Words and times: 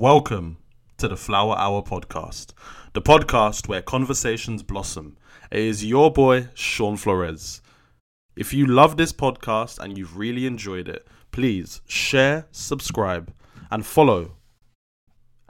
Welcome 0.00 0.56
to 0.96 1.08
the 1.08 1.16
Flower 1.18 1.54
Hour 1.58 1.82
podcast, 1.82 2.54
the 2.94 3.02
podcast 3.02 3.68
where 3.68 3.82
conversations 3.82 4.62
blossom. 4.62 5.18
It 5.50 5.58
is 5.58 5.84
your 5.84 6.10
boy, 6.10 6.48
Sean 6.54 6.96
Flores. 6.96 7.60
If 8.34 8.54
you 8.54 8.64
love 8.64 8.96
this 8.96 9.12
podcast 9.12 9.78
and 9.78 9.98
you've 9.98 10.16
really 10.16 10.46
enjoyed 10.46 10.88
it, 10.88 11.06
please 11.32 11.82
share, 11.86 12.46
subscribe, 12.50 13.30
and 13.70 13.84
follow, 13.84 14.36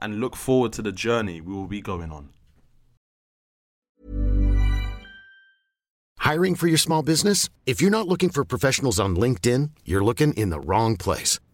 and 0.00 0.18
look 0.18 0.34
forward 0.34 0.72
to 0.72 0.82
the 0.82 0.90
journey 0.90 1.40
we 1.40 1.54
will 1.54 1.68
be 1.68 1.80
going 1.80 2.10
on. 2.10 2.30
Hiring 6.18 6.56
for 6.56 6.66
your 6.66 6.76
small 6.76 7.04
business? 7.04 7.48
If 7.66 7.80
you're 7.80 7.92
not 7.92 8.08
looking 8.08 8.30
for 8.30 8.44
professionals 8.44 8.98
on 8.98 9.14
LinkedIn, 9.14 9.70
you're 9.84 10.02
looking 10.02 10.32
in 10.32 10.50
the 10.50 10.58
wrong 10.58 10.96
place. 10.96 11.38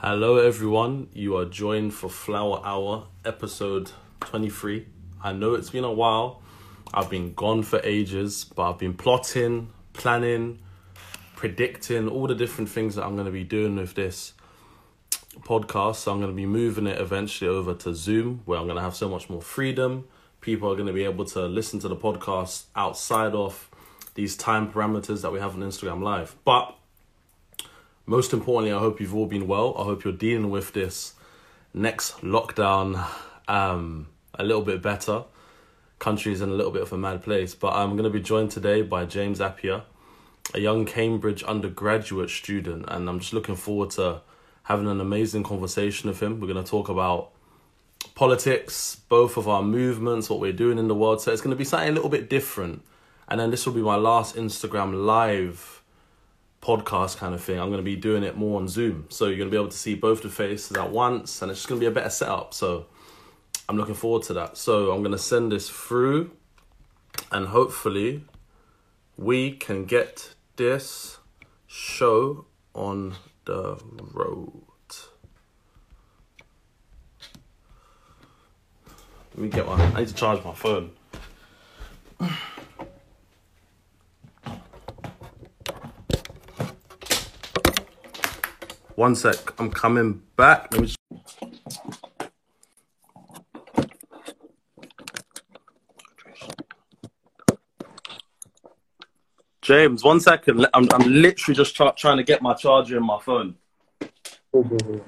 Hello, 0.00 0.36
everyone. 0.36 1.08
You 1.12 1.36
are 1.38 1.44
joined 1.44 1.92
for 1.92 2.08
Flower 2.08 2.62
Hour, 2.64 3.08
episode 3.24 3.90
23. 4.20 4.86
I 5.24 5.32
know 5.32 5.54
it's 5.54 5.70
been 5.70 5.82
a 5.82 5.92
while. 5.92 6.40
I've 6.94 7.10
been 7.10 7.34
gone 7.34 7.64
for 7.64 7.80
ages, 7.82 8.44
but 8.44 8.70
I've 8.70 8.78
been 8.78 8.94
plotting, 8.94 9.72
planning, 9.94 10.60
predicting 11.34 12.08
all 12.08 12.28
the 12.28 12.36
different 12.36 12.70
things 12.70 12.94
that 12.94 13.04
I'm 13.04 13.14
going 13.16 13.26
to 13.26 13.32
be 13.32 13.42
doing 13.42 13.74
with 13.74 13.96
this 13.96 14.34
podcast. 15.40 15.96
So 15.96 16.12
I'm 16.12 16.20
going 16.20 16.30
to 16.30 16.36
be 16.36 16.46
moving 16.46 16.86
it 16.86 17.00
eventually 17.00 17.50
over 17.50 17.74
to 17.74 17.92
Zoom, 17.92 18.42
where 18.44 18.60
I'm 18.60 18.66
going 18.66 18.76
to 18.76 18.82
have 18.82 18.94
so 18.94 19.08
much 19.08 19.28
more 19.28 19.42
freedom. 19.42 20.06
People 20.40 20.70
are 20.70 20.76
going 20.76 20.86
to 20.86 20.92
be 20.92 21.02
able 21.02 21.24
to 21.24 21.46
listen 21.46 21.80
to 21.80 21.88
the 21.88 21.96
podcast 21.96 22.66
outside 22.76 23.32
of 23.34 23.68
these 24.14 24.36
time 24.36 24.70
parameters 24.70 25.22
that 25.22 25.32
we 25.32 25.40
have 25.40 25.56
on 25.56 25.60
Instagram 25.62 26.04
Live. 26.04 26.36
But 26.44 26.76
most 28.08 28.32
importantly, 28.32 28.72
I 28.72 28.78
hope 28.78 29.00
you've 29.00 29.14
all 29.14 29.26
been 29.26 29.46
well. 29.46 29.74
I 29.78 29.84
hope 29.84 30.02
you're 30.02 30.14
dealing 30.14 30.48
with 30.48 30.72
this 30.72 31.12
next 31.74 32.22
lockdown 32.22 33.06
um, 33.46 34.08
a 34.32 34.42
little 34.42 34.62
bit 34.62 34.80
better. 34.80 35.24
Country's 35.98 36.40
in 36.40 36.48
a 36.48 36.54
little 36.54 36.72
bit 36.72 36.80
of 36.80 36.90
a 36.90 36.96
mad 36.96 37.22
place, 37.22 37.54
but 37.54 37.74
I'm 37.74 37.90
going 37.90 38.04
to 38.04 38.10
be 38.10 38.20
joined 38.20 38.50
today 38.50 38.80
by 38.80 39.04
James 39.04 39.40
Appiah, 39.40 39.82
a 40.54 40.58
young 40.58 40.86
Cambridge 40.86 41.42
undergraduate 41.42 42.30
student, 42.30 42.86
and 42.88 43.10
I'm 43.10 43.20
just 43.20 43.34
looking 43.34 43.56
forward 43.56 43.90
to 43.90 44.22
having 44.62 44.88
an 44.88 45.02
amazing 45.02 45.42
conversation 45.42 46.08
with 46.08 46.22
him. 46.22 46.40
We're 46.40 46.50
going 46.50 46.64
to 46.64 46.70
talk 46.70 46.88
about 46.88 47.30
politics, 48.14 49.02
both 49.10 49.36
of 49.36 49.46
our 49.46 49.62
movements, 49.62 50.30
what 50.30 50.40
we're 50.40 50.52
doing 50.54 50.78
in 50.78 50.88
the 50.88 50.94
world. 50.94 51.20
So 51.20 51.30
it's 51.30 51.42
going 51.42 51.50
to 51.50 51.56
be 51.56 51.64
something 51.64 51.90
a 51.90 51.92
little 51.92 52.08
bit 52.08 52.30
different. 52.30 52.82
And 53.28 53.38
then 53.38 53.50
this 53.50 53.66
will 53.66 53.74
be 53.74 53.82
my 53.82 53.96
last 53.96 54.34
Instagram 54.34 55.04
live 55.04 55.77
podcast 56.68 57.16
kind 57.16 57.34
of 57.34 57.42
thing. 57.42 57.58
I'm 57.58 57.68
going 57.68 57.78
to 57.78 57.82
be 57.82 57.96
doing 57.96 58.22
it 58.22 58.36
more 58.36 58.60
on 58.60 58.68
Zoom. 58.68 59.06
So 59.08 59.26
you're 59.26 59.38
going 59.38 59.48
to 59.48 59.50
be 59.50 59.56
able 59.56 59.70
to 59.70 59.76
see 59.76 59.94
both 59.94 60.22
the 60.22 60.28
faces 60.28 60.76
at 60.76 60.90
once 60.90 61.40
and 61.40 61.50
it's 61.50 61.60
just 61.60 61.68
going 61.68 61.80
to 61.80 61.84
be 61.84 61.88
a 61.88 61.90
better 61.90 62.10
setup. 62.10 62.52
So 62.52 62.86
I'm 63.68 63.78
looking 63.78 63.94
forward 63.94 64.24
to 64.24 64.34
that. 64.34 64.58
So 64.58 64.92
I'm 64.92 65.00
going 65.00 65.12
to 65.12 65.18
send 65.18 65.50
this 65.50 65.70
through 65.70 66.30
and 67.32 67.46
hopefully 67.46 68.24
we 69.16 69.52
can 69.52 69.86
get 69.86 70.34
this 70.56 71.16
show 71.66 72.44
on 72.74 73.14
the 73.46 73.78
road. 74.12 74.52
Let 79.34 79.38
me 79.38 79.48
get 79.48 79.66
one. 79.66 79.80
I 79.80 80.00
need 80.00 80.08
to 80.08 80.14
charge 80.14 80.44
my 80.44 80.52
phone. 80.52 80.90
One 88.98 89.14
sec, 89.14 89.52
I'm 89.60 89.70
coming 89.70 90.22
back. 90.34 90.72
Let 90.72 90.80
me 90.80 90.86
just... 90.88 90.98
James, 99.62 100.02
one 100.02 100.18
second. 100.18 100.66
I'm, 100.74 100.88
I'm 100.92 101.12
literally 101.12 101.54
just 101.54 101.76
tra- 101.76 101.94
trying 101.96 102.16
to 102.16 102.24
get 102.24 102.42
my 102.42 102.54
charger 102.54 102.96
in 102.96 103.06
my 103.06 103.20
phone. 103.20 103.54
Do 104.52 105.00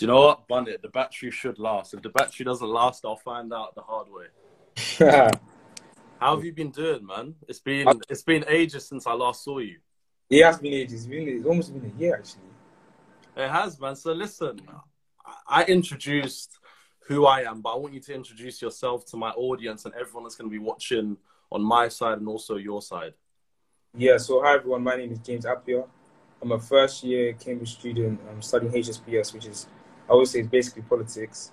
you 0.00 0.06
know 0.06 0.22
what? 0.22 0.48
Bun 0.48 0.66
it. 0.66 0.80
The 0.80 0.88
battery 0.88 1.30
should 1.30 1.58
last. 1.58 1.92
If 1.92 2.00
the 2.00 2.08
battery 2.08 2.46
doesn't 2.46 2.66
last, 2.66 3.04
I'll 3.04 3.16
find 3.16 3.52
out 3.52 3.74
the 3.74 3.82
hard 3.82 4.06
way. 4.08 4.28
How 6.20 6.36
have 6.36 6.42
you 6.46 6.54
been 6.54 6.70
doing, 6.70 7.04
man? 7.04 7.34
It's 7.46 7.60
been 7.60 8.00
it's 8.08 8.22
been 8.22 8.46
ages 8.48 8.88
since 8.88 9.06
I 9.06 9.12
last 9.12 9.44
saw 9.44 9.58
you. 9.58 9.76
It 10.30 10.44
has 10.44 10.58
been 10.58 10.74
ages. 10.74 11.04
It's, 11.04 11.06
been, 11.06 11.28
it's 11.28 11.46
almost 11.46 11.72
been 11.72 11.90
a 11.90 12.00
year 12.00 12.16
actually. 12.16 12.42
It 13.36 13.48
has, 13.48 13.80
man. 13.80 13.96
So 13.96 14.12
listen, 14.12 14.60
I 15.46 15.64
introduced 15.64 16.58
who 17.06 17.24
I 17.24 17.42
am, 17.42 17.62
but 17.62 17.74
I 17.74 17.76
want 17.76 17.94
you 17.94 18.00
to 18.00 18.14
introduce 18.14 18.60
yourself 18.60 19.06
to 19.06 19.16
my 19.16 19.30
audience 19.30 19.86
and 19.86 19.94
everyone 19.94 20.24
that's 20.24 20.36
going 20.36 20.50
to 20.50 20.52
be 20.52 20.58
watching 20.58 21.16
on 21.50 21.62
my 21.62 21.88
side 21.88 22.18
and 22.18 22.28
also 22.28 22.56
your 22.56 22.82
side. 22.82 23.14
Yeah. 23.96 24.18
So 24.18 24.42
hi 24.42 24.54
everyone. 24.54 24.82
My 24.82 24.96
name 24.96 25.12
is 25.12 25.18
James 25.20 25.46
Appiah. 25.46 25.86
I'm 26.42 26.52
a 26.52 26.58
first 26.58 27.02
year 27.04 27.32
Cambridge 27.32 27.72
student. 27.78 28.20
I'm 28.30 28.42
studying 28.42 28.72
HSPS, 28.72 29.32
which 29.32 29.46
is 29.46 29.66
I 30.10 30.14
would 30.14 30.28
say 30.28 30.40
is 30.40 30.48
basically 30.48 30.82
politics. 30.82 31.52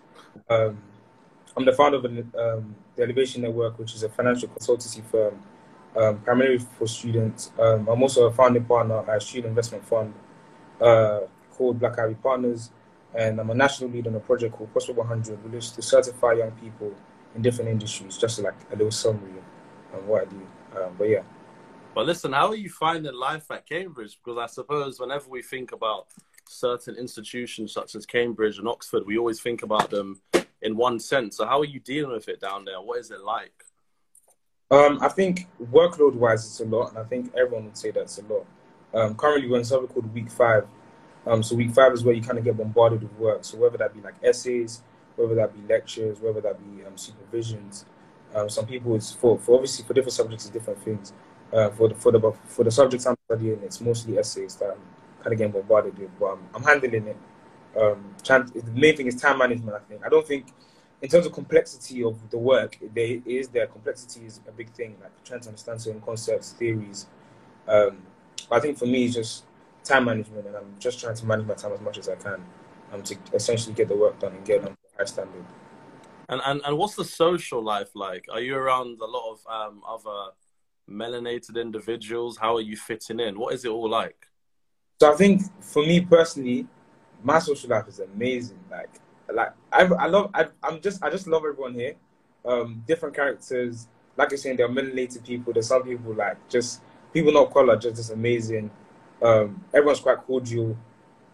Um, 0.49 0.77
I'm 1.55 1.63
the 1.63 1.71
founder 1.71 1.97
of 1.97 2.05
um, 2.05 2.75
the 2.95 3.03
Elevation 3.03 3.43
Network, 3.43 3.79
which 3.79 3.95
is 3.95 4.03
a 4.03 4.09
financial 4.09 4.49
consultancy 4.49 5.01
firm 5.05 5.41
um, 5.95 6.19
primarily 6.19 6.59
for 6.59 6.87
students. 6.87 7.51
Um, 7.59 7.87
I'm 7.87 8.01
also 8.01 8.25
a 8.25 8.31
founding 8.31 8.65
partner 8.65 8.99
at 9.09 9.17
a 9.17 9.21
student 9.21 9.47
investment 9.47 9.85
fund 9.85 10.13
uh, 10.81 11.21
called 11.51 11.79
Black 11.79 11.97
Ivy 11.99 12.15
Partners, 12.15 12.71
and 13.13 13.39
I'm 13.39 13.49
a 13.49 13.55
national 13.55 13.89
lead 13.91 14.07
on 14.07 14.15
a 14.15 14.19
project 14.19 14.55
called 14.55 14.71
Prospect 14.71 14.97
100, 14.97 15.43
which 15.43 15.65
is 15.65 15.71
to 15.71 15.81
certify 15.81 16.33
young 16.33 16.51
people 16.51 16.93
in 17.35 17.41
different 17.41 17.69
industries, 17.69 18.17
just 18.17 18.39
like 18.39 18.55
a 18.71 18.75
little 18.75 18.91
summary 18.91 19.33
of 19.93 20.05
what 20.05 20.23
I 20.23 20.25
do. 20.25 20.47
Um, 20.77 20.95
but 20.97 21.09
yeah. 21.09 21.23
But 21.93 22.07
listen, 22.07 22.33
how 22.33 22.49
are 22.49 22.55
you 22.55 22.69
finding 22.69 23.13
life 23.13 23.49
at 23.51 23.65
Cambridge? 23.65 24.19
Because 24.23 24.37
I 24.37 24.47
suppose 24.47 24.99
whenever 24.99 25.29
we 25.29 25.41
think 25.41 25.71
about 25.71 26.07
certain 26.47 26.95
institutions 26.95 27.71
such 27.71 27.95
as 27.95 28.05
Cambridge 28.05 28.59
and 28.59 28.67
Oxford, 28.67 29.05
we 29.05 29.17
always 29.17 29.41
think 29.41 29.63
about 29.63 29.89
them 29.89 30.21
in 30.61 30.75
one 30.75 30.99
sense. 30.99 31.37
So 31.37 31.45
how 31.45 31.59
are 31.59 31.65
you 31.65 31.79
dealing 31.79 32.11
with 32.11 32.27
it 32.27 32.41
down 32.41 32.65
there? 32.65 32.81
What 32.81 32.99
is 32.99 33.11
it 33.11 33.21
like? 33.21 33.64
Um, 34.71 34.99
I 35.01 35.09
think 35.09 35.47
workload 35.71 36.15
wise, 36.15 36.45
it's 36.45 36.59
a 36.59 36.65
lot, 36.65 36.89
and 36.89 36.97
I 36.97 37.03
think 37.03 37.31
everyone 37.35 37.65
would 37.65 37.77
say 37.77 37.91
that's 37.91 38.17
a 38.17 38.23
lot. 38.23 38.45
Um, 38.93 39.15
currently, 39.15 39.49
we're 39.49 39.59
in 39.59 39.65
something 39.65 39.87
called 39.87 40.11
week 40.13 40.29
five. 40.29 40.65
Um, 41.27 41.43
so 41.43 41.55
week 41.55 41.71
five 41.71 41.93
is 41.93 42.03
where 42.03 42.15
you 42.15 42.21
kind 42.21 42.37
of 42.37 42.43
get 42.43 42.57
bombarded 42.57 43.01
with 43.01 43.13
work. 43.13 43.43
So 43.45 43.57
whether 43.57 43.77
that 43.77 43.93
be 43.93 44.01
like 44.01 44.15
essays, 44.23 44.81
whether 45.15 45.35
that 45.35 45.53
be 45.53 45.61
lectures, 45.71 46.19
whether 46.19 46.41
that 46.41 46.59
be 46.59 46.83
um, 46.85 46.93
supervisions. 46.95 47.85
Um, 48.33 48.49
some 48.49 48.65
people 48.65 48.95
it's 48.95 49.11
for, 49.11 49.37
for 49.39 49.55
obviously 49.55 49.85
for 49.85 49.93
different 49.93 50.13
subjects, 50.13 50.45
it's 50.45 50.53
different 50.53 50.83
things. 50.83 51.13
Uh, 51.53 51.69
for 51.69 51.89
the 51.89 51.95
for 51.95 52.11
the 52.11 52.33
for 52.45 52.63
the 52.63 52.71
subjects 52.71 53.05
I'm 53.05 53.15
studying, 53.25 53.59
it's 53.63 53.79
mostly 53.79 54.17
essays 54.17 54.55
that 54.55 54.71
I'm 54.71 54.81
kind 55.21 55.33
of 55.33 55.37
getting 55.37 55.53
bombarded 55.53 55.97
with, 55.97 56.09
but 56.19 56.25
I'm, 56.33 56.39
I'm 56.53 56.63
handling 56.63 57.07
it. 57.07 57.17
Um, 57.79 58.15
the 58.25 58.71
main 58.73 58.95
thing 58.95 59.07
is 59.07 59.15
time 59.15 59.37
management. 59.37 59.75
I 59.75 59.79
think 59.79 60.05
I 60.05 60.09
don't 60.09 60.27
think 60.27 60.47
in 61.01 61.09
terms 61.09 61.25
of 61.25 61.33
complexity 61.33 62.03
of 62.03 62.29
the 62.29 62.37
work, 62.37 62.77
there 62.93 63.19
is 63.25 63.49
there 63.49 63.67
complexity 63.67 64.25
is 64.25 64.39
a 64.47 64.51
big 64.51 64.69
thing, 64.71 64.95
like 65.01 65.11
trying 65.23 65.41
to 65.41 65.49
understand 65.49 65.81
certain 65.81 66.01
concepts, 66.01 66.53
theories. 66.53 67.07
Um, 67.67 67.97
but 68.49 68.57
I 68.57 68.59
think 68.59 68.77
for 68.77 68.85
me, 68.85 69.05
it's 69.05 69.15
just 69.15 69.45
time 69.83 70.05
management, 70.05 70.47
and 70.47 70.55
I'm 70.55 70.75
just 70.79 70.99
trying 70.99 71.15
to 71.15 71.25
manage 71.25 71.45
my 71.45 71.53
time 71.53 71.73
as 71.73 71.81
much 71.81 71.97
as 71.97 72.09
I 72.09 72.15
can, 72.15 72.43
um, 72.91 73.03
to 73.03 73.17
essentially 73.33 73.75
get 73.75 73.87
the 73.87 73.95
work 73.95 74.19
done 74.19 74.33
and 74.33 74.45
get 74.45 74.61
on 74.61 74.69
a 74.69 74.97
high 74.97 75.05
standard. 75.05 75.45
And, 76.29 76.41
and 76.45 76.61
and 76.65 76.77
what's 76.77 76.95
the 76.95 77.05
social 77.05 77.61
life 77.61 77.89
like? 77.93 78.25
Are 78.31 78.39
you 78.39 78.55
around 78.55 78.99
a 78.99 79.05
lot 79.05 79.31
of 79.31 79.39
um, 79.47 79.83
other 79.87 80.31
melanated 80.89 81.59
individuals? 81.59 82.37
How 82.37 82.55
are 82.55 82.61
you 82.61 82.77
fitting 82.77 83.19
in? 83.19 83.37
What 83.37 83.53
is 83.53 83.65
it 83.65 83.69
all 83.69 83.89
like? 83.89 84.27
So 84.99 85.11
I 85.11 85.15
think 85.15 85.41
for 85.61 85.83
me 85.83 86.01
personally, 86.01 86.67
my 87.23 87.39
social 87.39 87.69
life 87.69 87.87
is 87.87 87.99
amazing. 87.99 88.59
Like 88.71 88.89
like 89.33 89.53
I, 89.71 89.83
I 89.83 90.07
love 90.07 90.31
I, 90.33 90.47
I'm 90.63 90.81
just 90.81 91.03
I 91.03 91.09
just 91.09 91.27
love 91.27 91.43
everyone 91.45 91.73
here. 91.73 91.95
Um, 92.45 92.83
different 92.87 93.15
characters. 93.15 93.87
Like 94.17 94.31
you're 94.31 94.37
saying, 94.37 94.57
there 94.57 94.65
are 94.65 94.69
melanated 94.69 95.25
people. 95.25 95.51
There's 95.51 95.67
some 95.67 95.83
people 95.83 96.13
like 96.13 96.37
just 96.49 96.81
people 97.13 97.31
not 97.31 97.51
color, 97.53 97.75
just 97.75 97.95
just 97.95 98.11
amazing. 98.11 98.69
Um, 99.21 99.63
everyone's 99.73 99.99
quite 99.99 100.17
cordial. 100.19 100.77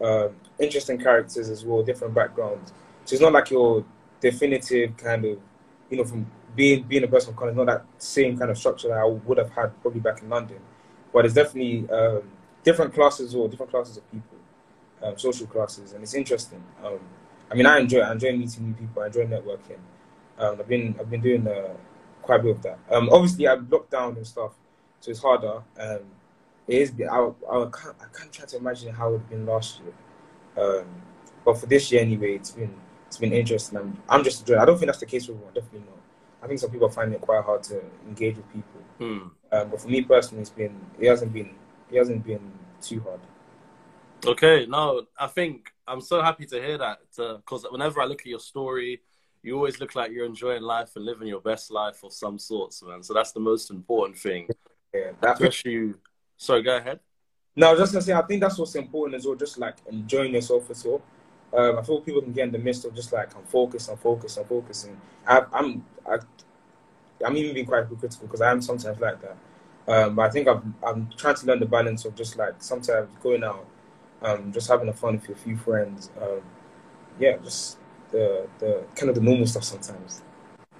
Um, 0.01 0.35
interesting 0.57 0.97
characters 0.97 1.49
as 1.49 1.63
well, 1.63 1.83
different 1.83 2.13
backgrounds. 2.13 2.73
So 3.05 3.13
it's 3.13 3.21
not 3.21 3.33
like 3.33 3.51
your 3.51 3.85
definitive 4.19 4.97
kind 4.97 5.25
of, 5.25 5.37
you 5.89 5.97
know, 5.97 6.05
from 6.05 6.25
being 6.55 6.83
being 6.83 7.03
a 7.03 7.07
person 7.07 7.31
of 7.31 7.35
color, 7.35 7.53
not 7.53 7.67
that 7.67 7.85
same 7.97 8.37
kind 8.37 8.49
of 8.49 8.57
structure 8.57 8.87
that 8.89 8.97
I 8.97 9.05
would 9.05 9.37
have 9.37 9.49
had 9.51 9.79
probably 9.81 9.99
back 9.99 10.21
in 10.21 10.29
London. 10.29 10.59
But 11.13 11.25
it's 11.25 11.33
definitely 11.33 11.89
um, 11.89 12.23
different 12.63 12.93
classes 12.93 13.35
or 13.35 13.47
different 13.49 13.71
classes 13.71 13.97
of 13.97 14.11
people, 14.11 14.37
um, 15.03 15.17
social 15.17 15.47
classes, 15.47 15.93
and 15.93 16.03
it's 16.03 16.13
interesting. 16.13 16.63
I 17.51 17.55
mean, 17.55 17.65
I 17.65 17.79
enjoy 17.79 17.99
I 17.99 18.13
enjoy 18.13 18.35
meeting 18.37 18.67
new 18.67 18.73
people. 18.73 19.03
I 19.03 19.07
enjoy 19.07 19.25
networking. 19.25 19.79
Um, 20.39 20.57
I've 20.59 20.67
been 20.67 20.95
I've 20.99 21.09
been 21.09 21.21
doing 21.21 21.45
uh, 21.47 21.73
quite 22.21 22.39
a 22.39 22.43
bit 22.43 22.55
of 22.55 22.61
that. 22.63 22.79
Um, 22.89 23.09
obviously, 23.11 23.47
I'm 23.47 23.67
locked 23.69 23.91
down 23.91 24.15
and 24.15 24.25
stuff, 24.25 24.53
so 25.01 25.11
it's 25.11 25.19
harder. 25.19 25.61
Um, 25.77 25.99
it 26.67 26.75
is. 26.75 26.93
I, 27.01 27.17
I, 27.17 27.69
can't 27.69 27.95
I 27.99 28.17
can't 28.17 28.31
try 28.31 28.45
to 28.45 28.57
imagine 28.57 28.93
how 28.93 29.09
it 29.09 29.11
would 29.11 29.21
have 29.21 29.29
been 29.29 29.45
last 29.45 29.81
year. 29.81 29.93
Um, 30.65 30.85
but 31.43 31.57
for 31.57 31.65
this 31.65 31.91
year 31.91 32.01
anyway, 32.01 32.35
it's 32.35 32.51
been 32.51 32.73
it's 33.07 33.17
been 33.17 33.33
interesting. 33.33 33.77
I'm 33.77 34.01
I'm 34.07 34.23
just 34.23 34.41
enjoying. 34.41 34.61
I 34.61 34.65
don't 34.65 34.77
think 34.77 34.87
that's 34.87 34.99
the 34.99 35.05
case 35.05 35.25
for 35.25 35.33
everyone. 35.33 35.53
Definitely 35.53 35.79
not. 35.81 35.97
I 36.43 36.47
think 36.47 36.59
some 36.59 36.71
people 36.71 36.89
find 36.89 37.13
it 37.13 37.21
quite 37.21 37.43
hard 37.43 37.63
to 37.63 37.81
engage 38.07 38.37
with 38.37 38.51
people. 38.53 38.81
Hmm. 38.97 39.27
Um, 39.51 39.69
but 39.69 39.81
for 39.81 39.89
me 39.89 40.01
personally, 40.03 40.41
it's 40.41 40.49
been 40.49 40.79
it 40.99 41.09
hasn't 41.09 41.33
been 41.33 41.53
it 41.91 41.97
hasn't 41.97 42.25
been 42.25 42.51
too 42.81 43.01
hard. 43.01 43.19
Okay, 44.25 44.65
no, 44.67 45.07
I 45.19 45.27
think 45.27 45.70
I'm 45.87 46.01
so 46.01 46.21
happy 46.21 46.45
to 46.45 46.61
hear 46.61 46.77
that 46.77 46.99
because 47.15 47.65
whenever 47.69 48.01
I 48.01 48.05
look 48.05 48.21
at 48.21 48.27
your 48.27 48.39
story, 48.39 49.01
you 49.43 49.55
always 49.55 49.79
look 49.79 49.95
like 49.95 50.11
you're 50.11 50.25
enjoying 50.25 50.61
life 50.61 50.91
and 50.95 51.05
living 51.05 51.27
your 51.27 51.41
best 51.41 51.71
life 51.71 52.03
of 52.03 52.13
some 52.13 52.37
sorts, 52.37 52.83
man. 52.83 53.01
So 53.03 53.13
that's 53.13 53.31
the 53.31 53.39
most 53.39 53.71
important 53.71 54.17
thing. 54.17 54.49
Yeah, 54.93 55.11
that, 55.21 55.65
you. 55.65 55.97
sorry, 56.37 56.61
go 56.61 56.77
ahead. 56.77 56.99
No, 57.55 57.67
I 57.67 57.71
was 57.71 57.79
just 57.79 57.93
gonna 57.93 58.03
say 58.03 58.13
I 58.13 58.21
think 58.21 58.41
that's 58.41 58.57
what's 58.57 58.75
important 58.75 59.15
as 59.15 59.25
well. 59.25 59.35
Just 59.35 59.57
like 59.57 59.75
enjoying 59.89 60.33
yourself 60.33 60.69
as 60.69 60.85
well. 60.85 61.01
Um, 61.53 61.79
I 61.79 61.81
feel 61.81 61.99
people 61.99 62.21
can 62.21 62.31
get 62.31 62.45
in 62.45 62.51
the 62.51 62.59
midst 62.59 62.85
of 62.85 62.95
just 62.95 63.11
like 63.11 63.35
I'm 63.35 63.43
focused, 63.43 63.89
I'm 63.89 63.97
focused, 63.97 64.37
I'm 64.37 64.45
focusing. 64.45 64.99
I, 65.27 65.41
I'm 65.51 65.85
I, 66.09 66.17
I'm 67.25 67.35
even 67.35 67.53
being 67.53 67.65
quite 67.65 67.87
critical 67.87 68.27
because 68.27 68.41
I 68.41 68.51
am 68.51 68.61
sometimes 68.61 68.99
like 68.99 69.17
that. 69.21 69.37
Um, 69.87 70.15
but 70.15 70.23
I 70.23 70.29
think 70.29 70.47
I'm 70.47 70.75
I'm 70.85 71.09
trying 71.17 71.35
to 71.35 71.45
learn 71.45 71.59
the 71.59 71.65
balance 71.65 72.05
of 72.05 72.15
just 72.15 72.37
like 72.37 72.55
sometimes 72.59 73.09
going 73.21 73.43
out, 73.43 73.65
um, 74.21 74.51
just 74.51 74.67
having 74.67 74.89
a 74.89 74.93
fun 74.93 75.15
with 75.15 75.27
your 75.27 75.37
few 75.37 75.57
friends. 75.57 76.09
Um, 76.21 76.41
yeah, 77.19 77.37
just 77.37 77.77
the 78.11 78.47
the 78.59 78.83
kind 78.95 79.09
of 79.09 79.15
the 79.15 79.21
normal 79.21 79.47
stuff 79.47 79.63
sometimes. 79.63 80.21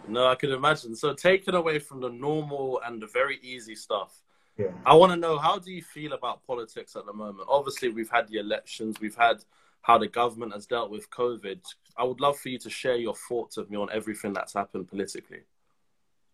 No, 0.07 0.27
I 0.27 0.35
can 0.35 0.51
imagine. 0.51 0.95
So 0.95 1.13
taken 1.13 1.55
away 1.55 1.79
from 1.79 2.01
the 2.01 2.09
normal 2.09 2.81
and 2.85 3.01
the 3.01 3.07
very 3.07 3.39
easy 3.43 3.75
stuff, 3.75 4.21
Yeah. 4.57 4.71
I 4.85 4.95
want 4.95 5.11
to 5.11 5.15
know 5.15 5.37
how 5.37 5.59
do 5.59 5.71
you 5.71 5.81
feel 5.81 6.13
about 6.13 6.45
politics 6.45 6.95
at 6.95 7.05
the 7.05 7.13
moment? 7.13 7.47
Obviously, 7.47 7.89
we've 7.89 8.09
had 8.09 8.27
the 8.27 8.39
elections, 8.39 8.99
we've 8.99 9.15
had 9.15 9.43
how 9.81 9.97
the 9.97 10.07
government 10.07 10.53
has 10.53 10.65
dealt 10.65 10.91
with 10.91 11.09
COVID. 11.11 11.59
I 11.97 12.03
would 12.03 12.19
love 12.19 12.37
for 12.37 12.49
you 12.49 12.59
to 12.59 12.69
share 12.69 12.95
your 12.95 13.15
thoughts 13.15 13.57
of 13.57 13.69
me 13.69 13.77
on 13.77 13.89
everything 13.91 14.33
that's 14.33 14.53
happened 14.53 14.89
politically. 14.89 15.41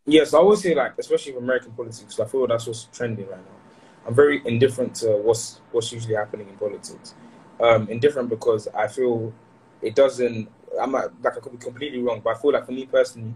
Yes, 0.06 0.34
I 0.34 0.40
would 0.40 0.58
say 0.60 0.74
like, 0.74 0.94
especially 0.98 1.34
with 1.34 1.44
American 1.44 1.72
politics, 1.74 2.20
I 2.20 2.26
feel 2.26 2.48
that's 2.48 2.68
what's 2.68 2.86
trending 2.86 3.28
right 3.28 3.38
now. 3.38 3.67
I'm 4.08 4.16
very 4.16 4.42
indifferent 4.46 4.96
to 4.96 5.18
what's 5.18 5.60
what's 5.72 5.92
usually 5.92 6.16
happening 6.16 6.48
in 6.48 6.56
politics. 6.56 7.14
Um, 7.60 7.90
indifferent 7.90 8.30
because 8.30 8.68
I 8.70 8.88
feel 8.88 9.34
it 9.82 9.96
doesn't. 9.96 10.50
I'm 10.82 10.94
like 10.94 11.10
I 11.26 11.30
could 11.32 11.52
be 11.52 11.58
completely 11.58 12.02
wrong, 12.02 12.22
but 12.24 12.38
I 12.38 12.40
feel 12.40 12.54
like 12.54 12.66
for 12.66 12.72
me 12.72 12.86
personally, 12.86 13.34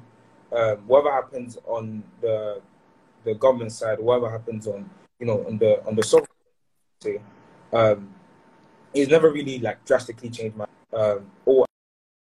um, 0.54 0.78
whatever 0.88 1.12
happens 1.12 1.58
on 1.66 2.04
the 2.22 2.62
the 3.26 3.34
government 3.36 3.74
side, 3.74 4.00
whatever 4.00 4.32
happens 4.32 4.66
on 4.66 4.90
you 5.20 5.26
know 5.26 5.46
on 5.46 5.58
the 5.58 5.86
on 5.86 5.96
the 5.96 6.04
sovereignty, 6.04 7.22
um, 7.74 8.14
it's 8.94 9.12
never 9.12 9.30
really 9.30 9.60
like 9.60 9.84
drastically 9.84 10.30
changed 10.30 10.56
my 10.56 10.66
um, 10.94 11.30
or 11.46 11.66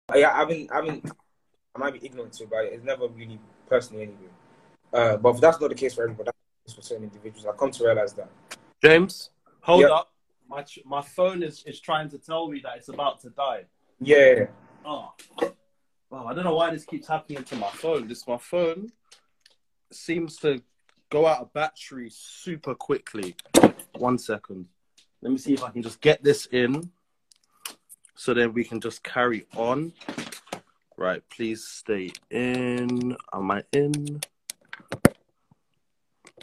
I, 0.08 0.25
I've 0.25 0.48
been 0.48 0.69
I've 0.72 0.84
been 0.84 1.02
I 1.75 1.78
might 1.78 2.00
be 2.00 2.06
ignorant 2.06 2.32
to, 2.34 2.44
it, 2.44 2.50
but 2.50 2.64
it's 2.64 2.84
never 2.84 3.08
really 3.08 3.40
personally 3.69 4.04
anyway. 4.04 4.31
Uh, 4.93 5.16
but 5.16 5.40
that's 5.40 5.60
not 5.60 5.69
the 5.69 5.75
case 5.75 5.94
for 5.94 6.04
everybody. 6.04 6.26
That's 6.26 6.45
for 6.74 6.82
certain 6.82 7.04
individuals. 7.04 7.46
I 7.46 7.56
come 7.56 7.70
to 7.70 7.84
realize 7.84 8.12
that. 8.14 8.28
James, 8.82 9.30
hold 9.60 9.82
Yeah. 9.82 9.88
up. 9.88 10.12
My 10.48 10.62
ch- 10.62 10.80
my 10.84 11.02
phone 11.02 11.42
is, 11.42 11.64
is 11.64 11.80
trying 11.80 12.08
to 12.10 12.18
tell 12.18 12.48
me 12.48 12.60
that 12.60 12.76
it's 12.76 12.88
about 12.88 13.20
to 13.22 13.30
die. 13.30 13.64
Yeah, 14.00 14.46
Oh. 14.84 15.12
oh, 15.42 16.26
I 16.26 16.34
don't 16.34 16.44
know 16.44 16.54
why 16.54 16.70
this 16.70 16.84
keeps 16.84 17.08
happening 17.08 17.42
to 17.44 17.56
my 17.56 17.70
phone. 17.70 18.06
This 18.06 18.26
my 18.28 18.36
phone 18.38 18.92
seems 19.90 20.36
to 20.38 20.62
go 21.10 21.26
out 21.26 21.40
of 21.40 21.52
battery 21.52 22.10
super 22.10 22.74
quickly. 22.74 23.34
One 23.98 24.19
second. 24.19 24.69
Let 25.22 25.32
me 25.32 25.38
see 25.38 25.54
if 25.54 25.64
I 25.64 25.70
can 25.70 25.82
just 25.82 26.00
get 26.00 26.22
this 26.22 26.46
in, 26.46 26.92
so 28.14 28.34
then 28.34 28.52
we 28.52 28.62
can 28.64 28.80
just 28.80 29.02
carry 29.02 29.46
on. 29.56 29.92
Right, 30.96 31.22
please 31.28 31.64
stay 31.64 32.12
in. 32.30 33.17
Am 33.32 33.50
I 33.50 33.64
in? 33.72 34.20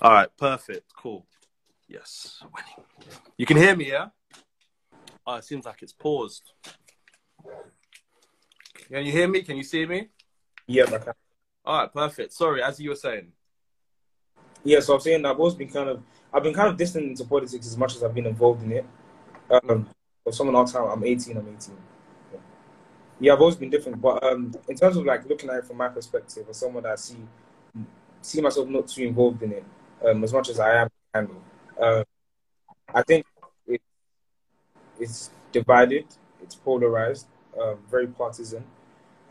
All 0.03 0.11
right, 0.11 0.27
perfect, 0.35 0.93
cool. 0.97 1.25
Yes, 1.87 2.43
winning. 2.43 2.85
You 3.37 3.45
can 3.45 3.55
hear 3.55 3.73
me, 3.73 3.89
yeah? 3.89 4.07
Oh, 5.25 5.35
it 5.35 5.45
seems 5.45 5.63
like 5.63 5.81
it's 5.81 5.93
paused. 5.93 6.51
Can 8.91 9.05
you 9.05 9.13
hear 9.13 9.29
me? 9.29 9.43
Can 9.43 9.55
you 9.55 9.63
see 9.63 9.85
me? 9.85 10.09
yeah, 10.67 10.83
I 10.87 10.97
can. 10.97 11.13
All 11.63 11.79
right, 11.79 11.93
perfect. 11.93 12.33
Sorry, 12.33 12.61
as 12.61 12.81
you 12.81 12.89
were 12.89 12.97
saying. 12.97 13.31
Yeah, 14.65 14.81
so 14.81 14.95
I'm 14.95 14.99
saying 14.99 15.25
I've 15.25 15.39
always 15.39 15.53
been 15.53 15.69
kind 15.69 15.87
of 15.87 16.03
I've 16.33 16.43
been 16.43 16.53
kind 16.53 16.67
of 16.67 16.75
distant 16.75 17.05
into 17.05 17.23
politics 17.23 17.65
as 17.65 17.77
much 17.77 17.95
as 17.95 18.03
I've 18.03 18.13
been 18.13 18.25
involved 18.25 18.61
in 18.61 18.73
it. 18.73 18.85
Um, 19.49 19.87
if 20.25 20.35
someone 20.35 20.57
asks 20.57 20.75
how 20.75 20.85
I'm 20.87 21.05
18, 21.05 21.37
I'm 21.37 21.47
18. 21.47 21.77
Yeah. 22.33 22.39
yeah, 23.21 23.33
I've 23.33 23.39
always 23.39 23.55
been 23.55 23.69
different, 23.69 24.01
but 24.01 24.21
um, 24.21 24.53
in 24.67 24.75
terms 24.75 24.97
of 24.97 25.05
like 25.05 25.25
looking 25.29 25.49
at 25.49 25.59
it 25.59 25.65
from 25.65 25.77
my 25.77 25.87
perspective, 25.87 26.45
as 26.49 26.57
someone 26.57 26.83
that 26.83 26.91
I 26.91 26.95
see 26.95 27.19
see 28.21 28.41
myself 28.41 28.67
not 28.67 28.89
too 28.89 29.03
involved 29.03 29.41
in 29.43 29.53
it 29.53 29.63
um, 30.05 30.23
as 30.23 30.33
much 30.33 30.49
as 30.49 30.59
I 30.59 30.81
am, 30.81 30.89
kind 31.13 31.29
of. 31.29 31.83
Um, 31.83 32.03
I 32.93 33.01
think 33.03 33.25
it, 33.67 33.81
it's 34.99 35.31
divided, 35.51 36.05
it's 36.41 36.55
polarized, 36.55 37.27
um, 37.59 37.79
very 37.89 38.07
partisan. 38.07 38.63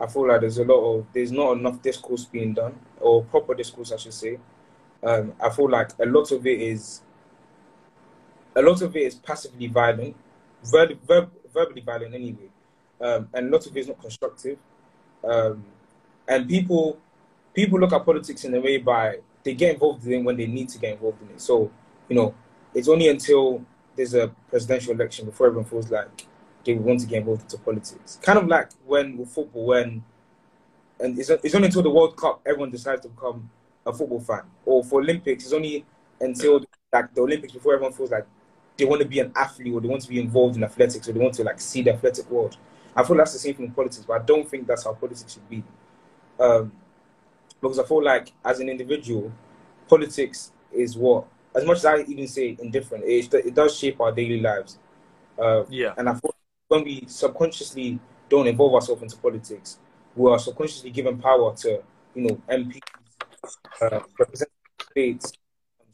I 0.01 0.07
feel 0.07 0.27
like 0.27 0.41
there's 0.41 0.59
a 0.59 0.65
lot 0.65 0.81
of 0.81 1.07
there's 1.13 1.31
not 1.31 1.53
enough 1.53 1.81
discourse 1.81 2.25
being 2.25 2.55
done, 2.55 2.79
or 3.01 3.25
proper 3.25 3.55
discourse, 3.55 3.93
I 3.93 3.97
should 3.97 4.15
say. 4.15 4.39
Um, 5.03 5.33
I 5.41 5.51
feel 5.51 5.71
like 5.71 5.91
a 6.01 6.07
lot 6.07 6.31
of 6.33 6.47
it 6.47 6.61
is 6.61 7.03
a 8.55 8.63
lot 8.63 8.83
of 8.83 8.95
it 8.97 9.03
is 9.03 9.15
passively 9.15 9.67
violent, 9.67 10.17
ver- 10.65 10.95
ver- 11.07 11.31
verbally 11.53 11.83
violent 11.83 12.15
anyway, 12.15 12.49
um, 13.01 13.29
and 13.35 13.49
a 13.49 13.51
lot 13.51 13.67
of 13.67 13.77
it 13.77 13.81
is 13.81 13.89
not 13.89 14.01
constructive. 14.01 14.59
Um, 15.25 15.65
and 16.27 16.49
people 16.49 16.99
people 17.55 17.79
look 17.79 17.93
at 17.93 18.05
politics 18.05 18.45
in 18.45 18.55
a 18.55 18.61
way 18.61 18.79
by 18.79 19.19
they 19.45 19.55
get 19.55 19.75
involved 19.75 20.07
in 20.07 20.13
it 20.13 20.25
when 20.25 20.37
they 20.37 20.47
need 20.47 20.69
to 20.71 20.79
get 20.79 20.95
involved 20.95 21.21
in 21.23 21.29
it. 21.31 21.41
So 21.41 21.71
you 22.09 22.17
know, 22.17 22.35
it's 22.75 22.89
only 22.89 23.09
until 23.09 23.65
there's 23.97 24.15
a 24.15 24.29
presidential 24.49 24.93
election 24.93 25.27
before 25.27 25.47
everyone 25.49 25.69
feels 25.69 25.91
like 25.91 26.27
they 26.65 26.75
want 26.75 27.01
to 27.01 27.07
get 27.07 27.19
involved 27.19 27.43
into 27.43 27.59
politics. 27.59 28.19
Kind 28.23 28.39
of 28.39 28.47
like 28.47 28.71
when 28.87 29.17
with 29.17 29.29
football, 29.31 29.67
when 29.67 30.05
and 31.01 31.19
it's, 31.19 31.31
it's 31.31 31.55
only 31.55 31.67
until 31.67 31.83
the 31.83 31.91
World 31.91 32.17
Cup 32.17 32.41
everyone 32.47 32.71
decides 32.71 33.03
to 33.03 33.09
become 33.09 33.51
a 33.85 33.93
football 33.93 34.21
fan, 34.21 34.43
or 34.65 34.85
for 34.85 35.01
Olympics, 35.01 35.45
it's 35.45 35.53
only 35.53 35.85
until 36.21 36.65
like 36.93 37.13
the 37.15 37.21
Olympics 37.21 37.53
before 37.53 37.75
everyone 37.75 37.93
feels 37.93 38.11
like 38.11 38.27
they 38.77 38.85
want 38.85 39.03
to 39.03 39.09
be 39.09 39.19
an 39.21 39.33
athlete 39.35 39.73
or 39.73 39.81
they 39.81 39.89
want 39.89 40.03
to 40.03 40.09
be 40.09 40.21
involved 40.21 40.57
in 40.57 40.65
athletics 40.65 41.09
or 41.09 41.13
they 41.13 41.21
want 41.21 41.35
to 41.35 41.45
like 41.45 41.61
see 41.61 41.83
the 41.83 41.93
athletic 41.93 42.31
world. 42.31 42.57
I 42.95 43.03
feel 43.03 43.17
that's 43.17 43.33
the 43.33 43.39
same 43.39 43.55
thing 43.55 43.67
in 43.67 43.73
politics, 43.73 44.05
but 44.07 44.21
I 44.21 44.25
don't 44.25 44.49
think 44.49 44.67
that's 44.67 44.85
how 44.85 44.93
politics 44.95 45.33
should 45.33 45.49
be. 45.49 45.63
Um, 46.39 46.73
because 47.63 47.79
I 47.79 47.85
feel 47.85 48.03
like 48.03 48.33
as 48.45 48.59
an 48.59 48.69
individual, 48.69 49.33
politics 49.89 50.53
is 50.73 50.97
what, 50.97 51.27
as 51.55 51.65
much 51.65 51.79
as 51.79 51.85
I 51.85 51.99
even 52.03 52.27
say 52.27 52.57
indifferent, 52.61 53.05
it, 53.05 53.33
it 53.33 53.55
does 53.55 53.79
shape 53.79 54.01
our 54.01 54.11
daily 54.11 54.41
lives. 54.41 54.79
Uh, 55.39 55.65
yeah. 55.71 55.95
And 55.97 56.09
I 56.09 56.15
thought 56.15 56.35
when 56.69 56.83
we 56.85 57.05
subconsciously 57.07 58.01
don't 58.29 58.49
involve 58.49 58.75
ourselves 58.75 59.03
into 59.03 59.17
politics, 59.17 59.79
we 60.17 60.31
are 60.31 60.39
subconsciously 60.39 60.91
given 60.91 61.19
power 61.19 61.55
to, 61.57 61.83
you 62.15 62.23
know, 62.23 62.41
MPs, 62.51 62.81
uh, 63.81 64.01
states, 64.91 65.33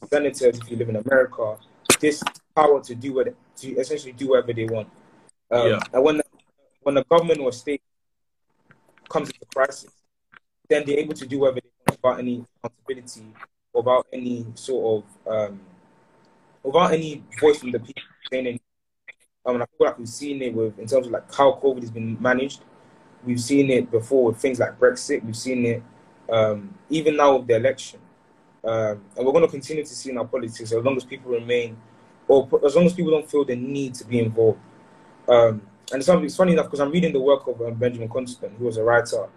senators 0.09 0.59
if 0.59 0.71
you 0.71 0.77
live 0.77 0.89
in 0.89 0.97
America, 0.97 1.57
this 2.01 2.23
power 2.57 2.81
to 2.83 2.95
do 2.95 3.15
what 3.15 3.35
to 3.57 3.69
essentially 3.77 4.13
do 4.13 4.31
whatever 4.31 4.53
they 4.53 4.65
want. 4.65 4.89
Um, 5.51 5.69
yeah. 5.69 5.81
And 5.93 6.03
when 6.03 6.17
the, 6.19 6.25
when 6.83 6.95
the 6.95 7.05
government 7.05 7.41
or 7.41 7.53
state 7.53 7.83
comes 9.09 9.29
into 9.29 9.47
crisis, 9.55 9.91
then 10.69 10.85
they're 10.87 10.99
able 10.99 11.15
to 11.15 11.27
do 11.27 11.39
whatever 11.41 11.61
they 11.61 11.71
want 11.87 12.03
without 12.03 12.19
any 12.19 12.45
accountability, 12.63 13.27
without 13.73 14.07
any 14.13 14.47
sort 14.55 15.05
of 15.27 15.33
um, 15.33 15.61
without 16.63 16.93
any 16.93 17.23
voice 17.41 17.59
from 17.59 17.73
the 17.73 17.81
people 17.81 18.03
saying 18.31 18.47
anything. 18.47 18.61
Um, 19.47 19.57
I 19.57 19.67
feel 19.79 19.87
like 19.87 19.99
we've 19.99 20.09
seen 20.09 20.43
it 20.43 20.55
with 20.55 20.79
in 20.79 20.87
terms 20.87 21.07
of 21.07 21.13
like 21.13 21.33
how 21.35 21.53
COVID 21.53 21.81
has 21.81 21.91
been 21.91 22.21
managed. 22.21 22.61
We've 23.25 23.41
seen 23.41 23.71
it 23.71 23.91
before 23.91 24.27
with 24.27 24.39
things 24.39 24.59
like 24.59 24.79
Brexit. 24.79 25.25
We've 25.25 25.37
seen 25.37 25.65
it 25.65 25.83
um, 26.31 26.75
even 26.91 27.17
now 27.17 27.37
with 27.37 27.47
the 27.47 27.57
election. 27.57 28.01
Um, 28.63 29.03
and 29.17 29.25
we're 29.25 29.33
going 29.33 29.45
to 29.45 29.51
continue 29.51 29.85
to 29.85 29.95
see 29.95 30.11
in 30.11 30.19
our 30.19 30.27
politics 30.27 30.61
as 30.61 30.73
long 30.73 30.97
as 30.97 31.05
people 31.05 31.31
remain, 31.31 31.77
or 32.27 32.49
as 32.65 32.77
long 32.77 32.85
as 32.87 32.93
people 32.93 33.13
don't 33.13 33.29
feel 33.31 33.45
the 33.45 33.57
need 33.57 33.95
to 33.95 34.05
be 34.05 34.19
involved. 34.19 34.59
Um, 35.29 35.63
and 35.91 36.01
it's, 36.01 36.09
it's, 36.09 36.37
funny 36.37 36.53
enough 36.53 36.67
because 36.67 36.81
I'm 36.81 36.91
reading 36.91 37.13
the 37.13 37.21
work 37.21 37.47
of 37.47 37.61
um, 37.63 37.75
Benjamin 37.75 38.09
Constant, 38.09 38.53
who 38.59 38.67
was 38.67 38.77
a 38.77 38.83
writer 38.83 39.29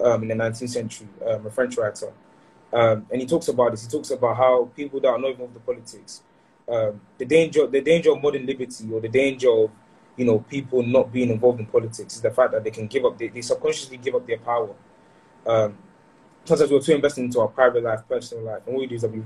um, 0.00 0.22
in 0.22 0.28
the 0.28 0.34
19th 0.34 0.70
century, 0.70 1.08
um, 1.26 1.46
a 1.46 1.50
French 1.50 1.76
writer. 1.76 2.12
Um, 2.72 3.06
and 3.10 3.20
he 3.20 3.26
talks 3.26 3.48
about 3.48 3.70
this. 3.70 3.84
He 3.84 3.90
talks 3.90 4.10
about 4.10 4.36
how 4.36 4.70
people 4.76 5.00
that 5.00 5.08
are 5.08 5.18
not 5.18 5.30
involved 5.30 5.54
in 5.54 5.62
politics, 5.62 6.22
the 6.66 7.24
danger, 7.24 7.66
the 7.66 7.80
danger 7.80 8.12
of 8.12 8.22
modern 8.22 8.46
liberty, 8.46 8.90
or 8.92 9.00
the 9.00 9.08
danger 9.08 9.50
of 9.50 9.70
you 10.16 10.24
know 10.24 10.40
people 10.40 10.82
not 10.82 11.12
being 11.12 11.30
involved 11.30 11.60
in 11.60 11.66
politics, 11.66 12.16
is 12.16 12.20
the 12.20 12.30
fact 12.30 12.52
that 12.52 12.64
they 12.64 12.70
can 12.70 12.86
give 12.86 13.04
up, 13.04 13.16
they, 13.16 13.28
they 13.28 13.42
subconsciously 13.42 13.96
give 13.98 14.14
up 14.14 14.26
their 14.26 14.38
power. 14.38 14.74
Um, 15.46 15.76
sometimes 16.44 16.70
we're 16.70 16.80
too 16.80 16.94
invested 16.94 17.24
into 17.24 17.40
our 17.40 17.48
private 17.48 17.82
life, 17.82 18.00
personal 18.08 18.44
life, 18.44 18.62
and 18.66 18.74
what 18.74 18.80
we 18.80 18.86
do 18.86 18.94
is 18.96 19.02
that 19.02 19.12
we, 19.12 19.22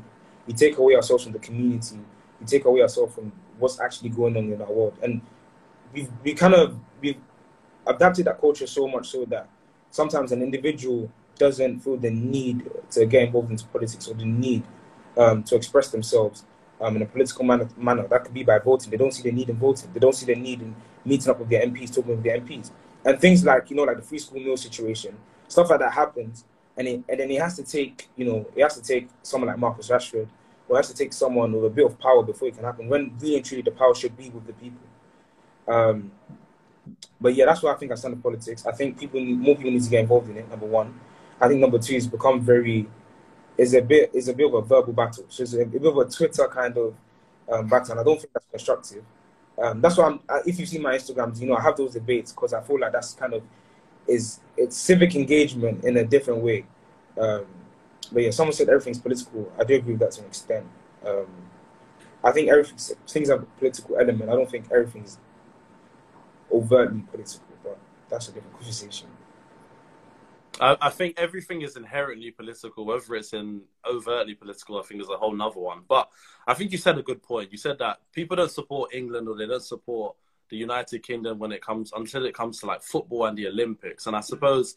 we 0.47 0.53
take 0.53 0.77
away 0.79 0.95
ourselves 0.97 1.25
from 1.25 1.33
the 1.33 1.39
community, 1.39 1.99
we 2.41 2.47
take 2.47 2.65
away 2.65 2.83
ourselves 2.83 3.15
from 3.15 3.33
what's 3.59 3.81
actually 3.81 4.11
going 4.11 4.37
on 4.37 4.53
in 4.53 4.61
our 4.61 4.71
world, 4.71 4.97
and 5.03 5.21
we 5.93 6.09
we 6.23 6.35
kind 6.35 6.55
of 6.55 6.79
we've 7.01 7.21
adapted 7.87 8.27
that 8.27 8.41
culture 8.41 8.67
so 8.67 8.87
much 8.87 9.09
so 9.09 9.25
that 9.27 9.49
sometimes 9.91 10.33
an 10.33 10.43
individual 10.43 11.11
doesn't 11.37 11.81
feel 11.81 11.97
the 11.97 12.11
need 12.11 12.69
to 12.91 13.07
get 13.07 13.25
involved 13.25 13.51
into 13.51 13.65
politics 13.67 14.09
or 14.09 14.15
the 14.15 14.25
need 14.25 14.65
um, 15.17 15.43
to 15.45 15.55
express 15.55 15.91
themselves 15.91 16.45
um, 16.81 16.97
in 16.97 17.03
a 17.03 17.07
political 17.07 17.45
manner, 17.45 17.69
manner. 17.77 18.07
That 18.09 18.25
could 18.25 18.35
be 18.35 18.43
by 18.43 18.59
voting. 18.59 18.91
They 18.91 18.97
don't 18.97 19.13
see 19.13 19.23
the 19.23 19.33
need 19.33 19.49
in 19.49 19.57
voting. 19.57 19.91
They 19.93 20.01
don't 20.01 20.15
see 20.15 20.27
the 20.27 20.35
need 20.35 20.63
in 20.63 20.75
meeting 21.05 21.31
up 21.31 21.39
with 21.39 21.49
their 21.49 21.65
MPs, 21.67 21.95
talking 21.95 22.11
with 22.11 22.23
their 22.23 22.41
MPs, 22.41 22.71
and 23.05 23.21
things 23.21 23.45
like 23.45 23.71
you 23.71 23.77
know 23.77 23.85
like 23.85 23.97
the 23.97 24.03
free 24.03 24.19
school 24.19 24.41
meal 24.41 24.57
situation, 24.57 25.17
stuff 25.49 25.71
like 25.71 25.81
that 25.81 25.93
happens 25.93 26.45
and 26.79 26.87
it, 26.89 27.05
and 27.09 27.21
then 27.21 27.29
he 27.29 27.37
has 27.37 27.57
to 27.57 27.65
take 27.65 28.09
you 28.17 28.25
know 28.25 28.47
he 28.55 28.63
has 28.63 28.77
to 28.77 28.83
take 28.83 29.09
someone 29.23 29.49
like 29.49 29.59
Marcus 29.59 29.89
Rashford 29.89 30.29
or 30.69 30.77
has 30.77 30.89
to 30.89 30.95
take 30.95 31.13
someone 31.13 31.53
with 31.53 31.65
a 31.65 31.71
bit 31.71 31.85
of 31.85 31.99
power 31.99 32.23
before 32.23 32.49
it 32.49 32.55
can 32.55 32.65
happen. 32.65 32.89
When 32.89 33.13
really 33.19 33.37
and 33.37 33.45
truly 33.45 33.63
the 33.63 33.73
power 33.73 33.95
should 33.95 34.17
be 34.17 34.31
with 34.31 34.47
the 34.47 34.53
people. 34.55 34.87
Um, 35.67 36.13
but 37.21 37.35
yeah, 37.35 37.47
that's 37.47 37.63
why 37.63 37.73
I 37.73 37.77
think 37.77 37.93
I 37.93 37.95
stand 37.95 38.15
in 38.15 38.23
politics. 38.23 38.67
I 38.67 38.73
think 38.73 38.99
people 38.99 39.21
more 39.21 39.57
people 39.57 39.71
need 39.71 39.83
to 39.83 39.91
get 39.91 40.01
involved 40.01 40.31
in 40.31 40.37
it. 40.37 40.49
Number 40.49 40.67
one, 40.67 40.99
I 41.41 41.49
think 41.49 41.61
number 41.61 41.79
two 41.79 41.95
is 41.97 42.07
become 42.07 42.41
very 42.41 42.87
is 43.57 43.75
a 43.75 43.83
bit 43.83 44.11
is 44.15 44.29
a 44.29 44.35
bit 44.35 44.47
of 44.47 44.55
a 44.55 44.63
verbal 44.63 44.93
battle. 44.93 45.25
So 45.29 45.43
it's 45.43 45.55
a, 45.55 45.63
a 45.63 45.67
bit 45.67 45.85
of 45.85 45.97
a 45.97 46.05
Twitter 46.05 46.49
kind 46.49 46.77
of 46.77 46.95
um, 47.51 47.69
battle, 47.69 47.93
and 47.93 48.01
I 48.01 48.05
don't 48.05 48.21
think 48.21 48.33
that's 48.33 48.47
constructive. 48.51 49.05
Um, 49.61 49.81
that's 49.81 49.97
why 49.97 50.07
I'm, 50.07 50.21
if 50.47 50.59
you 50.61 50.67
see 50.67 50.79
my 50.79 50.95
Instagrams, 50.95 51.41
you 51.41 51.49
know 51.49 51.57
I 51.57 51.63
have 51.63 51.77
those 51.77 51.95
debates 51.95 52.33
because 52.33 52.53
I 52.53 52.63
feel 52.63 52.79
like 52.79 52.93
that's 52.93 53.15
kind 53.15 53.35
of 53.35 53.43
is 54.07 54.41
it's 54.57 54.77
civic 54.77 55.15
engagement 55.15 55.85
in 55.85 55.97
a 55.97 56.05
different 56.05 56.43
way. 56.43 56.65
Um, 57.19 57.45
but 58.13 58.23
yeah, 58.23 58.31
someone 58.31 58.55
said 58.55 58.69
everything's 58.69 58.99
political. 58.99 59.53
I 59.59 59.65
do 59.65 59.75
agree 59.75 59.93
with 59.93 60.01
that 60.01 60.13
to 60.13 60.21
an 60.21 60.27
extent. 60.29 60.67
Um, 61.05 61.27
I 62.23 62.33
think 62.33 62.49
everything 62.49 62.97
things 63.07 63.29
have 63.29 63.43
a 63.43 63.47
political 63.59 63.97
element. 63.99 64.31
I 64.31 64.35
don't 64.35 64.51
think 64.51 64.67
everything's 64.73 65.19
overtly 66.53 67.03
political, 67.11 67.47
but 67.63 67.79
that's 68.09 68.29
a 68.29 68.33
different 68.33 68.55
conversation. 68.55 69.09
I, 70.61 70.77
I 70.81 70.91
think 70.91 71.19
everything 71.19 71.63
is 71.63 71.77
inherently 71.77 72.31
political, 72.31 72.85
whether 72.85 73.15
it's 73.15 73.33
in 73.33 73.63
overtly 73.89 74.35
political, 74.35 74.79
I 74.79 74.83
think 74.83 75.01
is 75.01 75.09
a 75.09 75.17
whole 75.17 75.35
nother 75.35 75.61
one. 75.61 75.83
But 75.87 76.09
I 76.47 76.55
think 76.55 76.73
you 76.73 76.79
said 76.79 76.99
a 76.99 77.03
good 77.03 77.23
point. 77.23 77.53
You 77.53 77.59
said 77.59 77.79
that 77.79 78.01
people 78.13 78.37
don't 78.37 78.51
support 78.51 78.95
England 78.95 79.29
or 79.29 79.37
they 79.37 79.47
don't 79.47 79.63
support 79.63 80.17
the 80.51 80.57
United 80.57 81.03
Kingdom 81.03 81.39
when 81.39 81.53
it 81.53 81.63
comes 81.63 81.93
until 81.95 82.25
it 82.25 82.35
comes 82.35 82.61
to 82.61 82.67
like 82.67 82.83
football 82.83 83.27
and 83.27 83.37
the 83.37 83.47
Olympics. 83.49 84.07
And 84.07 84.17
I 84.17 84.21
suppose 84.21 84.75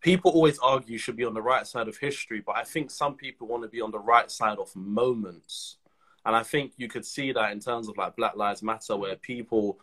people 0.00 0.32
always 0.32 0.58
argue 0.58 0.92
you 0.92 0.98
should 0.98 1.16
be 1.16 1.24
on 1.24 1.34
the 1.34 1.42
right 1.42 1.66
side 1.66 1.88
of 1.88 1.96
history, 1.98 2.42
but 2.44 2.56
I 2.56 2.64
think 2.64 2.90
some 2.90 3.14
people 3.14 3.46
want 3.46 3.62
to 3.62 3.68
be 3.68 3.80
on 3.80 3.90
the 3.90 3.98
right 3.98 4.30
side 4.30 4.58
of 4.58 4.74
moments. 4.74 5.76
And 6.24 6.34
I 6.34 6.42
think 6.42 6.72
you 6.76 6.88
could 6.88 7.04
see 7.04 7.32
that 7.32 7.52
in 7.52 7.60
terms 7.60 7.88
of 7.88 7.96
like 7.96 8.16
Black 8.16 8.36
Lives 8.36 8.62
Matter, 8.62 8.96
where 8.96 9.16
people 9.16 9.78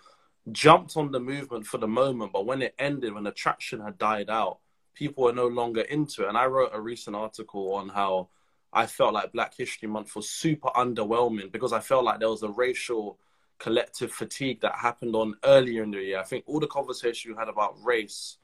jumped 0.51 0.97
on 0.97 1.11
the 1.11 1.19
movement 1.19 1.65
for 1.65 1.77
the 1.77 1.87
moment, 1.87 2.33
but 2.33 2.45
when 2.45 2.61
it 2.61 2.75
ended, 2.79 3.13
when 3.13 3.27
attraction 3.27 3.81
had 3.81 3.97
died 3.97 4.29
out, 4.29 4.59
people 4.93 5.23
were 5.23 5.33
no 5.33 5.47
longer 5.47 5.81
into 5.81 6.23
it. 6.23 6.29
And 6.29 6.37
I 6.37 6.45
wrote 6.45 6.71
a 6.73 6.81
recent 6.81 7.15
article 7.15 7.73
on 7.73 7.89
how 7.89 8.29
I 8.71 8.85
felt 8.85 9.13
like 9.13 9.31
Black 9.31 9.55
History 9.55 9.87
Month 9.87 10.15
was 10.15 10.29
super 10.29 10.69
underwhelming 10.69 11.51
because 11.51 11.73
I 11.73 11.79
felt 11.79 12.03
like 12.03 12.19
there 12.19 12.29
was 12.29 12.43
a 12.43 12.49
racial 12.49 13.17
collective 13.57 14.11
fatigue 14.11 14.61
that 14.61 14.75
happened 14.75 15.15
on 15.15 15.35
earlier 15.43 15.83
in 15.83 15.91
the 15.91 16.01
year. 16.01 16.19
I 16.19 16.23
think 16.23 16.43
all 16.47 16.59
the 16.59 16.67
conversation 16.67 17.31
you 17.31 17.37
had 17.37 17.49
about 17.49 17.83
race 17.83 18.37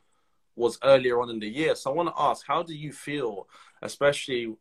was 0.55 0.79
earlier 0.83 1.21
on 1.21 1.29
in 1.29 1.39
the 1.39 1.47
year. 1.47 1.75
So 1.75 1.91
I 1.91 1.93
want 1.93 2.09
to 2.09 2.21
ask, 2.21 2.45
how 2.47 2.63
do 2.63 2.73
you 2.73 2.91
feel, 2.91 3.47
especially 3.81 4.55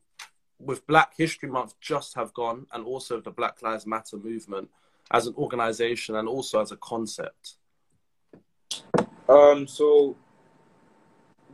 with 0.58 0.86
Black 0.86 1.14
History 1.16 1.48
Month 1.48 1.78
just 1.80 2.14
have 2.14 2.32
gone, 2.34 2.66
and 2.72 2.84
also 2.84 3.20
the 3.20 3.30
Black 3.30 3.62
Lives 3.62 3.86
Matter 3.86 4.16
movement 4.16 4.68
as 5.10 5.26
an 5.26 5.34
organization 5.36 6.16
and 6.16 6.28
also 6.28 6.60
as 6.60 6.72
a 6.72 6.76
concept? 6.76 7.54
Um, 9.28 9.66
so 9.66 10.16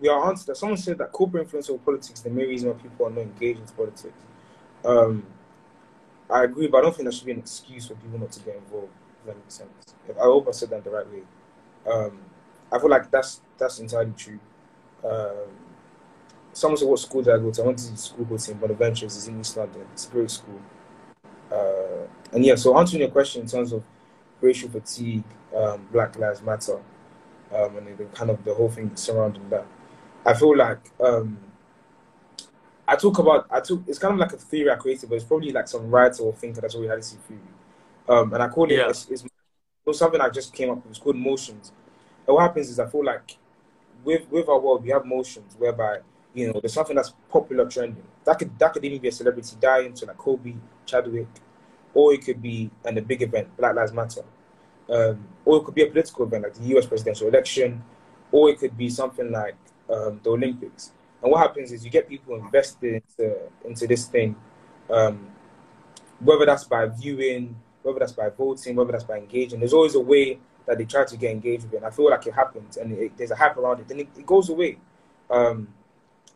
we 0.00 0.08
are 0.08 0.28
answered 0.28 0.46
that 0.46 0.56
someone 0.56 0.78
said 0.78 0.98
that 0.98 1.12
corporate 1.12 1.44
influence 1.44 1.68
over 1.68 1.78
politics 1.78 2.20
the 2.20 2.30
main 2.30 2.48
reason 2.48 2.70
why 2.70 2.80
people 2.80 3.06
are 3.06 3.10
not 3.10 3.20
engaged 3.20 3.60
in 3.60 3.66
politics. 3.66 4.22
Um, 4.84 5.26
I 6.28 6.44
agree, 6.44 6.68
but 6.68 6.78
I 6.78 6.80
don't 6.82 6.96
think 6.96 7.06
that 7.06 7.14
should 7.14 7.26
be 7.26 7.32
an 7.32 7.38
excuse 7.38 7.86
for 7.86 7.94
people 7.94 8.18
not 8.18 8.32
to 8.32 8.40
get 8.40 8.56
involved. 8.56 8.92
If 9.20 9.26
that 9.26 9.36
makes 9.36 9.54
sense. 9.54 9.94
I 10.08 10.22
hope 10.22 10.48
I 10.48 10.52
said 10.52 10.70
that 10.70 10.84
the 10.84 10.90
right 10.90 11.06
way. 11.06 11.22
Um, 11.90 12.18
I 12.72 12.78
feel 12.78 12.88
like 12.88 13.10
that's 13.10 13.40
that's 13.58 13.78
entirely 13.80 14.12
true. 14.16 14.38
Um, 15.04 15.50
someone 16.52 16.78
said, 16.78 16.88
"What 16.88 17.00
school 17.00 17.22
did 17.22 17.34
I 17.34 17.38
go 17.38 17.50
to?" 17.50 17.62
I 17.62 17.66
went 17.66 17.78
to 17.78 17.96
school 17.96 18.38
St 18.38 18.60
Bonaventures. 18.60 19.16
It's 19.16 19.26
in 19.26 19.40
East 19.40 19.56
London. 19.56 19.86
It's 19.92 20.06
a 20.06 20.10
great 20.10 20.30
school. 20.30 20.60
Uh, 21.50 21.79
and 22.32 22.44
yeah, 22.44 22.54
so 22.54 22.78
answering 22.78 23.00
your 23.02 23.10
question 23.10 23.42
in 23.42 23.48
terms 23.48 23.72
of 23.72 23.82
racial 24.40 24.68
fatigue, 24.68 25.24
um, 25.54 25.86
Black 25.92 26.18
Lives 26.18 26.42
Matter, 26.42 26.80
um, 27.54 27.76
and 27.76 27.98
the, 27.98 28.04
kind 28.06 28.30
of 28.30 28.44
the 28.44 28.54
whole 28.54 28.70
thing 28.70 28.94
surrounding 28.94 29.48
that, 29.50 29.66
I 30.24 30.34
feel 30.34 30.56
like 30.56 30.78
um, 31.02 31.38
I 32.86 32.96
talk 32.96 33.18
about 33.18 33.46
I 33.50 33.60
took 33.60 33.82
it's 33.86 33.98
kind 33.98 34.14
of 34.14 34.18
like 34.18 34.32
a 34.32 34.36
theory 34.36 34.70
I 34.70 34.76
created, 34.76 35.08
but 35.08 35.16
it's 35.16 35.24
probably 35.24 35.52
like 35.52 35.68
some 35.68 35.90
writer 35.90 36.22
or 36.22 36.32
thinker 36.32 36.60
that's 36.60 36.74
already 36.74 36.88
had 36.88 36.98
this 36.98 37.12
theory. 37.12 37.40
Um, 38.08 38.32
and 38.34 38.42
I 38.42 38.48
call 38.48 38.64
it 38.64 38.76
yeah. 38.76 38.88
it's, 38.88 39.08
it's, 39.08 39.24
it's, 39.86 39.98
something 39.98 40.20
I 40.20 40.28
just 40.28 40.52
came 40.52 40.70
up 40.70 40.78
with. 40.78 40.90
It's 40.90 40.98
called 40.98 41.16
motions. 41.16 41.72
And 42.26 42.34
what 42.34 42.42
happens 42.42 42.68
is 42.68 42.78
I 42.78 42.86
feel 42.86 43.04
like 43.04 43.36
with 44.04 44.30
with 44.30 44.48
our 44.48 44.58
world 44.58 44.82
we 44.82 44.90
have 44.90 45.04
motions 45.04 45.54
whereby 45.58 45.98
you 46.34 46.52
know 46.52 46.60
there's 46.60 46.72
something 46.74 46.96
that's 46.96 47.14
popular 47.28 47.68
trending. 47.68 48.02
That 48.24 48.38
could 48.38 48.58
that 48.58 48.72
could 48.72 48.84
even 48.84 49.00
be 49.00 49.08
a 49.08 49.12
celebrity 49.12 49.56
dying, 49.60 49.94
so 49.96 50.06
like 50.06 50.18
Kobe, 50.18 50.54
Chadwick, 50.86 51.28
or 51.94 52.14
it 52.14 52.24
could 52.24 52.40
be 52.40 52.70
and 52.84 52.96
a 52.98 53.02
big 53.02 53.22
event, 53.22 53.54
Black 53.56 53.74
Lives 53.74 53.92
Matter. 53.92 54.22
Um, 54.88 55.24
or 55.44 55.58
it 55.58 55.64
could 55.64 55.74
be 55.74 55.82
a 55.82 55.86
political 55.86 56.24
event 56.26 56.44
like 56.44 56.54
the 56.54 56.76
US 56.76 56.86
presidential 56.86 57.28
election, 57.28 57.82
or 58.32 58.50
it 58.50 58.58
could 58.58 58.76
be 58.76 58.88
something 58.88 59.30
like 59.30 59.56
um, 59.88 60.20
the 60.22 60.30
Olympics. 60.30 60.92
And 61.22 61.30
what 61.30 61.40
happens 61.40 61.72
is 61.72 61.84
you 61.84 61.90
get 61.90 62.08
people 62.08 62.34
invested 62.36 63.02
into, 63.02 63.36
into 63.64 63.86
this 63.86 64.06
thing, 64.06 64.34
um, 64.88 65.28
whether 66.20 66.46
that's 66.46 66.64
by 66.64 66.86
viewing, 66.86 67.54
whether 67.82 67.98
that's 67.98 68.12
by 68.12 68.30
voting, 68.30 68.76
whether 68.76 68.92
that's 68.92 69.04
by 69.04 69.18
engaging. 69.18 69.60
There's 69.60 69.74
always 69.74 69.94
a 69.94 70.00
way 70.00 70.38
that 70.66 70.78
they 70.78 70.84
try 70.84 71.04
to 71.04 71.16
get 71.16 71.30
engaged 71.30 71.64
with 71.64 71.74
it. 71.74 71.76
And 71.78 71.86
I 71.86 71.90
feel 71.90 72.08
like 72.08 72.26
it 72.26 72.34
happens 72.34 72.76
and 72.76 72.92
it, 72.92 73.16
there's 73.16 73.30
a 73.30 73.36
hype 73.36 73.56
around 73.56 73.80
it, 73.80 73.88
then 73.88 74.00
it, 74.00 74.08
it 74.16 74.26
goes 74.26 74.48
away. 74.48 74.78
Um, 75.28 75.68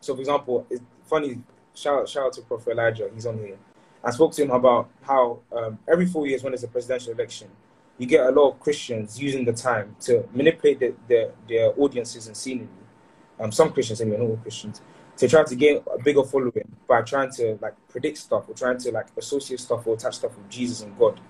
so, 0.01 0.15
for 0.15 0.21
example, 0.21 0.67
it's 0.69 0.83
funny, 1.05 1.41
shout 1.75 2.01
out, 2.01 2.09
shout 2.09 2.27
out 2.27 2.33
to 2.35 2.43
Prophet 2.43 2.73
Elijah, 2.73 3.11
he's 3.15 3.27
on 3.27 3.39
here. 3.39 3.57
I 4.05 4.11
spoke 4.11 4.33
to 4.33 4.43
him 4.43 4.51
about 4.51 4.91
how 5.03 5.41
um, 5.57 5.79
every 5.89 6.07
four 6.07 6.27
years 6.27 6.43
when 6.43 6.53
there's 6.53 6.65
a 6.65 6.69
presidential 6.69 7.13
election, 7.13 7.49
you 7.97 8.07
get 8.07 8.27
a 8.27 8.31
lot 8.31 8.51
of 8.51 8.61
Christians 8.61 9.21
using 9.21 9.45
the 9.45 9.53
time 9.53 9.97
to 10.01 10.29
manipulate 10.35 10.81
the, 10.81 10.95
the, 11.09 11.33
their 11.49 11.73
audiences 11.81 12.27
and 12.27 12.37
scenery. 12.37 12.69
Um, 13.41 13.51
some 13.51 13.73
Christians, 13.73 14.01
anyway, 14.01 14.19
not 14.19 14.29
all 14.29 14.37
Christians, 14.37 14.83
to 15.17 15.29
try 15.29 15.45
to 15.45 15.55
gain 15.55 15.81
a 15.93 16.03
bigger 16.03 16.23
following 16.23 16.69
by 16.89 17.03
trying 17.03 17.31
to 17.33 17.59
like 17.63 17.75
predict 17.89 18.19
stuff 18.19 18.49
or 18.49 18.55
trying 18.55 18.79
to 18.79 18.91
like 18.91 19.07
associate 19.17 19.61
stuff 19.61 19.87
or 19.87 19.95
attach 19.95 20.17
stuff 20.17 20.37
with 20.37 20.51
Jesus 20.51 20.83
and 20.83 20.97
God, 20.99 21.21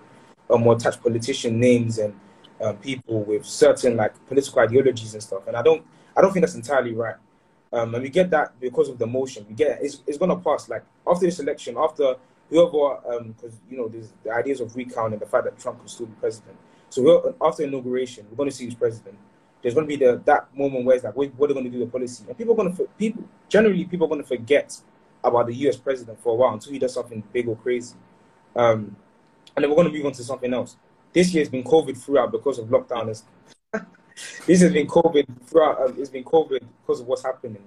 um, 0.50 0.66
or 0.66 0.74
attach 0.74 1.00
politician 1.00 1.60
names 1.60 1.98
and 1.98 2.18
um, 2.60 2.76
people 2.78 3.22
with 3.22 3.44
certain 3.44 3.96
like 3.96 4.12
political 4.26 4.60
ideologies 4.60 5.14
and 5.14 5.22
stuff. 5.22 5.46
And 5.46 5.56
I 5.56 5.62
don't, 5.62 5.84
I 6.16 6.22
don't 6.22 6.32
think 6.32 6.44
that's 6.44 6.54
entirely 6.54 6.94
right. 6.94 7.16
Um, 7.72 7.94
and 7.94 8.02
we 8.02 8.08
get 8.08 8.30
that 8.30 8.58
because 8.60 8.88
of 8.88 8.98
the 8.98 9.06
motion. 9.06 9.44
We 9.48 9.54
get 9.54 9.78
it's, 9.82 10.02
it's 10.06 10.16
gonna 10.18 10.36
pass. 10.36 10.68
Like 10.68 10.84
after 11.06 11.26
this 11.26 11.40
election, 11.40 11.76
after 11.76 12.14
whoever, 12.50 13.22
because 13.28 13.54
um, 13.54 13.60
you 13.70 13.76
know, 13.76 13.88
there's 13.88 14.12
the 14.22 14.32
ideas 14.32 14.60
of 14.60 14.74
recount 14.76 15.12
and 15.12 15.22
the 15.22 15.26
fact 15.26 15.44
that 15.44 15.58
Trump 15.58 15.80
will 15.80 15.88
still 15.88 16.06
be 16.06 16.14
president. 16.20 16.56
So 16.90 17.34
after 17.42 17.64
inauguration, 17.64 18.26
we're 18.30 18.36
going 18.36 18.50
to 18.50 18.54
see 18.54 18.66
who's 18.66 18.74
president. 18.74 19.18
There's 19.62 19.74
going 19.74 19.88
to 19.88 19.96
be 19.96 20.04
the 20.04 20.20
that 20.26 20.54
moment 20.56 20.84
where 20.84 20.94
it's 20.94 21.04
like, 21.04 21.16
what, 21.16 21.34
what 21.36 21.50
are 21.50 21.54
they 21.54 21.60
going 21.60 21.64
to 21.64 21.70
do 21.70 21.78
with 21.80 21.88
the 21.88 21.92
policy? 21.92 22.24
And 22.28 22.36
people 22.36 22.52
are 22.52 22.56
going 22.56 22.76
to 22.76 22.84
people 22.98 23.24
generally 23.48 23.84
people 23.84 24.06
are 24.06 24.10
going 24.10 24.20
to 24.20 24.26
forget 24.26 24.78
about 25.24 25.46
the 25.46 25.54
U.S. 25.54 25.76
president 25.76 26.20
for 26.22 26.34
a 26.34 26.36
while 26.36 26.52
until 26.52 26.72
he 26.72 26.78
does 26.78 26.94
something 26.94 27.22
big 27.32 27.48
or 27.48 27.56
crazy. 27.56 27.96
Um, 28.54 28.94
and 29.56 29.62
then 29.62 29.70
we're 29.70 29.76
going 29.76 29.88
to 29.88 29.92
move 29.92 30.06
on 30.06 30.12
to 30.12 30.22
something 30.22 30.52
else. 30.52 30.76
This 31.12 31.32
year 31.32 31.42
has 31.42 31.48
been 31.48 31.64
COVID 31.64 31.96
throughout 31.96 32.30
because 32.30 32.58
of 32.58 32.66
lockdown. 32.68 33.06
this 34.46 34.60
has 34.60 34.72
been 34.72 34.86
COVID 34.86 35.26
throughout. 35.46 35.80
Um, 35.80 35.94
it's 35.98 36.10
been 36.10 36.24
COVID 36.24 36.60
because 36.82 37.00
of 37.00 37.06
what's 37.06 37.24
happening. 37.24 37.64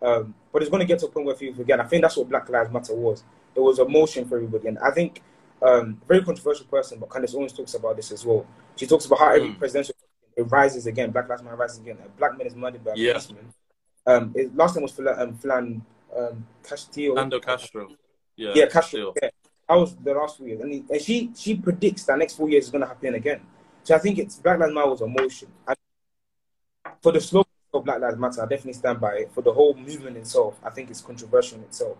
Um, 0.00 0.34
but 0.52 0.62
it's 0.62 0.70
going 0.70 0.80
to 0.80 0.86
get 0.86 0.98
to 1.00 1.06
a 1.06 1.08
point 1.08 1.26
where 1.26 1.34
people 1.34 1.56
forget. 1.56 1.80
I 1.80 1.84
think 1.84 2.02
that's 2.02 2.16
what 2.16 2.28
Black 2.28 2.48
Lives 2.48 2.72
Matter 2.72 2.94
was. 2.94 3.24
It 3.58 3.62
was 3.62 3.80
a 3.80 3.88
motion 3.88 4.24
for 4.28 4.36
everybody, 4.36 4.68
and 4.68 4.78
I 4.78 4.92
think 4.92 5.20
um, 5.60 6.00
very 6.06 6.22
controversial 6.22 6.66
person, 6.66 7.00
but 7.00 7.10
Candace 7.10 7.34
Owens 7.34 7.52
talks 7.52 7.74
about 7.74 7.96
this 7.96 8.12
as 8.12 8.24
well. 8.24 8.46
She 8.76 8.86
talks 8.86 9.06
about 9.06 9.18
how 9.18 9.34
every 9.34 9.48
mm. 9.48 9.58
presidential 9.58 9.96
it 10.36 10.42
rises 10.42 10.86
again. 10.86 11.10
Black 11.10 11.28
Lives 11.28 11.42
Matter 11.42 11.56
rises 11.56 11.78
again. 11.78 11.98
A 12.04 12.08
black 12.10 12.38
man 12.38 12.46
is 12.46 12.54
murdered 12.54 12.84
by 12.84 12.92
a 12.92 12.94
yeah. 12.96 13.12
policeman. 13.14 13.52
Um, 14.06 14.32
it, 14.36 14.54
last 14.54 14.74
time 14.74 14.84
was 14.84 14.92
Flan, 14.92 15.18
um, 15.18 15.34
Flan 15.34 15.84
um, 16.16 16.46
Castillo. 16.62 17.14
Fernando 17.14 17.40
Castro. 17.40 17.88
Yeah, 18.36 18.52
yeah 18.54 18.66
Castro. 18.66 19.12
Yeah. 19.20 19.30
That 19.68 19.74
was 19.74 19.96
the 19.96 20.14
last 20.14 20.38
four 20.38 20.46
years, 20.46 20.60
and, 20.60 20.72
he, 20.72 20.84
and 20.88 21.02
she 21.02 21.32
she 21.34 21.56
predicts 21.56 22.04
that 22.04 22.16
next 22.18 22.34
four 22.34 22.48
years 22.48 22.66
is 22.66 22.70
going 22.70 22.82
to 22.82 22.86
happen 22.86 23.14
again. 23.14 23.40
So 23.82 23.96
I 23.96 23.98
think 23.98 24.18
it's 24.18 24.36
Black 24.36 24.60
Lives 24.60 24.72
Matter 24.72 24.88
was 24.90 25.00
a 25.00 25.08
motion. 25.08 25.48
And 25.66 25.76
for 27.02 27.10
the 27.10 27.20
slogan 27.20 27.50
of 27.74 27.84
Black 27.84 28.00
Lives 28.00 28.16
Matter, 28.16 28.42
I 28.42 28.46
definitely 28.46 28.74
stand 28.74 29.00
by 29.00 29.14
it. 29.14 29.32
For 29.32 29.42
the 29.42 29.52
whole 29.52 29.74
movement 29.74 30.16
itself, 30.16 30.58
I 30.62 30.70
think 30.70 30.88
it's 30.88 31.00
controversial 31.00 31.58
in 31.58 31.64
itself. 31.64 31.98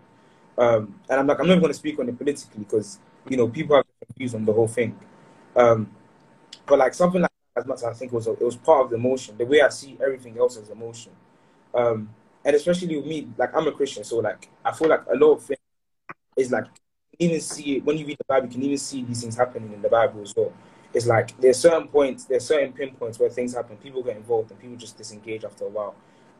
Um, 0.59 0.99
and 1.09 1.21
I'm 1.21 1.27
like, 1.27 1.39
I'm 1.39 1.47
not 1.47 1.59
going 1.59 1.71
to 1.71 1.77
speak 1.77 1.97
on 1.99 2.09
it 2.09 2.17
politically 2.17 2.65
because 2.65 2.99
you 3.29 3.37
know 3.37 3.47
people 3.47 3.77
have 3.77 3.85
views 4.17 4.35
on 4.35 4.45
the 4.45 4.53
whole 4.53 4.67
thing. 4.67 4.99
Um, 5.55 5.89
but 6.67 6.79
like 6.79 6.93
something 6.93 7.21
like 7.21 7.31
as 7.55 7.65
much 7.65 7.77
as 7.77 7.83
I 7.85 7.93
think 7.93 8.11
it 8.11 8.15
was 8.15 8.27
it 8.27 8.41
was 8.41 8.57
part 8.57 8.85
of 8.85 8.89
the 8.89 8.97
emotion. 8.97 9.37
The 9.37 9.45
way 9.45 9.61
I 9.61 9.69
see 9.69 9.97
everything 10.03 10.37
else 10.37 10.57
as 10.57 10.69
emotion, 10.69 11.13
um, 11.73 12.09
and 12.43 12.55
especially 12.55 12.97
with 12.97 13.05
me, 13.05 13.29
like 13.37 13.55
I'm 13.55 13.67
a 13.67 13.71
Christian, 13.71 14.03
so 14.03 14.17
like 14.17 14.49
I 14.65 14.73
feel 14.73 14.89
like 14.89 15.03
a 15.11 15.15
lot 15.15 15.33
of 15.35 15.43
things 15.43 15.59
is 16.35 16.51
like 16.51 16.65
even 17.19 17.39
see 17.39 17.77
it 17.77 17.85
when 17.85 17.97
you 17.97 18.05
read 18.05 18.17
the 18.17 18.25
Bible, 18.27 18.47
you 18.47 18.53
can 18.53 18.63
even 18.63 18.77
see 18.77 19.03
these 19.03 19.21
things 19.21 19.37
happening 19.37 19.71
in 19.73 19.81
the 19.81 19.89
Bible 19.89 20.21
as 20.21 20.35
well. 20.35 20.51
It's 20.93 21.05
like 21.05 21.39
there's 21.39 21.57
certain 21.57 21.87
points, 21.87 22.25
there's 22.25 22.45
certain 22.45 22.73
pinpoints 22.73 23.19
where 23.19 23.29
things 23.29 23.53
happen, 23.53 23.77
people 23.77 24.03
get 24.03 24.17
involved, 24.17 24.51
and 24.51 24.59
people 24.59 24.75
just 24.75 24.97
disengage 24.97 25.45
after 25.45 25.65
a 25.65 25.69
while. 25.69 25.95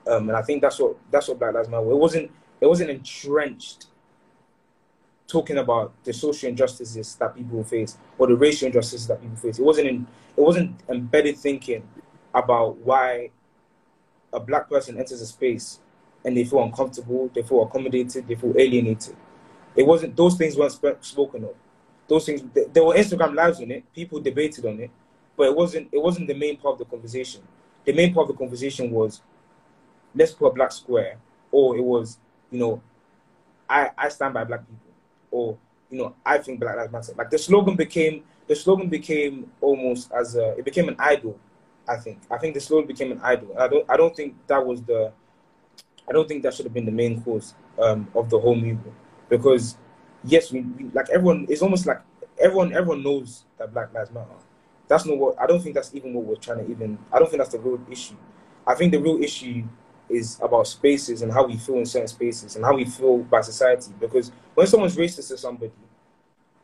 Um, 0.07 0.29
and 0.29 0.37
I 0.37 0.41
think 0.41 0.61
that's 0.61 0.79
what 0.79 0.97
that's 1.11 1.27
what 1.27 1.39
Black 1.39 1.53
Lives 1.53 1.69
Matter. 1.69 1.89
It 1.89 1.95
wasn't 1.95 2.31
it 2.61 2.65
wasn't 2.65 2.89
entrenched 2.89 3.87
talking 5.29 5.59
about 5.59 5.93
the 6.03 6.11
social 6.11 6.49
injustices 6.49 7.15
that 7.15 7.35
people 7.35 7.63
face 7.63 7.97
or 8.17 8.27
the 8.27 8.35
racial 8.35 8.65
injustices 8.65 9.07
that 9.07 9.21
people 9.21 9.37
face. 9.37 9.59
It 9.59 9.63
wasn't 9.63 9.87
in, 9.87 10.07
it 10.35 10.41
wasn't 10.41 10.81
embedded 10.89 11.37
thinking 11.37 11.87
about 12.33 12.77
why 12.77 13.29
a 14.33 14.39
black 14.39 14.69
person 14.69 14.97
enters 14.97 15.21
a 15.21 15.25
space 15.25 15.79
and 16.25 16.35
they 16.35 16.43
feel 16.43 16.63
uncomfortable, 16.63 17.29
they 17.33 17.43
feel 17.43 17.63
accommodated, 17.63 18.27
they 18.27 18.35
feel 18.35 18.53
alienated. 18.57 19.15
It 19.75 19.85
wasn't 19.85 20.15
those 20.15 20.35
things 20.35 20.57
weren't 20.57 20.73
sp- 20.73 20.99
spoken 21.01 21.43
of. 21.43 21.55
Those 22.07 22.25
things 22.25 22.41
there 22.73 22.83
were 22.83 22.95
Instagram 22.95 23.35
lives 23.35 23.61
on 23.61 23.69
it, 23.71 23.83
people 23.93 24.19
debated 24.19 24.65
on 24.65 24.79
it, 24.79 24.89
but 25.37 25.43
it 25.43 25.55
wasn't 25.55 25.89
it 25.91 26.01
wasn't 26.01 26.27
the 26.27 26.33
main 26.33 26.57
part 26.57 26.73
of 26.73 26.79
the 26.79 26.85
conversation. 26.85 27.41
The 27.85 27.93
main 27.93 28.13
part 28.13 28.29
of 28.29 28.35
the 28.35 28.39
conversation 28.39 28.89
was 28.89 29.21
let's 30.15 30.31
put 30.31 30.47
a 30.47 30.53
black 30.53 30.71
square, 30.71 31.17
or 31.51 31.77
it 31.77 31.83
was 31.83 32.17
you 32.49 32.59
know 32.59 32.81
I 33.69 33.91
I 33.95 34.09
stand 34.09 34.33
by 34.33 34.43
black 34.43 34.61
people 34.61 34.88
or 35.31 35.57
you 35.89 35.97
know, 35.97 36.15
I 36.25 36.37
think 36.37 36.59
Black 36.59 36.75
Lives 36.75 36.91
Matter. 36.91 37.13
Like 37.17 37.29
the 37.29 37.37
slogan 37.37 37.75
became 37.75 38.23
the 38.47 38.55
slogan 38.55 38.89
became 38.89 39.51
almost 39.61 40.11
as 40.11 40.35
a 40.35 40.57
it 40.57 40.65
became 40.65 40.89
an 40.89 40.95
idol. 40.99 41.37
I 41.87 41.97
think 41.97 42.21
I 42.29 42.37
think 42.37 42.53
the 42.53 42.61
slogan 42.61 42.87
became 42.87 43.11
an 43.11 43.21
idol. 43.23 43.55
I 43.57 43.67
don't 43.67 43.85
I 43.89 43.97
don't 43.97 44.15
think 44.15 44.35
that 44.47 44.63
was 44.65 44.81
the 44.83 45.11
I 46.07 46.11
don't 46.11 46.27
think 46.27 46.43
that 46.43 46.53
should 46.53 46.65
have 46.65 46.73
been 46.73 46.85
the 46.85 46.91
main 46.91 47.21
cause 47.21 47.53
um, 47.79 48.07
of 48.15 48.29
the 48.29 48.39
whole 48.39 48.55
movement 48.55 48.93
because 49.29 49.77
yes, 50.23 50.51
we, 50.51 50.61
we 50.61 50.85
like 50.93 51.09
everyone. 51.09 51.45
It's 51.49 51.61
almost 51.61 51.85
like 51.85 52.01
everyone 52.39 52.73
everyone 52.73 53.03
knows 53.03 53.45
that 53.57 53.73
Black 53.73 53.93
Lives 53.93 54.11
Matter. 54.11 54.27
That's 54.87 55.05
not 55.05 55.17
what 55.17 55.39
I 55.39 55.45
don't 55.45 55.61
think 55.61 55.75
that's 55.75 55.93
even 55.93 56.13
what 56.13 56.25
we're 56.25 56.35
trying 56.35 56.65
to 56.65 56.71
even. 56.71 56.97
I 57.11 57.19
don't 57.19 57.29
think 57.29 57.39
that's 57.39 57.51
the 57.51 57.59
real 57.59 57.79
issue. 57.91 58.15
I 58.65 58.75
think 58.75 58.91
the 58.91 58.99
real 58.99 59.21
issue 59.21 59.63
is 60.09 60.39
about 60.41 60.67
spaces 60.67 61.21
and 61.21 61.31
how 61.31 61.45
we 61.45 61.57
feel 61.57 61.75
in 61.75 61.85
certain 61.85 62.07
spaces 62.07 62.55
and 62.55 62.65
how 62.65 62.75
we 62.75 62.85
feel 62.85 63.19
by 63.19 63.41
society. 63.41 63.91
Because 63.99 64.31
when 64.55 64.67
someone's 64.67 64.95
racist 64.95 65.27
to 65.29 65.37
somebody, 65.37 65.71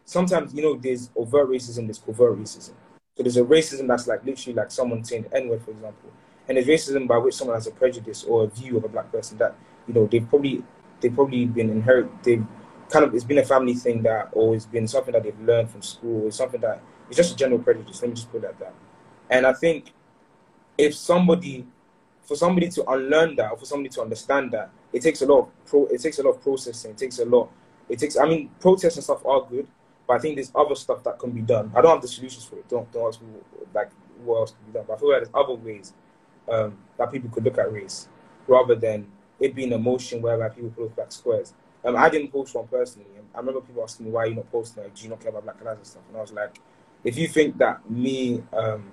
sometimes 0.03 0.53
you 0.53 0.61
know 0.61 0.75
there's 0.75 1.09
overt 1.15 1.49
racism, 1.49 1.85
there's 1.85 1.99
covert 1.99 2.39
racism. 2.39 2.73
So 3.15 3.23
there's 3.23 3.37
a 3.37 3.43
racism 3.43 3.87
that's 3.87 4.07
like 4.07 4.25
literally 4.25 4.55
like 4.55 4.71
someone 4.71 5.03
saying 5.03 5.23
the 5.29 5.37
N-word, 5.37 5.61
for 5.63 5.71
example, 5.71 6.11
and 6.47 6.57
there's 6.57 6.67
racism 6.67 7.07
by 7.07 7.17
which 7.17 7.35
someone 7.35 7.55
has 7.55 7.67
a 7.67 7.71
prejudice 7.71 8.23
or 8.23 8.43
a 8.43 8.47
view 8.47 8.77
of 8.77 8.83
a 8.83 8.89
black 8.89 9.11
person 9.11 9.37
that 9.37 9.55
you 9.87 9.93
know 9.93 10.07
they've 10.07 10.27
probably 10.27 10.63
they've 10.99 11.13
probably 11.13 11.45
been 11.45 11.69
inherited. 11.69 12.11
They've 12.23 12.45
kind 12.89 13.05
of 13.05 13.13
it's 13.13 13.23
been 13.23 13.39
a 13.39 13.45
family 13.45 13.73
thing 13.73 14.03
that, 14.03 14.29
or 14.31 14.55
it's 14.55 14.65
been 14.65 14.87
something 14.87 15.13
that 15.13 15.23
they've 15.23 15.39
learned 15.41 15.69
from 15.69 15.81
school. 15.81 16.27
It's 16.27 16.37
something 16.37 16.61
that 16.61 16.81
it's 17.07 17.17
just 17.17 17.33
a 17.33 17.35
general 17.35 17.59
prejudice. 17.59 18.01
Let 18.01 18.09
me 18.09 18.15
just 18.15 18.31
put 18.31 18.43
it 18.43 18.47
like 18.47 18.59
that. 18.59 18.73
And 19.29 19.45
I 19.45 19.53
think 19.53 19.93
if 20.77 20.95
somebody 20.95 21.65
for 22.25 22.35
somebody 22.35 22.69
to 22.69 22.89
unlearn 22.89 23.35
that 23.35 23.51
or 23.51 23.57
for 23.57 23.65
somebody 23.65 23.89
to 23.89 24.01
understand 24.01 24.51
that, 24.51 24.69
it 24.91 25.01
takes 25.01 25.21
a 25.21 25.25
lot 25.25 25.39
of 25.39 25.65
pro 25.65 25.85
it 25.87 26.01
takes 26.01 26.19
a 26.19 26.23
lot 26.23 26.31
of 26.31 26.41
processing. 26.41 26.91
It 26.91 26.97
takes 26.97 27.19
a 27.19 27.25
lot 27.25 27.49
it 27.87 27.99
takes 27.99 28.17
I 28.17 28.25
mean 28.25 28.49
protests 28.59 28.95
and 28.95 29.03
stuff 29.03 29.25
are 29.25 29.41
good, 29.49 29.67
but 30.07 30.15
I 30.15 30.19
think 30.19 30.35
there's 30.35 30.51
other 30.55 30.75
stuff 30.75 31.03
that 31.03 31.19
can 31.19 31.31
be 31.31 31.41
done. 31.41 31.71
I 31.75 31.81
don't 31.81 31.91
have 31.91 32.01
the 32.01 32.07
solutions 32.07 32.45
for 32.45 32.57
it. 32.57 32.67
Don't 32.67 32.91
don't 32.91 33.07
ask 33.07 33.21
me 33.21 33.27
like 33.73 33.91
what 34.23 34.39
else 34.39 34.51
can 34.51 34.71
be 34.71 34.77
done. 34.77 34.85
But 34.87 34.95
I 34.95 34.97
feel 34.97 35.11
like 35.11 35.19
there's 35.23 35.35
other 35.35 35.53
ways 35.53 35.93
um, 36.51 36.77
that 36.97 37.11
people 37.11 37.29
could 37.29 37.43
look 37.43 37.57
at 37.57 37.71
race 37.71 38.07
rather 38.47 38.75
than 38.75 39.07
it 39.39 39.55
being 39.55 39.73
a 39.73 39.77
motion 39.77 40.21
whereby 40.21 40.49
people 40.49 40.69
put 40.69 40.95
black 40.95 41.11
squares. 41.11 41.53
Um, 41.83 41.95
I 41.95 42.09
didn't 42.09 42.31
post 42.31 42.55
one 42.55 42.67
personally. 42.67 43.07
I 43.35 43.39
remember 43.39 43.61
people 43.61 43.83
asking 43.83 44.07
me 44.07 44.11
why 44.11 44.23
are 44.23 44.27
you're 44.27 44.35
not 44.37 44.51
posting. 44.51 44.83
Like, 44.83 44.95
do 44.95 45.03
you 45.03 45.09
not 45.09 45.19
care 45.19 45.29
about 45.29 45.43
Black 45.43 45.63
lives 45.63 45.79
and 45.79 45.87
stuff? 45.87 46.03
And 46.07 46.17
I 46.17 46.21
was 46.21 46.31
like, 46.31 46.57
if 47.03 47.17
you 47.17 47.27
think 47.27 47.57
that 47.57 47.89
me 47.89 48.43
um, 48.53 48.89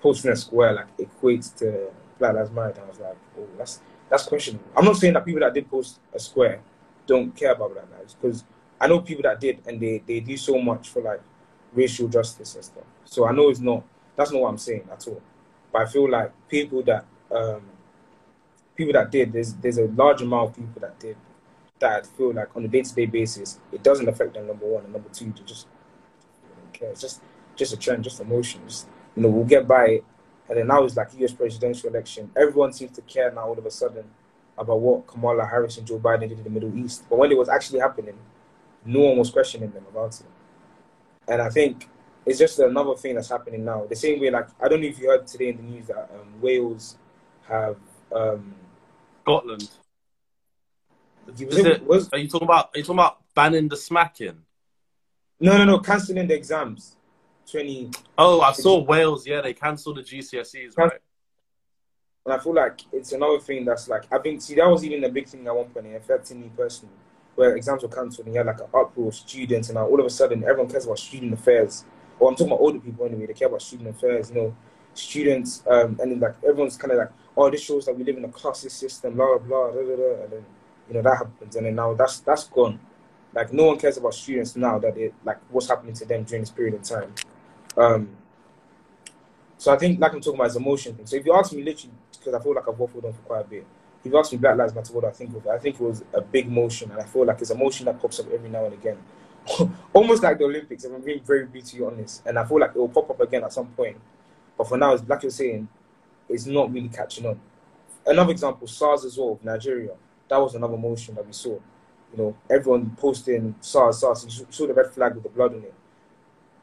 posting 0.00 0.32
a 0.32 0.36
square 0.36 0.72
like 0.72 0.96
equates 0.96 1.54
to 1.58 1.90
Black 2.18 2.34
Lives 2.34 2.50
Matter. 2.50 2.82
I 2.84 2.88
was 2.88 3.00
like, 3.00 3.16
oh, 3.38 3.46
that's 3.56 3.80
that's 4.08 4.24
questionable. 4.24 4.64
I'm 4.76 4.84
not 4.84 4.96
saying 4.96 5.14
that 5.14 5.24
people 5.24 5.40
that 5.40 5.54
did 5.54 5.68
post 5.70 6.00
a 6.14 6.18
square 6.18 6.60
don't 7.06 7.34
care 7.34 7.52
about 7.52 7.72
Black 7.72 7.86
Lives 7.98 8.14
because 8.14 8.44
I 8.80 8.86
know 8.86 9.00
people 9.00 9.22
that 9.22 9.40
did 9.40 9.60
and 9.66 9.80
they, 9.80 10.02
they 10.06 10.20
do 10.20 10.36
so 10.36 10.60
much 10.60 10.88
for 10.88 11.02
like 11.02 11.20
racial 11.72 12.08
justice 12.08 12.54
and 12.54 12.64
stuff. 12.64 12.84
So 13.04 13.26
I 13.26 13.32
know 13.32 13.48
it's 13.48 13.60
not 13.60 13.82
that's 14.16 14.32
not 14.32 14.42
what 14.42 14.48
I'm 14.48 14.58
saying 14.58 14.88
at 14.90 15.06
all. 15.08 15.20
But 15.72 15.82
I 15.82 15.86
feel 15.86 16.10
like 16.10 16.32
people 16.48 16.82
that 16.84 17.04
um, 17.30 17.62
people 18.74 18.92
that 18.92 19.10
did 19.10 19.32
there's 19.32 19.54
there's 19.54 19.78
a 19.78 19.86
large 19.86 20.22
amount 20.22 20.50
of 20.50 20.56
people 20.56 20.80
that 20.80 20.98
did 20.98 21.16
that 21.78 22.06
feel 22.06 22.32
like 22.32 22.48
on 22.56 22.64
a 22.64 22.68
day 22.68 22.82
to 22.82 22.94
day 22.94 23.06
basis 23.06 23.60
it 23.70 23.82
doesn't 23.82 24.08
affect 24.08 24.34
them 24.34 24.46
number 24.46 24.66
one 24.66 24.84
and 24.84 24.92
number 24.92 25.08
two 25.10 25.32
to 25.32 25.42
just 25.42 25.66
care. 26.72 26.90
It's 26.90 27.00
just 27.00 27.22
just 27.56 27.72
a 27.72 27.76
trend, 27.76 28.04
just 28.04 28.20
emotions. 28.20 28.86
You 29.16 29.22
know, 29.22 29.30
we'll 29.30 29.44
get 29.44 29.66
by 29.66 29.86
it 29.86 30.04
and 30.48 30.58
then 30.58 30.66
now 30.66 30.84
it's 30.84 30.96
like 30.96 31.08
US 31.18 31.32
presidential 31.32 31.90
election. 31.90 32.30
Everyone 32.36 32.72
seems 32.72 32.92
to 32.92 33.02
care 33.02 33.32
now 33.32 33.46
all 33.46 33.58
of 33.58 33.66
a 33.66 33.70
sudden 33.70 34.04
about 34.56 34.80
what 34.80 35.06
Kamala 35.06 35.44
Harris 35.44 35.76
and 35.78 35.86
Joe 35.86 35.98
Biden 35.98 36.28
did 36.28 36.38
in 36.38 36.44
the 36.44 36.50
Middle 36.50 36.76
East. 36.78 37.04
But 37.10 37.18
when 37.18 37.30
it 37.30 37.36
was 37.36 37.48
actually 37.48 37.80
happening, 37.80 38.16
no 38.84 39.00
one 39.00 39.18
was 39.18 39.30
questioning 39.30 39.70
them 39.70 39.84
about 39.90 40.20
it. 40.20 40.26
And 41.28 41.42
I 41.42 41.50
think 41.50 41.88
it's 42.24 42.38
just 42.38 42.58
another 42.58 42.94
thing 42.94 43.16
that's 43.16 43.28
happening 43.28 43.64
now. 43.64 43.86
The 43.86 43.96
same 43.96 44.20
way, 44.20 44.30
like 44.30 44.48
I 44.62 44.68
don't 44.68 44.80
know 44.80 44.86
if 44.86 44.98
you 44.98 45.08
heard 45.08 45.26
today 45.26 45.48
in 45.48 45.56
the 45.56 45.62
news 45.62 45.86
that 45.88 46.10
um, 46.14 46.40
Wales 46.40 46.96
have 47.48 47.76
um, 48.14 48.54
Scotland. 49.22 49.68
it, 51.28 51.86
was, 51.86 52.08
are 52.12 52.18
you 52.18 52.28
talking 52.28 52.46
about? 52.46 52.70
Are 52.74 52.78
you 52.78 52.84
talking 52.84 52.96
about 52.96 53.18
banning 53.34 53.68
the 53.68 53.76
smacking? 53.76 54.42
No, 55.38 55.58
no, 55.58 55.64
no, 55.64 55.78
cancelling 55.78 56.28
the 56.28 56.34
exams. 56.34 56.95
20. 57.50 57.90
Oh, 58.18 58.40
I 58.40 58.52
saw 58.52 58.82
Wales. 58.82 59.26
Yeah, 59.26 59.40
they 59.40 59.54
cancelled 59.54 59.96
the 59.96 60.02
GCSEs, 60.02 60.76
right? 60.76 60.92
And 62.24 62.34
I 62.34 62.38
feel 62.38 62.54
like 62.54 62.80
it's 62.92 63.12
another 63.12 63.38
thing 63.38 63.64
that's 63.64 63.88
like 63.88 64.12
I 64.12 64.18
think 64.18 64.42
see 64.42 64.56
that 64.56 64.66
was 64.68 64.84
even 64.84 65.04
a 65.04 65.08
big 65.08 65.28
thing 65.28 65.46
at 65.46 65.54
one 65.54 65.66
point 65.66 65.86
it 65.86 65.94
affected 65.94 66.36
me 66.36 66.50
personally, 66.56 66.94
where 67.36 67.54
exams 67.54 67.82
were 67.82 67.88
cancelled 67.88 68.26
and 68.26 68.34
you 68.34 68.40
had 68.40 68.46
like 68.46 68.58
an 68.58 68.66
uproar 68.74 69.08
of 69.08 69.14
students 69.14 69.68
and 69.68 69.78
all 69.78 70.00
of 70.00 70.04
a 70.04 70.10
sudden 70.10 70.42
everyone 70.42 70.68
cares 70.68 70.86
about 70.86 70.98
student 70.98 71.32
affairs. 71.34 71.84
or 72.18 72.28
I'm 72.28 72.34
talking 72.34 72.48
about 72.48 72.60
older 72.60 72.80
people 72.80 73.06
anyway. 73.06 73.26
They 73.26 73.32
care 73.32 73.46
about 73.46 73.62
student 73.62 73.90
affairs. 73.90 74.30
You 74.30 74.36
know, 74.36 74.56
students, 74.94 75.62
um, 75.68 75.98
and 76.00 76.10
then 76.10 76.20
like 76.20 76.34
everyone's 76.42 76.76
kind 76.76 76.92
of 76.92 76.98
like, 76.98 77.10
oh, 77.36 77.48
this 77.48 77.62
shows 77.62 77.86
that 77.86 77.96
we 77.96 78.02
live 78.02 78.16
in 78.16 78.24
a 78.24 78.28
classist 78.28 78.72
system, 78.72 79.14
blah 79.14 79.38
blah 79.38 79.70
blah, 79.70 79.70
blah, 79.70 79.82
blah, 79.82 79.96
blah. 79.96 80.24
and 80.24 80.32
then 80.32 80.46
you 80.88 80.94
know 80.94 81.02
that 81.02 81.18
happens, 81.18 81.54
and 81.54 81.66
then 81.66 81.76
now 81.76 81.94
that's 81.94 82.20
that's 82.20 82.48
gone. 82.48 82.80
Like 83.32 83.52
no 83.52 83.66
one 83.66 83.78
cares 83.78 83.98
about 83.98 84.14
students 84.14 84.56
now 84.56 84.78
that 84.78 84.96
it 84.96 85.14
like 85.24 85.38
what's 85.50 85.68
happening 85.68 85.94
to 85.94 86.04
them 86.06 86.24
during 86.24 86.42
this 86.42 86.50
period 86.50 86.74
of 86.74 86.82
time. 86.82 87.14
Um, 87.76 88.08
so 89.58 89.72
I 89.72 89.78
think 89.78 89.98
like 90.00 90.12
I'm 90.12 90.20
talking 90.20 90.38
about 90.38 90.48
is 90.48 90.56
emotion 90.56 90.94
thing. 90.94 91.06
So 91.06 91.16
if 91.16 91.26
you 91.26 91.32
ask 91.34 91.52
me 91.52 91.62
literally, 91.62 91.94
because 92.18 92.34
I 92.34 92.42
feel 92.42 92.54
like 92.54 92.68
I've 92.68 92.74
waffled 92.74 93.04
on 93.04 93.12
for 93.12 93.22
quite 93.22 93.40
a 93.40 93.48
bit. 93.48 93.66
If 94.04 94.12
you 94.12 94.18
ask 94.18 94.30
me 94.32 94.38
Black 94.38 94.56
Lives 94.56 94.74
Matter, 94.74 94.92
what 94.92 95.04
I 95.04 95.10
think 95.10 95.34
of 95.34 95.44
it, 95.44 95.48
I 95.48 95.58
think 95.58 95.76
it 95.76 95.82
was 95.82 96.04
a 96.12 96.20
big 96.20 96.48
motion, 96.50 96.90
and 96.90 97.00
I 97.00 97.04
feel 97.04 97.24
like 97.24 97.40
it's 97.40 97.50
a 97.50 97.56
motion 97.56 97.86
that 97.86 98.00
pops 98.00 98.20
up 98.20 98.26
every 98.32 98.48
now 98.48 98.64
and 98.64 98.74
again, 98.74 98.98
almost 99.92 100.22
like 100.22 100.38
the 100.38 100.44
Olympics. 100.44 100.84
If 100.84 100.92
I'm 100.92 101.00
being 101.00 101.20
very 101.22 101.46
brutally 101.46 101.84
honest, 101.84 102.22
and 102.26 102.38
I 102.38 102.44
feel 102.44 102.60
like 102.60 102.70
it 102.70 102.78
will 102.78 102.88
pop 102.88 103.10
up 103.10 103.20
again 103.20 103.42
at 103.42 103.52
some 103.52 103.66
point. 103.68 103.96
But 104.56 104.68
for 104.68 104.78
now, 104.78 104.94
it's 104.94 105.02
like 105.08 105.22
you're 105.22 105.30
saying, 105.30 105.68
it's 106.28 106.46
not 106.46 106.72
really 106.72 106.88
catching 106.88 107.26
on. 107.26 107.40
Another 108.06 108.30
example, 108.30 108.66
SARS 108.68 109.04
as 109.04 109.18
well, 109.18 109.40
Nigeria. 109.42 109.92
That 110.28 110.38
was 110.38 110.54
another 110.54 110.76
motion 110.76 111.14
that 111.16 111.26
we 111.26 111.32
saw. 111.32 111.58
You 112.12 112.16
know, 112.16 112.36
everyone 112.48 112.94
posting 112.96 113.54
SARS, 113.60 113.98
SARS. 113.98 114.24
You 114.38 114.46
saw 114.50 114.66
the 114.66 114.74
red 114.74 114.90
flag 114.92 115.14
with 115.14 115.24
the 115.24 115.28
blood 115.30 115.54
on 115.54 115.62
it. 115.62 115.74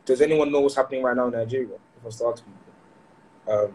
Does 0.06 0.22
anyone 0.22 0.52
know 0.52 0.62
what's 0.62 0.76
happening 0.76 1.04
right 1.04 1.16
now 1.16 1.28
in 1.28 1.34
Nigeria? 1.34 1.76
If 1.98 2.06
I 2.06 2.10
start 2.10 2.38
to 2.38 2.44
um, 3.48 3.74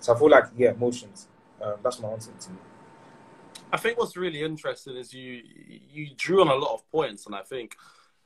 so 0.00 0.14
I 0.14 0.18
feel 0.18 0.30
like 0.30 0.44
yeah, 0.56 0.72
motions. 0.72 1.28
Um, 1.60 1.74
that's 1.82 2.00
my 2.00 2.08
answer 2.08 2.30
to 2.38 2.50
you. 2.50 2.58
I 3.72 3.76
think 3.76 3.98
what's 3.98 4.16
really 4.16 4.42
interesting 4.42 4.96
is 4.96 5.12
you 5.12 5.42
you 5.92 6.08
drew 6.16 6.40
on 6.40 6.48
a 6.48 6.54
lot 6.54 6.74
of 6.74 6.90
points, 6.90 7.26
and 7.26 7.34
I 7.34 7.42
think, 7.42 7.76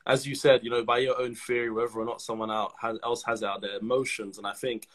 as 0.06 0.26
you 0.26 0.34
said, 0.34 0.62
you 0.62 0.70
know, 0.70 0.84
by 0.84 0.98
your 0.98 1.20
own 1.20 1.34
theory, 1.34 1.70
whether 1.70 1.98
or 1.98 2.04
not 2.04 2.22
someone 2.22 2.50
else 2.50 3.22
has 3.24 3.42
out 3.42 3.60
there, 3.60 3.78
emotions, 3.78 4.38
and 4.38 4.46
I 4.46 4.52
think 4.52 4.88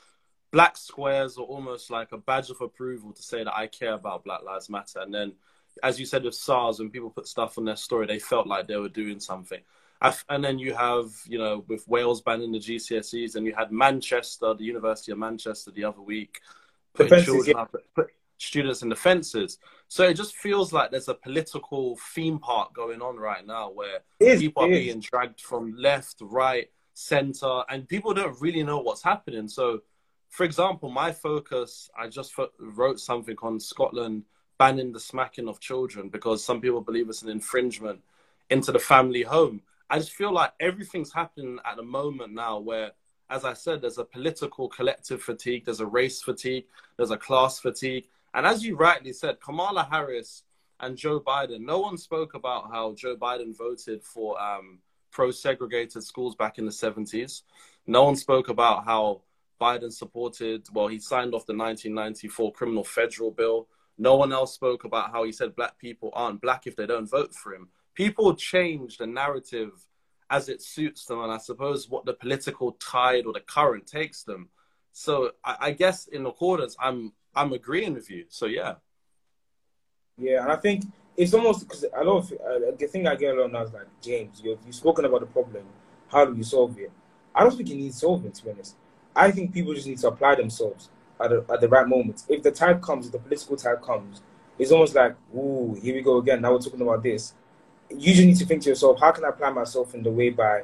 black 0.51 0.77
squares 0.77 1.37
are 1.37 1.43
almost 1.43 1.91
like 1.91 2.11
a 2.11 2.17
badge 2.17 2.49
of 2.49 2.61
approval 2.61 3.13
to 3.13 3.21
say 3.21 3.43
that 3.43 3.55
I 3.55 3.67
care 3.67 3.93
about 3.93 4.23
Black 4.23 4.43
Lives 4.43 4.69
Matter, 4.69 4.99
and 4.99 5.13
then, 5.13 5.33
as 5.83 5.99
you 5.99 6.05
said 6.05 6.23
with 6.23 6.35
SARS, 6.35 6.79
when 6.79 6.89
people 6.89 7.09
put 7.09 7.27
stuff 7.27 7.57
on 7.57 7.65
their 7.65 7.75
story, 7.75 8.07
they 8.07 8.19
felt 8.19 8.47
like 8.47 8.67
they 8.67 8.77
were 8.77 8.89
doing 8.89 9.19
something. 9.19 9.59
And 10.01 10.43
then 10.43 10.59
you 10.59 10.73
have, 10.73 11.07
you 11.25 11.37
know, 11.37 11.65
with 11.67 11.87
Wales 11.87 12.21
banning 12.21 12.51
the 12.51 12.59
GCSEs, 12.59 13.35
and 13.35 13.45
you 13.45 13.53
had 13.53 13.71
Manchester, 13.71 14.53
the 14.53 14.63
University 14.63 15.11
of 15.11 15.17
Manchester, 15.17 15.71
the 15.71 15.83
other 15.83 16.01
week, 16.01 16.39
putting 16.93 17.23
children 17.23 17.55
yeah. 17.57 17.63
up, 17.63 17.75
put 17.93 18.07
students 18.37 18.81
in 18.81 18.89
the 18.89 18.95
fences. 18.95 19.59
So 19.89 20.03
it 20.03 20.13
just 20.13 20.35
feels 20.35 20.71
like 20.71 20.91
there's 20.91 21.09
a 21.09 21.13
political 21.13 21.97
theme 22.13 22.39
park 22.39 22.73
going 22.73 23.01
on 23.01 23.17
right 23.17 23.45
now 23.45 23.71
where 23.71 23.99
people 24.19 24.63
are 24.63 24.69
being 24.69 25.01
dragged 25.01 25.41
from 25.41 25.75
left, 25.77 26.17
right, 26.21 26.69
center, 26.93 27.63
and 27.69 27.87
people 27.87 28.13
don't 28.13 28.39
really 28.39 28.63
know 28.63 28.79
what's 28.79 29.03
happening. 29.03 29.47
So, 29.47 29.81
for 30.29 30.45
example, 30.45 30.89
my 30.89 31.11
focus, 31.11 31.89
I 31.97 32.07
just 32.07 32.33
wrote 32.59 32.99
something 32.99 33.35
on 33.41 33.59
Scotland 33.59 34.23
banning 34.57 34.91
the 34.91 34.99
smacking 34.99 35.47
of 35.47 35.59
children 35.59 36.09
because 36.09 36.43
some 36.43 36.61
people 36.61 36.81
believe 36.81 37.09
it's 37.09 37.23
an 37.23 37.29
infringement 37.29 38.01
into 38.49 38.71
the 38.71 38.79
family 38.79 39.23
home. 39.23 39.61
I 39.89 39.97
just 39.97 40.13
feel 40.13 40.31
like 40.31 40.53
everything's 40.59 41.11
happening 41.11 41.57
at 41.65 41.75
the 41.75 41.83
moment 41.83 42.33
now 42.33 42.59
where, 42.59 42.91
as 43.29 43.43
I 43.43 43.53
said, 43.53 43.81
there's 43.81 43.97
a 43.97 44.05
political 44.05 44.69
collective 44.69 45.21
fatigue, 45.21 45.65
there's 45.65 45.79
a 45.79 45.85
race 45.85 46.21
fatigue, 46.21 46.65
there's 46.97 47.11
a 47.11 47.17
class 47.17 47.59
fatigue. 47.59 48.05
And 48.35 48.45
as 48.45 48.63
you 48.63 48.75
rightly 48.75 49.13
said, 49.13 49.41
Kamala 49.41 49.87
Harris 49.89 50.43
and 50.79 50.95
Joe 50.95 51.19
Biden, 51.19 51.61
no 51.61 51.79
one 51.79 51.97
spoke 51.97 52.35
about 52.35 52.71
how 52.71 52.93
Joe 52.93 53.15
Biden 53.15 53.57
voted 53.57 54.03
for 54.03 54.39
um, 54.39 54.79
pro 55.11 55.31
segregated 55.31 56.03
schools 56.03 56.35
back 56.35 56.59
in 56.59 56.65
the 56.65 56.71
70s. 56.71 57.41
No 57.87 58.03
one 58.03 58.15
spoke 58.15 58.49
about 58.49 58.85
how 58.85 59.21
Biden 59.59 59.91
supported, 59.91 60.67
well, 60.71 60.87
he 60.87 60.99
signed 60.99 61.33
off 61.33 61.47
the 61.47 61.55
1994 61.55 62.53
criminal 62.53 62.83
federal 62.83 63.31
bill. 63.31 63.67
No 63.97 64.15
one 64.15 64.31
else 64.31 64.53
spoke 64.53 64.83
about 64.83 65.11
how 65.11 65.23
he 65.23 65.31
said 65.31 65.55
black 65.55 65.79
people 65.79 66.11
aren't 66.13 66.41
black 66.41 66.67
if 66.67 66.75
they 66.75 66.85
don't 66.85 67.09
vote 67.09 67.33
for 67.33 67.55
him 67.55 67.69
people 67.99 68.33
change 68.33 68.97
the 68.97 69.05
narrative 69.05 69.71
as 70.29 70.47
it 70.47 70.61
suits 70.61 71.03
them, 71.05 71.19
and 71.21 71.33
I 71.33 71.37
suppose 71.37 71.89
what 71.89 72.05
the 72.05 72.13
political 72.13 72.71
tide 72.93 73.25
or 73.25 73.33
the 73.33 73.41
current 73.41 73.87
takes 73.87 74.23
them. 74.23 74.47
So 74.93 75.31
I, 75.43 75.57
I 75.59 75.71
guess 75.71 76.07
in 76.07 76.25
accordance, 76.25 76.77
I'm 76.79 77.11
I'm 77.35 77.51
agreeing 77.51 77.95
with 77.95 78.09
you. 78.09 78.23
So 78.29 78.45
yeah. 78.45 78.75
Yeah, 80.17 80.43
and 80.43 80.51
I 80.51 80.55
think 80.55 80.85
it's 81.17 81.33
almost 81.33 81.67
because 81.67 81.83
a 81.83 82.03
lot 82.05 82.19
of 82.19 82.31
uh, 82.31 82.71
the 82.79 82.87
thing 82.87 83.05
I 83.05 83.15
get 83.15 83.35
a 83.35 83.41
lot 83.41 83.51
now 83.51 83.63
is 83.63 83.73
like 83.73 83.87
James, 84.01 84.41
you've, 84.41 84.59
you've 84.65 84.75
spoken 84.75 85.03
about 85.03 85.19
the 85.19 85.27
problem. 85.27 85.65
How 86.07 86.23
do 86.23 86.33
you 86.37 86.43
solve 86.43 86.79
it? 86.79 86.91
I 87.35 87.43
don't 87.43 87.55
think 87.55 87.67
you 87.67 87.75
need 87.75 87.93
solving. 87.93 88.31
To 88.31 88.45
be 88.45 88.51
honest, 88.51 88.77
I 89.13 89.29
think 89.31 89.53
people 89.53 89.73
just 89.73 89.87
need 89.87 89.99
to 89.99 90.07
apply 90.07 90.35
themselves 90.35 90.89
at 91.21 91.31
the, 91.31 91.45
at 91.51 91.59
the 91.59 91.67
right 91.67 91.87
moment. 91.87 92.23
If 92.29 92.43
the 92.43 92.51
tide 92.51 92.81
comes, 92.81 93.07
if 93.07 93.11
the 93.11 93.19
political 93.19 93.57
tide 93.57 93.81
comes, 93.81 94.21
it's 94.57 94.71
almost 94.71 94.95
like, 94.95 95.15
ooh, 95.35 95.77
here 95.81 95.95
we 95.95 96.01
go 96.01 96.17
again. 96.17 96.41
Now 96.41 96.53
we're 96.53 96.59
talking 96.59 96.81
about 96.81 97.03
this 97.03 97.33
you 97.89 98.13
just 98.13 98.25
need 98.25 98.37
to 98.37 98.45
think 98.45 98.63
to 98.63 98.69
yourself, 98.69 98.99
how 98.99 99.11
can 99.11 99.25
I 99.25 99.29
apply 99.29 99.51
myself 99.51 99.95
in 99.95 100.03
the 100.03 100.11
way 100.11 100.29
by 100.29 100.63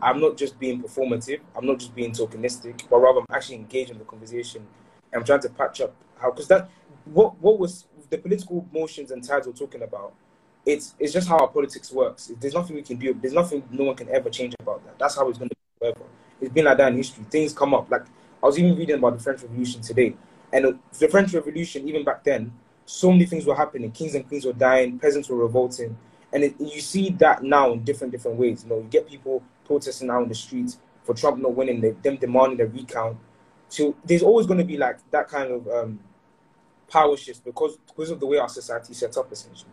I'm 0.00 0.20
not 0.20 0.36
just 0.36 0.58
being 0.58 0.82
performative, 0.82 1.40
I'm 1.56 1.66
not 1.66 1.78
just 1.78 1.94
being 1.94 2.12
tokenistic, 2.12 2.88
but 2.88 2.98
rather 2.98 3.20
I'm 3.20 3.26
actually 3.30 3.56
engaging 3.56 3.94
in 3.94 3.98
the 3.98 4.04
conversation 4.04 4.66
and 5.12 5.20
I'm 5.20 5.24
trying 5.24 5.40
to 5.40 5.48
patch 5.50 5.80
up 5.80 5.94
how 6.18 6.30
because 6.30 6.48
that 6.48 6.70
what 7.04 7.40
what 7.40 7.58
was 7.58 7.86
the 8.10 8.18
political 8.18 8.66
motions 8.72 9.10
and 9.10 9.22
tides 9.22 9.46
we're 9.46 9.52
talking 9.52 9.82
about, 9.82 10.14
it's 10.66 10.94
it's 10.98 11.12
just 11.12 11.28
how 11.28 11.38
our 11.38 11.48
politics 11.48 11.92
works. 11.92 12.32
There's 12.40 12.54
nothing 12.54 12.76
we 12.76 12.82
can 12.82 12.96
do. 12.96 13.14
There's 13.14 13.34
nothing 13.34 13.62
no 13.70 13.84
one 13.84 13.96
can 13.96 14.08
ever 14.08 14.30
change 14.30 14.54
about 14.60 14.84
that. 14.84 14.98
That's 14.98 15.16
how 15.16 15.28
it's 15.28 15.38
going 15.38 15.50
to 15.50 15.56
be 15.56 15.78
forever. 15.78 16.04
It's 16.40 16.52
been 16.52 16.64
like 16.64 16.78
that 16.78 16.92
in 16.92 16.96
history. 16.96 17.24
Things 17.30 17.52
come 17.52 17.74
up. 17.74 17.90
Like 17.90 18.02
I 18.42 18.46
was 18.46 18.58
even 18.58 18.76
reading 18.76 18.96
about 18.96 19.16
the 19.16 19.22
French 19.22 19.42
Revolution 19.42 19.80
today, 19.80 20.14
and 20.52 20.78
the 20.98 21.08
French 21.08 21.32
Revolution, 21.34 21.88
even 21.88 22.04
back 22.04 22.24
then, 22.24 22.52
so 22.84 23.10
many 23.10 23.26
things 23.26 23.46
were 23.46 23.56
happening. 23.56 23.90
Kings 23.90 24.14
and 24.14 24.26
queens 24.26 24.44
were 24.44 24.52
dying. 24.52 24.98
Peasants 24.98 25.28
were 25.28 25.36
revolting 25.36 25.96
and 26.32 26.44
it, 26.44 26.54
you 26.60 26.80
see 26.80 27.10
that 27.10 27.42
now 27.42 27.72
in 27.72 27.84
different 27.84 28.12
different 28.12 28.36
ways. 28.36 28.64
You 28.64 28.70
know, 28.70 28.78
you 28.78 28.88
get 28.90 29.08
people 29.08 29.42
protesting 29.64 30.10
out 30.10 30.22
in 30.22 30.28
the 30.28 30.34
streets 30.34 30.78
for 31.04 31.14
Trump 31.14 31.40
not 31.40 31.54
winning, 31.54 31.80
them 32.02 32.16
demanding 32.16 32.60
a 32.60 32.66
recount. 32.66 33.16
So 33.68 33.94
there's 34.04 34.22
always 34.22 34.46
going 34.46 34.58
to 34.58 34.64
be 34.64 34.76
like 34.76 34.98
that 35.10 35.28
kind 35.28 35.52
of 35.52 35.68
um, 35.68 36.00
power 36.90 37.16
shift 37.16 37.44
because 37.44 37.78
because 37.86 38.10
of 38.10 38.20
the 38.20 38.26
way 38.26 38.38
our 38.38 38.48
society 38.48 38.92
is 38.92 38.98
set 38.98 39.16
up. 39.16 39.30
Essentially, 39.32 39.70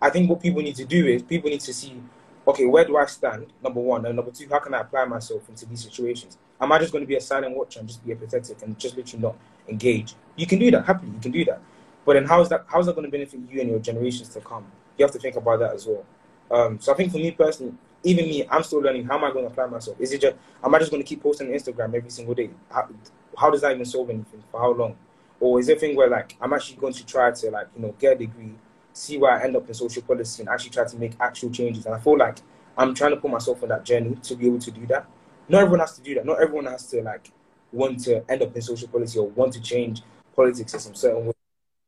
I 0.00 0.10
think 0.10 0.30
what 0.30 0.40
people 0.40 0.62
need 0.62 0.76
to 0.76 0.84
do 0.84 1.06
is 1.06 1.22
people 1.22 1.50
need 1.50 1.60
to 1.60 1.74
see, 1.74 2.00
okay, 2.46 2.66
where 2.66 2.84
do 2.84 2.96
I 2.96 3.06
stand? 3.06 3.46
Number 3.62 3.80
one, 3.80 4.06
and 4.06 4.16
number 4.16 4.30
two, 4.30 4.48
how 4.48 4.60
can 4.60 4.74
I 4.74 4.80
apply 4.80 5.04
myself 5.06 5.48
into 5.48 5.66
these 5.66 5.82
situations? 5.82 6.38
Am 6.60 6.70
I 6.72 6.78
just 6.78 6.92
going 6.92 7.02
to 7.02 7.08
be 7.08 7.16
a 7.16 7.20
silent 7.20 7.56
watcher 7.56 7.80
and 7.80 7.88
just 7.88 8.04
be 8.04 8.12
apathetic 8.12 8.62
and 8.62 8.78
just 8.78 8.96
literally 8.96 9.22
not 9.22 9.36
engage? 9.68 10.14
You 10.36 10.46
can 10.46 10.58
do 10.58 10.70
that 10.72 10.84
happily. 10.84 11.12
You 11.12 11.20
can 11.20 11.32
do 11.32 11.44
that, 11.46 11.60
but 12.04 12.14
then 12.14 12.26
how 12.26 12.40
is 12.42 12.48
that 12.50 12.64
how 12.66 12.78
is 12.80 12.86
that 12.86 12.94
going 12.94 13.06
to 13.06 13.10
benefit 13.10 13.40
you 13.50 13.60
and 13.60 13.70
your 13.70 13.78
generations 13.78 14.28
to 14.30 14.40
come? 14.40 14.66
You 15.00 15.04
have 15.04 15.12
to 15.12 15.18
think 15.18 15.36
about 15.36 15.58
that 15.60 15.72
as 15.74 15.86
well. 15.86 16.04
Um, 16.50 16.78
so 16.78 16.92
I 16.92 16.96
think 16.96 17.10
for 17.10 17.18
me 17.18 17.30
personally, 17.30 17.72
even 18.04 18.26
me, 18.26 18.46
I'm 18.50 18.62
still 18.62 18.80
learning. 18.80 19.06
How 19.06 19.16
am 19.16 19.24
I 19.24 19.32
going 19.32 19.46
to 19.46 19.50
apply 19.50 19.66
myself? 19.66 19.98
Is 19.98 20.12
it 20.12 20.20
just 20.20 20.36
am 20.62 20.74
I 20.74 20.78
just 20.78 20.90
going 20.90 21.02
to 21.02 21.08
keep 21.08 21.22
posting 21.22 21.48
on 21.48 21.54
Instagram 21.54 21.94
every 21.94 22.10
single 22.10 22.34
day? 22.34 22.50
How, 22.70 23.50
does 23.50 23.62
that 23.62 23.72
even 23.72 23.84
solve 23.84 24.10
anything? 24.10 24.42
For 24.50 24.60
how 24.60 24.72
long? 24.72 24.96
Or 25.40 25.58
is 25.58 25.68
it 25.68 25.78
a 25.78 25.80
thing 25.80 25.96
where 25.96 26.08
like 26.08 26.36
I'm 26.40 26.52
actually 26.52 26.76
going 26.76 26.92
to 26.92 27.06
try 27.06 27.30
to 27.30 27.50
like 27.50 27.68
you 27.74 27.82
know 27.82 27.94
get 27.98 28.12
a 28.12 28.16
degree, 28.16 28.54
see 28.92 29.16
where 29.16 29.32
I 29.32 29.42
end 29.42 29.56
up 29.56 29.66
in 29.66 29.74
social 29.74 30.02
policy, 30.02 30.42
and 30.42 30.50
actually 30.50 30.70
try 30.70 30.84
to 30.84 30.96
make 30.96 31.12
actual 31.18 31.50
changes? 31.50 31.86
And 31.86 31.94
I 31.94 31.98
feel 31.98 32.18
like 32.18 32.38
I'm 32.76 32.94
trying 32.94 33.12
to 33.12 33.16
put 33.16 33.30
myself 33.30 33.62
on 33.62 33.70
that 33.70 33.84
journey 33.84 34.16
to 34.22 34.36
be 34.36 34.46
able 34.46 34.58
to 34.58 34.70
do 34.70 34.86
that. 34.88 35.06
Not 35.48 35.62
everyone 35.62 35.80
has 35.80 35.96
to 35.96 36.02
do 36.02 36.14
that. 36.14 36.26
Not 36.26 36.42
everyone 36.42 36.66
has 36.66 36.86
to 36.90 37.02
like 37.02 37.30
want 37.72 38.00
to 38.04 38.22
end 38.30 38.42
up 38.42 38.54
in 38.54 38.60
social 38.60 38.88
policy 38.88 39.18
or 39.18 39.28
want 39.28 39.54
to 39.54 39.62
change 39.62 40.02
politics 40.36 40.74
in 40.74 40.80
some 40.80 40.94
certain 40.94 41.26
way. 41.26 41.32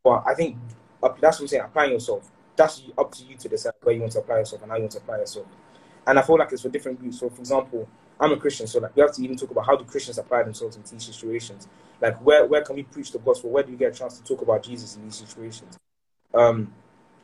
But 0.02 0.24
I 0.26 0.34
think 0.34 0.56
that's 1.20 1.38
what 1.38 1.40
I'm 1.40 1.48
saying. 1.48 1.64
Applying 1.64 1.92
yourself 1.92 2.30
that's 2.56 2.82
up 2.98 3.12
to 3.12 3.24
you 3.24 3.36
to 3.36 3.48
decide 3.48 3.72
where 3.82 3.94
you 3.94 4.00
want 4.00 4.12
to 4.12 4.18
apply 4.18 4.38
yourself 4.38 4.62
and 4.62 4.70
how 4.70 4.76
you 4.76 4.82
want 4.82 4.92
to 4.92 4.98
apply 4.98 5.18
yourself. 5.18 5.46
And 6.06 6.18
I 6.18 6.22
feel 6.22 6.38
like 6.38 6.52
it's 6.52 6.62
for 6.62 6.68
different 6.68 7.00
groups. 7.00 7.20
So, 7.20 7.30
for 7.30 7.40
example, 7.40 7.88
I'm 8.20 8.32
a 8.32 8.36
Christian, 8.36 8.66
so 8.66 8.78
like 8.78 8.94
we 8.94 9.02
have 9.02 9.12
to 9.12 9.22
even 9.22 9.36
talk 9.36 9.50
about 9.50 9.66
how 9.66 9.76
do 9.76 9.84
Christians 9.84 10.18
apply 10.18 10.44
themselves 10.44 10.76
in 10.76 10.82
these 10.82 11.04
situations. 11.04 11.68
Like 12.00 12.16
where 12.24 12.46
where 12.46 12.62
can 12.62 12.76
we 12.76 12.82
preach 12.82 13.12
the 13.12 13.18
gospel? 13.18 13.50
Where 13.50 13.62
do 13.62 13.72
we 13.72 13.78
get 13.78 13.94
a 13.94 13.98
chance 13.98 14.18
to 14.18 14.24
talk 14.24 14.42
about 14.42 14.62
Jesus 14.62 14.96
in 14.96 15.04
these 15.04 15.16
situations? 15.16 15.78
Um, 16.34 16.72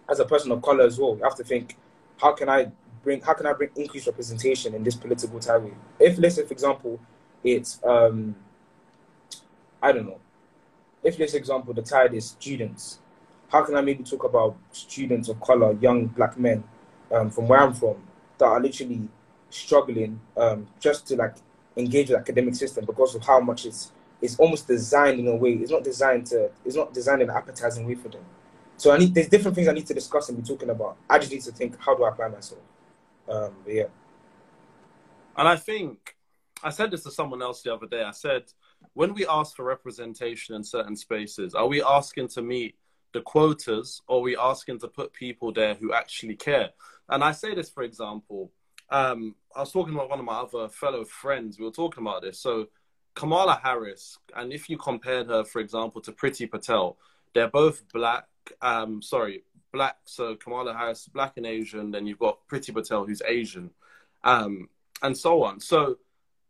as 0.09 0.21
a 0.21 0.25
person 0.25 0.51
of 0.53 0.63
color 0.63 0.85
as 0.85 0.99
well, 0.99 1.17
you 1.17 1.23
have 1.23 1.37
to 1.37 1.45
think, 1.45 1.77
how 2.21 2.33
can 2.33 2.49
I 2.49 2.73
bring 3.03 3.21
how 3.21 3.35
can 3.35 3.47
I 3.47 3.53
bring 3.53 3.71
increased 3.77 4.07
representation 4.07 4.75
in 4.75 4.83
this 4.83 4.97
political 4.97 5.39
time? 5.39 5.75
If 5.99 6.19
let's 6.19 6.37
say, 6.37 6.45
for 6.45 6.53
example, 6.53 7.01
it's 7.45 7.81
um, 7.85 8.35
I 9.83 9.93
don't 9.93 10.07
know. 10.07 10.21
If 11.03 11.19
let's 11.19 11.35
example 11.35 11.75
the 11.75 11.83
tide 11.83 12.15
is 12.15 12.31
students, 12.31 12.99
how 13.49 13.63
can 13.63 13.77
I 13.77 13.81
maybe 13.81 14.05
talk 14.05 14.25
about 14.25 14.57
students 14.73 15.29
of 15.29 15.41
color, 15.41 15.73
young 15.81 16.07
black 16.07 16.39
men 16.39 16.65
um, 17.13 17.31
from 17.31 17.49
where 17.49 17.61
I'm 17.61 17.75
from 17.75 17.97
that 18.39 18.45
are 18.45 18.61
literally 18.61 19.09
struggling 19.51 20.21
um, 20.37 20.69
just 20.79 21.07
to 21.09 21.17
like 21.17 21.35
engage 21.77 22.09
the 22.09 22.17
academic 22.17 22.55
system 22.55 22.85
because 22.85 23.15
of 23.15 23.23
how 23.23 23.41
much 23.41 23.65
it's 23.67 23.93
it's 24.21 24.37
almost 24.39 24.67
designed 24.67 25.21
in 25.21 25.29
a 25.29 25.37
way. 25.37 25.53
It's 25.53 25.71
not 25.71 25.85
designed 25.85 26.27
to. 26.27 26.51
It's 26.65 26.77
not 26.77 26.93
designed 26.93 27.23
in 27.23 27.31
an 27.31 27.37
appetizing 27.37 27.87
way 27.87 27.95
for 27.95 28.09
them. 28.09 28.25
So 28.77 28.91
I 28.93 28.99
need. 28.99 29.15
There's 29.15 29.29
different 29.29 29.55
things 29.55 29.69
I 29.69 29.73
need 29.73 29.87
to 29.87 29.95
discuss 29.95 30.29
and 30.29 30.37
be 30.37 30.47
talking 30.47 30.71
about. 30.71 30.97
I 31.09 31.19
just 31.19 31.33
need 31.33 31.43
to 31.43 31.53
think 31.53 31.77
how 31.79 31.95
do 31.95 32.05
I 32.05 32.11
apply 32.11 32.29
myself. 32.29 32.61
Um, 33.29 33.55
but 33.65 33.75
yeah. 33.75 33.85
And 35.37 35.47
I 35.47 35.57
think 35.57 36.17
I 36.63 36.71
said 36.71 36.91
this 36.91 37.05
to 37.05 37.11
someone 37.13 37.43
else 37.43 37.63
the 37.63 37.73
other 37.73 37.87
day. 37.87 38.03
I 38.03 38.11
said, 38.11 38.45
when 38.95 39.15
we 39.15 39.27
ask 39.27 39.55
for 39.55 39.65
representation 39.65 40.57
in 40.57 40.65
certain 40.65 40.97
spaces, 40.97 41.55
are 41.55 41.69
we 41.69 41.81
asking 41.83 42.29
to 42.29 42.43
meet 42.43 42.75
the 43.13 43.21
quotas 43.23 44.03
or 44.07 44.23
we 44.23 44.37
asking 44.37 44.79
to 44.81 44.89
put 44.89 45.13
people 45.13 45.53
there 45.53 45.75
who 45.75 45.93
actually 45.93 46.37
care? 46.37 46.71
And 47.09 47.25
I 47.25 47.33
say 47.33 47.55
this, 47.55 47.71
for 47.71 47.83
example, 47.83 48.53
um, 48.91 49.35
I 49.55 49.61
was 49.61 49.73
talking 49.73 49.95
about 49.95 50.11
one 50.11 50.19
of 50.19 50.25
my 50.25 50.41
other 50.41 50.69
fellow 50.69 51.05
friends. 51.05 51.59
We 51.59 51.65
were 51.65 51.71
talking 51.71 52.03
about 52.03 52.23
this. 52.23 52.39
So 52.39 52.69
Kamala 53.15 53.61
Harris, 53.63 54.19
and 54.37 54.53
if 54.53 54.69
you 54.71 54.79
compared 54.79 55.27
her, 55.27 55.45
for 55.45 55.61
example, 55.61 56.01
to 56.03 56.13
Priti 56.13 56.51
Patel, 56.51 56.97
they're 57.35 57.49
both 57.49 57.83
black. 57.93 58.27
Um, 58.63 59.03
sorry, 59.03 59.45
black. 59.73 59.97
So 60.05 60.37
Kamala 60.37 60.75
Harris, 60.75 61.09
black 61.09 61.37
and 61.37 61.47
Asian. 61.47 61.91
Then 61.91 62.07
you've 62.07 62.19
got 62.19 62.39
Priti 62.51 62.73
Patel, 62.73 63.05
who's 63.05 63.23
Asian, 63.27 63.71
um, 64.25 64.69
and 65.03 65.17
so 65.17 65.43
on. 65.43 65.61
So 65.61 65.99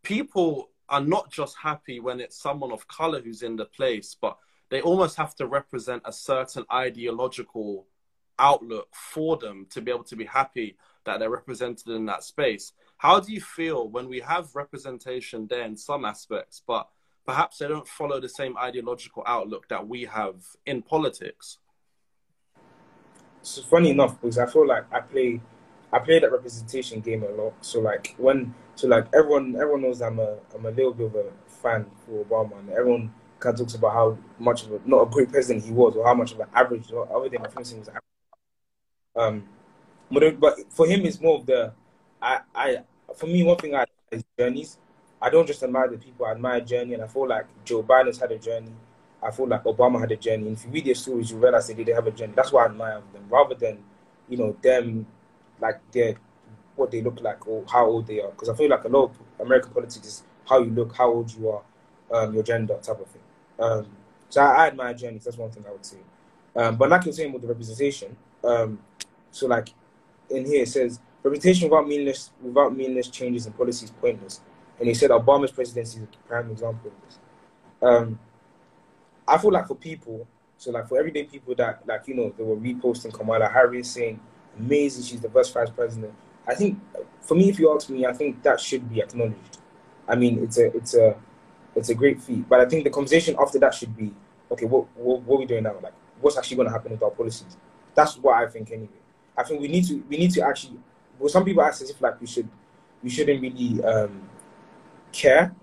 people 0.02 0.70
are 0.88 1.00
not 1.00 1.30
just 1.30 1.56
happy 1.56 2.00
when 2.00 2.20
it's 2.20 2.40
someone 2.40 2.72
of 2.72 2.88
color 2.88 3.20
who's 3.20 3.42
in 3.42 3.56
the 3.56 3.64
place, 3.64 4.16
but 4.20 4.38
they 4.70 4.81
almost 4.81 5.16
have 5.16 5.35
to 5.37 5.46
represent 5.46 6.02
a 6.04 6.12
certain 6.12 6.64
ideological 6.72 7.87
outlook 8.38 8.88
for 8.92 9.37
them 9.37 9.66
to 9.70 9.81
be 9.81 9.90
able 9.90 10.04
to 10.04 10.16
be 10.16 10.24
happy 10.24 10.76
that 11.04 11.18
they're 11.18 11.31
represented 11.31 11.88
in 11.88 12.07
that 12.07 12.22
space. 12.22 12.72
How 12.98 13.20
do 13.20 13.33
you 13.33 13.40
feel 13.40 13.88
when 13.88 14.09
we 14.09 14.20
have 14.20 14.54
representation 14.54 15.46
there 15.48 15.62
in 15.64 15.76
some 15.76 16.04
aspects, 16.04 16.62
but 16.66 16.88
perhaps 17.26 17.59
they 17.59 17.68
don't 17.68 17.87
follow 17.87 18.20
the 18.20 18.28
same 18.28 18.57
ideological 18.57 19.22
outlook 19.26 19.68
that 19.68 19.87
we 19.87 20.04
have 20.04 20.37
in 20.66 20.83
politics? 20.83 21.59
It's 23.40 23.59
funny 23.59 23.90
enough 23.90 24.20
because 24.20 24.38
I 24.38 24.46
feel 24.46 24.66
like 24.66 24.85
I 24.92 25.00
play 25.00 25.40
I 25.90 25.98
play 26.00 26.18
that 26.18 26.31
representation 26.31 27.00
game 27.00 27.22
a 27.22 27.31
lot. 27.31 27.54
So 27.62 27.81
like 27.81 28.14
when 28.18 28.54
so 28.74 28.88
like 28.88 29.07
everyone 29.14 29.57
everyone 29.57 29.83
knows 29.83 30.02
I'm 30.02 30.18
a 30.18 30.37
I'm 30.54 30.66
a 30.66 30.70
little 30.70 30.92
bit 30.92 31.07
of 31.07 31.16
a 31.16 31.31
fan 31.48 31.87
for 32.04 32.24
Obama 32.24 32.59
and 32.59 32.70
everyone 32.70 33.14
kind 33.40 33.55
of 33.55 33.61
talks 33.61 33.74
about 33.74 33.92
how 33.92 34.18
much 34.38 34.64
of 34.64 34.72
a 34.72 34.81
not 34.85 35.03
a 35.03 35.07
great 35.07 35.31
president 35.31 35.64
he 35.64 35.72
was 35.72 35.96
or 35.96 36.05
how 36.05 36.14
much 36.14 36.33
of 36.33 36.40
an 36.40 36.48
average 36.55 36.90
or 36.92 37.09
other 37.14 37.29
than 37.29 37.42
friends 37.51 37.74
was 37.74 37.88
average. 37.88 38.03
Um 39.16 39.44
but, 40.11 40.40
but 40.40 40.72
for 40.72 40.87
him 40.87 41.05
it's 41.05 41.20
more 41.20 41.38
of 41.38 41.46
the 41.46 41.72
I 42.20 42.40
I 42.55 42.79
for 43.16 43.27
me 43.27 43.42
one 43.42 43.57
thing 43.57 43.74
I 43.74 43.85
is 44.11 44.24
journeys. 44.38 44.79
I 45.20 45.31
don't 45.31 45.46
just 45.46 45.62
admire 45.62 45.88
the 45.88 45.98
people, 45.98 46.27
I 46.27 46.33
admire 46.33 46.61
journey 46.61 46.94
and 46.94 47.03
I 47.03 47.07
feel 47.07 47.27
like 47.27 47.46
Joe 47.64 47.83
Biden's 47.83 48.18
had 48.18 48.33
a 48.33 48.38
journey. 48.38 48.72
I 49.22 49.31
feel 49.33 49.48
like 49.48 49.64
Obama 49.64 49.98
had 49.98 50.12
a 50.12 50.16
journey. 50.16 50.46
And 50.46 50.57
if 50.57 50.64
you 50.64 50.70
read 50.70 50.85
their 50.85 50.94
stories, 50.94 51.31
you 51.31 51.38
realize 51.38 51.66
they 51.66 51.74
didn't 51.74 51.94
have 51.94 52.07
a 52.07 52.12
journey. 52.12 52.35
That's 52.37 52.53
why 52.53 52.62
I 52.62 52.66
admire 52.66 53.03
them, 53.12 53.24
rather 53.29 53.55
than, 53.55 53.79
you 54.29 54.37
know, 54.37 54.57
them 54.62 55.07
like 55.61 55.81
their 55.90 56.14
what 56.77 56.92
they 56.92 57.03
look 57.03 57.20
like 57.20 57.46
or 57.48 57.64
how 57.68 57.87
old 57.87 58.07
they 58.07 58.20
are. 58.20 58.31
Because 58.31 58.48
I 58.48 58.55
feel 58.55 58.70
like 58.70 58.85
a 58.85 58.88
lot 58.88 59.07
of 59.07 59.18
American 59.40 59.72
politics 59.72 60.07
is 60.07 60.22
how 60.48 60.61
you 60.61 60.70
look, 60.70 60.94
how 60.94 61.09
old 61.09 61.35
you 61.35 61.51
are, 61.51 61.62
um, 62.12 62.33
your 62.33 62.44
gender 62.44 62.79
type 62.81 63.01
of 63.01 63.09
thing. 63.09 63.17
Um, 63.58 63.86
so 64.28 64.40
I, 64.40 64.64
I 64.64 64.66
admire 64.68 64.94
journeys. 64.94 65.24
That's 65.24 65.36
one 65.36 65.50
thing 65.50 65.64
I 65.66 65.72
would 65.72 65.84
say. 65.84 65.98
Um, 66.56 66.76
but 66.76 66.90
like 66.90 67.04
you're 67.04 67.14
saying 67.14 67.32
with 67.32 67.42
the 67.42 67.48
representation, 67.48 68.16
um, 68.44 68.78
so 69.30 69.46
like 69.46 69.70
in 70.30 70.44
here 70.44 70.62
it 70.62 70.68
says 70.68 71.00
representation 71.22 71.68
without 71.68 71.86
meaningless 71.86 72.30
without 72.42 72.76
meaningless 72.76 73.08
changes 73.08 73.46
in 73.46 73.52
policy 73.52 73.84
is 73.84 73.90
pointless. 73.90 74.40
And 74.78 74.88
he 74.88 74.94
said 74.94 75.10
Obama's 75.10 75.50
presidency 75.50 75.98
is 75.98 76.04
a 76.04 76.28
prime 76.28 76.50
example 76.50 76.90
of 76.90 77.04
this. 77.04 77.18
Um, 77.82 78.18
I 79.26 79.38
feel 79.38 79.52
like 79.52 79.66
for 79.66 79.74
people, 79.74 80.26
so 80.56 80.70
like 80.70 80.88
for 80.88 80.98
everyday 80.98 81.24
people 81.24 81.54
that 81.56 81.86
like 81.86 82.06
you 82.06 82.14
know 82.14 82.32
they 82.36 82.44
were 82.44 82.56
reposting 82.56 83.12
Kamala 83.12 83.48
Harris 83.48 83.90
saying 83.90 84.20
amazing. 84.58 85.04
She's 85.04 85.20
the 85.20 85.28
best 85.28 85.52
vice 85.52 85.70
president. 85.70 86.14
I 86.46 86.54
think, 86.54 86.80
for 87.20 87.34
me, 87.34 87.50
if 87.50 87.58
you 87.58 87.74
ask 87.74 87.90
me, 87.90 88.06
I 88.06 88.12
think 88.12 88.42
that 88.42 88.58
should 88.60 88.88
be 88.88 89.00
acknowledged. 89.00 89.58
I 90.08 90.16
mean, 90.16 90.42
it's 90.42 90.58
a 90.58 90.74
it's 90.76 90.94
a 90.94 91.16
it's 91.78 91.88
a 91.88 91.94
great 91.94 92.20
feat. 92.20 92.48
But 92.48 92.60
I 92.60 92.66
think 92.66 92.84
the 92.84 92.90
conversation 92.90 93.36
after 93.38 93.58
that 93.60 93.74
should 93.74 93.96
be, 93.96 94.12
okay, 94.50 94.66
what 94.66 94.86
what, 94.96 95.22
what 95.22 95.36
are 95.36 95.38
we 95.38 95.46
doing 95.46 95.62
now? 95.62 95.74
Like, 95.82 95.94
what's 96.20 96.36
actually 96.36 96.56
going 96.56 96.68
to 96.68 96.72
happen 96.72 96.92
with 96.92 97.02
our 97.02 97.10
policies? 97.10 97.56
That's 97.94 98.16
what 98.18 98.36
I 98.36 98.46
think 98.46 98.70
anyway. 98.70 98.88
I 99.36 99.44
think 99.44 99.60
we 99.60 99.68
need 99.68 99.86
to 99.86 100.02
we 100.08 100.16
need 100.16 100.32
to 100.32 100.42
actually. 100.42 100.78
Well, 101.18 101.28
some 101.28 101.44
people 101.44 101.62
ask 101.62 101.82
as 101.82 101.90
if 101.90 102.00
like 102.00 102.20
we 102.20 102.26
should 102.26 102.48
we 103.02 103.10
shouldn't 103.10 103.40
really 103.40 103.82
um, 103.84 104.28
care 105.12 105.54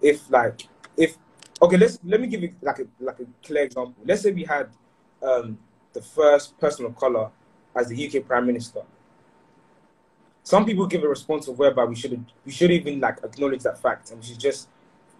if 0.00 0.30
like 0.30 0.68
if 0.96 1.16
okay 1.62 1.76
let's 1.76 1.98
let 2.04 2.20
me 2.20 2.26
give 2.26 2.42
you 2.42 2.54
like 2.62 2.78
a 2.78 2.86
like 3.00 3.20
a 3.20 3.26
clear 3.44 3.64
example. 3.64 3.94
Let's 4.04 4.22
say 4.22 4.32
we 4.32 4.44
had 4.44 4.70
um, 5.22 5.58
the 5.92 6.02
first 6.02 6.58
person 6.58 6.86
of 6.86 6.96
color 6.96 7.30
as 7.74 7.88
the 7.88 8.06
UK 8.06 8.26
Prime 8.26 8.46
Minister. 8.46 8.82
Some 10.42 10.64
people 10.64 10.86
give 10.86 11.04
a 11.04 11.08
response 11.08 11.46
of 11.48 11.58
whereby 11.58 11.84
we 11.84 11.94
should 11.94 12.24
we 12.44 12.52
should 12.52 12.70
even 12.70 13.00
like 13.00 13.18
acknowledge 13.22 13.62
that 13.62 13.80
fact 13.80 14.10
and 14.10 14.20
we 14.20 14.26
should 14.26 14.40
just 14.40 14.68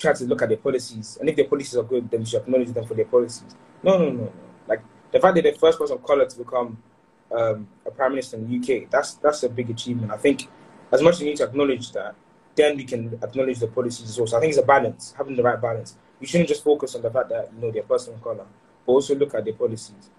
try 0.01 0.13
to 0.15 0.25
look 0.25 0.43
at 0.43 0.49
their 0.49 0.59
policies. 0.59 1.19
And 1.21 1.29
if 1.29 1.37
their 1.37 1.45
policies 1.47 1.77
are 1.77 1.83
good, 1.83 2.11
then 2.11 2.21
we 2.21 2.27
should 2.27 2.43
acknowledge 2.43 2.73
them 2.73 2.87
for 2.87 2.95
their 2.95 3.05
policies. 3.05 3.55
No, 3.83 3.99
no, 3.99 4.11
no, 4.11 4.25
no. 4.25 4.33
Like 4.67 4.83
the 5.13 5.21
fact 5.21 5.35
that 5.37 5.43
the 5.43 5.53
first 5.53 5.79
person 5.79 5.97
of 5.97 6.03
color 6.03 6.27
to 6.27 6.39
become 6.39 6.83
um, 7.31 7.69
a 7.87 7.91
prime 7.91 8.13
minister 8.13 8.37
in 8.37 8.49
the 8.49 8.59
UK, 8.59 8.91
that's 8.91 9.15
that's 9.15 9.43
a 9.43 9.49
big 9.49 9.71
achievement. 9.71 10.11
I 10.11 10.17
think 10.17 10.49
as 10.91 11.03
much 11.03 11.15
as 11.15 11.21
we 11.21 11.27
need 11.27 11.37
to 11.37 11.45
acknowledge 11.45 11.93
that, 11.93 12.15
then 12.57 12.77
we 12.77 12.85
can 12.85 13.19
acknowledge 13.23 13.59
the 13.59 13.69
policies 13.69 14.11
as 14.11 14.19
well. 14.19 14.27
So 14.27 14.37
I 14.37 14.41
think 14.41 14.51
it's 14.51 14.59
a 14.59 14.67
balance, 14.67 15.15
having 15.17 15.37
the 15.37 15.43
right 15.43 15.61
balance. 15.61 15.97
We 16.19 16.27
shouldn't 16.27 16.49
just 16.49 16.65
focus 16.65 16.95
on 16.95 17.03
the 17.03 17.11
fact 17.11 17.29
that 17.29 17.51
you 17.55 17.61
know 17.61 17.71
they're 17.71 17.83
a 17.83 17.87
person 17.87 18.15
of 18.15 18.23
color, 18.23 18.47
but 18.87 18.93
also 18.93 19.15
look 19.15 19.35
at 19.35 19.45
their 19.45 19.55
policies. 19.55 20.11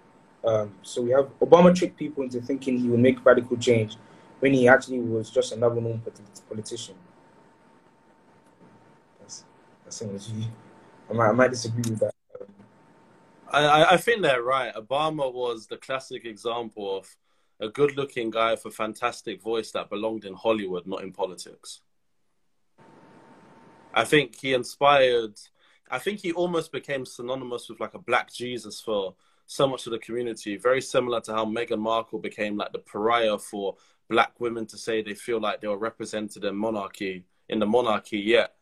Um, 0.44 0.74
so 0.82 1.02
we 1.02 1.10
have 1.10 1.28
Obama 1.38 1.74
tricked 1.74 1.96
people 1.96 2.24
into 2.24 2.40
thinking 2.40 2.78
he 2.78 2.88
would 2.88 2.98
make 3.00 3.24
radical 3.24 3.56
change 3.56 3.96
when 4.40 4.52
he 4.52 4.66
actually 4.66 4.98
was 4.98 5.30
just 5.30 5.52
another 5.52 5.80
known 5.80 6.02
politician. 6.48 6.96
I 11.10 11.12
might, 11.12 11.28
I 11.28 11.32
might 11.32 11.50
disagree 11.50 11.82
with 11.90 12.00
that. 12.00 12.12
I, 13.48 13.94
I 13.94 13.96
think 13.98 14.22
they're 14.22 14.42
right. 14.42 14.74
Obama 14.74 15.32
was 15.32 15.66
the 15.66 15.76
classic 15.76 16.24
example 16.24 16.96
of 16.98 17.16
a 17.60 17.68
good 17.68 17.96
looking 17.96 18.30
guy 18.30 18.52
with 18.52 18.64
a 18.64 18.70
fantastic 18.70 19.42
voice 19.42 19.70
that 19.72 19.90
belonged 19.90 20.24
in 20.24 20.34
Hollywood, 20.34 20.86
not 20.86 21.02
in 21.02 21.12
politics. 21.12 21.80
I 23.94 24.04
think 24.04 24.40
he 24.40 24.54
inspired, 24.54 25.34
I 25.90 25.98
think 25.98 26.20
he 26.20 26.32
almost 26.32 26.72
became 26.72 27.04
synonymous 27.04 27.68
with 27.68 27.78
like 27.78 27.94
a 27.94 27.98
black 27.98 28.32
Jesus 28.32 28.80
for 28.80 29.14
so 29.46 29.68
much 29.68 29.86
of 29.86 29.92
the 29.92 29.98
community. 29.98 30.56
Very 30.56 30.80
similar 30.80 31.20
to 31.22 31.34
how 31.34 31.44
Meghan 31.44 31.78
Markle 31.78 32.18
became 32.18 32.56
like 32.56 32.72
the 32.72 32.78
pariah 32.78 33.38
for 33.38 33.76
black 34.08 34.40
women 34.40 34.66
to 34.66 34.78
say 34.78 35.02
they 35.02 35.14
feel 35.14 35.40
like 35.40 35.60
they 35.60 35.68
were 35.68 35.76
represented 35.76 36.44
in 36.44 36.56
monarchy 36.56 37.26
in 37.50 37.58
the 37.58 37.66
monarchy. 37.66 38.18
Yet 38.18 38.54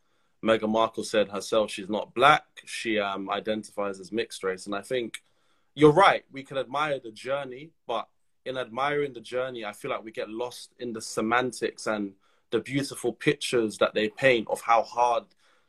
Meghan 0.44 0.70
Markle 0.70 1.04
said 1.04 1.28
herself 1.28 1.70
she's 1.70 1.88
not 1.88 2.14
black. 2.14 2.44
She 2.64 2.98
um, 2.98 3.30
identifies 3.30 4.00
as 4.00 4.12
mixed 4.12 4.42
race, 4.42 4.66
and 4.66 4.74
I 4.74 4.82
think 4.82 5.22
you're 5.74 5.92
right. 5.92 6.24
We 6.32 6.42
can 6.42 6.58
admire 6.58 6.98
the 6.98 7.12
journey, 7.12 7.70
but 7.86 8.08
in 8.44 8.56
admiring 8.56 9.12
the 9.12 9.20
journey, 9.20 9.64
I 9.64 9.72
feel 9.72 9.90
like 9.90 10.04
we 10.04 10.12
get 10.12 10.30
lost 10.30 10.72
in 10.78 10.92
the 10.92 11.02
semantics 11.02 11.86
and 11.86 12.14
the 12.50 12.60
beautiful 12.60 13.12
pictures 13.12 13.78
that 13.78 13.94
they 13.94 14.08
paint 14.08 14.48
of 14.50 14.60
how 14.62 14.82
hard 14.82 15.24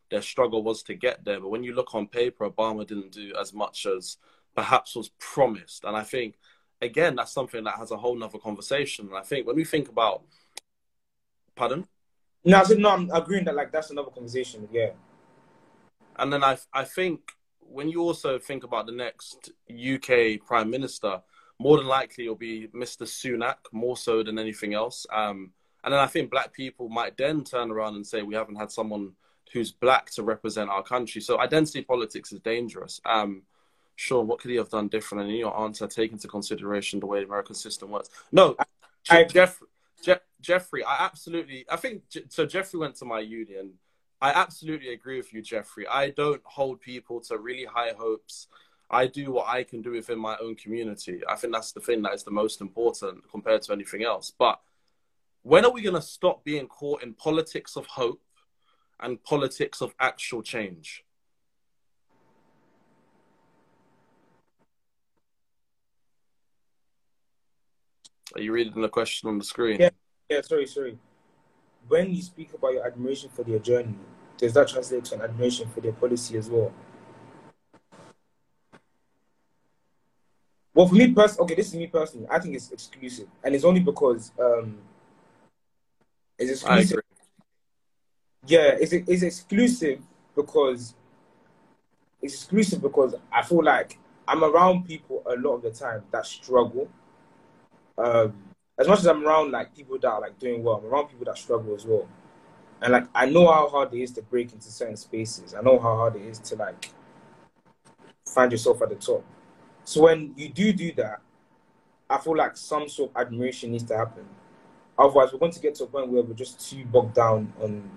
their 0.10 0.22
struggle 0.22 0.64
was 0.64 0.84
to 0.84 0.94
get 0.94 1.24
there. 1.24 1.40
But 1.40 1.50
when 1.50 1.64
you 1.64 1.74
look 1.74 1.94
on 1.94 2.08
paper, 2.08 2.50
Obama 2.50 2.86
didn't 2.86 3.12
do 3.12 3.34
as 3.40 3.54
much 3.54 3.86
as 3.86 4.18
perhaps 4.56 4.96
was 4.96 5.10
promised. 5.20 5.84
And 5.84 5.96
I 5.96 6.04
think, 6.04 6.36
again, 6.82 7.16
that's 7.16 7.32
something 7.32 7.64
that 7.64 7.76
has 7.78 7.92
a 7.92 7.98
whole 7.98 8.16
nother 8.16 8.40
conversation. 8.40 9.08
And 9.08 9.18
I 9.18 9.22
think 9.22 9.48
when 9.48 9.56
we 9.56 9.64
think 9.64 9.90
about, 9.90 10.24
pardon? 11.56 11.88
No, 12.43 12.60
I 12.60 12.63
said, 12.63 12.80
no, 12.80 12.89
I'm 12.89 13.10
agreeing 13.12 13.45
that 13.45 13.56
like 13.56 13.71
that's 13.71 13.91
another 13.91 14.10
conversation. 14.10 14.67
Yeah. 14.71 14.91
And 16.17 16.32
then 16.32 16.43
I, 16.43 16.58
I 16.73 16.84
think 16.84 17.19
when 17.60 17.89
you 17.89 18.01
also 18.01 18.39
think 18.39 18.63
about 18.63 18.86
the 18.86 18.91
next 18.91 19.51
UK 19.69 20.45
Prime 20.45 20.69
Minister, 20.69 21.21
more 21.60 21.77
than 21.77 21.88
likely 21.88 22.25
it'll 22.25 22.36
be 22.36 22.67
Mr. 22.69 23.04
Sunak 23.04 23.58
more 23.71 23.95
so 23.95 24.23
than 24.23 24.39
anything 24.39 24.73
else. 24.73 25.06
Um, 25.12 25.51
and 25.84 25.93
then 25.93 25.99
I 25.99 26.08
think 26.08 26.32
black 26.32 26.54
people 26.54 26.89
might 26.89 27.17
then 27.17 27.43
turn 27.43 27.71
around 27.71 27.95
and 27.95 28.06
say 28.06 28.21
we 28.23 28.36
haven't 28.36 28.56
had 28.56 28.71
someone 28.71 29.13
who's 29.54 29.71
black 29.71 30.10
to 30.12 30.23
represent 30.23 30.69
our 30.69 30.84
country. 30.84 31.21
So 31.21 31.39
identity 31.39 31.84
politics 31.84 32.32
is 32.32 32.39
dangerous. 32.39 33.01
Um, 33.06 33.43
sure, 33.95 34.23
what 34.23 34.39
could 34.39 34.51
he 34.51 34.58
have 34.58 34.69
done 34.69 34.88
different? 34.88 35.23
And 35.23 35.32
in 35.32 35.38
your 35.38 35.60
answer, 35.60 35.88
take 35.88 36.12
into 36.12 36.27
consideration 36.27 36.99
the 36.99 37.06
way 37.06 37.19
the 37.19 37.25
American 37.25 37.56
system 37.56 37.89
works. 37.89 38.10
No, 38.32 38.56
I, 39.10 39.23
Jeff, 39.25 39.60
Je- 40.04 40.15
Jeffrey, 40.41 40.84
I 40.84 41.06
absolutely, 41.06 41.65
I 41.69 41.75
think, 41.77 42.04
so 42.30 42.45
Jeffrey 42.45 42.80
went 42.80 42.95
to 42.95 43.06
my 43.06 43.19
union. 43.19 43.73
I 44.21 44.32
absolutely 44.32 44.93
agree 44.93 45.17
with 45.17 45.34
you, 45.34 45.41
Jeffrey. 45.41 45.88
I 45.88 46.10
don't 46.10 46.41
hold 46.43 46.82
people 46.82 47.21
to 47.21 47.38
really 47.38 47.65
high 47.65 47.93
hopes. 47.97 48.47
I 48.89 49.08
do 49.08 49.32
what 49.32 49.47
I 49.47 49.63
can 49.63 49.82
do 49.82 49.91
within 49.91 50.19
my 50.19 50.38
own 50.41 50.56
community. 50.56 51.21
I 51.27 51.36
think 51.36 51.54
that's 51.54 51.71
the 51.71 51.80
thing 51.80 52.01
that 52.04 52.13
is 52.13 52.23
the 52.23 52.32
most 52.32 52.62
important 52.62 53.23
compared 53.32 53.62
to 53.63 53.73
anything 53.73 54.04
else. 54.04 54.32
But 54.38 54.60
when 55.43 55.65
are 55.65 55.71
we 55.71 55.82
going 55.82 55.95
to 55.95 56.01
stop 56.01 56.43
being 56.43 56.67
caught 56.67 57.01
in 57.01 57.13
politics 57.13 57.75
of 57.75 57.86
hope 57.88 58.21
and 58.99 59.23
politics 59.23 59.82
of 59.82 59.95
actual 59.99 60.43
change? 60.43 61.04
Are 68.36 68.41
you 68.41 68.54
reading 68.54 68.82
the 68.82 68.89
question 68.89 69.30
on 69.30 69.38
the 69.38 69.43
screen? 69.43 69.77
Yeah, 69.80 69.89
yeah. 70.32 70.41
Sorry, 70.41 70.65
sorry. 70.65 70.98
when 71.88 72.13
you 72.13 72.22
speak 72.22 72.54
about 72.54 72.74
your 72.74 72.86
admiration 72.88 73.30
for 73.30 73.44
their 73.44 73.60
journey, 73.60 73.96
does 74.38 74.54
that 74.54 74.70
translate 74.70 75.06
to 75.06 75.15
an 75.15 75.22
admiration 75.22 75.67
for 75.70 75.82
their 75.82 75.91
policy 75.91 76.38
as 76.38 76.50
well? 76.50 76.72
Well, 80.74 80.88
for 80.88 80.96
me 80.96 81.12
personally, 81.12 81.44
okay, 81.44 81.56
this 81.56 81.67
is 81.67 81.76
me 81.76 81.88
personally. 81.88 82.28
I 82.32 82.39
think 82.39 82.56
it's 82.56 82.72
exclusive, 82.72 83.28
and 83.44 83.54
it's 83.54 83.65
only 83.65 83.82
because 83.82 84.32
um, 84.39 84.78
it's 86.39 86.52
exclusive. 86.52 87.02
Yeah, 88.48 88.78
it's 88.80 88.94
it's 88.94 89.22
exclusive 89.22 90.02
because 90.34 90.96
it's 92.22 92.36
exclusive 92.36 92.82
because 92.82 93.15
I 93.32 93.44
feel 93.44 93.63
like 93.63 94.00
I'm 94.28 94.46
around 94.46 94.88
people 94.88 95.22
a 95.26 95.36
lot 95.36 95.56
of 95.56 95.62
the 95.63 95.72
time 95.72 96.04
that 96.12 96.26
struggle. 96.26 96.88
Um, 97.98 98.51
as 98.82 98.88
much 98.88 99.00
as 99.00 99.06
I'm 99.06 99.26
around 99.26 99.52
like 99.52 99.76
people 99.76 99.98
that 100.00 100.08
are 100.08 100.22
like 100.22 100.39
doing 100.39 100.63
well, 100.63 100.76
I'm 100.76 100.86
around 100.86 101.08
people 101.08 101.26
that 101.26 101.38
struggle 101.38 101.76
as 101.76 101.86
well. 101.86 102.08
And 102.82 102.94
like 102.94 103.06
I 103.13 103.28
know 103.28 103.46
how 103.52 103.70
hard 103.70 103.94
it 103.94 104.02
is 104.02 104.12
to 104.13 104.24
break 104.24 104.54
into 104.54 104.70
certain 104.72 104.98
spaces. 104.98 105.54
I 105.54 105.62
know 105.62 105.80
how 105.80 105.96
hard 105.96 106.15
it 106.15 106.24
is 106.24 106.39
to 106.39 106.56
like 106.56 106.89
find 108.26 108.52
yourself 108.52 108.82
at 108.82 108.89
the 108.89 108.96
top. 108.96 109.24
So 109.84 110.02
when 110.04 110.34
you 110.36 110.50
do 110.50 110.74
do 110.74 110.91
that, 110.94 111.22
I 112.10 112.17
feel 112.17 112.36
like 112.36 112.58
some 112.58 112.89
sort 112.89 113.12
of 113.12 113.17
admiration 113.17 113.72
needs 113.72 113.84
to 113.86 113.98
happen. 113.98 114.26
Otherwise, 114.98 115.32
we're 115.32 115.39
going 115.39 115.52
to 115.52 115.60
get 115.60 115.76
to 115.76 115.84
a 115.84 115.88
point 115.88 116.10
where 116.10 116.24
we're 116.24 116.34
just 116.34 116.70
too 116.70 116.84
bogged 116.86 117.13
down 117.13 117.54
on 117.62 117.89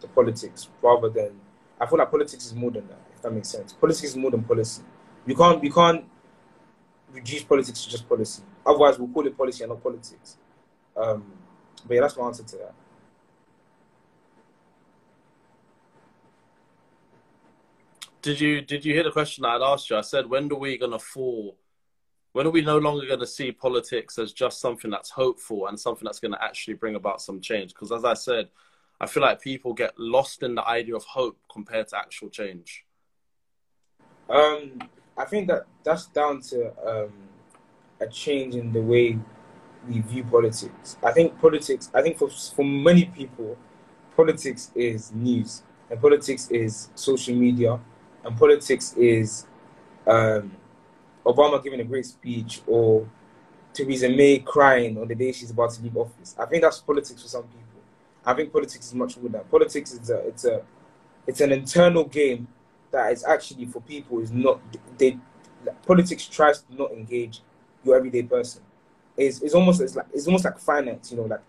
the 0.00 0.08
politics 0.08 0.68
rather 0.82 1.08
than. 1.08 1.32
I 1.80 1.86
feel 1.86 1.98
like 1.98 2.10
politics 2.10 2.46
is 2.46 2.54
more 2.54 2.70
than 2.70 2.86
that. 2.88 3.00
If 3.14 3.22
that 3.22 3.32
makes 3.32 3.48
sense, 3.48 3.72
politics 3.72 4.10
is 4.10 4.16
more 4.16 4.30
than 4.30 4.42
policy. 4.42 4.82
You 5.26 5.36
can't 5.36 5.62
you 5.62 5.72
can't 5.72 6.04
reduce 7.12 7.44
politics 7.44 7.84
to 7.84 7.90
just 7.90 8.08
policy. 8.08 8.42
Otherwise, 8.64 8.98
we'll 8.98 9.08
call 9.08 9.26
it 9.26 9.36
policy 9.36 9.64
and 9.64 9.72
not 9.72 9.82
politics. 9.82 10.36
Um, 10.96 11.24
but 11.86 11.94
yeah, 11.94 12.00
that's 12.02 12.16
my 12.16 12.26
answer 12.26 12.44
to 12.44 12.56
that. 12.56 12.74
Did 18.20 18.40
you 18.40 18.60
did 18.60 18.84
you 18.84 18.94
hear 18.94 19.02
the 19.02 19.10
question 19.10 19.44
I 19.44 19.54
had 19.54 19.62
asked 19.62 19.90
you? 19.90 19.96
I 19.96 20.02
said, 20.02 20.30
when 20.30 20.50
are 20.52 20.54
we 20.54 20.78
gonna 20.78 20.98
fall? 20.98 21.56
When 22.32 22.46
are 22.46 22.50
we 22.50 22.62
no 22.62 22.78
longer 22.78 23.06
going 23.06 23.20
to 23.20 23.26
see 23.26 23.52
politics 23.52 24.18
as 24.18 24.32
just 24.32 24.58
something 24.58 24.90
that's 24.90 25.10
hopeful 25.10 25.66
and 25.66 25.78
something 25.78 26.04
that's 26.04 26.18
going 26.18 26.32
to 26.32 26.42
actually 26.42 26.74
bring 26.74 26.94
about 26.94 27.20
some 27.20 27.42
change? 27.42 27.74
Because 27.74 27.92
as 27.92 28.06
I 28.06 28.14
said, 28.14 28.48
I 29.00 29.06
feel 29.06 29.22
like 29.22 29.42
people 29.42 29.74
get 29.74 29.98
lost 29.98 30.42
in 30.42 30.54
the 30.54 30.66
idea 30.66 30.96
of 30.96 31.04
hope 31.04 31.36
compared 31.52 31.88
to 31.88 31.98
actual 31.98 32.30
change. 32.30 32.84
Um, 34.30 34.78
I 35.18 35.26
think 35.26 35.48
that 35.48 35.66
that's 35.84 36.06
down 36.06 36.40
to 36.42 36.72
um, 36.86 37.12
a 38.02 38.08
change 38.08 38.54
in 38.54 38.72
the 38.72 38.80
way 38.80 39.18
we 39.88 40.00
view 40.00 40.24
politics. 40.24 40.96
I 41.02 41.12
think 41.12 41.40
politics. 41.40 41.90
I 41.94 42.02
think 42.02 42.18
for 42.18 42.28
for 42.28 42.64
many 42.64 43.06
people, 43.06 43.56
politics 44.16 44.70
is 44.74 45.12
news, 45.12 45.62
and 45.90 46.00
politics 46.00 46.50
is 46.50 46.90
social 46.94 47.34
media, 47.34 47.78
and 48.24 48.38
politics 48.38 48.94
is 48.96 49.46
um, 50.06 50.52
Obama 51.24 51.62
giving 51.62 51.80
a 51.80 51.84
great 51.84 52.06
speech 52.06 52.62
or 52.66 53.08
Theresa 53.72 54.08
May 54.08 54.38
crying 54.38 54.98
on 54.98 55.08
the 55.08 55.14
day 55.14 55.32
she's 55.32 55.50
about 55.50 55.70
to 55.72 55.82
leave 55.82 55.96
office. 55.96 56.34
I 56.38 56.46
think 56.46 56.62
that's 56.62 56.78
politics 56.80 57.22
for 57.22 57.28
some 57.28 57.44
people. 57.44 57.58
I 58.24 58.34
think 58.34 58.52
politics 58.52 58.86
is 58.86 58.94
much 58.94 59.16
more 59.16 59.30
than. 59.30 59.44
Politics 59.44 59.92
is 59.92 60.10
a 60.10 60.18
it's 60.26 60.44
a 60.44 60.62
it's 61.26 61.40
an 61.40 61.52
internal 61.52 62.04
game 62.04 62.48
that 62.90 63.12
is 63.12 63.24
actually 63.24 63.66
for 63.66 63.80
people 63.80 64.20
is 64.20 64.30
not 64.30 64.60
they 64.98 65.18
politics 65.86 66.26
tries 66.26 66.62
to 66.62 66.74
not 66.74 66.92
engage 66.92 67.40
your 67.84 67.96
everyday 67.96 68.22
person. 68.22 68.62
It's, 69.16 69.42
it's 69.42 69.54
almost 69.54 69.80
it's 69.80 69.94
like 69.96 70.06
it's 70.12 70.26
almost 70.26 70.44
like 70.44 70.58
finance, 70.58 71.10
you 71.10 71.18
know, 71.18 71.24
like 71.24 71.40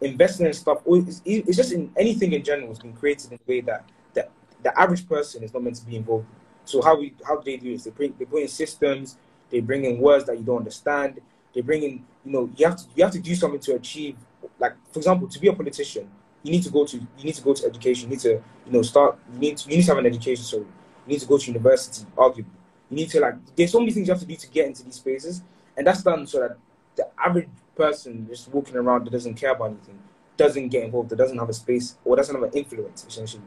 investing 0.00 0.46
in 0.46 0.52
stuff. 0.52 0.82
It's, 0.86 1.22
it's 1.24 1.56
just 1.56 1.72
in 1.72 1.92
anything 1.96 2.32
in 2.32 2.42
general 2.42 2.68
has 2.68 2.78
been 2.78 2.92
created 2.92 3.32
in 3.32 3.38
a 3.38 3.50
way 3.50 3.60
that 3.62 3.84
that 4.14 4.30
the 4.62 4.78
average 4.78 5.08
person 5.08 5.42
is 5.42 5.52
not 5.52 5.62
meant 5.62 5.76
to 5.76 5.86
be 5.86 5.96
involved. 5.96 6.26
In. 6.28 6.36
So 6.64 6.82
how 6.82 6.98
we 6.98 7.14
how 7.26 7.36
do 7.36 7.44
they 7.44 7.56
do 7.56 7.72
this? 7.72 7.84
They 7.84 7.90
bring 7.90 8.14
they 8.18 8.24
bring 8.24 8.42
in 8.42 8.48
systems. 8.48 9.16
They 9.50 9.60
bring 9.60 9.84
in 9.84 9.98
words 9.98 10.24
that 10.26 10.38
you 10.38 10.44
don't 10.44 10.58
understand. 10.58 11.20
They 11.54 11.60
bring 11.60 11.82
in 11.82 12.04
you 12.24 12.32
know 12.32 12.50
you 12.56 12.66
have 12.66 12.76
to 12.76 12.84
you 12.94 13.04
have 13.04 13.12
to 13.12 13.20
do 13.20 13.34
something 13.34 13.60
to 13.60 13.74
achieve. 13.74 14.16
Like 14.58 14.74
for 14.92 14.98
example, 14.98 15.28
to 15.28 15.38
be 15.38 15.48
a 15.48 15.52
politician, 15.52 16.10
you 16.42 16.52
need 16.52 16.62
to 16.64 16.70
go 16.70 16.84
to 16.84 16.96
you 16.96 17.24
need 17.24 17.34
to 17.34 17.42
go 17.42 17.54
to 17.54 17.66
education. 17.66 18.08
You 18.08 18.16
need 18.16 18.22
to 18.22 18.42
you 18.66 18.72
know 18.72 18.82
start. 18.82 19.18
You 19.34 19.38
need 19.38 19.56
to, 19.58 19.70
you 19.70 19.76
need 19.76 19.84
to 19.84 19.90
have 19.90 19.98
an 19.98 20.06
education. 20.06 20.44
So 20.44 20.58
you 20.58 20.66
need 21.06 21.20
to 21.20 21.26
go 21.26 21.38
to 21.38 21.46
university. 21.46 22.06
Arguably, 22.16 22.46
you 22.90 22.96
need 22.96 23.10
to 23.10 23.20
like. 23.20 23.34
There's 23.56 23.72
so 23.72 23.80
many 23.80 23.92
things 23.92 24.08
you 24.08 24.14
have 24.14 24.20
to 24.20 24.26
do 24.26 24.36
to 24.36 24.48
get 24.48 24.66
into 24.66 24.84
these 24.84 24.96
spaces, 24.96 25.42
and 25.76 25.86
that's 25.86 26.02
done 26.02 26.26
so 26.26 26.40
that 26.40 26.58
the 26.96 27.08
average 27.18 27.48
person 27.74 28.26
just 28.28 28.48
walking 28.48 28.76
around 28.76 29.06
that 29.06 29.10
doesn't 29.10 29.34
care 29.34 29.52
about 29.52 29.70
anything 29.70 29.98
doesn't 30.36 30.68
get 30.68 30.84
involved. 30.84 31.10
That 31.10 31.16
doesn't 31.16 31.38
have 31.38 31.48
a 31.48 31.52
space 31.52 31.96
or 32.04 32.16
doesn't 32.16 32.34
have 32.34 32.44
an 32.44 32.52
influence 32.52 33.04
essentially. 33.06 33.42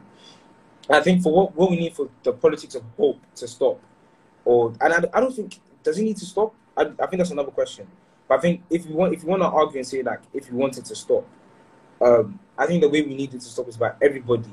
I 0.88 1.00
think 1.00 1.22
for 1.22 1.32
what, 1.32 1.54
what 1.56 1.70
we 1.70 1.76
need 1.76 1.94
for 1.94 2.08
the 2.22 2.32
politics 2.32 2.74
of 2.74 2.84
hope 2.96 3.20
to 3.36 3.48
stop, 3.48 3.80
or 4.44 4.72
and 4.80 4.92
I, 4.92 4.98
I 5.14 5.20
don't 5.20 5.34
think 5.34 5.60
does 5.82 5.98
it 5.98 6.04
need 6.04 6.16
to 6.18 6.26
stop. 6.26 6.54
I, 6.76 6.82
I 6.82 7.06
think 7.06 7.18
that's 7.18 7.30
another 7.30 7.50
question. 7.50 7.86
But 8.28 8.38
I 8.38 8.42
think 8.42 8.62
if 8.70 8.86
you 8.86 8.94
want 8.94 9.12
if 9.14 9.22
you 9.22 9.28
want 9.28 9.42
to 9.42 9.48
argue 9.48 9.78
and 9.78 9.86
say 9.86 10.02
like 10.02 10.20
if 10.32 10.48
you 10.48 10.56
want 10.56 10.78
it 10.78 10.84
to 10.86 10.94
stop, 10.94 11.26
um, 12.00 12.38
I 12.56 12.66
think 12.66 12.82
the 12.82 12.88
way 12.88 13.02
we 13.02 13.14
need 13.14 13.34
it 13.34 13.40
to 13.40 13.46
stop 13.46 13.68
is 13.68 13.76
by 13.76 13.92
everybody 14.00 14.50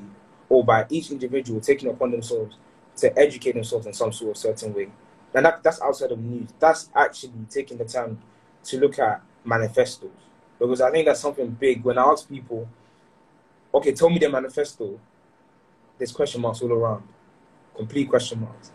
or 0.48 0.64
by 0.64 0.86
each 0.90 1.10
individual 1.10 1.60
taking 1.60 1.88
upon 1.90 2.10
themselves 2.10 2.56
to 2.96 3.16
educate 3.18 3.52
themselves 3.52 3.86
in 3.86 3.92
some 3.92 4.12
sort 4.12 4.32
of 4.32 4.36
certain 4.36 4.74
way. 4.74 4.88
And 5.34 5.44
that, 5.44 5.62
that's 5.62 5.80
outside 5.82 6.12
of 6.12 6.20
news. 6.20 6.48
That's 6.60 6.90
actually 6.94 7.32
taking 7.50 7.78
the 7.78 7.84
time 7.84 8.20
to 8.64 8.78
look 8.78 8.98
at 8.98 9.22
manifestos. 9.44 10.10
Because 10.58 10.80
I 10.80 10.90
think 10.90 11.06
that's 11.06 11.20
something 11.20 11.50
big. 11.50 11.84
When 11.84 11.98
I 11.98 12.02
ask 12.02 12.28
people, 12.28 12.68
okay, 13.74 13.92
tell 13.92 14.08
me 14.08 14.18
their 14.18 14.30
manifesto, 14.30 15.00
there's 15.98 16.12
question 16.12 16.40
marks 16.40 16.62
all 16.62 16.72
around, 16.72 17.02
complete 17.76 18.08
question 18.08 18.40
marks. 18.40 18.70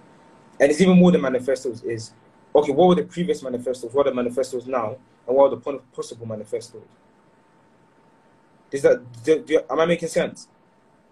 And 0.60 0.70
it's 0.70 0.82
even 0.82 0.98
more 0.98 1.12
than 1.12 1.22
manifestos 1.22 1.84
is, 1.84 2.14
okay, 2.54 2.74
what 2.74 2.90
were 2.90 2.96
the 2.96 3.04
previous 3.04 3.42
manifestos? 3.42 3.94
What 3.94 4.08
are 4.08 4.10
the 4.10 4.16
manifestos 4.16 4.66
now? 4.66 4.98
And 5.26 5.38
what 5.38 5.54
are 5.54 5.56
the 5.56 5.80
possible 5.94 6.26
manifestos? 6.26 6.82
Is 8.72 8.82
that, 8.82 9.02
do, 9.24 9.44
do, 9.44 9.62
am 9.70 9.80
I 9.80 9.86
making 9.86 10.10
sense? 10.10 10.48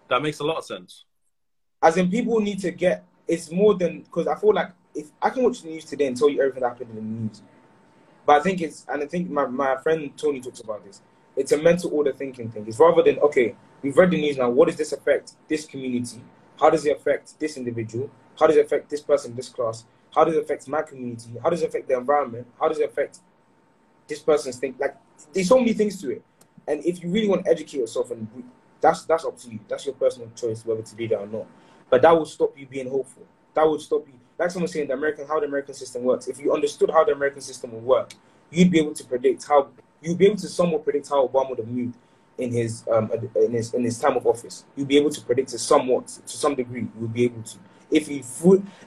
That 0.10 0.22
makes 0.22 0.40
a 0.40 0.44
lot 0.44 0.58
of 0.58 0.66
sense. 0.66 1.06
As 1.82 1.98
in, 1.98 2.10
people 2.10 2.40
need 2.40 2.60
to 2.60 2.72
get, 2.72 3.06
it's 3.28 3.52
more 3.52 3.76
than, 3.76 4.02
because 4.02 4.28
I 4.28 4.36
feel 4.36 4.54
like 4.54 4.72
if 4.98 5.12
I 5.22 5.30
can 5.30 5.44
watch 5.44 5.62
the 5.62 5.70
news 5.70 5.86
today 5.86 6.08
and 6.08 6.18
tell 6.18 6.30
you 6.30 6.42
everything 6.42 6.64
that 6.64 6.70
happened 6.70 6.90
in 6.90 6.96
the 6.96 7.02
news, 7.02 7.42
but 8.26 8.40
I 8.40 8.44
think 8.44 8.62
it's, 8.62 8.86
and 8.90 9.04
I 9.04 9.06
think 9.06 9.30
my, 9.30 9.46
my 9.46 9.78
friend 9.78 10.12
Tony 10.18 10.42
talks 10.42 10.60
about 10.60 10.84
this, 10.86 11.02
it's 11.36 11.52
a 11.52 11.58
mental 11.58 11.94
order 11.94 12.12
thinking 12.12 12.50
thing. 12.50 12.66
It's 12.68 12.80
rather 12.80 13.04
than, 13.04 13.20
okay, 13.20 13.56
we've 13.82 13.96
read 13.96 14.12
the 14.12 14.20
news 14.20 14.38
now, 14.38 14.50
what 14.50 14.68
does 14.68 14.76
this 14.76 14.92
affect 14.92 15.34
this 15.48 15.66
community? 15.66 16.22
How 16.60 16.70
does 16.70 16.86
it 16.86 16.98
affect 16.98 17.40
this 17.40 17.58
individual? 17.58 18.10
How 18.40 18.48
does 18.48 18.58
it 18.58 18.66
affect 18.66 18.90
this 18.90 19.02
person, 19.02 19.36
this 19.36 19.50
class? 19.50 19.86
How 20.14 20.24
does 20.24 20.36
it 20.36 20.44
affect 20.44 20.68
my 20.68 20.82
community? 20.82 21.30
How 21.44 21.50
does 21.50 21.62
it 21.62 21.70
affect 21.70 21.88
the 21.88 21.98
environment? 21.98 22.48
How 22.60 22.68
does 22.68 22.80
it 22.80 22.90
affect 22.90 23.20
this 24.08 24.20
person's 24.20 24.58
think? 24.58 24.80
Like, 24.80 24.98
there's 25.32 25.48
so 25.48 25.60
many 25.60 25.74
things 25.74 26.02
to 26.02 26.12
it. 26.12 26.24
And 26.68 26.84
if 26.84 27.04
you 27.04 27.10
really 27.10 27.28
want 27.28 27.46
to 27.46 27.52
educate 27.52 27.78
yourself, 27.78 28.12
and 28.12 28.28
that's 28.82 29.06
that's 29.06 29.26
up 29.26 29.38
to 29.40 29.50
you. 29.50 29.60
That's 29.68 29.86
your 29.86 29.96
personal 29.96 30.30
choice 30.36 30.66
whether 30.66 30.82
to 30.82 30.96
do 30.96 31.08
that 31.10 31.20
or 31.20 31.28
not. 31.28 31.46
But 31.90 32.02
that 32.02 32.12
will 32.18 32.26
stop 32.26 32.58
you 32.58 32.66
being 32.66 32.90
hopeful. 32.90 33.24
That 33.54 33.68
would 33.68 33.82
stop 33.82 34.08
you. 34.08 34.17
Like 34.38 34.52
someone 34.52 34.68
saying 34.68 34.88
the 34.88 34.94
American 34.94 35.28
how 35.28 35.40
the 35.40 35.48
American 35.48 35.74
system 35.74 36.04
works. 36.04 36.28
If 36.28 36.40
you 36.40 36.54
understood 36.54 36.92
how 36.92 37.04
the 37.04 37.14
American 37.14 37.42
system 37.42 37.72
would 37.74 37.84
work, 37.84 38.14
you'd 38.52 38.72
be 38.72 38.80
able 38.80 38.94
to 38.94 39.04
predict 39.04 39.48
how 39.48 39.70
you'd 40.02 40.18
be 40.18 40.28
able 40.28 40.38
to 40.38 40.48
somewhat 40.48 40.84
predict 40.84 41.10
how 41.10 41.28
Obama 41.28 41.50
would 41.50 41.60
have 41.60 41.68
moved 41.68 41.98
in 42.38 42.52
his 42.52 42.84
um 42.92 43.12
in 43.36 43.52
his 43.52 43.74
in 43.74 43.84
his 43.84 44.00
time 44.00 44.16
of 44.16 44.28
office. 44.28 44.64
You'd 44.76 44.88
be 44.88 44.98
able 44.98 45.10
to 45.10 45.22
predict 45.22 45.54
it 45.54 45.60
somewhat 45.60 46.08
to 46.08 46.38
some 46.38 46.56
degree. 46.56 46.82
You 46.82 46.92
would 47.02 47.14
be 47.14 47.26
able 47.26 47.42
to 47.42 47.58
if 47.92 48.08
you 48.08 48.20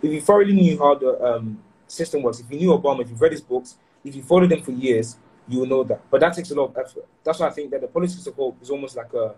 if 0.02 0.12
you 0.12 0.20
thoroughly 0.20 0.52
knew 0.52 0.78
how 0.78 0.94
the 0.94 1.20
um, 1.22 1.58
system 1.86 2.22
works. 2.22 2.40
If 2.40 2.50
you 2.50 2.58
knew 2.58 2.68
Obama, 2.68 3.02
if 3.02 3.10
you've 3.10 3.20
read 3.20 3.32
his 3.32 3.40
books, 3.40 3.76
if 4.04 4.14
you 4.14 4.22
followed 4.22 4.52
him 4.52 4.62
for 4.62 4.72
years, 4.72 5.16
you 5.48 5.60
will 5.60 5.66
know 5.66 5.84
that. 5.84 6.00
But 6.10 6.20
that 6.20 6.34
takes 6.34 6.50
a 6.50 6.54
lot 6.54 6.66
of 6.66 6.76
effort. 6.76 7.06
That's 7.24 7.38
why 7.38 7.48
I 7.48 7.50
think 7.50 7.70
that 7.70 7.80
the 7.80 7.88
politics 7.88 8.26
of 8.26 8.34
hope 8.34 8.56
is 8.62 8.70
almost 8.70 8.96
like 8.96 9.12
a 9.14 9.34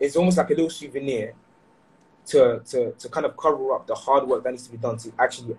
it's 0.00 0.16
almost 0.16 0.36
like 0.38 0.50
a 0.50 0.54
little 0.54 0.70
souvenir 0.70 1.34
to 2.28 2.60
to 2.70 2.92
to 2.92 3.08
kind 3.08 3.26
of 3.26 3.36
cover 3.36 3.72
up 3.72 3.86
the 3.86 3.94
hard 3.94 4.26
work 4.26 4.44
that 4.44 4.50
needs 4.50 4.66
to 4.66 4.72
be 4.72 4.78
done 4.78 4.96
to 4.98 5.12
actually 5.18 5.56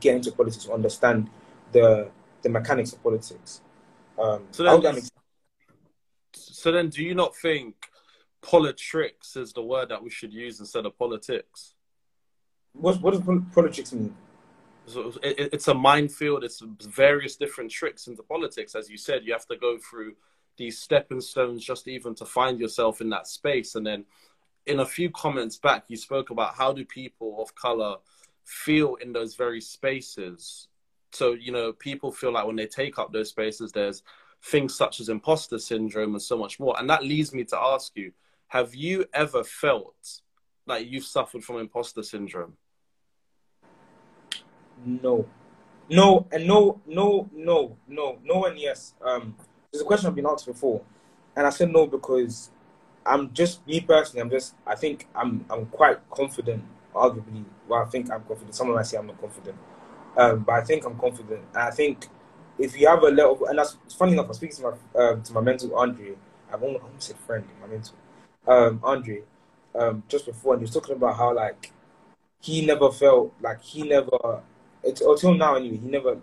get 0.00 0.16
into 0.16 0.32
politics, 0.32 0.64
to 0.64 0.72
understand 0.72 1.28
the 1.72 2.10
the 2.42 2.48
mechanics 2.48 2.92
of 2.92 3.02
politics. 3.02 3.60
Um, 4.18 4.44
so 4.52 4.62
then, 4.62 5.02
so 6.32 6.72
then, 6.72 6.88
do 6.88 7.02
you 7.02 7.14
not 7.14 7.34
think 7.36 7.74
politics 8.42 9.36
is 9.36 9.52
the 9.52 9.62
word 9.62 9.88
that 9.88 10.02
we 10.02 10.10
should 10.10 10.32
use 10.32 10.60
instead 10.60 10.86
of 10.86 10.96
politics? 10.98 11.74
What 12.72 13.00
what 13.00 13.12
does 13.14 13.22
politics 13.52 13.92
mean? 13.92 14.14
So 14.86 15.12
it, 15.22 15.50
it's 15.52 15.68
a 15.68 15.74
minefield. 15.74 16.44
It's 16.44 16.60
various 16.60 17.36
different 17.36 17.70
tricks 17.70 18.06
into 18.06 18.22
politics. 18.22 18.74
As 18.74 18.88
you 18.90 18.98
said, 18.98 19.22
you 19.24 19.32
have 19.32 19.46
to 19.46 19.56
go 19.56 19.78
through 19.78 20.14
these 20.56 20.78
stepping 20.78 21.20
stones 21.20 21.64
just 21.64 21.88
even 21.88 22.14
to 22.16 22.24
find 22.24 22.60
yourself 22.60 23.00
in 23.00 23.08
that 23.10 23.26
space. 23.26 23.74
And 23.74 23.86
then, 23.86 24.04
in 24.66 24.80
a 24.80 24.86
few 24.86 25.10
comments 25.10 25.56
back, 25.56 25.84
you 25.88 25.96
spoke 25.96 26.30
about 26.30 26.54
how 26.54 26.72
do 26.72 26.84
people 26.84 27.42
of 27.42 27.54
color 27.54 27.96
feel 28.44 28.96
in 28.96 29.12
those 29.12 29.34
very 29.34 29.60
spaces. 29.60 30.68
So 31.12 31.32
you 31.32 31.52
know, 31.52 31.72
people 31.72 32.10
feel 32.10 32.32
like 32.32 32.46
when 32.46 32.56
they 32.56 32.66
take 32.66 32.98
up 32.98 33.12
those 33.12 33.30
spaces, 33.30 33.72
there's 33.72 34.02
things 34.42 34.74
such 34.74 35.00
as 35.00 35.08
imposter 35.08 35.58
syndrome 35.58 36.14
and 36.14 36.22
so 36.22 36.36
much 36.36 36.60
more. 36.60 36.74
And 36.78 36.88
that 36.90 37.04
leads 37.04 37.32
me 37.32 37.44
to 37.44 37.58
ask 37.58 37.92
you: 37.96 38.12
have 38.48 38.74
you 38.74 39.06
ever 39.12 39.44
felt 39.44 40.20
like 40.66 40.88
you've 40.88 41.04
suffered 41.04 41.44
from 41.44 41.58
imposter 41.58 42.02
syndrome? 42.02 42.56
No, 44.84 45.26
no, 45.88 46.26
and 46.32 46.46
no, 46.46 46.80
no, 46.86 47.30
no, 47.32 47.76
no, 47.86 48.18
no, 48.22 48.44
and 48.46 48.58
yes. 48.58 48.94
Um, 49.02 49.36
there's 49.70 49.82
a 49.82 49.84
question 49.84 50.08
I've 50.08 50.14
been 50.14 50.26
asked 50.26 50.46
before, 50.46 50.82
and 51.36 51.46
I 51.46 51.50
said 51.50 51.70
no 51.70 51.86
because 51.86 52.50
I'm 53.06 53.32
just 53.32 53.66
me 53.66 53.80
personally. 53.80 54.22
I'm 54.22 54.30
just. 54.30 54.54
I 54.66 54.74
think 54.74 55.06
I'm. 55.14 55.44
I'm 55.50 55.66
quite 55.66 55.98
confident. 56.10 56.64
Arguably, 56.94 57.44
well, 57.68 57.82
I 57.82 57.86
think 57.86 58.10
I'm 58.10 58.22
confident. 58.22 58.54
Someone 58.54 58.76
might 58.76 58.86
say 58.86 58.96
I'm 58.96 59.06
not 59.06 59.20
confident, 59.20 59.56
um, 60.16 60.40
but 60.40 60.52
I 60.52 60.62
think 60.62 60.84
I'm 60.86 60.98
confident. 60.98 61.42
And 61.54 61.62
I 61.62 61.70
think 61.70 62.06
if 62.58 62.78
you 62.78 62.86
have 62.88 63.02
a 63.02 63.08
level, 63.08 63.46
and 63.46 63.58
that's 63.58 63.76
funny 63.96 64.12
enough. 64.12 64.26
I'm 64.26 64.34
speaking 64.34 64.56
to 64.56 64.62
my 64.62 65.02
um, 65.02 65.22
to 65.22 65.32
my 65.32 65.40
mentor 65.40 65.76
Andre. 65.76 66.14
I've 66.52 66.62
almost, 66.62 66.82
I 66.82 66.86
almost 66.86 67.06
said 67.08 67.16
friend, 67.18 67.44
my 67.60 67.66
mentor, 67.66 67.94
um, 68.46 68.80
Andre, 68.84 69.22
um, 69.74 70.04
just 70.08 70.26
before, 70.26 70.54
and 70.54 70.60
he 70.60 70.64
was 70.64 70.72
talking 70.72 70.94
about 70.94 71.16
how 71.16 71.34
like 71.34 71.72
he 72.40 72.64
never 72.64 72.92
felt 72.92 73.34
like 73.40 73.62
he 73.62 73.82
never 73.82 74.42
it's, 74.84 75.00
until 75.00 75.34
now 75.34 75.56
anyway. 75.56 75.78
He 75.78 75.88
never 75.88 76.18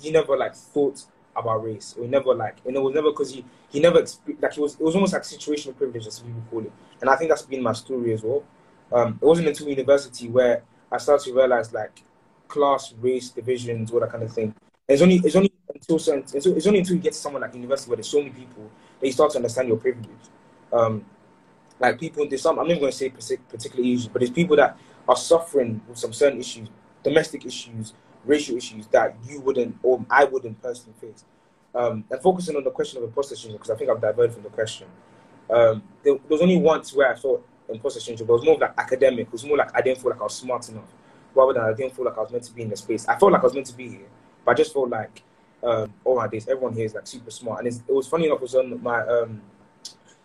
he 0.00 0.10
never 0.10 0.36
like 0.36 0.54
thought 0.54 1.04
about 1.40 1.64
race, 1.64 1.94
We 1.98 2.06
never 2.06 2.34
like, 2.34 2.56
and 2.66 2.76
it 2.76 2.80
was 2.80 2.94
never 2.94 3.10
because 3.10 3.32
he 3.32 3.44
he 3.68 3.80
never 3.80 4.04
like 4.40 4.52
he 4.52 4.60
was 4.60 4.74
it 4.74 4.80
was 4.80 4.94
almost 4.94 5.12
like 5.12 5.22
situational 5.22 5.76
privilege, 5.76 6.06
as 6.06 6.20
people 6.20 6.42
call 6.50 6.60
it, 6.60 6.72
and 7.00 7.10
I 7.10 7.16
think 7.16 7.30
that's 7.30 7.42
been 7.42 7.62
my 7.62 7.72
story 7.72 8.12
as 8.12 8.22
well. 8.22 8.44
Um, 8.92 9.18
it 9.20 9.24
wasn't 9.24 9.48
until 9.48 9.68
university 9.68 10.28
where 10.28 10.62
I 10.90 10.98
started 10.98 11.24
to 11.26 11.34
realize 11.34 11.72
like 11.72 12.02
class, 12.48 12.94
race, 13.00 13.30
divisions, 13.30 13.90
all 13.90 14.00
that 14.00 14.10
kind 14.10 14.24
of 14.24 14.32
thing. 14.32 14.54
It's 14.88 15.02
only 15.02 15.16
it's 15.16 15.36
only 15.36 15.52
until 15.74 15.98
certain, 15.98 16.22
it's, 16.22 16.46
it's 16.46 16.66
only 16.66 16.80
until 16.80 16.96
you 16.96 17.02
get 17.02 17.12
to 17.12 17.18
someone 17.18 17.42
like 17.42 17.54
university 17.54 17.90
where 17.90 17.96
there's 17.96 18.08
so 18.08 18.18
many 18.18 18.30
people 18.30 18.70
that 19.00 19.06
you 19.06 19.12
start 19.12 19.30
to 19.32 19.38
understand 19.38 19.68
your 19.68 19.76
privilege. 19.76 20.08
Um, 20.72 21.04
like 21.78 22.00
people, 22.00 22.26
there's 22.28 22.42
some 22.42 22.58
I'm 22.58 22.66
not 22.66 22.80
going 22.80 22.92
to 22.92 22.96
say 22.96 23.10
particularly 23.48 23.92
issues, 23.92 24.08
but 24.08 24.20
there's 24.20 24.30
people 24.30 24.56
that 24.56 24.78
are 25.08 25.16
suffering 25.16 25.80
with 25.88 25.98
some 25.98 26.12
certain 26.12 26.40
issues, 26.40 26.68
domestic 27.02 27.46
issues, 27.46 27.94
racial 28.28 28.56
issues 28.56 28.86
that 28.88 29.16
you 29.26 29.40
wouldn't 29.40 29.76
or 29.82 30.04
I 30.10 30.24
wouldn't 30.24 30.62
personally 30.62 30.94
face. 31.00 31.24
Um, 31.74 32.04
and 32.10 32.20
focusing 32.20 32.56
on 32.56 32.64
the 32.64 32.70
question 32.70 32.98
of 32.98 33.04
imposter 33.04 33.34
syndrome 33.34 33.58
because 33.58 33.70
I 33.70 33.76
think 33.76 33.90
I've 33.90 34.00
diverted 34.00 34.34
from 34.34 34.42
the 34.42 34.50
question. 34.50 34.86
Um, 35.50 35.82
there, 36.02 36.14
there, 36.14 36.20
was 36.28 36.42
only 36.42 36.58
once 36.58 36.94
where 36.94 37.12
I 37.12 37.16
thought 37.16 37.46
imposter 37.68 38.00
syndrome, 38.00 38.26
but 38.26 38.34
it 38.34 38.36
was 38.36 38.44
more 38.44 38.58
like 38.58 38.74
academic. 38.78 39.26
It 39.26 39.32
was 39.32 39.44
more 39.44 39.56
like 39.56 39.76
I 39.76 39.80
didn't 39.80 40.00
feel 40.00 40.10
like 40.10 40.20
I 40.20 40.24
was 40.24 40.34
smart 40.34 40.68
enough, 40.68 40.92
rather 41.34 41.54
than 41.54 41.62
I 41.62 41.72
didn't 41.72 41.94
feel 41.94 42.04
like 42.04 42.16
I 42.16 42.20
was 42.20 42.30
meant 42.30 42.44
to 42.44 42.52
be 42.52 42.62
in 42.62 42.70
the 42.70 42.76
space. 42.76 43.06
I 43.08 43.18
felt 43.18 43.32
like 43.32 43.40
I 43.40 43.44
was 43.44 43.54
meant 43.54 43.66
to 43.66 43.76
be 43.76 43.88
here, 43.88 44.08
but 44.44 44.52
I 44.52 44.54
just 44.54 44.72
felt 44.72 44.90
like 44.90 45.22
um, 45.62 45.92
all 46.04 46.16
my 46.16 46.28
days, 46.28 46.48
everyone 46.48 46.74
here 46.74 46.84
is 46.84 46.94
like 46.94 47.06
super 47.06 47.30
smart. 47.30 47.64
And 47.64 47.68
it 47.68 47.94
was 47.94 48.06
funny 48.06 48.26
enough. 48.26 48.38
It 48.38 48.42
was 48.42 48.54
on 48.54 48.82
my 48.82 49.00
um, 49.06 49.40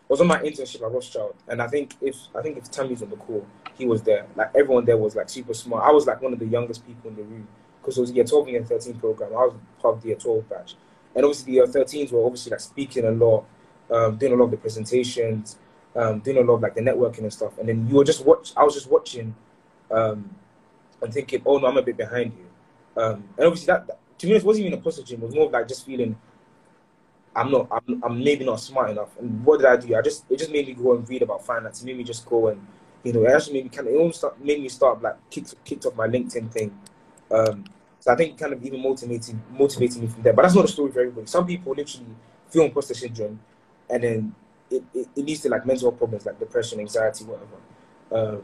was 0.09 0.21
on 0.21 0.27
my 0.27 0.39
internship 0.39 0.81
at 0.81 0.91
Rothschild, 0.91 1.35
and 1.47 1.61
I 1.61 1.67
think 1.67 1.95
if 2.01 2.15
I 2.35 2.41
think 2.41 2.57
if 2.57 2.69
Tammy's 2.71 3.01
on 3.01 3.09
the 3.09 3.17
call, 3.17 3.45
he 3.75 3.85
was 3.85 4.01
there. 4.01 4.25
Like 4.35 4.51
everyone 4.55 4.85
there 4.85 4.97
was 4.97 5.15
like 5.15 5.29
super 5.29 5.53
smart. 5.53 5.83
I 5.83 5.91
was 5.91 6.07
like 6.07 6.21
one 6.21 6.33
of 6.33 6.39
the 6.39 6.47
youngest 6.47 6.85
people 6.85 7.09
in 7.09 7.15
the 7.15 7.23
room 7.23 7.47
because 7.83 7.97
it 7.97 8.01
was 8.01 8.11
year 8.11 8.23
12 8.23 8.45
and 8.47 8.53
year 8.53 8.63
13 8.63 8.95
program. 8.95 9.31
I 9.31 9.45
was 9.45 9.53
part 9.81 9.95
of 9.95 10.01
the 10.01 10.09
year 10.09 10.17
12 10.17 10.49
batch. 10.49 10.75
And 11.15 11.25
obviously 11.25 11.51
the 11.51 11.51
year 11.57 11.67
13s 11.67 12.11
were 12.11 12.25
obviously 12.25 12.51
like 12.51 12.61
speaking 12.61 13.05
a 13.05 13.11
lot, 13.11 13.45
um, 13.91 14.15
doing 14.15 14.33
a 14.33 14.35
lot 14.35 14.45
of 14.45 14.51
the 14.51 14.57
presentations, 14.57 15.57
um, 15.95 16.19
doing 16.19 16.37
a 16.37 16.41
lot 16.41 16.55
of 16.55 16.61
like 16.61 16.75
the 16.75 16.81
networking 16.81 17.19
and 17.19 17.33
stuff. 17.33 17.57
And 17.59 17.67
then 17.67 17.87
you 17.87 17.95
were 17.95 18.05
just 18.05 18.25
watch. 18.25 18.53
I 18.55 18.63
was 18.63 18.73
just 18.73 18.89
watching, 18.89 19.35
um, 19.91 20.33
and 21.01 21.13
thinking, 21.13 21.41
oh 21.45 21.57
no, 21.57 21.67
I'm 21.67 21.77
a 21.77 21.81
bit 21.81 21.97
behind 21.97 22.33
you. 22.33 23.01
Um, 23.01 23.23
and 23.37 23.47
obviously 23.47 23.67
that, 23.67 23.85
that 23.87 23.99
to 24.19 24.27
me 24.27 24.35
it 24.35 24.43
wasn't 24.43 24.67
even 24.67 24.79
a 24.79 24.81
positive. 24.81 25.21
It 25.21 25.25
was 25.25 25.35
more 25.35 25.49
like 25.49 25.67
just 25.67 25.85
feeling 25.85 26.15
I'm 27.35 27.51
not, 27.51 27.67
I'm, 27.71 28.03
I'm 28.03 28.23
maybe 28.23 28.45
not 28.45 28.59
smart 28.59 28.91
enough. 28.91 29.09
And 29.19 29.43
what 29.43 29.59
did 29.59 29.67
I 29.67 29.77
do? 29.77 29.95
I 29.95 30.01
just, 30.01 30.25
it 30.29 30.37
just 30.37 30.51
made 30.51 30.67
me 30.67 30.73
go 30.73 30.95
and 30.95 31.07
read 31.07 31.21
about 31.21 31.45
finance. 31.45 31.81
It 31.81 31.85
made 31.85 31.97
me 31.97 32.03
just 32.03 32.25
go 32.25 32.47
and, 32.47 32.65
you 33.03 33.13
know, 33.13 33.23
it 33.23 33.31
actually 33.31 33.53
made 33.53 33.63
me 33.65 33.69
kind 33.69 33.87
of, 33.87 33.93
it 33.93 33.97
almost 33.97 34.23
made 34.39 34.61
me 34.61 34.69
start 34.69 35.01
like 35.01 35.15
kicked, 35.29 35.55
kicked 35.65 35.85
off 35.85 35.95
my 35.95 36.07
LinkedIn 36.07 36.51
thing. 36.51 36.77
Um, 37.33 37.65
so 37.99 38.11
I 38.11 38.15
think 38.15 38.37
kind 38.37 38.53
of 38.53 38.63
even 38.63 38.81
motivating, 38.81 39.41
motivating 39.49 40.01
me 40.01 40.07
from 40.07 40.23
there. 40.23 40.33
But 40.33 40.43
that's 40.43 40.55
not 40.55 40.65
a 40.65 40.67
story 40.67 40.91
for 40.91 40.99
everybody. 40.99 41.25
Some 41.27 41.47
people 41.47 41.73
literally 41.73 42.07
feel 42.49 42.63
imposter 42.63 42.93
syndrome, 42.93 43.39
and 43.89 44.03
then 44.03 44.35
it, 44.69 44.83
it, 44.93 45.07
it 45.15 45.25
leads 45.25 45.41
to 45.41 45.49
like 45.49 45.65
mental 45.65 45.91
problems 45.91 46.25
like 46.25 46.39
depression, 46.39 46.79
anxiety, 46.79 47.25
whatever. 47.25 47.55
Um, 48.11 48.43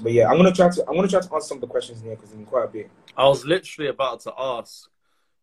but 0.00 0.12
yeah, 0.12 0.28
I'm 0.28 0.36
gonna 0.36 0.52
try 0.52 0.70
to 0.70 0.84
I'm 0.88 0.94
gonna 0.94 1.08
try 1.08 1.20
to 1.20 1.34
answer 1.34 1.48
some 1.48 1.56
of 1.56 1.62
the 1.62 1.66
questions 1.66 2.00
in 2.00 2.06
here 2.06 2.16
because 2.16 2.30
there's 2.30 2.46
quite 2.46 2.64
a 2.64 2.68
bit. 2.68 2.90
I 3.16 3.26
was 3.26 3.44
literally 3.44 3.88
about 3.88 4.20
to 4.20 4.32
ask 4.38 4.88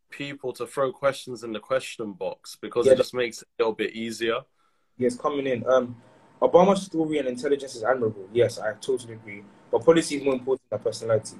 people 0.09 0.53
to 0.53 0.65
throw 0.65 0.91
questions 0.91 1.43
in 1.43 1.51
the 1.51 1.59
question 1.59 2.13
box 2.13 2.57
because 2.61 2.85
yeah. 2.85 2.93
it 2.93 2.97
just 2.97 3.13
makes 3.13 3.41
it 3.41 3.47
a 3.59 3.63
little 3.63 3.73
bit 3.73 3.93
easier. 3.93 4.41
Yes, 4.97 5.15
coming 5.15 5.47
in. 5.47 5.67
Um, 5.67 5.95
Obama's 6.41 6.83
story 6.83 7.17
and 7.17 7.27
intelligence 7.27 7.75
is 7.75 7.83
admirable. 7.83 8.27
Yes, 8.31 8.59
I 8.59 8.73
totally 8.73 9.13
agree. 9.13 9.43
But 9.71 9.83
policy 9.83 10.17
is 10.17 10.23
more 10.23 10.33
important 10.33 10.69
than 10.69 10.79
personality. 10.79 11.37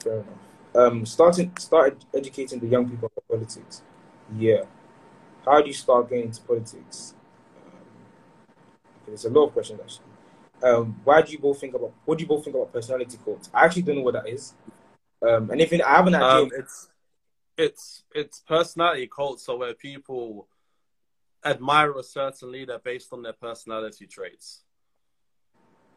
Fair 0.00 0.14
enough. 0.14 0.51
Um, 0.74 1.04
starting 1.04 1.54
start 1.58 2.02
educating 2.14 2.58
the 2.58 2.66
young 2.66 2.88
people 2.88 3.10
about 3.14 3.28
politics. 3.28 3.82
Yeah. 4.38 4.62
How 5.44 5.60
do 5.60 5.68
you 5.68 5.74
start 5.74 6.08
getting 6.08 6.26
into 6.26 6.40
politics? 6.42 7.14
Um, 7.66 7.72
there's 9.06 9.24
a 9.24 9.30
lot 9.30 9.46
of 9.46 9.52
questions 9.52 9.80
actually. 9.80 10.06
Um, 10.62 11.00
why 11.04 11.20
do 11.22 11.32
you 11.32 11.38
both 11.38 11.60
think 11.60 11.74
about 11.74 11.92
what 12.04 12.16
do 12.16 12.22
you 12.22 12.28
both 12.28 12.44
think 12.44 12.56
about 12.56 12.72
personality 12.72 13.18
cults? 13.24 13.50
I 13.52 13.64
actually 13.64 13.82
don't 13.82 13.96
know 13.96 14.02
what 14.02 14.14
that 14.14 14.28
is. 14.28 14.54
Um, 15.20 15.50
and 15.50 15.60
if 15.60 15.72
I 15.72 15.76
have 15.76 16.06
an 16.06 16.14
idea, 16.14 16.26
um, 16.26 16.50
it's 16.56 16.88
it's 17.58 18.04
it's 18.14 18.40
personality 18.40 19.08
cults, 19.14 19.44
so 19.44 19.56
where 19.56 19.74
people 19.74 20.48
admire 21.44 21.92
a 21.98 22.02
certain 22.02 22.52
leader 22.52 22.80
based 22.82 23.12
on 23.12 23.22
their 23.22 23.32
personality 23.32 24.06
traits, 24.06 24.62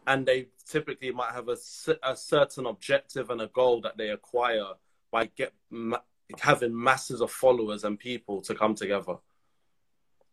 and 0.08 0.26
they 0.26 0.48
typically 0.68 1.12
might 1.12 1.32
have 1.34 1.50
a, 1.50 1.58
a 2.04 2.16
certain 2.16 2.66
objective 2.66 3.30
and 3.30 3.42
a 3.42 3.48
goal 3.48 3.82
that 3.82 3.98
they 3.98 4.10
acquire 4.10 4.74
by 5.12 5.26
get 5.36 5.54
ma- 5.70 5.98
having 6.40 6.76
masses 6.76 7.22
of 7.22 7.32
followers 7.32 7.84
and 7.84 8.00
people 8.00 8.42
to 8.42 8.56
come 8.56 8.76
together. 8.76 9.16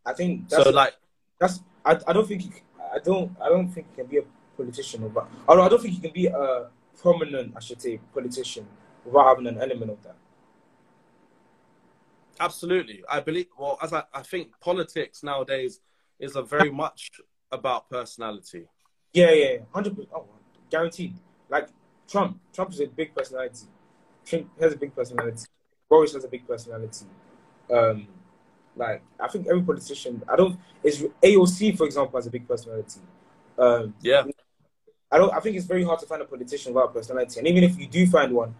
I 0.05 0.13
think 0.13 0.49
so. 0.49 0.69
Like 0.69 0.95
that's 1.39 1.61
I, 1.85 1.97
I 2.07 2.13
don't 2.13 2.27
think 2.27 2.45
you, 2.45 2.51
I 2.93 2.99
don't 2.99 3.31
I 3.41 3.49
don't 3.49 3.69
think 3.69 3.87
you 3.91 4.03
can 4.03 4.11
be 4.11 4.17
a 4.19 4.23
politician 4.57 5.07
but 5.09 5.27
although 5.47 5.63
I 5.63 5.69
don't 5.69 5.81
think 5.81 5.95
you 5.95 6.01
can 6.01 6.11
be 6.11 6.27
a 6.27 6.67
prominent 7.01 7.53
I 7.55 7.59
should 7.59 7.81
say 7.81 7.99
politician 8.13 8.67
without 9.05 9.27
having 9.29 9.47
an 9.47 9.61
element 9.61 9.91
of 9.91 10.03
that. 10.03 10.15
Absolutely, 12.39 13.03
I 13.09 13.19
believe. 13.19 13.47
Well, 13.57 13.77
as 13.81 13.93
I, 13.93 14.03
I 14.13 14.21
think 14.21 14.59
politics 14.59 15.23
nowadays 15.23 15.79
is 16.19 16.35
a 16.35 16.41
very 16.41 16.71
much 16.71 17.11
about 17.51 17.89
personality. 17.89 18.67
Yeah, 19.13 19.31
yeah, 19.31 19.57
hundred 19.73 19.95
percent, 19.95 20.09
oh, 20.15 20.25
guaranteed. 20.69 21.13
Like 21.49 21.69
Trump, 22.07 22.39
Trump 22.53 22.71
is 22.71 22.79
a 22.79 22.87
big 22.87 23.13
personality. 23.15 23.67
Trump 24.25 24.49
has 24.59 24.73
a 24.73 24.77
big 24.77 24.95
personality. 24.95 25.45
Boris 25.89 26.13
has 26.13 26.23
a 26.23 26.27
big 26.27 26.47
personality. 26.47 27.05
Um, 27.71 28.07
like 28.75 29.03
I 29.19 29.27
think 29.27 29.47
every 29.47 29.61
politician, 29.61 30.23
I 30.27 30.35
don't. 30.35 30.59
Is 30.81 31.05
AOC, 31.21 31.77
for 31.77 31.85
example, 31.85 32.17
has 32.17 32.27
a 32.27 32.31
big 32.31 32.47
personality. 32.47 32.99
Um, 33.57 33.93
yeah. 34.01 34.23
I 35.11 35.17
don't. 35.19 35.31
I 35.33 35.39
think 35.39 35.55
it's 35.55 35.65
very 35.65 35.83
hard 35.83 35.99
to 35.99 36.07
find 36.07 36.21
a 36.21 36.25
politician 36.25 36.73
without 36.73 36.93
personality, 36.93 37.39
and 37.39 37.47
even 37.47 37.63
if 37.63 37.77
you 37.77 37.85
do 37.85 38.07
find 38.07 38.33
one, 38.33 38.55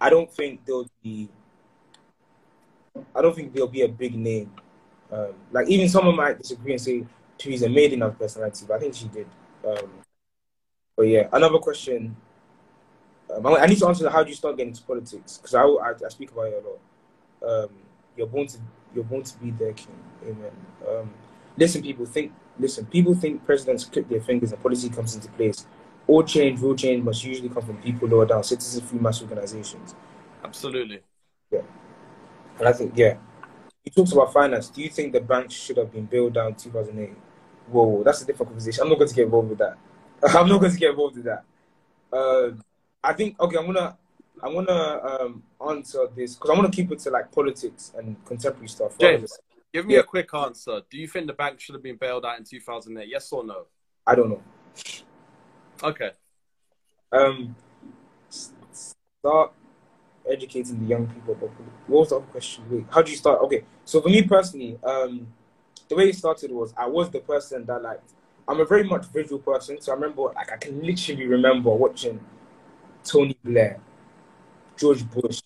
I 0.00 0.10
don't 0.10 0.30
think 0.30 0.64
there'll 0.64 0.90
be 1.02 1.28
I 3.14 3.22
don't 3.22 3.34
think 3.34 3.52
there'll 3.52 3.68
be 3.68 3.82
a 3.82 3.88
big 3.88 4.14
name. 4.14 4.52
Um, 5.10 5.34
like 5.50 5.68
even 5.68 5.88
someone 5.88 6.16
might 6.16 6.38
disagree 6.38 6.72
and 6.72 6.80
say 6.80 7.04
Theresa 7.38 7.68
May 7.68 7.88
didn't 7.88 8.02
have 8.02 8.18
personality, 8.18 8.64
but 8.66 8.74
I 8.74 8.80
think 8.80 8.94
she 8.94 9.08
did. 9.08 9.26
Um, 9.66 9.90
but 10.96 11.04
yeah, 11.04 11.28
another 11.32 11.58
question. 11.58 12.16
Um, 13.34 13.46
I 13.46 13.66
need 13.66 13.78
to 13.78 13.88
answer 13.88 14.08
how 14.10 14.22
do 14.22 14.30
you 14.30 14.36
start 14.36 14.56
getting 14.56 14.72
into 14.72 14.82
politics? 14.82 15.38
Because 15.38 15.54
I, 15.54 15.62
I, 15.62 15.92
I, 16.04 16.08
speak 16.08 16.32
about 16.32 16.48
it 16.48 16.62
a 16.62 17.48
lot. 17.48 17.64
Um, 17.64 17.70
you're 18.16 18.26
born 18.26 18.46
to 18.48 18.58
you're 18.94 19.04
born 19.04 19.22
to 19.22 19.38
be 19.38 19.50
there, 19.52 19.72
king. 19.72 19.96
Amen. 20.24 20.52
Um, 20.88 21.14
listen, 21.56 21.82
people 21.82 22.06
think. 22.06 22.32
Listen, 22.58 22.84
people 22.84 23.14
think 23.14 23.44
presidents 23.46 23.84
click 23.84 24.08
their 24.10 24.20
fingers 24.20 24.52
and 24.52 24.62
policy 24.62 24.90
comes 24.90 25.14
into 25.14 25.28
place. 25.30 25.66
All 26.06 26.22
change, 26.22 26.60
real 26.60 26.74
change, 26.74 27.02
must 27.02 27.24
usually 27.24 27.48
come 27.48 27.64
from 27.64 27.80
people 27.80 28.08
lower 28.08 28.26
down, 28.26 28.44
citizens 28.44 28.88
through 28.88 29.00
mass 29.00 29.22
organizations. 29.22 29.94
Absolutely. 30.44 31.00
Yeah. 31.50 31.62
And 32.58 32.68
I 32.68 32.72
think, 32.72 32.92
yeah, 32.94 33.16
You 33.84 33.90
talks 33.90 34.12
about 34.12 34.32
finance. 34.32 34.68
Do 34.68 34.82
you 34.82 34.90
think 34.90 35.12
the 35.12 35.20
banks 35.20 35.54
should 35.54 35.76
have 35.76 35.92
been 35.92 36.06
bailed 36.06 36.34
down 36.34 36.54
2008? 36.54 37.16
Whoa, 37.72 38.02
that's 38.04 38.22
a 38.22 38.26
different 38.26 38.50
conversation. 38.50 38.82
I'm 38.82 38.90
not 38.90 38.98
going 38.98 39.08
to 39.08 39.14
get 39.14 39.24
involved 39.24 39.48
with 39.48 39.58
that. 39.58 39.78
I'm 40.36 40.48
not 40.48 40.60
going 40.60 40.72
to 40.72 40.78
get 40.78 40.90
involved 40.90 41.16
with 41.16 41.24
that. 41.24 41.44
Uh, 42.12 42.50
I 43.02 43.12
think 43.14 43.40
okay. 43.40 43.56
I'm 43.56 43.66
gonna 43.66 43.96
I'm 44.42 44.54
gonna 44.54 45.00
um, 45.20 45.42
answer 45.68 46.06
this 46.14 46.34
because 46.34 46.50
I 46.50 46.54
want 46.54 46.70
to 46.70 46.76
keep 46.76 46.92
it 46.92 46.98
to 47.00 47.10
like 47.10 47.32
politics 47.32 47.92
and 47.96 48.22
contemporary 48.26 48.68
stuff. 48.68 48.98
James, 48.98 49.38
give 49.72 49.86
me 49.86 49.94
yeah. 49.94 50.00
a 50.00 50.04
quick 50.04 50.32
answer. 50.34 50.82
Do 50.90 50.98
you 50.98 51.08
think 51.08 51.26
the 51.26 51.32
bank 51.32 51.58
should 51.58 51.74
have 51.74 51.82
been 51.82 51.96
bailed 51.96 52.26
out 52.26 52.38
in 52.38 52.44
2008? 52.44 53.08
Yes 53.08 53.32
or 53.32 53.44
no? 53.44 53.66
I 54.06 54.14
don't 54.14 54.28
know. 54.28 54.42
Okay. 55.82 56.10
Um, 57.10 57.56
start 58.28 59.52
educating 60.30 60.80
the 60.80 60.86
young 60.86 61.06
people 61.06 61.34
what 61.34 61.98
was 62.00 62.08
the 62.10 62.16
other 62.16 62.24
question? 62.26 62.64
Wait, 62.70 62.84
how 62.90 63.02
do 63.02 63.10
you 63.10 63.16
start? 63.16 63.40
Okay, 63.42 63.64
so 63.84 64.00
for 64.00 64.08
me 64.08 64.22
personally, 64.22 64.78
um, 64.84 65.26
the 65.92 65.96
way 65.96 66.08
it 66.08 66.16
started 66.16 66.50
was 66.50 66.72
I 66.74 66.86
was 66.86 67.10
the 67.10 67.20
person 67.20 67.66
that 67.66 67.82
like 67.82 68.00
I'm 68.48 68.60
a 68.60 68.64
very 68.64 68.82
much 68.82 69.04
visual 69.06 69.38
person, 69.38 69.78
so 69.78 69.92
I 69.92 69.94
remember 69.94 70.22
like 70.22 70.50
I 70.50 70.56
can 70.56 70.80
literally 70.80 71.26
remember 71.26 71.68
watching 71.68 72.18
Tony 73.04 73.36
Blair, 73.44 73.78
George 74.78 75.08
Bush, 75.10 75.42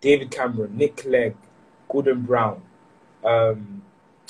David 0.00 0.30
Cameron, 0.30 0.76
Nick 0.76 0.98
Clegg, 0.98 1.34
Gordon 1.88 2.22
Brown, 2.22 2.62
um, 3.24 3.82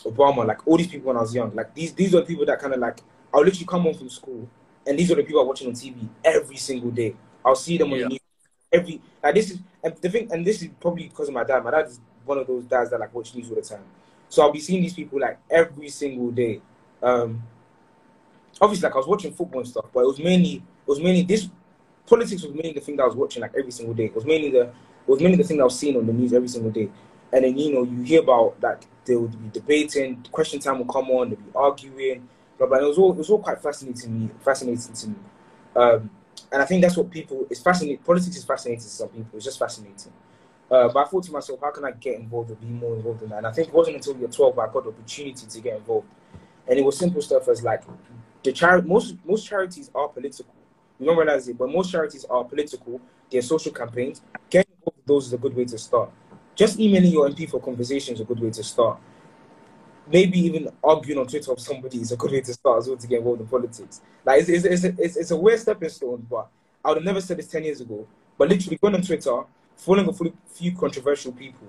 Obama, 0.05 0.47
like 0.47 0.67
all 0.67 0.79
these 0.79 0.87
people 0.87 1.09
when 1.09 1.19
I 1.19 1.21
was 1.21 1.35
young. 1.35 1.55
Like 1.55 1.75
these 1.75 1.93
these 1.93 2.15
are 2.15 2.21
the 2.21 2.27
people 2.27 2.47
that 2.47 2.59
kind 2.59 2.73
of 2.73 2.81
like 2.81 3.01
I'll 3.35 3.45
literally 3.45 3.67
come 3.67 3.83
home 3.83 3.95
from 3.95 4.09
school 4.09 4.49
and 4.87 4.99
these 4.99 5.13
are 5.13 5.17
the 5.17 5.23
people 5.23 5.43
I'm 5.43 5.49
watching 5.49 5.69
on 5.69 5.75
TV 5.75 6.09
every 6.25 6.57
single 6.57 6.91
day. 6.91 7.15
I'll 7.45 7.57
see 7.57 7.77
them 7.77 7.93
on 7.93 7.99
yeah. 7.99 8.05
the 8.05 8.09
news 8.09 8.21
every 8.73 9.03
like 9.23 9.35
this 9.35 9.51
is 9.51 9.59
and 9.85 9.95
the 9.99 10.09
thing 10.09 10.33
and 10.33 10.47
this 10.47 10.63
is 10.63 10.71
probably 10.81 11.09
because 11.09 11.29
of 11.29 11.35
my 11.35 11.45
dad. 11.45 11.63
My 11.63 11.73
dad 11.73 11.89
is 11.89 12.01
one 12.25 12.39
of 12.39 12.47
those 12.47 12.65
dads 12.65 12.89
that 12.89 13.01
like 13.01 13.15
watch 13.15 13.35
news 13.35 13.51
all 13.51 13.57
the 13.57 13.61
time. 13.61 13.85
So 14.33 14.41
I'll 14.41 14.51
be 14.51 14.61
seeing 14.61 14.81
these 14.81 14.95
people 14.95 15.21
like 15.21 15.39
every 15.51 15.91
single 15.91 16.31
day. 16.31 16.63
Um 17.03 17.43
obviously 18.59 18.87
like 18.87 18.95
I 18.95 18.97
was 18.97 19.07
watching 19.07 19.31
football 19.31 19.61
and 19.61 19.69
stuff, 19.69 19.85
but 19.93 20.01
it 20.01 20.07
was 20.07 20.19
mainly 20.19 20.55
it 20.55 20.87
was 20.87 21.01
mainly 21.01 21.21
this 21.23 21.51
politics 22.07 22.43
was 22.43 22.55
mainly 22.55 22.73
the 22.73 22.81
thing 22.81 22.97
that 22.97 23.03
I 23.03 23.07
was 23.09 23.15
watching 23.15 23.43
like 23.43 23.53
every 23.59 23.71
single 23.71 23.93
day. 23.95 24.07
It 24.07 24.15
was 24.15 24.25
mainly 24.25 24.49
the 24.49 24.63
it 24.69 24.73
was 25.07 25.21
mainly 25.21 25.37
the 25.37 25.45
thing 25.45 25.59
that 25.59 25.65
I 25.65 25.67
was 25.67 25.79
seeing 25.79 25.99
on 25.99 26.07
the 26.07 26.15
news 26.15 26.33
every 26.33 26.49
single 26.49 26.71
day. 26.71 26.89
And 27.31 27.45
then 27.45 27.59
you 27.59 27.75
know 27.75 27.83
you 27.83 28.01
hear 28.05 28.23
about 28.23 28.57
like 28.63 28.87
they 29.05 29.17
would 29.17 29.33
be 29.33 29.51
debating, 29.61 30.25
question 30.33 30.61
time 30.61 30.79
will 30.79 30.87
come 30.87 31.11
on, 31.11 31.29
they'll 31.29 31.39
be 31.39 31.53
arguing, 31.55 32.27
blah 32.57 32.69
blah. 32.69 32.79
And 32.79 32.87
it 32.87 32.89
was 32.89 32.97
all 32.97 33.13
it 33.13 33.19
was 33.19 33.29
all 33.29 33.39
quite 33.39 33.61
fascinating 33.61 34.01
to 34.01 34.09
me, 34.09 34.31
fascinating 34.41 34.95
to 34.95 35.09
me. 35.09 35.17
Um, 35.77 36.09
and 36.51 36.63
I 36.63 36.65
think 36.65 36.81
that's 36.81 36.97
what 36.97 37.11
people 37.11 37.47
it's 37.51 37.61
fascinating. 37.61 38.03
Politics 38.03 38.37
is 38.39 38.45
fascinating 38.45 38.81
to 38.81 38.89
some 38.89 39.09
people. 39.11 39.37
It's 39.37 39.45
just 39.45 39.59
fascinating. 39.59 40.13
Uh, 40.73 40.89
but 40.89 41.07
I 41.07 41.11
thought 41.11 41.25
to 41.25 41.33
myself, 41.33 41.61
how 41.61 41.71
can 41.71 41.85
I 41.85 41.91
get 41.91 42.19
involved 42.19 42.51
or 42.51 42.55
be 42.55 42.67
more 42.67 42.97
involved 42.97 43.23
in 43.23 43.29
that? 43.29 43.39
And 43.39 43.47
I 43.47 43.53
think 43.53 43.69
it 43.69 43.75
wasn't 43.75 43.97
until 43.97 44.17
you're 44.17 44.31
12 44.31 44.59
I 44.59 44.67
got 44.69 44.85
the 44.85 44.89
opportunity 44.89 45.47
to 45.47 45.61
get 45.61 45.77
involved. 45.77 46.09
And 46.67 46.79
it 46.79 46.83
was 46.83 46.97
simple 46.97 47.21
stuff 47.21 47.47
as 47.49 47.63
like 47.63 47.83
the 48.43 48.53
charity. 48.53 48.89
Most 48.89 49.17
most 49.27 49.47
charities 49.47 49.91
are 49.95 50.09
political. 50.09 50.55
You 50.99 51.07
don't 51.07 51.19
realize 51.19 51.47
it, 51.47 51.59
but 51.59 51.69
most 51.71 51.93
charities 51.93 52.25
are 52.25 52.43
political. 52.45 53.03
They're 53.31 53.43
social 53.43 53.71
campaigns. 53.71 54.23
Getting 54.49 54.73
involved 54.79 54.97
with 54.97 55.07
those 55.07 55.27
is 55.27 55.33
a 55.35 55.39
good 55.39 55.55
way 55.55 55.67
to 55.67 55.77
start. 55.77 56.11
Just 56.55 56.81
emailing 56.81 57.13
your 57.13 57.29
MP 57.29 57.51
for 57.51 57.61
conversation 57.61 58.15
is 58.15 58.21
a 58.21 58.25
good 58.25 58.41
way 58.41 58.51
to 58.51 58.65
start. 58.65 58.99
Maybe 60.11 60.39
even 60.39 60.71
arguing 60.83 61.21
on 61.21 61.27
Twitter 61.27 61.51
with 61.51 61.61
somebody 61.61 61.99
is 61.99 62.13
a 62.13 62.17
good 62.17 62.31
way 62.31 62.41
to 62.41 62.53
start 62.55 62.79
as 62.79 62.89
well 62.89 62.97
to 62.97 63.07
get 63.07 63.19
involved 63.19 63.43
in 63.43 63.47
politics. 63.47 64.01
Like 64.25 64.41
it's 64.41 64.49
it's 64.49 64.65
it's, 64.65 64.99
it's, 64.99 65.17
it's 65.19 65.31
a 65.33 65.37
weird 65.37 65.61
stepping 65.61 65.91
stone, 65.91 66.27
but 66.31 66.49
I 66.83 66.89
would 66.89 66.99
have 66.99 67.05
never 67.05 67.21
said 67.21 67.37
this 67.37 67.49
ten 67.49 67.63
years 67.63 67.83
ago. 67.83 68.07
But 68.39 68.49
literally 68.49 68.79
going 68.79 68.95
on 68.95 69.03
Twitter, 69.03 69.43
following 69.77 70.09
a 70.09 70.13
few 70.53 70.77
controversial 70.77 71.33
people, 71.33 71.69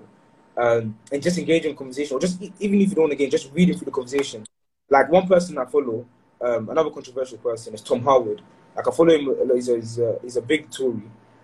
um, 0.56 0.96
and 1.10 1.22
just 1.22 1.38
engaging 1.38 1.70
in 1.70 1.76
conversation, 1.76 2.16
or 2.16 2.20
just 2.20 2.40
even 2.60 2.80
if 2.80 2.90
you 2.90 2.94
don't 2.94 3.10
engage, 3.10 3.30
just 3.30 3.52
reading 3.52 3.76
through 3.76 3.86
the 3.86 3.90
conversation. 3.90 4.46
Like 4.90 5.10
one 5.10 5.26
person 5.26 5.58
I 5.58 5.64
follow, 5.64 6.06
um, 6.40 6.68
another 6.68 6.90
controversial 6.90 7.38
person 7.38 7.74
is 7.74 7.80
Tom 7.80 8.02
Harwood. 8.02 8.42
Like 8.76 8.86
I 8.86 8.90
follow 8.90 9.14
him. 9.14 9.50
He's 9.54 9.68
a, 9.68 9.76
he's 9.76 9.98
a, 9.98 10.18
he's 10.22 10.36
a 10.36 10.42
big 10.42 10.70
Tory. 10.70 11.02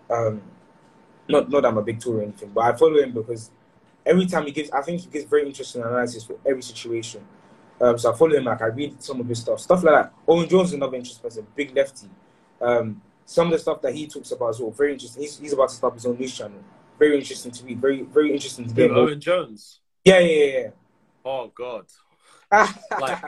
Um, 0.09 0.43
not 1.29 1.49
not 1.49 1.63
that 1.63 1.69
I'm 1.69 1.79
a 1.79 1.83
big 1.83 2.01
Tory 2.01 2.21
or 2.21 2.23
anything, 2.23 2.51
but 2.51 2.63
I 2.63 2.77
follow 2.77 2.99
him 2.99 3.13
because 3.13 3.51
every 4.05 4.27
time 4.27 4.47
he 4.47 4.53
gives, 4.53 4.71
I 4.71 4.83
think 4.83 5.01
he 5.01 5.09
gives 5.09 5.25
very 5.25 5.47
interesting 5.47 5.83
analysis 5.83 6.25
for 6.25 6.37
every 6.47 6.63
situation. 6.63 7.23
Um, 7.81 7.97
so 7.99 8.13
I 8.13 8.17
follow 8.17 8.37
him. 8.37 8.45
Like 8.45 8.61
I 8.61 8.67
read 8.67 9.03
some 9.03 9.21
of 9.21 9.29
his 9.29 9.41
stuff, 9.41 9.61
stuff 9.61 9.83
like 9.83 9.95
that. 9.95 10.13
Owen 10.29 10.49
Jones 10.49 10.69
is 10.69 10.75
another 10.75 10.97
interesting 10.97 11.23
person, 11.23 11.47
big 11.55 11.75
lefty. 11.75 12.09
Um, 12.61 13.01
some 13.31 13.47
of 13.47 13.53
the 13.53 13.59
stuff 13.61 13.81
that 13.83 13.95
he 13.95 14.09
talks 14.09 14.33
about 14.33 14.49
as 14.49 14.59
well, 14.59 14.73
very 14.73 14.93
interesting. 14.93 15.23
He's, 15.23 15.39
he's 15.39 15.53
about 15.53 15.69
to 15.69 15.75
start 15.77 15.95
his 15.95 16.05
own 16.05 16.19
news 16.19 16.37
channel. 16.37 16.59
Very 16.99 17.17
interesting 17.17 17.53
to 17.53 17.65
read. 17.65 17.81
Very 17.81 18.03
very 18.03 18.33
interesting 18.33 18.67
to 18.67 18.75
get. 18.75 18.91
Owen 18.91 19.21
Jones. 19.21 19.79
Yeah, 20.05 20.19
yeah, 20.19 20.45
yeah. 20.45 20.69
Oh 21.25 21.47
God. 21.55 21.87
like, 23.01 23.23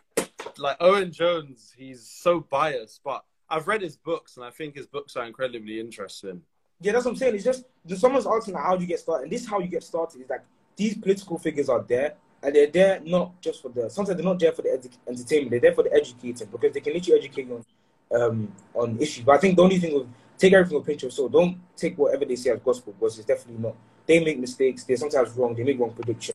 like 0.59 0.77
Owen 0.81 1.13
Jones, 1.13 1.73
he's 1.77 2.03
so 2.05 2.41
biased, 2.41 3.01
but 3.05 3.25
I've 3.49 3.69
read 3.69 3.81
his 3.81 3.97
books 3.97 4.37
and 4.37 4.45
I 4.45 4.51
think 4.51 4.75
his 4.75 4.89
books 4.89 5.15
are 5.15 5.25
incredibly 5.25 5.79
interesting. 5.79 6.43
Yeah, 6.81 6.93
that's 6.93 7.05
what 7.05 7.13
I'm 7.13 7.17
saying. 7.17 7.37
It's 7.37 7.45
just 7.45 7.65
someone's 7.95 8.27
asking 8.27 8.55
like, 8.55 8.65
how 8.65 8.75
do 8.75 8.83
you 8.83 8.89
get 8.89 8.99
started, 8.99 9.25
and 9.25 9.33
this 9.33 9.43
is 9.43 9.49
how 9.49 9.61
you 9.61 9.69
get 9.69 9.85
started. 9.85 10.21
Is 10.21 10.29
like 10.29 10.43
these 10.75 10.97
political 10.97 11.39
figures 11.39 11.69
are 11.69 11.83
there, 11.89 12.15
and 12.43 12.53
they're 12.53 12.67
there 12.67 13.01
not 13.05 13.41
just 13.41 13.63
for 13.63 13.69
the. 13.69 13.89
Sometimes 13.89 14.17
they're 14.17 14.25
not 14.25 14.41
there 14.41 14.51
for 14.51 14.63
the 14.63 14.71
edu- 14.71 14.99
entertainment. 15.09 15.53
They're 15.53 15.61
there 15.61 15.75
for 15.75 15.85
the 15.85 15.93
educating 15.93 16.49
because 16.49 16.73
they 16.73 16.81
can 16.81 16.93
literally 16.93 17.21
educate 17.21 17.47
you 17.47 17.55
on 17.55 17.65
um, 18.15 18.53
on 18.75 18.99
issues. 18.99 19.25
But 19.25 19.37
I 19.37 19.39
think 19.39 19.57
the 19.57 19.63
only 19.63 19.79
thing 19.79 19.95
with 19.95 20.07
take 20.43 20.53
everything 20.53 20.77
with 20.77 20.85
a 20.85 20.87
pinch 20.87 21.03
of 21.05 21.13
salt. 21.13 21.33
Don't 21.33 21.59
take 21.77 21.97
whatever 21.97 22.25
they 22.25 22.37
say 22.37 22.51
as 22.51 22.61
gospel 22.61 22.93
because 22.93 23.19
it's 23.19 23.27
definitely 23.27 23.63
not. 23.63 23.77
They 24.07 24.23
make 24.23 24.39
mistakes. 24.39 24.85
They're 24.85 24.97
sometimes 24.97 25.31
wrong. 25.37 25.55
They 25.55 25.63
make 25.63 25.79
wrong 25.79 25.93
predictions. 25.93 26.35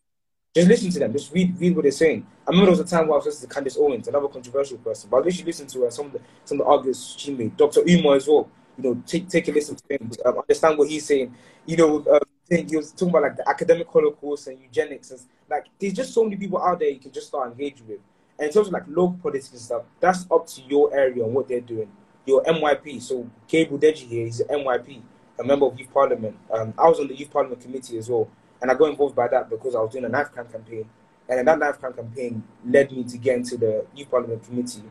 Just 0.55 0.67
listen 0.69 0.89
to 0.91 0.99
them. 0.99 1.13
Just 1.13 1.33
read, 1.33 1.59
read 1.59 1.75
what 1.75 1.83
they're 1.83 1.91
saying. 1.91 2.25
I 2.47 2.51
remember 2.51 2.71
there 2.71 2.83
was 2.83 2.91
a 2.91 2.95
time 2.95 3.07
where 3.07 3.15
I 3.15 3.17
was 3.17 3.25
listening 3.25 3.49
to 3.49 3.53
Candace 3.53 3.77
Owens, 3.77 4.07
another 4.07 4.27
controversial 4.29 4.77
person, 4.77 5.09
but 5.09 5.17
I 5.17 5.19
literally 5.25 5.45
listened 5.45 5.69
to 5.69 5.83
her, 5.83 5.91
some 5.91 6.07
of 6.07 6.13
the 6.13 6.21
some 6.45 6.59
of 6.59 6.65
the 6.65 6.71
arguments 6.71 7.15
she 7.17 7.33
made. 7.33 7.55
Dr. 7.57 7.81
Umar 7.87 8.15
as 8.15 8.27
well. 8.27 8.49
You 8.77 8.83
know, 8.83 9.03
take 9.05 9.27
take 9.27 9.47
a 9.49 9.51
listen 9.51 9.75
to 9.75 9.83
him, 9.93 10.09
um, 10.25 10.39
understand 10.39 10.77
what 10.77 10.87
he's 10.87 11.05
saying. 11.05 11.35
You 11.65 11.77
know, 11.77 12.05
um, 12.09 12.19
he 12.49 12.77
was 12.77 12.91
talking 12.91 13.09
about 13.09 13.23
like 13.23 13.37
the 13.37 13.49
academic 13.49 13.87
holocaust 13.87 14.47
and 14.47 14.59
eugenics, 14.59 15.11
and 15.11 15.19
like 15.49 15.65
there's 15.79 15.93
just 15.93 16.13
so 16.13 16.23
many 16.23 16.37
people 16.37 16.63
out 16.63 16.79
there 16.79 16.89
you 16.89 16.99
can 16.99 17.11
just 17.11 17.27
start 17.27 17.51
engaging 17.51 17.87
with. 17.87 17.99
In 18.39 18.51
terms 18.51 18.67
of 18.67 18.73
like 18.73 18.83
local 18.87 19.17
politics 19.21 19.51
and 19.51 19.59
stuff, 19.59 19.83
that's 19.99 20.25
up 20.29 20.45
to 20.47 20.61
your 20.61 20.93
area 20.95 21.23
and 21.23 21.33
what 21.33 21.47
they're 21.47 21.61
doing. 21.61 21.89
Your 22.25 22.43
MYP. 22.43 23.01
So 23.01 23.29
Gabriel 23.47 23.79
Deji 23.79 24.07
here, 24.07 24.25
he's 24.25 24.41
an 24.41 24.47
MYP, 24.49 25.01
a 25.39 25.43
member 25.43 25.65
of 25.65 25.79
Youth 25.79 25.91
Parliament. 25.93 26.37
Um, 26.51 26.73
I 26.77 26.87
was 26.87 26.99
on 26.99 27.07
the 27.07 27.15
Youth 27.15 27.31
Parliament 27.31 27.61
committee 27.61 27.97
as 27.97 28.09
well. 28.09 28.29
And 28.61 28.71
I 28.71 28.73
got 28.73 28.89
involved 28.89 29.15
by 29.15 29.27
that 29.27 29.49
because 29.49 29.75
I 29.75 29.79
was 29.79 29.91
doing 29.91 30.05
a 30.05 30.09
knife 30.09 30.31
crime 30.31 30.47
campaign. 30.51 30.89
And 31.29 31.47
that 31.47 31.59
knife 31.59 31.79
crime 31.79 31.93
campaign 31.93 32.43
led 32.65 32.91
me 32.91 33.03
to 33.03 33.17
get 33.17 33.37
into 33.37 33.57
the 33.57 33.85
youth 33.95 34.09
parliament 34.09 34.43
committee. 34.43 34.83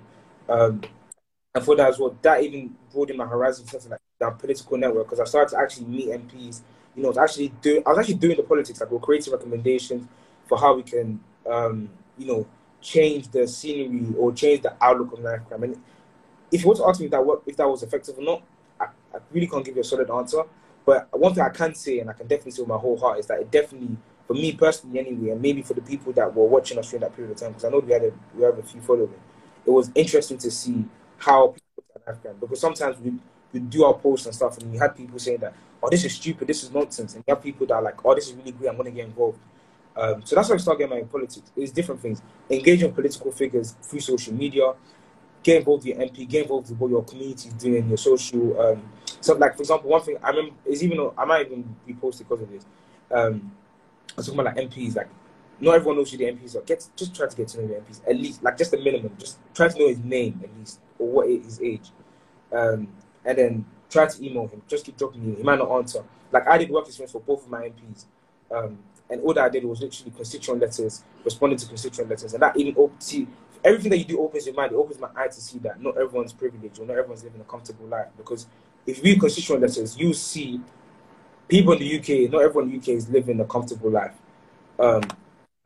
Um, 0.49 0.83
and 1.55 1.65
for 1.65 1.75
that 1.77 1.89
as 1.89 1.99
well, 1.99 2.17
that 2.23 2.43
even 2.43 2.77
broadened 2.93 3.19
my 3.19 3.27
horizon 3.27 3.65
in 3.65 3.71
terms 3.71 3.87
of 3.87 3.93
like 3.93 4.01
that 4.19 4.39
political 4.39 4.77
network 4.77 5.07
because 5.07 5.21
I 5.21 5.25
started 5.25 5.55
to 5.57 5.61
actually 5.61 5.87
meet 5.87 6.09
MPs. 6.09 6.61
You 6.95 7.03
know, 7.03 7.13
to 7.13 7.21
actually 7.21 7.49
do, 7.61 7.83
I 7.85 7.91
was 7.91 7.99
actually 7.99 8.15
doing 8.15 8.37
the 8.37 8.43
politics. 8.43 8.81
Like 8.81 8.91
we're 8.91 8.99
creating 8.99 9.33
recommendations 9.33 10.07
for 10.47 10.59
how 10.59 10.75
we 10.75 10.83
can, 10.83 11.21
um, 11.51 11.91
you 12.19 12.27
know, 12.27 12.47
change 12.87 13.29
the 13.29 13.49
scenery 13.49 14.15
or 14.17 14.33
change 14.33 14.63
the 14.63 14.73
outlook 14.81 15.13
of 15.15 15.21
knife 15.21 15.41
crime. 15.49 15.65
And 15.65 15.77
if 16.53 16.61
you 16.63 16.69
want 16.69 16.79
to 16.79 16.87
ask 16.87 17.01
me 17.01 17.07
if 17.07 17.13
that 17.13 17.41
if 17.47 17.57
that 17.57 17.69
was 17.69 17.83
effective 17.83 18.17
or 18.17 18.23
not, 18.23 18.43
I, 18.81 18.85
I 19.13 19.19
really 19.33 19.49
can't 19.49 19.65
give 19.65 19.75
you 19.75 19.81
a 19.81 19.85
solid 19.85 20.09
answer. 20.11 20.43
But 20.85 21.09
one 21.11 21.35
thing 21.35 21.43
I 21.43 21.49
can 21.49 21.75
say, 21.75 21.99
and 21.99 22.09
I 22.09 22.13
can 22.13 22.29
definitely 22.29 22.53
say 22.53 22.63
with 22.63 22.69
my 22.69 22.79
whole 22.79 22.97
heart, 22.97 23.19
is 23.19 23.27
that 23.27 23.41
it 23.41 23.51
definitely, 23.51 23.97
for 24.29 24.35
me 24.35 24.53
personally 24.53 25.01
anyway, 25.01 25.31
and 25.31 25.43
maybe 25.43 25.63
for 25.63 25.75
the 25.75 25.81
people 25.81 26.13
that 26.13 26.33
were 26.33 26.47
watching 26.47 26.79
us 26.79 26.89
during 26.91 27.01
that 27.01 27.17
period 27.17 27.33
of 27.33 27.39
time, 27.39 27.51
because 27.51 27.65
I 27.65 27.71
know 27.71 27.81
we 27.81 27.93
had 27.93 28.05
a, 28.05 28.13
we 28.37 28.45
have 28.45 28.57
a 28.57 28.63
few 28.63 28.81
following, 28.81 29.13
it 29.67 29.71
was 29.71 29.91
interesting 29.97 30.39
to 30.39 30.51
see 30.51 30.85
how 31.19 31.49
people 31.49 31.85
in 31.97 32.03
Afghan, 32.15 32.37
because 32.39 32.61
sometimes 32.61 33.01
we, 33.01 33.15
we 33.53 33.59
do 33.59 33.83
our 33.83 33.95
posts 33.95 34.27
and 34.27 34.35
stuff, 34.35 34.59
and 34.59 34.71
we 34.71 34.79
had 34.79 34.95
people 34.95 35.19
saying 35.19 35.39
that, 35.39 35.55
oh, 35.83 35.91
this 35.91 36.05
is 36.05 36.15
stupid, 36.15 36.47
this 36.47 36.63
is 36.63 36.71
nonsense, 36.71 37.17
and 37.17 37.25
you 37.27 37.35
have 37.35 37.43
people 37.43 37.67
that 37.67 37.75
are 37.75 37.83
like, 37.83 38.05
oh, 38.05 38.15
this 38.15 38.29
is 38.29 38.35
really 38.35 38.53
great, 38.53 38.69
I'm 38.69 38.77
going 38.77 38.87
to 38.87 38.93
get 38.93 39.07
involved. 39.07 39.41
Um, 39.97 40.23
so 40.25 40.37
that's 40.37 40.49
why 40.49 40.57
I 40.57 40.59
started 40.59 40.79
getting 40.81 41.05
my 41.05 41.11
politics. 41.11 41.51
It's 41.57 41.73
different 41.73 42.01
things. 42.01 42.23
Engaging 42.51 42.93
political 42.93 43.33
figures 43.33 43.77
through 43.83 44.01
social 44.01 44.35
media, 44.35 44.75
get 45.43 45.59
involved 45.59 45.87
with 45.87 45.97
your 45.97 46.07
MP, 46.07 46.29
get 46.29 46.43
involved 46.43 46.71
with 46.71 46.79
what 46.79 46.91
your 46.91 47.05
community 47.05 47.49
is 47.49 47.55
doing, 47.55 47.89
your 47.89 47.97
social. 47.97 48.61
Um, 48.61 48.83
so, 49.21 49.35
like 49.35 49.57
for 49.57 49.63
example, 49.63 49.91
one 49.91 50.03
thing 50.03 50.17
I 50.23 50.31
remember 50.31 50.55
is 50.67 50.83
even 50.83 51.11
I 51.17 51.25
might 51.25 51.47
even 51.47 51.75
be 51.87 51.95
posted 51.95 52.29
because 52.29 52.43
of 52.43 52.51
this. 52.51 52.67
Um, 53.11 53.53
I 54.11 54.15
was 54.17 54.27
talking 54.27 54.41
about 54.41 54.57
like 54.57 54.71
MPs, 54.71 54.97
like 54.97 55.09
not 55.61 55.75
everyone 55.75 55.97
knows 55.97 56.11
who 56.11 56.19
the 56.19 56.25
MPs 56.25 56.57
are. 56.57 56.63
Get 56.63 56.87
just 56.97 57.15
try 57.15 57.29
to 57.29 57.37
get 57.37 57.49
to 57.49 57.63
know 57.63 57.69
the 57.69 57.75
MPs 57.75 58.01
at 58.09 58.17
least, 58.17 58.43
like 58.43 58.59
just 58.59 58.71
the 58.71 58.79
minimum. 58.79 59.13
Just 59.19 59.39
try 59.55 59.69
to 59.69 59.79
know 59.79 59.89
his 59.89 59.99
name 59.99 60.41
at 60.45 60.51
least 60.59 60.81
or 60.99 61.09
what 61.09 61.29
his 61.29 61.61
age, 61.63 61.91
um, 62.53 62.89
and 63.25 63.39
then 63.39 63.65
try 63.89 64.07
to 64.07 64.25
email 64.25 64.47
him. 64.49 64.63
Just 64.69 64.85
keep 64.85 64.97
dropping 64.97 65.23
him. 65.23 65.37
He 65.37 65.43
might 65.43 65.59
not 65.59 65.71
answer. 65.71 66.05
Like 66.33 66.47
I 66.47 66.59
did 66.59 66.71
work 66.71 66.87
experience 66.87 67.13
for 67.13 67.21
both 67.21 67.45
of 67.45 67.51
my 67.51 67.71
MPs. 67.71 68.05
Um, 68.51 68.79
and 69.11 69.21
all 69.23 69.35
that 69.35 69.45
I 69.45 69.49
did 69.49 69.65
was 69.65 69.81
literally 69.81 70.13
constituent 70.17 70.61
letters, 70.61 71.05
responding 71.25 71.59
to 71.59 71.67
constituent 71.67 72.11
letters, 72.11 72.33
and 72.33 72.43
that 72.43 72.57
even 72.57 72.91
see 72.99 73.27
everything 73.65 73.91
that 73.91 73.99
you 73.99 74.05
do 74.05 74.21
opens 74.21 74.47
your 74.47 74.55
mind. 74.55 74.73
It 74.73 74.77
opens 74.77 75.01
my 75.01 75.09
eye 75.17 75.29
to 75.29 75.41
see 75.41 75.59
that 75.61 75.81
not 75.81 75.97
everyone's 75.97 76.33
privileged 76.33 76.79
or 76.81 76.87
not 76.87 76.97
everyone's 76.97 77.25
living 77.25 77.41
a 77.41 77.45
comfortable 77.45 77.87
life. 77.87 78.09
Because 78.17 78.47
if 78.87 78.99
you 78.99 79.05
read 79.05 79.21
constituent 79.21 79.63
letters, 79.63 79.97
you 79.99 80.13
see 80.13 80.61
people 81.49 81.73
in 81.75 81.79
the 81.81 81.99
UK. 81.99 82.31
Not 82.31 82.43
everyone 82.43 82.71
in 82.71 82.79
the 82.79 82.79
UK 82.79 82.89
is 82.97 83.09
living 83.09 83.41
a 83.41 83.45
comfortable 83.45 83.91
life. 83.91 84.15
Um, 84.79 85.03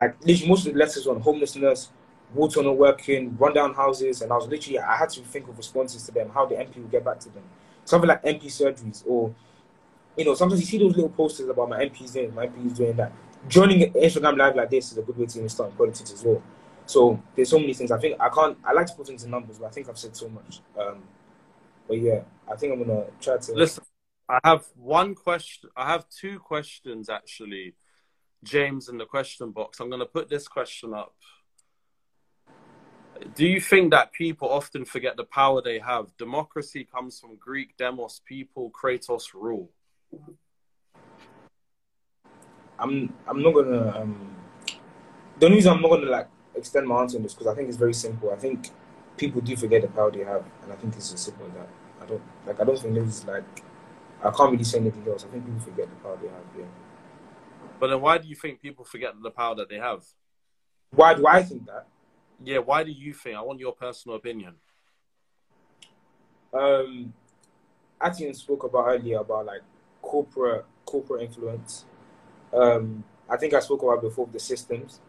like 0.00 0.16
literally 0.24 0.48
most 0.48 0.66
of 0.66 0.72
the 0.72 0.78
letters 0.78 1.06
on 1.06 1.20
homelessness, 1.20 1.90
water 2.34 2.62
not 2.62 2.76
working, 2.76 3.36
rundown 3.38 3.74
houses, 3.74 4.22
and 4.22 4.32
I 4.32 4.36
was 4.36 4.48
literally 4.48 4.78
I 4.78 4.96
had 4.96 5.10
to 5.10 5.20
think 5.20 5.48
of 5.48 5.56
responses 5.56 6.04
to 6.06 6.12
them, 6.12 6.30
how 6.32 6.46
the 6.46 6.54
MP 6.54 6.76
will 6.76 6.88
get 6.88 7.04
back 7.04 7.20
to 7.20 7.28
them. 7.30 7.42
Something 7.84 8.08
like 8.08 8.22
MP 8.22 8.46
surgeries, 8.46 9.02
or 9.06 9.34
you 10.16 10.24
know, 10.24 10.34
sometimes 10.34 10.60
you 10.60 10.66
see 10.66 10.78
those 10.78 10.94
little 10.94 11.10
posters 11.10 11.48
about 11.48 11.68
my 11.68 11.84
MPs 11.84 12.12
doing, 12.12 12.34
my 12.34 12.46
MPs 12.46 12.76
doing 12.76 12.96
that. 12.96 13.12
Joining 13.48 13.92
Instagram 13.92 14.36
live 14.36 14.54
like 14.54 14.70
this 14.70 14.92
is 14.92 14.98
a 14.98 15.02
good 15.02 15.16
way 15.16 15.26
to 15.26 15.48
start 15.48 15.76
politics 15.76 16.12
as 16.12 16.22
well. 16.22 16.42
So 16.86 17.22
there's 17.34 17.48
so 17.48 17.58
many 17.58 17.72
things. 17.72 17.90
I 17.90 17.98
think 17.98 18.20
I 18.20 18.28
can't. 18.28 18.58
I 18.64 18.72
like 18.72 18.86
to 18.86 18.94
put 18.94 19.06
things 19.06 19.24
in 19.24 19.30
numbers, 19.30 19.58
but 19.58 19.66
I 19.66 19.70
think 19.70 19.88
I've 19.88 19.98
said 19.98 20.16
so 20.16 20.28
much. 20.28 20.60
Um, 20.78 21.02
but 21.86 21.98
yeah, 21.98 22.20
I 22.50 22.56
think 22.56 22.72
I'm 22.72 22.84
gonna 22.84 23.06
try 23.20 23.38
to 23.38 23.52
listen. 23.52 23.84
I 24.28 24.38
have 24.44 24.64
one 24.76 25.14
question. 25.14 25.70
I 25.76 25.90
have 25.90 26.08
two 26.08 26.38
questions 26.38 27.08
actually, 27.08 27.74
James, 28.44 28.88
in 28.88 28.98
the 28.98 29.06
question 29.06 29.50
box. 29.50 29.80
I'm 29.80 29.90
gonna 29.90 30.06
put 30.06 30.28
this 30.28 30.46
question 30.46 30.92
up. 30.94 31.14
Do 33.34 33.46
you 33.46 33.60
think 33.60 33.90
that 33.90 34.12
people 34.12 34.48
often 34.48 34.84
forget 34.84 35.16
the 35.16 35.24
power 35.24 35.62
they 35.62 35.78
have? 35.78 36.16
Democracy 36.16 36.84
comes 36.84 37.20
from 37.20 37.36
Greek 37.36 37.76
demos, 37.76 38.20
people, 38.26 38.70
kratos, 38.70 39.34
rule. 39.34 39.70
I'm 42.80 43.12
I'm 43.28 43.42
not 43.42 43.54
gonna 43.54 44.00
um, 44.00 44.36
the 45.38 45.46
only 45.46 45.56
reason 45.56 45.72
I'm 45.72 45.82
not 45.82 45.90
gonna 45.90 46.10
like 46.10 46.28
extend 46.54 46.86
my 46.86 47.00
answer 47.00 47.16
on 47.16 47.22
this 47.22 47.34
because 47.34 47.46
I 47.46 47.54
think 47.54 47.68
it's 47.68 47.76
very 47.76 47.94
simple. 47.94 48.30
I 48.32 48.36
think 48.36 48.70
people 49.16 49.40
do 49.40 49.56
forget 49.56 49.82
the 49.82 49.88
power 49.88 50.10
they 50.10 50.24
have, 50.24 50.44
and 50.62 50.72
I 50.72 50.76
think 50.76 50.96
it's 50.96 51.12
as 51.12 51.20
simple 51.20 51.46
as 51.46 51.52
that. 51.52 51.68
I 52.02 52.06
don't 52.06 52.22
like 52.46 52.60
I 52.60 52.64
don't 52.64 52.78
think 52.78 52.94
there's 52.94 53.24
like 53.26 53.44
I 54.22 54.30
can't 54.30 54.52
really 54.52 54.64
say 54.64 54.78
anything 54.78 55.06
else. 55.08 55.24
I 55.24 55.28
think 55.28 55.44
people 55.44 55.60
forget 55.60 55.88
the 55.88 55.96
power 55.96 56.18
they 56.20 56.28
have. 56.28 56.44
Yeah. 56.58 56.64
But 57.78 57.88
then, 57.88 58.00
why 58.00 58.18
do 58.18 58.28
you 58.28 58.34
think 58.34 58.60
people 58.60 58.84
forget 58.84 59.14
the 59.22 59.30
power 59.30 59.54
that 59.54 59.68
they 59.68 59.78
have? 59.78 60.04
Why 60.90 61.14
do 61.14 61.26
I 61.26 61.42
think 61.42 61.66
that? 61.66 61.86
Yeah, 62.42 62.58
why 62.58 62.84
do 62.84 62.90
you 62.90 63.14
think? 63.14 63.36
I 63.36 63.42
want 63.42 63.60
your 63.60 63.72
personal 63.72 64.16
opinion. 64.16 64.54
Um, 66.52 67.14
Atian 68.00 68.34
spoke 68.34 68.64
about 68.64 68.86
earlier 68.88 69.18
about 69.18 69.46
like 69.46 69.62
corporate 70.02 70.64
corporate 70.84 71.22
influence. 71.22 71.84
Um, 72.52 73.04
I 73.28 73.36
think 73.36 73.54
I 73.54 73.60
spoke 73.60 73.82
about 73.82 74.02
before 74.02 74.28
the 74.32 74.40
systems. 74.40 75.00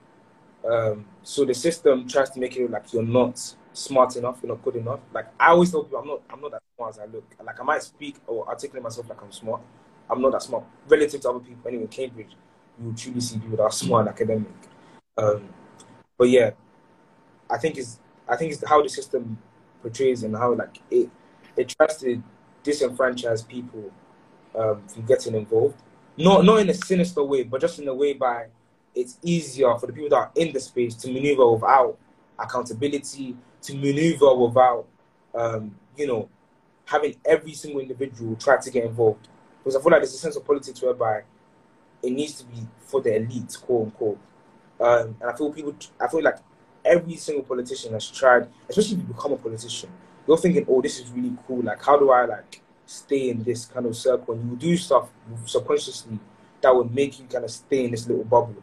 Um, 0.69 1.05
so 1.23 1.43
the 1.43 1.53
system 1.53 2.07
tries 2.07 2.29
to 2.31 2.39
make 2.39 2.55
it 2.55 2.61
look 2.61 2.71
like 2.71 2.93
you're 2.93 3.03
not 3.03 3.55
smart 3.73 4.15
enough, 4.15 4.39
you're 4.43 4.51
not 4.51 4.63
good 4.63 4.75
enough. 4.75 4.99
Like 5.11 5.27
I 5.39 5.47
always 5.49 5.71
tell 5.71 5.83
people, 5.83 5.99
I'm 5.99 6.07
not, 6.07 6.21
I'm 6.29 6.41
not 6.41 6.51
that 6.51 6.61
smart 6.75 6.95
as 6.95 6.99
I 6.99 7.05
look. 7.05 7.25
Like 7.43 7.59
I 7.59 7.63
might 7.63 7.81
speak 7.81 8.17
or 8.27 8.47
articulate 8.47 8.83
myself 8.83 9.09
like 9.09 9.21
I'm 9.21 9.31
smart. 9.31 9.61
I'm 10.09 10.21
not 10.21 10.33
that 10.33 10.43
smart 10.43 10.63
relative 10.87 11.21
to 11.21 11.29
other 11.29 11.39
people. 11.39 11.67
Anyway, 11.67 11.87
Cambridge, 11.87 12.35
you 12.83 12.93
truly 12.93 13.21
see 13.21 13.39
people 13.39 13.57
that 13.57 13.63
are 13.63 13.71
smart 13.71 14.07
academic. 14.07 14.51
Um, 15.17 15.49
but 16.17 16.29
yeah, 16.29 16.51
I 17.49 17.57
think 17.57 17.77
it's, 17.77 17.99
I 18.27 18.35
think 18.35 18.51
it's 18.51 18.63
how 18.67 18.81
the 18.83 18.89
system 18.89 19.37
portrays 19.81 20.23
and 20.23 20.35
how 20.35 20.53
like 20.53 20.79
it, 20.91 21.09
it 21.57 21.69
tries 21.69 21.97
to 21.97 22.21
disenfranchise 22.63 23.47
people 23.47 23.91
um, 24.55 24.87
from 24.87 25.05
getting 25.05 25.33
involved. 25.33 25.81
Not 26.17 26.45
not 26.45 26.59
in 26.59 26.69
a 26.69 26.73
sinister 26.73 27.23
way, 27.23 27.43
but 27.43 27.61
just 27.61 27.79
in 27.79 27.87
a 27.87 27.93
way 27.93 28.13
by 28.13 28.47
it's 28.93 29.17
easier 29.23 29.73
for 29.77 29.87
the 29.87 29.93
people 29.93 30.09
that 30.09 30.15
are 30.15 30.31
in 30.35 30.51
the 30.51 30.59
space 30.59 30.95
to 30.95 31.11
maneuver 31.11 31.49
without 31.49 31.97
accountability, 32.37 33.37
to 33.61 33.73
maneuver 33.75 34.35
without, 34.35 34.85
um, 35.33 35.73
you 35.95 36.07
know, 36.07 36.29
having 36.85 37.15
every 37.25 37.53
single 37.53 37.79
individual 37.79 38.35
try 38.35 38.57
to 38.57 38.69
get 38.69 38.83
involved. 38.83 39.27
Because 39.59 39.75
I 39.75 39.81
feel 39.81 39.91
like 39.91 40.01
there's 40.01 40.13
a 40.13 40.17
sense 40.17 40.35
of 40.35 40.45
politics 40.45 40.81
whereby 40.81 41.21
it 42.03 42.11
needs 42.11 42.33
to 42.35 42.45
be 42.45 42.67
for 42.79 43.01
the 43.01 43.15
elite, 43.15 43.57
quote 43.61 43.85
unquote. 43.85 44.19
Um, 44.79 45.15
and 45.21 45.29
I 45.29 45.35
feel 45.35 45.51
people, 45.53 45.75
I 45.99 46.07
feel 46.07 46.23
like 46.23 46.37
every 46.83 47.15
single 47.15 47.43
politician 47.43 47.93
has 47.93 48.09
tried, 48.09 48.47
especially 48.67 48.97
if 48.97 49.07
you 49.07 49.13
become 49.13 49.33
a 49.33 49.37
politician, 49.37 49.89
you're 50.27 50.37
thinking, 50.37 50.65
oh, 50.67 50.81
this 50.81 50.99
is 50.99 51.09
really 51.11 51.37
cool. 51.47 51.61
Like, 51.61 51.83
how 51.83 51.97
do 51.97 52.11
I 52.11 52.25
like 52.25 52.61
stay 52.91 53.29
in 53.29 53.43
this 53.43 53.65
kind 53.65 53.85
of 53.85 53.95
circle? 53.95 54.33
And 54.33 54.51
you 54.51 54.57
do 54.57 54.77
stuff 54.77 55.09
subconsciously 55.45 56.19
that 56.61 56.75
would 56.75 56.93
make 56.93 57.19
you 57.19 57.25
kind 57.25 57.43
of 57.43 57.51
stay 57.51 57.85
in 57.85 57.91
this 57.91 58.07
little 58.07 58.23
bubble. 58.23 58.55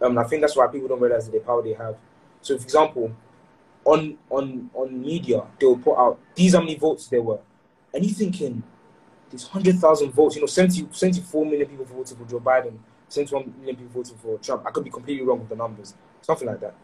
Um, 0.00 0.18
I 0.18 0.24
think 0.24 0.42
that's 0.42 0.56
why 0.56 0.66
people 0.66 0.88
don't 0.88 1.00
realize 1.00 1.28
the 1.28 1.38
power 1.40 1.62
they 1.62 1.72
have. 1.72 1.96
So, 2.42 2.56
for 2.58 2.64
example, 2.64 3.12
on 3.84 4.18
on 4.30 4.70
on 4.74 5.00
media, 5.00 5.42
they 5.58 5.66
will 5.66 5.78
put 5.78 5.96
out 5.96 6.18
these 6.34 6.54
how 6.54 6.60
many 6.60 6.74
votes 6.74 7.06
there 7.08 7.22
were, 7.22 7.40
and 7.94 8.04
you 8.04 8.12
thinking 8.12 8.62
there's 9.30 9.46
hundred 9.46 9.78
thousand 9.78 10.12
votes. 10.12 10.34
You 10.34 10.42
know, 10.42 10.46
70, 10.46 10.88
74 10.90 11.44
million 11.46 11.68
people 11.68 11.84
voted 11.84 12.18
for 12.18 12.24
Joe 12.24 12.40
Biden, 12.40 12.78
seventy-one 13.08 13.54
million 13.58 13.76
people 13.76 14.02
voted 14.02 14.18
for 14.20 14.38
Trump. 14.38 14.64
I 14.66 14.70
could 14.70 14.84
be 14.84 14.90
completely 14.90 15.24
wrong 15.24 15.40
with 15.40 15.48
the 15.48 15.56
numbers, 15.56 15.94
something 16.20 16.46
like 16.46 16.60
that. 16.60 16.74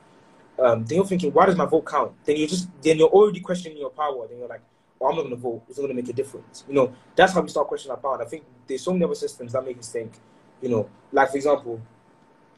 Um, 0.58 0.84
then 0.84 0.96
you're 0.96 1.06
thinking, 1.06 1.32
why 1.32 1.46
does 1.46 1.56
my 1.56 1.64
vote 1.64 1.86
count? 1.86 2.12
Then 2.24 2.36
you're 2.36 2.48
just 2.48 2.68
then 2.82 2.98
you're 2.98 3.08
already 3.08 3.40
questioning 3.40 3.78
your 3.78 3.90
power. 3.90 4.26
Then 4.28 4.38
you're 4.38 4.48
like, 4.48 4.62
I'm 5.08 5.16
not 5.16 5.22
going 5.22 5.34
to 5.34 5.40
vote. 5.40 5.62
It's 5.68 5.78
not 5.78 5.84
going 5.86 5.96
to 5.96 6.02
make 6.02 6.10
a 6.10 6.14
difference. 6.14 6.64
You 6.68 6.74
know, 6.74 6.94
that's 7.16 7.32
how 7.32 7.40
we 7.40 7.48
start 7.48 7.68
questioning 7.68 7.96
our 7.96 8.00
power. 8.00 8.14
And 8.14 8.22
I 8.22 8.26
think 8.26 8.44
there's 8.66 8.82
so 8.82 8.92
many 8.92 9.04
other 9.04 9.14
systems 9.14 9.52
that 9.52 9.64
make 9.64 9.78
us 9.78 9.90
think. 9.90 10.12
You 10.60 10.68
know, 10.68 10.88
like 11.10 11.30
for 11.30 11.36
example, 11.36 11.80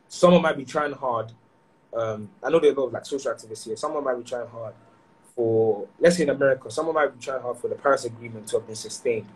someone 0.08 0.42
might 0.42 0.56
be 0.56 0.64
trying 0.64 0.92
hard. 0.92 1.32
Um, 1.96 2.28
I 2.42 2.50
know 2.50 2.58
there 2.58 2.70
are 2.70 2.74
a 2.74 2.80
lot 2.80 2.86
of 2.88 2.92
like 2.92 3.06
social 3.06 3.32
activists 3.32 3.64
here. 3.64 3.76
Someone 3.76 4.04
might 4.04 4.16
be 4.16 4.24
trying 4.24 4.48
hard 4.48 4.74
for, 5.34 5.86
let's 5.98 6.16
say 6.16 6.24
in 6.24 6.30
America, 6.30 6.70
someone 6.70 6.94
might 6.94 7.18
be 7.18 7.24
trying 7.24 7.40
hard 7.40 7.58
for 7.58 7.68
the 7.68 7.74
Paris 7.74 8.04
Agreement 8.04 8.46
to 8.48 8.58
have 8.58 8.66
been 8.66 8.76
sustained. 8.76 9.26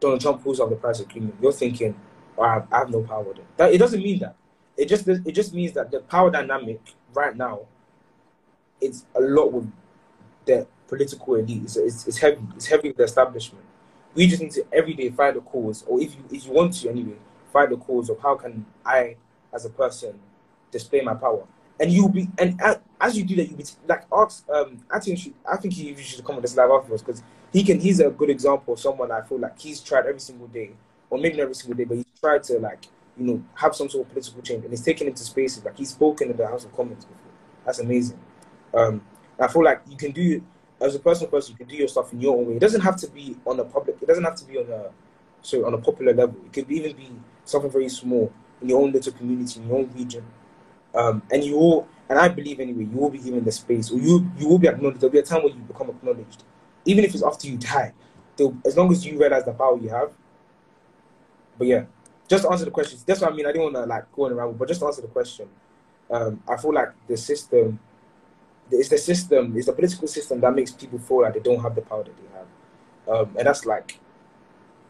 Donald 0.00 0.20
Trump 0.20 0.42
pulls 0.42 0.60
off 0.60 0.70
the 0.70 0.76
Paris 0.76 1.00
Agreement. 1.00 1.34
You're 1.40 1.52
thinking, 1.52 1.94
oh, 2.36 2.42
I, 2.42 2.54
have, 2.54 2.68
I 2.72 2.78
have 2.80 2.90
no 2.90 3.02
power 3.02 3.32
then. 3.34 3.44
That, 3.56 3.72
it 3.72 3.78
doesn't 3.78 4.02
mean 4.02 4.18
that. 4.20 4.36
It 4.76 4.88
just 4.88 5.06
it 5.06 5.32
just 5.32 5.54
means 5.54 5.72
that 5.72 5.90
the 5.92 6.00
power 6.00 6.30
dynamic 6.30 6.80
right 7.12 7.36
now, 7.36 7.60
it's 8.80 9.06
a 9.14 9.20
lot 9.20 9.52
with 9.52 9.70
the 10.46 10.66
political 10.94 11.34
elite. 11.34 11.62
It's, 11.64 11.76
it's, 11.76 12.06
it's 12.06 12.18
heavy. 12.18 12.42
It's 12.56 12.66
heavy 12.66 12.88
with 12.88 12.96
the 12.96 13.04
establishment. 13.04 13.64
We 14.14 14.26
just 14.28 14.42
need 14.42 14.52
to 14.52 14.64
every 14.72 14.94
day 14.94 15.10
find 15.10 15.36
a 15.36 15.40
cause, 15.40 15.84
or 15.88 16.00
if 16.00 16.14
you 16.14 16.24
if 16.30 16.46
you 16.46 16.52
want 16.52 16.72
to 16.74 16.88
anyway, 16.88 17.16
find 17.52 17.72
a 17.72 17.76
cause 17.76 18.10
of 18.10 18.18
how 18.20 18.36
can 18.36 18.64
I 18.84 19.16
as 19.52 19.64
a 19.64 19.70
person 19.70 20.18
display 20.70 21.00
my 21.00 21.14
power. 21.14 21.44
And 21.80 21.90
you'll 21.90 22.08
be, 22.08 22.28
and 22.38 22.60
as 23.00 23.16
you 23.16 23.24
do 23.24 23.34
that, 23.36 23.48
you'll 23.48 23.58
be 23.58 23.64
like, 23.88 24.04
ask, 24.12 24.48
um, 24.48 24.84
I 24.90 25.00
think, 25.00 25.34
I 25.50 25.56
think 25.56 25.74
he 25.74 25.94
should 25.96 26.24
come 26.24 26.36
on 26.36 26.42
this 26.42 26.56
live 26.56 26.70
afterwards 26.70 27.02
because 27.02 27.22
he 27.52 27.64
can, 27.64 27.80
he's 27.80 28.00
a 28.00 28.10
good 28.10 28.30
example 28.30 28.74
of 28.74 28.80
someone 28.80 29.10
I 29.10 29.22
feel 29.22 29.38
like 29.38 29.58
he's 29.58 29.80
tried 29.80 30.06
every 30.06 30.20
single 30.20 30.46
day, 30.46 30.70
or 31.10 31.18
maybe 31.18 31.36
not 31.36 31.44
every 31.44 31.54
single 31.54 31.76
day, 31.76 31.84
but 31.84 31.96
he's 31.96 32.06
tried 32.20 32.44
to 32.44 32.58
like, 32.60 32.86
you 33.18 33.26
know, 33.26 33.44
have 33.54 33.74
some 33.74 33.88
sort 33.88 34.06
of 34.06 34.12
political 34.12 34.40
change 34.42 34.62
and 34.64 34.72
he's 34.72 34.82
taken 34.82 35.08
into 35.08 35.24
spaces 35.24 35.64
like 35.64 35.76
he's 35.76 35.90
spoken 35.90 36.30
in 36.30 36.36
the 36.36 36.46
House 36.46 36.64
of 36.64 36.74
Commons 36.76 37.04
before. 37.04 37.32
That's 37.64 37.80
amazing. 37.80 38.20
Um, 38.72 39.02
I 39.40 39.48
feel 39.48 39.64
like 39.64 39.82
you 39.88 39.96
can 39.96 40.12
do, 40.12 40.42
as 40.80 40.94
a 40.94 40.98
personal 40.98 41.30
person, 41.30 41.52
you 41.52 41.58
can 41.58 41.68
do 41.68 41.76
your 41.76 41.88
stuff 41.88 42.12
in 42.12 42.20
your 42.20 42.36
own 42.36 42.46
way. 42.46 42.56
It 42.56 42.60
doesn't 42.60 42.80
have 42.80 42.96
to 42.96 43.08
be 43.08 43.36
on 43.44 43.60
a 43.60 43.64
public, 43.64 43.96
it 44.00 44.06
doesn't 44.06 44.24
have 44.24 44.36
to 44.36 44.44
be 44.44 44.58
on 44.58 44.70
a, 44.70 44.90
so 45.42 45.66
on 45.66 45.74
a 45.74 45.78
popular 45.78 46.14
level. 46.14 46.36
It 46.46 46.52
could 46.52 46.70
even 46.70 46.96
be 46.96 47.10
something 47.44 47.70
very 47.70 47.88
small 47.88 48.32
in 48.60 48.68
your 48.68 48.82
own 48.82 48.92
little 48.92 49.12
community, 49.12 49.60
in 49.60 49.68
your 49.68 49.78
own 49.78 49.90
region. 49.94 50.24
Um, 50.94 51.22
and 51.32 51.42
you 51.42 51.58
will, 51.58 51.88
and 52.08 52.18
I 52.18 52.28
believe 52.28 52.60
anyway, 52.60 52.84
you 52.84 52.96
will 52.96 53.10
be 53.10 53.18
given 53.18 53.44
the 53.44 53.52
space, 53.52 53.90
or 53.90 53.98
you 53.98 54.30
you 54.38 54.48
will 54.48 54.58
be 54.58 54.68
acknowledged. 54.68 55.00
There'll 55.00 55.12
be 55.12 55.18
a 55.18 55.22
time 55.22 55.42
where 55.42 55.52
you 55.52 55.60
become 55.60 55.90
acknowledged, 55.90 56.44
even 56.84 57.04
if 57.04 57.14
it's 57.14 57.22
after 57.24 57.48
you 57.48 57.56
die. 57.56 57.92
As 58.64 58.76
long 58.76 58.90
as 58.90 59.04
you 59.06 59.18
realize 59.18 59.44
the 59.44 59.52
power 59.52 59.78
you 59.78 59.88
have. 59.88 60.10
But 61.56 61.66
yeah, 61.68 61.84
just 62.28 62.44
to 62.44 62.50
answer 62.50 62.64
the 62.64 62.70
question. 62.70 62.98
That's 63.06 63.20
what 63.20 63.32
I 63.32 63.34
mean. 63.34 63.46
I 63.46 63.52
didn't 63.52 63.64
want 63.64 63.76
to 63.76 63.86
like 63.86 64.10
go 64.12 64.26
on 64.26 64.32
around, 64.32 64.58
but 64.58 64.68
just 64.68 64.80
to 64.80 64.86
answer 64.86 65.02
the 65.02 65.08
question. 65.08 65.48
Um, 66.10 66.42
I 66.48 66.56
feel 66.56 66.72
like 66.72 66.90
the 67.08 67.16
system, 67.16 67.78
it's 68.70 68.88
the 68.88 68.98
system, 68.98 69.56
it's 69.56 69.66
the 69.66 69.72
political 69.72 70.08
system 70.08 70.40
that 70.40 70.54
makes 70.54 70.70
people 70.70 70.98
feel 70.98 71.22
like 71.22 71.34
they 71.34 71.40
don't 71.40 71.60
have 71.60 71.74
the 71.74 71.82
power 71.82 72.04
that 72.04 72.12
they 72.16 72.38
have, 72.38 73.20
um, 73.20 73.36
and 73.36 73.46
that's 73.46 73.66
like 73.66 73.98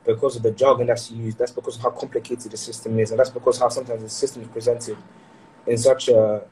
because 0.07 0.37
of 0.37 0.43
the 0.43 0.51
jargon 0.51 0.87
that's 0.87 1.11
used. 1.11 1.39
That's 1.39 1.53
because 1.53 1.77
of 1.77 1.83
how 1.83 1.91
complicated 1.91 2.51
the 2.51 2.57
system 2.57 2.99
is, 2.99 3.11
and 3.11 3.19
that's 3.19 3.31
because 3.31 3.59
how 3.59 3.69
sometimes 3.69 4.03
the 4.03 4.09
system 4.09 4.43
is 4.43 4.49
presented 4.49 4.99
in 5.67 5.79
such 5.79 6.09
a 6.09 6.45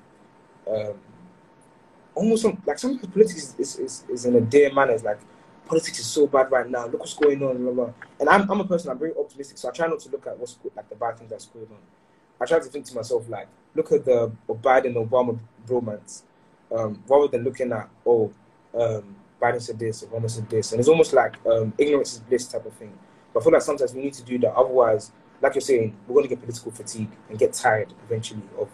um, 0.66 0.94
almost 2.14 2.42
some, 2.42 2.62
like 2.66 2.78
some 2.78 2.98
politics 2.98 3.54
is, 3.58 3.78
is, 3.78 4.04
is 4.08 4.24
in 4.24 4.36
a 4.36 4.40
dear 4.40 4.72
manner. 4.72 4.92
It's 4.92 5.04
like 5.04 5.20
politics 5.66 5.98
is 5.98 6.06
so 6.06 6.26
bad 6.26 6.50
right 6.50 6.68
now. 6.68 6.86
Look 6.86 7.00
what's 7.00 7.14
going 7.14 7.42
on. 7.42 7.62
Blah, 7.62 7.72
blah. 7.72 7.92
And 8.20 8.28
I'm, 8.28 8.50
I'm 8.50 8.60
a 8.60 8.64
person. 8.64 8.90
I'm 8.90 8.98
very 8.98 9.12
optimistic, 9.18 9.58
so 9.58 9.68
I 9.68 9.72
try 9.72 9.86
not 9.86 10.00
to 10.00 10.10
look 10.10 10.26
at 10.26 10.38
what's 10.38 10.58
like 10.76 10.88
the 10.88 10.96
bad 10.96 11.18
things 11.18 11.30
that's 11.30 11.46
going 11.46 11.66
on. 11.66 11.78
I 12.40 12.46
try 12.46 12.58
to 12.58 12.64
think 12.64 12.86
to 12.86 12.94
myself 12.94 13.28
like, 13.28 13.48
look 13.74 13.92
at 13.92 14.04
the 14.04 14.32
Biden 14.48 14.94
Obama 14.94 15.38
bromance, 15.66 16.22
um, 16.74 17.02
rather 17.08 17.28
than 17.28 17.44
looking 17.44 17.72
at 17.72 17.88
oh, 18.06 18.32
um, 18.78 19.16
Biden 19.40 19.60
said 19.60 19.78
this, 19.78 20.04
Obama 20.04 20.30
said 20.30 20.48
this, 20.48 20.72
and 20.72 20.80
it's 20.80 20.88
almost 20.88 21.12
like 21.12 21.34
um, 21.46 21.72
ignorance 21.78 22.14
is 22.14 22.20
bliss 22.20 22.46
type 22.46 22.64
of 22.64 22.72
thing. 22.74 22.92
But 23.32 23.40
I 23.40 23.44
feel 23.44 23.52
like 23.52 23.62
sometimes 23.62 23.92
we 23.94 24.02
need 24.02 24.14
to 24.14 24.22
do 24.22 24.38
that. 24.38 24.54
Otherwise, 24.54 25.12
like 25.40 25.54
you're 25.54 25.62
saying, 25.62 25.96
we're 26.06 26.14
going 26.14 26.28
to 26.28 26.28
get 26.28 26.40
political 26.40 26.70
fatigue 26.70 27.10
and 27.28 27.38
get 27.38 27.52
tired 27.52 27.92
eventually 28.04 28.42
of, 28.58 28.68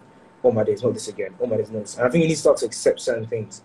oh 0.45 0.53
my 0.53 0.65
days, 0.65 0.83
not 0.83 0.93
this 0.93 1.09
again. 1.09 1.35
Oh 1.41 1.47
my 1.47 1.57
days, 1.57 1.71
not 1.71 1.81
this. 1.81 1.97
And 1.97 2.07
I 2.07 2.11
think 2.11 2.23
we 2.23 2.29
need 2.29 2.35
to 2.35 2.41
start 2.41 2.59
to 2.59 2.67
accept 2.67 3.01
certain 3.01 3.27
things. 3.27 3.63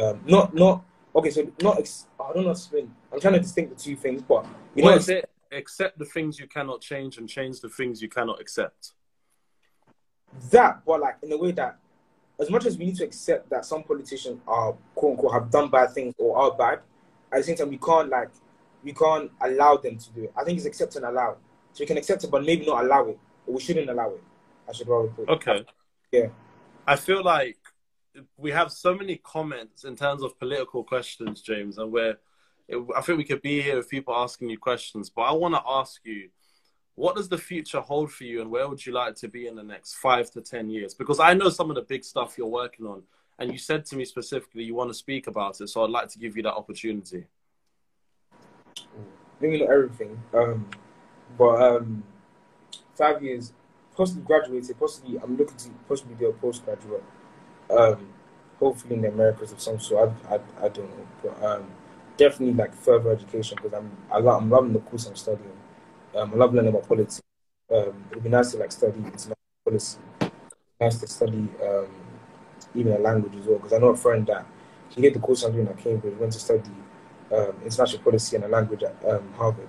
Um, 0.00 0.20
not, 0.26 0.54
not, 0.54 0.84
okay, 1.16 1.30
so 1.30 1.50
not, 1.60 1.78
ex- 1.78 2.06
I 2.20 2.32
don't 2.32 2.44
know 2.44 2.50
explain. 2.50 2.94
I'm 3.12 3.20
trying 3.20 3.34
to 3.34 3.40
distinct 3.40 3.76
the 3.76 3.82
two 3.82 3.96
things, 3.96 4.22
but 4.22 4.46
you 4.74 4.84
What 4.84 4.90
know, 4.90 4.96
is 4.96 5.08
it? 5.08 5.28
Accept 5.50 5.98
the 5.98 6.04
things 6.04 6.38
you 6.38 6.46
cannot 6.46 6.80
change 6.80 7.18
and 7.18 7.28
change 7.28 7.60
the 7.60 7.68
things 7.68 8.02
you 8.02 8.08
cannot 8.08 8.40
accept. 8.40 8.92
that, 10.50 10.82
but 10.84 11.00
like 11.00 11.16
in 11.22 11.32
a 11.32 11.36
way 11.36 11.52
that, 11.52 11.78
as 12.40 12.50
much 12.50 12.66
as 12.66 12.76
we 12.76 12.86
need 12.86 12.96
to 12.96 13.04
accept 13.04 13.48
that 13.50 13.64
some 13.64 13.82
politicians 13.82 14.40
are 14.46 14.74
quote 14.94 15.12
unquote 15.12 15.32
have 15.32 15.50
done 15.50 15.70
bad 15.70 15.92
things 15.92 16.14
or 16.18 16.36
are 16.36 16.56
bad, 16.56 16.80
at 17.32 17.38
the 17.38 17.42
same 17.42 17.56
time 17.56 17.70
we 17.70 17.78
can't 17.78 18.08
like 18.08 18.30
we 18.82 18.92
can't 18.92 19.30
allow 19.40 19.76
them 19.76 19.96
to 19.96 20.10
do 20.10 20.24
it. 20.24 20.32
I 20.36 20.44
think 20.44 20.58
it's 20.58 20.66
accept 20.66 20.96
and 20.96 21.04
allow. 21.04 21.36
So 21.72 21.82
we 21.82 21.86
can 21.86 21.96
accept 21.96 22.22
it, 22.24 22.30
but 22.30 22.44
maybe 22.44 22.66
not 22.66 22.84
allow 22.84 23.06
it. 23.06 23.18
Or 23.46 23.54
we 23.54 23.60
shouldn't 23.60 23.88
allow 23.88 24.10
it. 24.10 24.22
I 24.68 24.72
should 24.72 24.88
rather 24.88 25.08
put. 25.08 25.28
it. 25.28 25.32
Okay. 25.32 25.64
Yeah. 26.12 26.26
I 26.86 26.96
feel 26.96 27.24
like 27.24 27.56
we 28.36 28.50
have 28.50 28.70
so 28.70 28.94
many 28.94 29.16
comments 29.16 29.84
in 29.84 29.96
terms 29.96 30.22
of 30.22 30.38
political 30.38 30.84
questions, 30.84 31.40
James, 31.40 31.78
and 31.78 31.90
where 31.90 32.18
I 32.96 33.00
think 33.00 33.18
we 33.18 33.24
could 33.24 33.42
be 33.42 33.60
here 33.60 33.76
with 33.76 33.90
people 33.90 34.14
asking 34.14 34.50
you 34.50 34.58
questions. 34.58 35.10
But 35.10 35.22
I 35.22 35.32
want 35.32 35.54
to 35.54 35.62
ask 35.66 36.00
you, 36.04 36.28
what 36.96 37.16
does 37.16 37.28
the 37.28 37.38
future 37.38 37.80
hold 37.80 38.12
for 38.12 38.24
you, 38.24 38.40
and 38.40 38.50
where 38.50 38.68
would 38.68 38.84
you 38.84 38.92
like 38.92 39.16
to 39.16 39.28
be 39.28 39.46
in 39.46 39.56
the 39.56 39.62
next 39.62 39.94
five 39.94 40.30
to 40.32 40.40
ten 40.40 40.70
years? 40.70 40.94
Because 40.94 41.20
I 41.20 41.34
know 41.34 41.48
some 41.48 41.70
of 41.70 41.76
the 41.76 41.82
big 41.82 42.04
stuff 42.04 42.36
you're 42.38 42.46
working 42.46 42.86
on, 42.86 43.02
and 43.38 43.50
you 43.50 43.58
said 43.58 43.84
to 43.86 43.96
me 43.96 44.04
specifically 44.04 44.64
you 44.64 44.74
want 44.74 44.90
to 44.90 44.94
speak 44.94 45.26
about 45.26 45.60
it. 45.60 45.68
So 45.68 45.84
I'd 45.84 45.90
like 45.90 46.08
to 46.10 46.18
give 46.18 46.36
you 46.36 46.42
that 46.44 46.54
opportunity. 46.54 47.24
Maybe 49.40 49.60
not 49.60 49.70
everything, 49.70 50.20
um, 50.32 50.68
but 51.36 51.60
um, 51.60 52.04
five 52.94 53.22
years, 53.22 53.52
possibly 53.96 54.22
graduated, 54.22 54.78
possibly 54.78 55.18
I'm 55.18 55.36
looking 55.36 55.56
to 55.56 55.70
possibly 55.88 56.14
do 56.14 56.28
a 56.28 56.32
postgraduate. 56.32 57.02
Um, 57.70 58.08
hopefully 58.58 58.94
in 58.94 59.02
the 59.02 59.08
Americas 59.08 59.52
of 59.52 59.60
some 59.60 59.78
sort. 59.80 60.12
I, 60.28 60.34
I, 60.34 60.66
I 60.66 60.68
don't 60.68 60.88
know, 60.90 61.06
but 61.22 61.42
um, 61.42 61.66
definitely 62.16 62.54
like 62.54 62.74
further 62.74 63.10
education 63.10 63.56
because 63.56 63.72
I'm 63.74 63.90
I 64.10 64.18
I'm 64.18 64.50
loving 64.50 64.72
the 64.72 64.80
course 64.80 65.06
I'm 65.06 65.16
studying. 65.16 65.50
Um, 66.14 66.32
I 66.32 66.36
love 66.36 66.54
learning 66.54 66.70
about 66.70 66.86
politics. 66.86 67.20
Um, 67.72 68.04
it'd 68.10 68.22
be 68.22 68.28
nice 68.28 68.52
to 68.52 68.58
like 68.58 68.72
study 68.72 68.98
international 68.98 69.36
policy. 69.64 69.98
Nice 70.80 70.98
to 71.00 71.06
study 71.06 71.48
um, 71.62 71.88
even 72.74 72.92
a 72.92 72.98
language 72.98 73.34
as 73.36 73.46
well 73.46 73.58
because 73.58 73.72
I 73.72 73.78
know 73.78 73.88
a 73.88 73.96
friend 73.96 74.26
that 74.26 74.46
he 74.90 75.00
did 75.02 75.14
the 75.14 75.18
course 75.18 75.42
I'm 75.42 75.52
doing 75.52 75.66
at 75.66 75.78
Cambridge. 75.78 76.16
Went 76.18 76.32
to 76.32 76.38
study 76.38 76.70
um, 77.32 77.54
international 77.64 78.02
policy 78.02 78.36
and 78.36 78.44
a 78.44 78.48
language 78.48 78.82
at 78.82 78.94
um, 79.08 79.32
Harvard. 79.36 79.68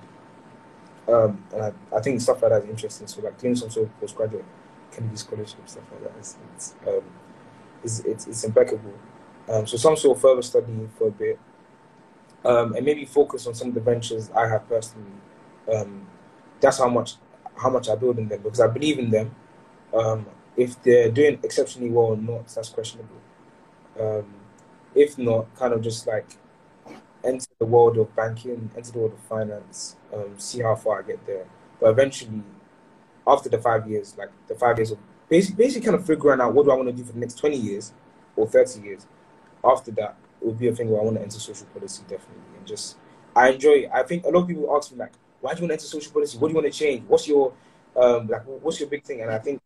Um, 1.07 1.43
and 1.53 1.63
I, 1.63 1.73
I 1.95 2.01
think 2.01 2.21
stuff 2.21 2.41
like 2.41 2.51
that 2.51 2.63
is 2.63 2.69
interesting. 2.69 3.07
So 3.07 3.21
like 3.21 3.39
doing 3.39 3.55
some 3.55 3.69
sort 3.69 3.87
of 3.87 3.99
postgraduate 3.99 4.45
Kennedy 4.91 5.15
scholarship 5.15 5.67
stuff 5.67 5.83
like 5.91 6.03
that 6.03 6.19
is 6.19 6.37
it's, 6.55 6.75
um, 6.87 7.03
it's, 7.83 7.99
it's, 7.99 8.27
it's 8.27 8.43
impeccable. 8.43 8.93
Um, 9.49 9.67
so 9.67 9.77
some 9.77 9.95
sort 9.95 10.17
of 10.17 10.21
further 10.21 10.41
studying 10.41 10.89
for 10.97 11.07
a 11.07 11.11
bit, 11.11 11.39
um, 12.43 12.75
and 12.75 12.85
maybe 12.85 13.05
focus 13.05 13.45
on 13.47 13.53
some 13.53 13.69
of 13.69 13.73
the 13.75 13.81
ventures 13.81 14.31
I 14.31 14.47
have 14.47 14.67
personally. 14.67 15.11
Um, 15.71 16.07
that's 16.59 16.79
how 16.79 16.89
much 16.89 17.15
how 17.57 17.69
much 17.69 17.89
I 17.89 17.95
build 17.95 18.17
in 18.17 18.27
them 18.27 18.41
because 18.41 18.59
I 18.59 18.67
believe 18.67 18.99
in 18.99 19.09
them. 19.09 19.33
Um, 19.93 20.25
if 20.57 20.81
they're 20.83 21.11
doing 21.11 21.39
exceptionally 21.43 21.89
well 21.89 22.07
or 22.07 22.17
not, 22.17 22.47
that's 22.47 22.69
questionable. 22.69 23.21
Um, 23.99 24.25
if 24.93 25.17
not, 25.17 25.53
kind 25.55 25.73
of 25.73 25.81
just 25.81 26.07
like 26.07 26.37
enter 27.23 27.47
the 27.59 27.65
world 27.65 27.97
of 27.97 28.15
banking, 28.15 28.69
enter 28.75 28.91
the 28.91 28.99
world 28.99 29.13
of 29.13 29.19
finance, 29.19 29.95
um, 30.13 30.37
see 30.37 30.61
how 30.61 30.75
far 30.75 30.99
I 30.99 31.01
get 31.03 31.25
there. 31.25 31.45
But 31.79 31.89
eventually, 31.89 32.43
after 33.27 33.49
the 33.49 33.57
five 33.57 33.89
years, 33.89 34.15
like 34.17 34.29
the 34.47 34.55
five 34.55 34.77
years 34.77 34.91
of 34.91 34.99
basically, 35.29 35.63
basically 35.63 35.85
kind 35.85 35.95
of 35.95 36.05
figuring 36.05 36.39
out 36.39 36.53
what 36.53 36.65
do 36.65 36.71
I 36.71 36.75
want 36.75 36.87
to 36.89 36.93
do 36.93 37.03
for 37.03 37.13
the 37.13 37.19
next 37.19 37.35
20 37.35 37.57
years 37.57 37.93
or 38.35 38.47
30 38.47 38.81
years. 38.81 39.07
After 39.63 39.91
that, 39.91 40.15
it 40.41 40.45
would 40.45 40.59
be 40.59 40.67
a 40.67 40.75
thing 40.75 40.89
where 40.89 41.01
I 41.01 41.03
want 41.03 41.17
to 41.17 41.23
enter 41.23 41.39
social 41.39 41.67
policy 41.67 42.03
definitely. 42.03 42.57
And 42.57 42.67
just, 42.67 42.97
I 43.35 43.49
enjoy. 43.49 43.89
I 43.93 44.03
think 44.03 44.25
a 44.25 44.29
lot 44.29 44.41
of 44.41 44.47
people 44.47 44.75
ask 44.75 44.91
me, 44.91 44.99
like, 44.99 45.13
why 45.45 45.53
do 45.53 45.61
you 45.61 45.67
want 45.67 45.69
to 45.69 45.73
enter 45.75 45.85
social 45.85 46.11
policy? 46.11 46.39
What 46.39 46.47
do 46.47 46.53
you 46.53 46.59
want 46.59 46.73
to 46.73 46.79
change? 46.79 47.03
What's 47.07 47.27
your, 47.27 47.53
um, 47.95 48.27
like, 48.27 48.41
what's 48.45 48.79
your 48.79 48.89
big 48.89 49.03
thing? 49.03 49.21
And 49.21 49.29
I 49.29 49.37
think 49.37 49.61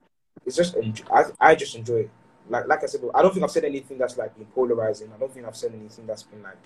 it's 0.45 0.57
just, 0.57 0.75
I, 1.09 1.23
I 1.39 1.55
just 1.55 1.73
enjoy 1.73 2.01
it. 2.01 2.09
Like, 2.49 2.67
like 2.67 2.83
I 2.83 2.87
said, 2.87 3.01
I 3.15 3.21
don't 3.21 3.33
think 3.33 3.45
I've 3.45 3.51
said 3.51 3.63
anything 3.63 3.97
that's 3.97 4.17
like 4.17 4.35
been 4.35 4.45
polarizing. 4.47 5.09
I 5.15 5.17
don't 5.17 5.33
think 5.33 5.45
I've 5.45 5.55
said 5.55 5.71
anything 5.73 6.05
that's 6.05 6.23
been 6.23 6.43
like, 6.43 6.57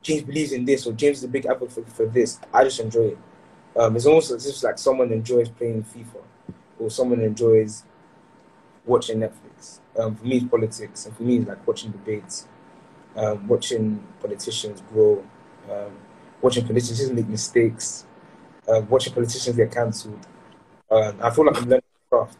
James 0.00 0.22
believes 0.22 0.52
in 0.52 0.64
this 0.64 0.86
or 0.86 0.94
James 0.94 1.18
is 1.18 1.24
a 1.24 1.28
big 1.28 1.44
advocate 1.44 1.72
for, 1.72 1.90
for 1.90 2.06
this. 2.06 2.40
I 2.54 2.64
just 2.64 2.80
enjoy 2.80 3.08
it. 3.08 3.18
Um, 3.76 3.94
it's 3.94 4.06
almost 4.06 4.30
as 4.30 4.64
like 4.64 4.78
someone 4.78 5.12
enjoys 5.12 5.50
playing 5.50 5.84
FIFA 5.84 6.22
or 6.78 6.88
someone 6.88 7.20
enjoys 7.20 7.84
watching 8.86 9.18
Netflix. 9.18 9.80
Um, 9.98 10.16
for 10.16 10.24
me, 10.24 10.36
it's 10.36 10.46
politics, 10.46 11.04
and 11.04 11.14
for 11.14 11.24
me, 11.24 11.36
it's 11.38 11.48
like 11.48 11.66
watching 11.66 11.90
debates, 11.90 12.48
um, 13.16 13.46
watching 13.48 14.02
politicians 14.20 14.82
grow, 14.90 15.22
um, 15.70 15.92
watching 16.40 16.66
politicians 16.66 17.10
make 17.12 17.28
mistakes, 17.28 18.06
uh, 18.68 18.80
watching 18.88 19.12
politicians 19.12 19.56
get 19.56 19.72
cancelled. 19.72 20.26
Um, 20.90 21.18
I 21.20 21.30
feel 21.30 21.46
like 21.46 21.56
I'm 21.56 21.68
learning 21.68 21.82
craft. 22.10 22.38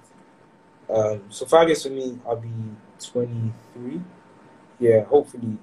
Um, 0.89 1.22
so 1.29 1.47
five 1.47 1.68
years 1.68 1.83
for 1.83 1.91
me, 1.91 2.18
I'll 2.27 2.37
be 2.37 2.51
23. 3.03 4.01
Yeah, 4.79 5.05
hopefully, 5.05 5.59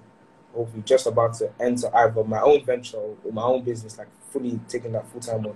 hopefully, 0.54 0.84
just 0.86 1.08
about 1.08 1.34
to 1.36 1.52
enter 1.60 1.96
either 1.96 2.24
my 2.24 2.42
own 2.42 2.66
venture 2.66 2.98
or 2.98 3.32
my 3.32 3.44
own 3.44 3.64
business, 3.64 3.98
like 3.98 4.08
fully 4.32 4.60
taking 4.68 4.92
that 4.94 5.08
full 5.10 5.22
time 5.22 5.46
on, 5.46 5.56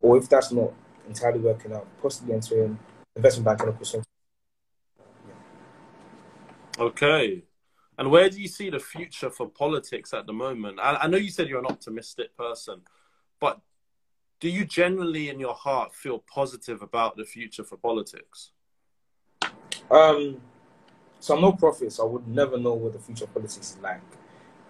or 0.00 0.18
if 0.18 0.28
that's 0.28 0.52
not 0.52 0.72
entirely 1.08 1.40
working 1.40 1.72
out, 1.72 1.86
possibly 2.00 2.34
entering 2.34 2.78
investment 3.16 3.44
banking 3.46 3.68
or 3.68 3.84
something 3.84 4.04
Okay. 6.80 7.42
And 7.98 8.10
where 8.10 8.30
do 8.30 8.40
you 8.40 8.48
see 8.48 8.70
the 8.70 8.78
future 8.78 9.28
for 9.28 9.46
politics 9.46 10.14
at 10.14 10.26
the 10.26 10.32
moment? 10.32 10.80
I, 10.80 11.00
I, 11.02 11.06
know 11.06 11.18
you 11.18 11.28
said 11.30 11.48
you're 11.48 11.58
an 11.58 11.66
optimistic 11.66 12.34
person, 12.34 12.80
do 14.40 14.48
you 14.48 14.64
generally 14.64 15.28
in 15.28 15.38
your 15.38 15.54
heart 15.54 15.94
feel 15.94 16.18
positive 16.18 16.80
about 16.80 17.16
the 17.16 17.24
future 17.24 17.62
for 17.62 17.76
politics? 17.76 18.52
Um, 19.90 20.40
so 21.18 21.34
I'm 21.34 21.42
no 21.42 21.52
prophet, 21.52 21.92
so 21.92 22.06
I 22.06 22.10
would 22.10 22.26
never 22.26 22.58
know 22.58 22.72
what 22.72 22.94
the 22.94 22.98
future 22.98 23.24
of 23.24 23.34
politics 23.34 23.72
is 23.72 23.78
like. 23.82 24.00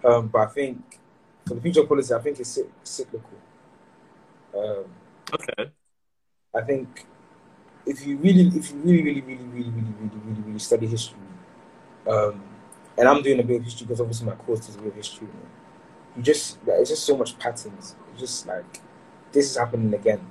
Um, 0.03 0.27
but 0.27 0.39
I 0.39 0.45
think 0.47 0.99
for 1.47 1.53
the 1.53 1.61
future 1.61 1.81
of 1.81 1.87
politics, 1.87 2.11
I 2.11 2.19
think 2.19 2.39
it's 2.39 2.59
cyclical. 2.83 3.37
Um, 4.53 4.85
okay. 5.33 5.71
I 6.53 6.61
think 6.61 7.05
if 7.85 8.05
you 8.05 8.17
really, 8.17 8.47
if 8.47 8.71
you 8.71 8.77
really, 8.79 9.03
really, 9.03 9.21
really, 9.21 9.43
really, 9.43 9.69
really, 9.69 9.93
really, 10.01 10.21
really, 10.25 10.41
really 10.41 10.59
study 10.59 10.87
history, 10.87 11.17
um, 12.09 12.43
and 12.97 13.07
I'm 13.07 13.21
doing 13.21 13.39
a 13.39 13.43
bit 13.43 13.57
of 13.57 13.63
history 13.63 13.85
because 13.87 14.01
obviously 14.01 14.27
my 14.27 14.35
course 14.35 14.67
is 14.67 14.75
a 14.75 14.79
bit 14.79 14.89
of 14.89 14.95
history. 14.95 15.29
You 16.17 16.21
just, 16.21 16.57
it's 16.67 16.89
just 16.89 17.05
so 17.05 17.15
much 17.15 17.39
patterns. 17.39 17.95
It's 18.11 18.19
just 18.19 18.45
like 18.45 18.81
this 19.31 19.49
is 19.49 19.57
happening 19.57 19.93
again, 19.93 20.29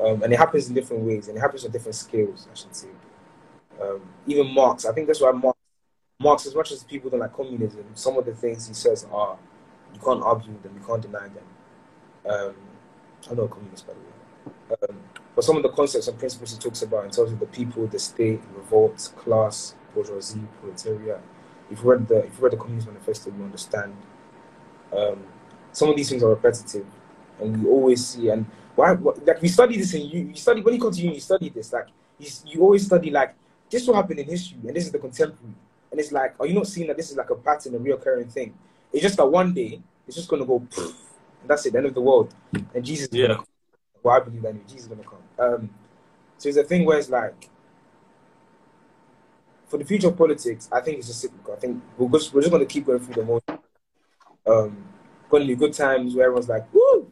um, 0.00 0.22
and 0.22 0.32
it 0.32 0.38
happens 0.38 0.68
in 0.68 0.74
different 0.74 1.02
ways, 1.02 1.28
and 1.28 1.36
it 1.36 1.40
happens 1.40 1.64
on 1.64 1.70
different 1.70 1.94
scales. 1.94 2.48
I 2.50 2.54
should 2.54 2.74
say. 2.74 2.88
Um, 3.80 4.02
even 4.26 4.52
Marx, 4.54 4.84
I 4.84 4.92
think 4.92 5.08
that's 5.08 5.20
why 5.20 5.32
Marx, 5.32 5.58
Marx, 6.20 6.46
as 6.46 6.54
much 6.54 6.70
as 6.70 6.84
people 6.84 7.10
don't 7.10 7.20
like 7.20 7.32
communism, 7.34 7.84
some 7.94 8.16
of 8.16 8.24
the 8.24 8.34
things 8.34 8.68
he 8.68 8.74
says 8.74 9.06
are 9.12 9.36
you 9.92 10.00
can't 10.00 10.22
argue 10.22 10.52
with 10.52 10.62
them, 10.62 10.76
you 10.78 10.86
can't 10.86 11.02
deny 11.02 11.28
them. 11.28 11.44
Um, 12.28 12.54
I'm 13.30 13.36
not 13.36 13.44
a 13.44 13.48
communist, 13.48 13.86
by 13.86 13.94
the 13.94 14.00
way. 14.00 14.88
Um, 14.88 15.00
but 15.34 15.44
some 15.44 15.56
of 15.56 15.62
the 15.62 15.70
concepts 15.70 16.08
and 16.08 16.18
principles 16.18 16.52
he 16.52 16.58
talks 16.58 16.82
about 16.82 17.04
in 17.04 17.10
terms 17.10 17.32
of 17.32 17.40
the 17.40 17.46
people, 17.46 17.86
the 17.86 17.98
state, 17.98 18.40
revolt, 18.54 19.12
class, 19.16 19.74
bourgeoisie, 19.94 20.46
proletariat. 20.60 21.20
If 21.70 21.82
you 21.82 21.90
read 21.90 22.08
the 22.08 22.24
if 22.24 22.36
you 22.36 22.44
read 22.44 22.52
the 22.52 22.56
Communist 22.56 22.86
Manifesto, 22.86 23.32
you 23.36 23.42
understand. 23.42 23.96
Um, 24.96 25.24
some 25.72 25.88
of 25.88 25.96
these 25.96 26.08
things 26.08 26.22
are 26.22 26.28
repetitive, 26.28 26.86
and 27.40 27.62
we 27.62 27.70
always 27.70 28.06
see. 28.06 28.28
And 28.28 28.46
why? 28.74 28.92
Like 28.92 29.40
we 29.42 29.48
study 29.48 29.76
this, 29.76 29.94
and 29.94 30.04
you, 30.04 30.28
you 30.28 30.36
study 30.36 30.60
when 30.60 30.74
you 30.74 30.80
come 30.80 30.92
to 30.92 31.00
uni, 31.00 31.14
you 31.14 31.20
study 31.20 31.48
this. 31.48 31.72
Like 31.72 31.88
you, 32.18 32.28
you 32.46 32.60
always 32.62 32.86
study 32.86 33.10
like 33.10 33.34
this 33.70 33.86
will 33.86 33.94
happen 33.94 34.18
in 34.18 34.26
history, 34.26 34.58
and 34.66 34.76
this 34.76 34.86
is 34.86 34.92
the 34.92 34.98
contemporary. 34.98 35.54
And 35.90 36.00
it's 36.00 36.10
like, 36.10 36.34
are 36.40 36.46
you 36.46 36.54
not 36.54 36.66
seeing 36.66 36.88
that 36.88 36.96
this 36.96 37.10
is 37.10 37.16
like 37.16 37.30
a 37.30 37.36
pattern, 37.36 37.74
a 37.74 37.78
reoccurring 37.78 38.30
thing? 38.30 38.54
It's 38.92 39.02
just 39.02 39.16
that 39.16 39.26
one 39.26 39.54
day 39.54 39.80
it's 40.06 40.16
just 40.16 40.28
gonna 40.28 40.44
go, 40.44 40.56
and 40.76 41.48
that's 41.48 41.66
it, 41.66 41.72
the 41.72 41.78
end 41.78 41.86
of 41.86 41.94
the 41.94 42.00
world, 42.00 42.34
and 42.74 42.84
Jesus. 42.84 43.08
Yeah. 43.12 43.26
Gonna 43.26 43.36
come. 43.36 43.46
Well, 44.02 44.16
I 44.16 44.20
believe 44.20 44.42
that 44.42 44.66
Jesus 44.66 44.82
is 44.82 44.88
gonna 44.88 45.02
come. 45.02 45.22
Um, 45.38 45.70
so 46.38 46.48
it's 46.48 46.58
a 46.58 46.64
thing 46.64 46.84
where 46.84 46.98
it's 46.98 47.08
like 47.08 47.48
for 49.74 49.78
the 49.78 49.84
future 49.84 50.06
of 50.06 50.16
politics, 50.16 50.68
I 50.70 50.80
think 50.80 50.98
it's 50.98 51.08
just 51.08 51.20
cyclical. 51.20 51.54
I 51.54 51.56
think 51.56 51.82
we're 51.98 52.08
just, 52.10 52.32
we're 52.32 52.42
just 52.42 52.52
going 52.52 52.64
to 52.64 52.72
keep 52.72 52.86
going 52.86 53.00
through 53.00 53.14
the 53.14 53.24
motion. 53.24 53.58
Um, 54.46 54.84
going 55.28 55.42
to 55.42 55.48
be 55.48 55.56
good 55.56 55.72
times 55.72 56.14
where 56.14 56.26
everyone's 56.26 56.48
like, 56.48 56.72
"Woo, 56.72 57.03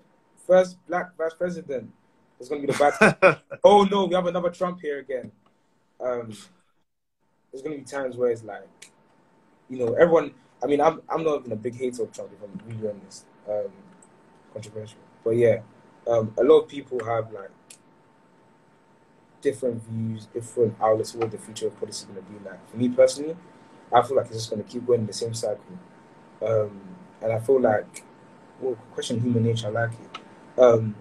first 0.53 0.76
black 0.86 1.16
vice 1.16 1.34
president." 1.34 1.90
It's 2.38 2.48
going 2.48 2.61
to 2.61 2.66
be 2.66 2.72
the 2.72 2.78
bad. 2.78 3.38
oh 3.64 3.84
no, 3.84 4.07
we 4.07 4.14
have 4.14 4.26
another 4.26 4.50
Trump 4.50 4.80
here 4.80 4.98
again. 4.98 5.30
Um, 6.00 6.32
there's 7.50 7.62
going 7.62 7.76
to 7.76 7.82
be 7.82 7.84
times 7.84 8.16
where 8.16 8.30
it's 8.30 8.42
like, 8.42 8.90
you 9.70 9.78
know, 9.78 9.94
everyone. 9.94 10.34
I 10.62 10.66
mean, 10.66 10.80
I'm 10.80 11.00
I'm 11.09 11.24
not 11.24 11.40
even 11.40 11.53
a 11.53 11.57
big 11.57 11.76
hater 11.76 12.03
of 12.03 12.12
Trump 12.12 12.30
if 12.36 12.42
I'm 12.42 12.61
really 12.66 12.90
honest. 12.90 13.26
Um, 13.48 13.72
controversial, 14.53 14.98
but 15.24 15.30
yeah, 15.30 15.61
um, 16.07 16.34
a 16.38 16.44
lot 16.44 16.61
of 16.62 16.68
people 16.68 16.98
have 17.05 17.32
like 17.32 17.50
different 19.40 19.82
views, 19.88 20.26
different 20.26 20.74
outlets 20.80 21.14
what 21.14 21.30
the 21.30 21.38
future 21.38 21.68
of 21.68 21.78
policy 21.78 22.05
is 22.07 22.11
going 22.11 22.24
to 22.24 22.32
be 22.32 22.48
like. 22.48 22.70
For 22.70 22.76
me 22.76 22.88
personally, 22.88 23.36
I 23.92 24.03
feel 24.03 24.16
like 24.16 24.26
it's 24.26 24.36
just 24.36 24.50
going 24.50 24.62
to 24.62 24.68
keep 24.68 24.86
going 24.86 25.00
in 25.00 25.07
the 25.07 25.12
same 25.12 25.34
cycle. 25.34 25.78
Um, 26.44 26.80
and 27.20 27.32
I 27.32 27.38
feel 27.38 27.61
like, 27.61 28.05
well, 28.61 28.76
question 28.92 29.20
human 29.20 29.44
nature, 29.44 29.68
I 29.68 29.70
like 29.70 29.92
it. 29.92 30.11
Um, 30.59 30.94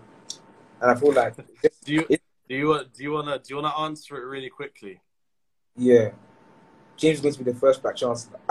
and 0.82 0.92
I 0.92 0.96
feel 0.96 1.14
like, 1.14 1.36
do 1.86 1.94
you 1.94 2.06
it, 2.10 2.22
do 2.48 2.56
you 2.56 2.86
do 2.94 3.04
you 3.04 3.12
wanna 3.12 3.40
do 3.40 3.46
you 3.50 3.56
wanna 3.56 3.78
answer 3.80 4.18
it 4.18 4.26
really 4.26 4.50
quickly? 4.50 5.00
Yeah, 5.76 6.12
James 6.98 7.18
is 7.18 7.22
going 7.22 7.34
to 7.34 7.44
be 7.44 7.52
the 7.52 7.60
first 7.60 7.82
black 7.82 7.96
chancellor. 7.96 8.40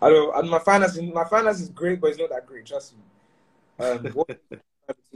I 0.00 0.10
don't. 0.10 0.36
And 0.36 0.50
my 0.50 0.58
finance, 0.58 0.98
my 1.00 1.24
finance 1.24 1.60
is 1.60 1.68
great, 1.68 2.00
but 2.00 2.08
it's 2.08 2.18
not 2.18 2.30
that 2.30 2.46
great. 2.46 2.66
Trust 2.66 2.94
me. 2.96 3.84
Um, 3.84 4.04
what 4.14 4.28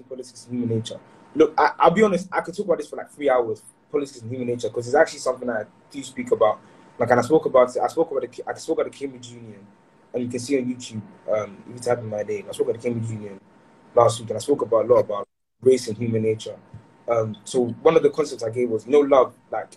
politics 0.08 0.46
and 0.48 0.58
human 0.58 0.76
nature? 0.76 1.00
Look, 1.34 1.54
I, 1.56 1.72
will 1.84 1.94
be 1.94 2.02
honest. 2.02 2.28
I 2.30 2.40
could 2.42 2.54
talk 2.54 2.66
about 2.66 2.78
this 2.78 2.88
for 2.88 2.96
like 2.96 3.10
three 3.10 3.30
hours. 3.30 3.62
Politics 3.90 4.22
and 4.22 4.30
human 4.30 4.48
nature, 4.48 4.68
because 4.68 4.86
it's 4.86 4.94
actually 4.94 5.18
something 5.18 5.48
I 5.48 5.64
do 5.90 6.02
speak 6.02 6.30
about. 6.30 6.60
Like, 6.98 7.10
and 7.10 7.20
I 7.20 7.22
spoke 7.22 7.46
about 7.46 7.74
it. 7.74 7.80
I 7.82 7.88
spoke 7.88 8.10
about 8.10 8.22
the. 8.22 8.42
I 8.46 8.54
spoke 8.54 8.80
at 8.80 8.84
the 8.84 8.96
Cambridge 8.96 9.28
Union, 9.28 9.66
and 10.12 10.22
you 10.22 10.28
can 10.28 10.38
see 10.38 10.58
on 10.58 10.64
YouTube. 10.64 11.02
Um, 11.30 11.56
if 11.68 11.74
you 11.74 11.80
type 11.80 11.98
in 11.98 12.08
my 12.08 12.22
name, 12.22 12.46
I 12.48 12.52
spoke 12.52 12.68
at 12.68 12.80
the 12.80 12.82
Cambridge 12.82 13.10
Union 13.10 13.40
last 13.94 14.20
week, 14.20 14.30
and 14.30 14.36
I 14.36 14.40
spoke 14.40 14.62
about 14.62 14.84
a 14.86 14.88
lot 14.88 15.00
about 15.00 15.28
race 15.60 15.88
and 15.88 15.96
human 15.96 16.22
nature. 16.22 16.56
Um, 17.08 17.36
so 17.44 17.66
one 17.82 17.96
of 17.96 18.02
the 18.02 18.10
concepts 18.10 18.42
I 18.42 18.50
gave 18.50 18.70
was, 18.70 18.86
no 18.86 19.00
love. 19.00 19.34
Like, 19.50 19.76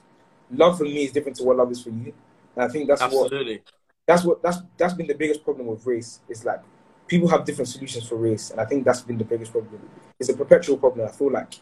love 0.52 0.78
for 0.78 0.84
me 0.84 1.04
is 1.04 1.12
different 1.12 1.38
to 1.38 1.44
what 1.44 1.58
love 1.58 1.72
is 1.72 1.82
for 1.82 1.90
you. 1.90 2.14
And 2.56 2.64
I 2.64 2.68
think 2.68 2.88
that's 2.88 3.02
Absolutely. 3.02 3.58
what 3.58 3.74
that's 4.08 4.24
what 4.24 4.44
that's 4.44 4.58
that's 4.78 4.94
been 4.94 5.08
the 5.08 5.16
biggest 5.16 5.44
problem 5.44 5.68
with 5.68 5.86
race. 5.86 6.22
Is 6.30 6.46
like 6.46 6.62
people 7.08 7.28
have 7.28 7.44
different 7.44 7.68
solutions 7.68 8.08
for 8.08 8.16
race, 8.16 8.52
and 8.52 8.62
I 8.62 8.66
think 8.66 8.86
that's 8.86 9.02
been 9.02 9.18
the 9.18 9.26
biggest 9.26 9.52
problem. 9.52 9.82
It's 10.20 10.30
a 10.30 10.38
perpetual 10.38 10.78
problem. 10.78 11.08
I 11.08 11.12
feel 11.12 11.32
like, 11.32 11.56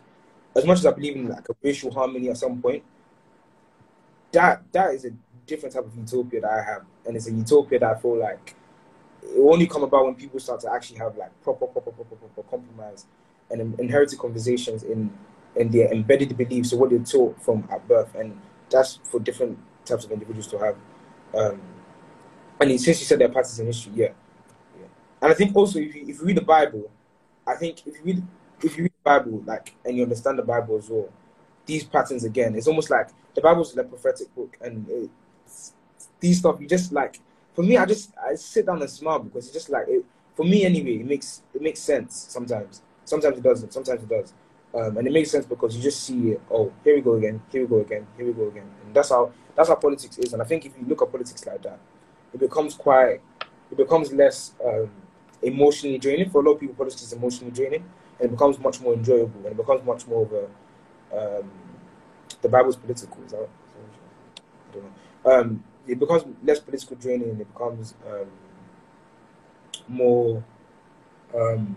as 0.56 0.66
much 0.66 0.80
as 0.80 0.86
I 0.86 0.92
believe 0.92 1.16
in 1.16 1.30
like 1.30 1.48
a 1.50 1.56
racial 1.64 1.92
harmony 1.92 2.30
at 2.30 2.38
some 2.38 2.62
point, 2.62 2.84
that 4.32 4.64
that 4.72 4.94
is 4.94 5.06
a 5.06 5.12
different 5.48 5.74
type 5.74 5.86
of 5.86 5.96
utopia 5.96 6.42
that 6.42 6.52
I 6.52 6.64
have, 6.64 6.84
and 7.06 7.16
it's 7.16 7.28
a 7.28 7.32
utopia 7.32 7.80
that 7.80 7.98
I 7.98 8.00
feel 8.00 8.20
like 8.20 8.56
it 9.26 9.40
only 9.40 9.68
come 9.68 9.84
about 9.84 10.06
when 10.06 10.16
people 10.16 10.40
start 10.40 10.60
to 10.62 10.72
actually 10.72 10.98
have 10.98 11.18
like 11.18 11.32
proper, 11.44 11.68
proper, 11.68 11.92
proper, 11.92 12.16
proper 12.16 12.44
compromise 12.50 13.06
and 13.50 13.80
inherited 13.80 14.20
conversations 14.20 14.84
in 14.84 15.12
in 15.56 15.70
their 15.70 15.92
embedded 15.92 16.36
beliefs 16.36 16.74
or 16.74 16.80
what 16.80 16.90
they're 16.90 17.00
taught 17.00 17.40
from 17.42 17.68
at 17.72 17.88
birth, 17.88 18.14
and 18.16 18.40
that's 18.70 19.00
for 19.04 19.20
different 19.20 19.58
types 19.86 20.04
of 20.06 20.12
individuals 20.12 20.48
to 20.48 20.58
have. 20.58 20.76
Um, 21.36 21.62
and 22.60 22.82
since 22.82 23.00
you 23.00 23.06
said 23.06 23.20
their 23.20 23.30
patterns 23.30 23.60
in 23.60 23.68
history, 23.68 23.92
yeah, 23.96 24.08
yeah. 24.80 24.88
And 25.22 25.32
I 25.32 25.36
think 25.36 25.56
also 25.56 25.80
if 25.80 25.94
you, 25.96 26.06
if 26.08 26.20
you 26.20 26.26
read 26.26 26.38
the 26.38 26.42
Bible, 26.42 26.90
I 27.46 27.56
think 27.56 27.86
if 27.86 27.98
you 27.98 28.04
read 28.04 28.24
if 28.64 28.78
you 28.78 28.84
read 28.84 28.94
the 28.94 29.04
Bible 29.04 29.44
like 29.46 29.76
and 29.86 29.96
you 29.96 30.04
understand 30.04 30.40
the 30.40 30.44
Bible 30.44 30.78
as 30.78 30.90
well, 30.90 31.10
these 31.66 31.84
patterns 31.84 32.24
again, 32.24 32.56
it's 32.56 32.68
almost 32.68 32.90
like 32.90 33.10
the 33.36 33.42
Bible's 33.42 33.76
a 33.78 33.84
prophetic 33.84 34.34
book, 34.36 34.58
and 34.62 35.10
these 36.20 36.40
stuff 36.40 36.60
you 36.60 36.68
just 36.68 36.92
like. 36.92 37.20
For 37.54 37.64
me, 37.64 37.78
I 37.78 37.86
just 37.86 38.12
I 38.18 38.36
sit 38.36 38.66
down 38.66 38.82
and 38.82 38.90
smile 38.90 39.20
because 39.20 39.46
it's 39.46 39.54
just 39.54 39.70
like 39.70 39.86
it, 39.88 40.04
for 40.36 40.46
me 40.46 40.66
anyway. 40.66 40.96
It 40.96 41.06
makes 41.06 41.44
it 41.54 41.62
makes 41.62 41.80
sense 41.80 42.26
sometimes. 42.30 42.82
Sometimes 43.06 43.38
it 43.38 43.44
doesn't. 43.44 43.74
Sometimes 43.74 44.02
it 44.02 44.10
does. 44.10 44.34
Um, 44.76 44.98
and 44.98 45.08
it 45.08 45.14
makes 45.14 45.30
sense 45.30 45.46
because 45.46 45.76
you 45.76 45.84
just 45.84 46.04
see 46.04 46.32
it. 46.32 46.42
Oh, 46.50 46.74
here 46.84 46.96
we 46.96 47.02
go 47.02 47.14
again. 47.14 47.42
Here 47.52 47.62
we 47.62 47.68
go 47.68 47.82
again. 47.82 48.08
Here 48.18 48.26
we 48.26 48.34
go 48.34 48.48
again. 48.48 48.66
And 48.84 48.96
that's 48.96 49.10
how 49.10 49.32
that's 49.56 49.70
how 49.70 49.76
politics 49.76 50.18
is. 50.18 50.34
And 50.34 50.42
I 50.42 50.46
think 50.46 50.66
if 50.66 50.74
you 50.80 50.86
look 50.88 51.02
at 51.04 51.12
politics 51.12 51.46
like 51.46 51.62
that, 51.62 51.80
it 52.34 52.40
becomes 52.40 52.74
quite, 52.74 53.22
it 53.70 53.78
becomes 53.78 54.12
less 54.12 54.54
um, 54.66 54.90
emotionally 55.44 56.00
draining. 56.00 56.30
For 56.32 56.42
a 56.42 56.46
lot 56.46 56.54
of 56.54 56.60
people, 56.60 56.76
politics 56.76 57.04
is 57.04 57.14
emotionally 57.14 57.52
draining, 57.52 57.84
and 58.20 58.30
it 58.30 58.32
becomes 58.32 58.58
much 58.58 58.82
more 58.82 58.94
enjoyable, 58.94 59.42
and 59.42 59.48
it 59.48 59.58
becomes 59.58 59.86
much 59.86 60.08
more 60.08 60.24
of 60.24 60.34
a, 60.34 61.40
um, 61.40 61.52
the 62.42 62.50
Bible's 62.50 62.76
political. 62.76 63.24
Is 63.26 63.32
that, 63.32 63.48
I 64.72 64.74
don't 64.74 64.84
know. 64.84 65.32
Um, 65.32 65.64
it 65.88 66.00
becomes 66.00 66.24
less 66.44 66.60
political 66.60 66.96
draining, 66.96 67.30
and 67.30 67.42
it 67.42 67.54
becomes 67.54 67.94
um, 68.08 68.28
more 69.88 70.44
um, 71.36 71.76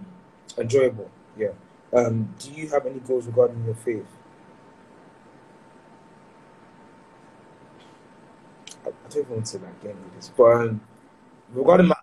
enjoyable. 0.58 1.10
Yeah. 1.36 1.52
Um, 1.92 2.34
do 2.38 2.50
you 2.52 2.68
have 2.68 2.86
any 2.86 3.00
goals 3.00 3.26
regarding 3.26 3.64
your 3.64 3.74
faith? 3.74 4.06
I, 8.84 8.88
I 8.88 8.92
don't 9.08 9.22
even 9.22 9.32
want 9.34 9.46
to 9.46 9.58
like 9.58 9.82
get 9.82 9.90
into 9.92 10.16
this, 10.16 10.32
but 10.36 10.52
um, 10.52 10.80
regarding 11.52 11.86
my 11.86 11.96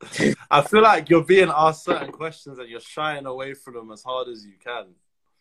I 0.50 0.62
feel 0.62 0.82
like 0.82 1.10
you're 1.10 1.24
being 1.24 1.50
asked 1.54 1.84
certain 1.84 2.12
questions 2.12 2.58
and 2.58 2.68
you're 2.68 2.80
shying 2.80 3.26
away 3.26 3.54
from 3.54 3.74
them 3.74 3.90
as 3.90 4.02
hard 4.02 4.28
as 4.28 4.44
you 4.44 4.54
can. 4.62 4.86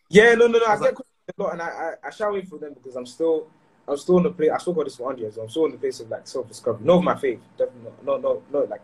Yeah, 0.09 0.33
no, 0.35 0.47
no, 0.47 0.59
no. 0.59 0.65
I 0.65 0.79
get 0.79 0.95
questions 0.95 1.33
a 1.37 1.41
lot, 1.41 1.53
and 1.53 1.61
I, 1.61 1.67
I, 1.67 1.93
I 2.07 2.09
shy 2.09 2.25
away 2.25 2.41
from 2.41 2.59
them 2.59 2.73
because 2.73 2.95
I'm 2.95 3.05
still, 3.05 3.47
I'm 3.87 3.97
still 3.97 4.17
in 4.17 4.23
the 4.23 4.31
place. 4.31 4.49
I 4.53 4.57
still 4.57 4.73
got 4.73 4.85
this 4.85 4.99
Andrea, 4.99 5.31
so 5.31 5.41
I'm 5.41 5.49
still 5.49 5.65
in 5.65 5.71
the 5.71 5.77
place 5.77 5.99
of 5.99 6.09
like 6.09 6.27
self 6.27 6.47
discovery. 6.47 6.85
Not 6.85 7.03
my 7.03 7.15
faith, 7.15 7.39
definitely 7.57 7.91
not, 8.05 8.05
no, 8.05 8.17
no, 8.17 8.43
no, 8.51 8.65
like 8.65 8.81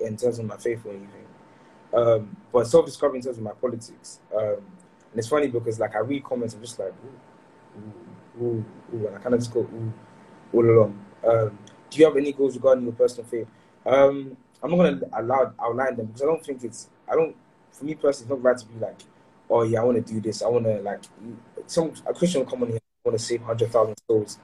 in 0.00 0.16
terms 0.16 0.38
of 0.38 0.46
my 0.46 0.56
faith 0.56 0.84
or 0.84 0.90
anything. 0.90 1.26
Um, 1.92 2.36
but 2.52 2.66
self 2.66 2.86
discovery 2.86 3.18
in 3.18 3.24
terms 3.24 3.36
of 3.38 3.44
my 3.44 3.52
politics. 3.52 4.20
Um, 4.34 4.42
and 5.10 5.16
it's 5.16 5.28
funny 5.28 5.48
because 5.48 5.78
like 5.78 5.94
I 5.94 6.00
read 6.00 6.24
comments, 6.24 6.54
I'm 6.54 6.62
just 6.62 6.78
like, 6.78 6.92
ooh, 6.92 8.42
ooh, 8.42 8.44
ooh, 8.44 8.64
ooh 8.94 9.06
and 9.06 9.16
I 9.16 9.18
kind 9.20 9.34
of 9.34 9.40
just 9.40 9.52
go 9.52 9.60
ooh 9.60 9.92
all 10.52 10.64
along. 10.64 11.04
Um, 11.26 11.58
do 11.90 11.98
you 11.98 12.04
have 12.06 12.16
any 12.16 12.32
goals 12.32 12.54
regarding 12.56 12.84
your 12.84 12.92
personal 12.92 13.28
faith? 13.28 13.46
Um, 13.84 14.36
I'm 14.62 14.70
not 14.70 14.76
gonna 14.76 15.00
allow 15.12 15.52
outline 15.60 15.96
them 15.96 16.06
because 16.06 16.22
I 16.22 16.26
don't 16.26 16.44
think 16.44 16.64
it's 16.64 16.88
I 17.10 17.14
don't 17.14 17.36
for 17.72 17.84
me 17.84 17.94
personally 17.94 18.24
it's 18.24 18.30
not 18.30 18.42
right 18.42 18.58
to 18.58 18.66
be 18.66 18.78
like, 18.78 19.00
oh 19.50 19.62
yeah, 19.62 19.80
I 19.80 19.84
want 19.84 20.04
to 20.04 20.12
do 20.12 20.20
this. 20.20 20.42
I 20.42 20.48
want 20.48 20.64
to 20.64 20.80
like 20.80 21.00
some 21.66 21.92
a 22.06 22.14
Christian 22.14 22.40
will 22.40 22.50
come 22.50 22.62
on 22.62 22.70
here. 22.70 22.78
Want 23.08 23.18
to 23.18 23.24
save 23.24 23.40
hundred 23.40 23.72
thousand 23.72 23.94
souls. 24.06 24.38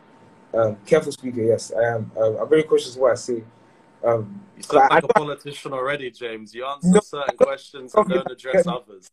Um, 0.54 0.78
careful 0.86 1.12
speaker, 1.12 1.42
yes, 1.42 1.70
I 1.70 1.82
am. 1.96 2.10
Uh, 2.16 2.40
I'm 2.40 2.48
very 2.48 2.62
cautious 2.62 2.94
of 2.94 3.02
what 3.02 3.12
I 3.12 3.14
say. 3.16 3.44
Um, 4.02 4.40
you 4.56 4.62
sound 4.62 4.88
like 4.90 5.04
I, 5.04 5.06
a 5.06 5.12
politician 5.12 5.74
already, 5.74 6.10
James. 6.10 6.54
You 6.54 6.64
answer 6.64 6.88
no, 6.88 7.00
certain 7.00 7.36
questions 7.36 7.94
and 7.94 8.08
don't 8.08 8.30
address 8.30 8.66
others. 8.66 9.10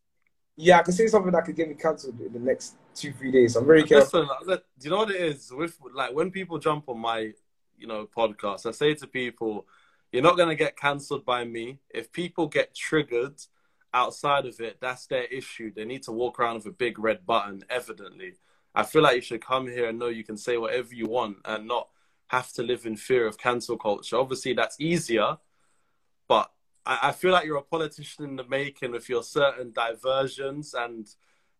Yeah, 0.55 0.79
I 0.79 0.83
can 0.83 0.93
say 0.93 1.07
something 1.07 1.33
that 1.33 1.43
could 1.43 1.57
get 1.57 1.67
me 1.67 1.75
cancelled 1.75 2.21
in 2.21 2.31
the 2.31 2.39
next 2.39 2.75
two, 2.95 3.11
three 3.11 3.29
days. 3.29 3.57
I'm 3.57 3.65
very 3.65 3.83
careful. 3.83 4.25
Listen, 4.45 4.63
do 4.79 4.85
you 4.85 4.89
know 4.91 4.99
what 4.99 5.11
it 5.11 5.19
is 5.19 5.51
with 5.51 5.77
like 5.93 6.13
when 6.13 6.31
people 6.31 6.57
jump 6.57 6.87
on 6.87 6.99
my, 6.99 7.33
you 7.77 7.87
know, 7.87 8.07
podcast? 8.07 8.65
I 8.65 8.71
say 8.71 8.93
to 8.93 9.05
people, 9.07 9.67
you're 10.13 10.23
not 10.23 10.37
gonna 10.37 10.55
get 10.55 10.77
cancelled 10.77 11.25
by 11.25 11.43
me. 11.43 11.79
If 11.89 12.13
people 12.13 12.47
get 12.47 12.73
triggered 12.73 13.41
outside 13.93 14.45
of 14.45 14.61
it, 14.61 14.77
that's 14.79 15.07
their 15.07 15.25
issue. 15.25 15.73
They 15.75 15.83
need 15.83 16.03
to 16.03 16.13
walk 16.13 16.39
around 16.39 16.55
with 16.55 16.67
a 16.67 16.71
big 16.71 16.99
red 16.99 17.25
button. 17.25 17.65
Evidently, 17.69 18.35
I 18.73 18.83
feel 18.83 19.01
like 19.01 19.15
you 19.15 19.21
should 19.21 19.45
come 19.45 19.67
here 19.67 19.89
and 19.89 19.99
know 19.99 20.07
you 20.07 20.23
can 20.23 20.37
say 20.37 20.57
whatever 20.57 20.93
you 20.93 21.07
want 21.07 21.37
and 21.45 21.67
not 21.67 21.89
have 22.27 22.51
to 22.53 22.63
live 22.63 22.85
in 22.85 22.95
fear 22.95 23.27
of 23.27 23.37
cancel 23.37 23.77
culture. 23.77 24.17
Obviously, 24.17 24.53
that's 24.53 24.79
easier, 24.79 25.37
but 26.27 26.51
I, 26.85 26.99
I 27.03 27.11
feel 27.11 27.31
like 27.31 27.45
you're 27.45 27.57
a 27.57 27.61
politician 27.61 28.23
in 28.23 28.35
the 28.37 28.45
making 28.45 28.91
with 28.91 29.09
your 29.09 29.23
certain 29.23 29.71
diversions 29.73 30.73
and 30.73 31.07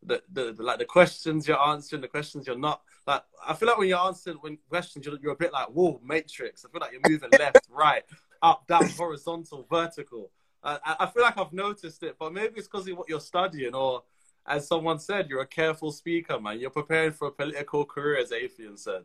the, 0.04 0.22
the, 0.32 0.54
the, 0.54 0.64
like 0.64 0.80
the 0.80 0.86
questions 0.86 1.48
you're 1.48 1.60
answering, 1.60 2.02
the 2.02 2.08
questions 2.08 2.48
you're 2.48 2.58
not. 2.58 2.82
Like 3.06 3.24
I 3.46 3.54
feel 3.54 3.68
like 3.68 3.78
when 3.78 3.90
you're 3.90 4.00
answering 4.00 4.38
when 4.38 4.58
questions, 4.70 5.06
you're, 5.06 5.18
you're 5.22 5.34
a 5.34 5.38
bit 5.38 5.54
like 5.54 5.68
whoa, 5.68 6.00
matrix. 6.04 6.66
I 6.66 6.72
feel 6.72 6.82
like 6.82 6.92
you're 6.92 7.12
moving 7.12 7.30
left, 7.38 7.62
right, 7.70 8.04
up, 8.42 8.66
down, 8.68 8.90
horizontal, 8.90 9.68
vertical. 9.70 10.32
I, 10.64 10.78
I 11.00 11.06
feel 11.08 11.24
like 11.24 11.38
I've 11.38 11.54
noticed 11.54 12.04
it, 12.04 12.16
but 12.20 12.34
maybe 12.34 12.54
it's 12.58 12.68
because 12.68 12.88
of 12.88 12.98
what 12.98 13.10
you're 13.10 13.20
studying, 13.20 13.74
or 13.74 14.04
as 14.46 14.68
someone 14.68 15.00
said, 15.00 15.30
you're 15.30 15.42
a 15.42 15.48
careful 15.48 15.92
speaker, 15.92 16.40
man. 16.40 16.60
You're 16.60 16.70
preparing 16.70 17.12
for 17.12 17.28
a 17.28 17.32
political 17.32 17.86
career, 17.86 18.18
as 18.18 18.32
Atheon 18.32 18.78
said 18.78 19.04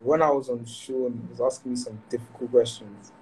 when 0.00 0.22
I 0.22 0.30
was 0.30 0.48
on 0.48 0.64
show, 0.64 1.08
he 1.10 1.30
was 1.30 1.40
asking 1.40 1.72
me 1.72 1.76
some 1.76 2.00
difficult 2.08 2.50
questions. 2.50 3.12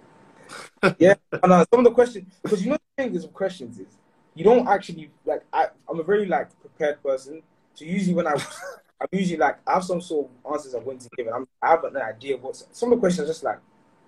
yeah, 0.99 1.15
and 1.43 1.53
uh, 1.53 1.65
some 1.71 1.81
of 1.81 1.85
the 1.85 1.91
questions 1.91 2.33
because 2.43 2.65
you 2.65 2.71
know 2.71 2.79
the 2.97 3.03
thing 3.03 3.15
is 3.15 3.25
with 3.25 3.35
questions 3.35 3.79
is 3.79 3.99
you 4.35 4.45
don't 4.45 4.67
actually 4.67 5.11
like 5.27 5.43
I, 5.53 5.67
I'm 5.89 6.01
a 6.01 6.03
very 6.03 6.27
like 6.27 6.59
prepared 6.61 7.03
person. 7.03 7.43
So 7.75 7.85
usually 7.85 8.15
when 8.15 8.27
I 8.27 8.33
I'm 9.01 9.09
usually 9.13 9.37
like 9.37 9.59
I 9.67 9.75
have 9.75 9.85
some 9.85 10.01
sort 10.01 10.27
of 10.27 10.53
answers 10.53 10.75
I'm 10.75 10.85
going 10.85 10.99
to 10.99 11.09
give, 11.17 11.27
and 11.27 11.35
I'm, 11.35 11.49
I 11.61 11.71
have 11.71 11.85
an 11.85 11.97
idea 11.97 12.37
of 12.37 12.43
what 12.43 12.57
some 12.73 12.93
of 12.93 12.99
the 12.99 13.01
questions 13.01 13.29
are 13.29 13.31
just 13.31 13.43
like 13.43 13.59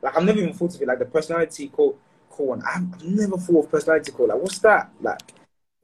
like 0.01 0.16
I've 0.16 0.24
never 0.24 0.39
even 0.39 0.55
thought 0.55 0.74
of 0.74 0.81
it 0.81 0.89
like 0.89 1.01
the 1.01 1.05
personality 1.05 1.68
call, 1.68 1.99
call 2.31 2.47
one. 2.49 2.62
I've, 2.62 2.95
I've 2.95 3.05
never 3.05 3.37
thought 3.37 3.64
of 3.64 3.70
personality 3.70 4.12
code. 4.12 4.31
Like 4.31 4.41
what's 4.41 4.59
that? 4.61 4.91
Like 5.01 5.20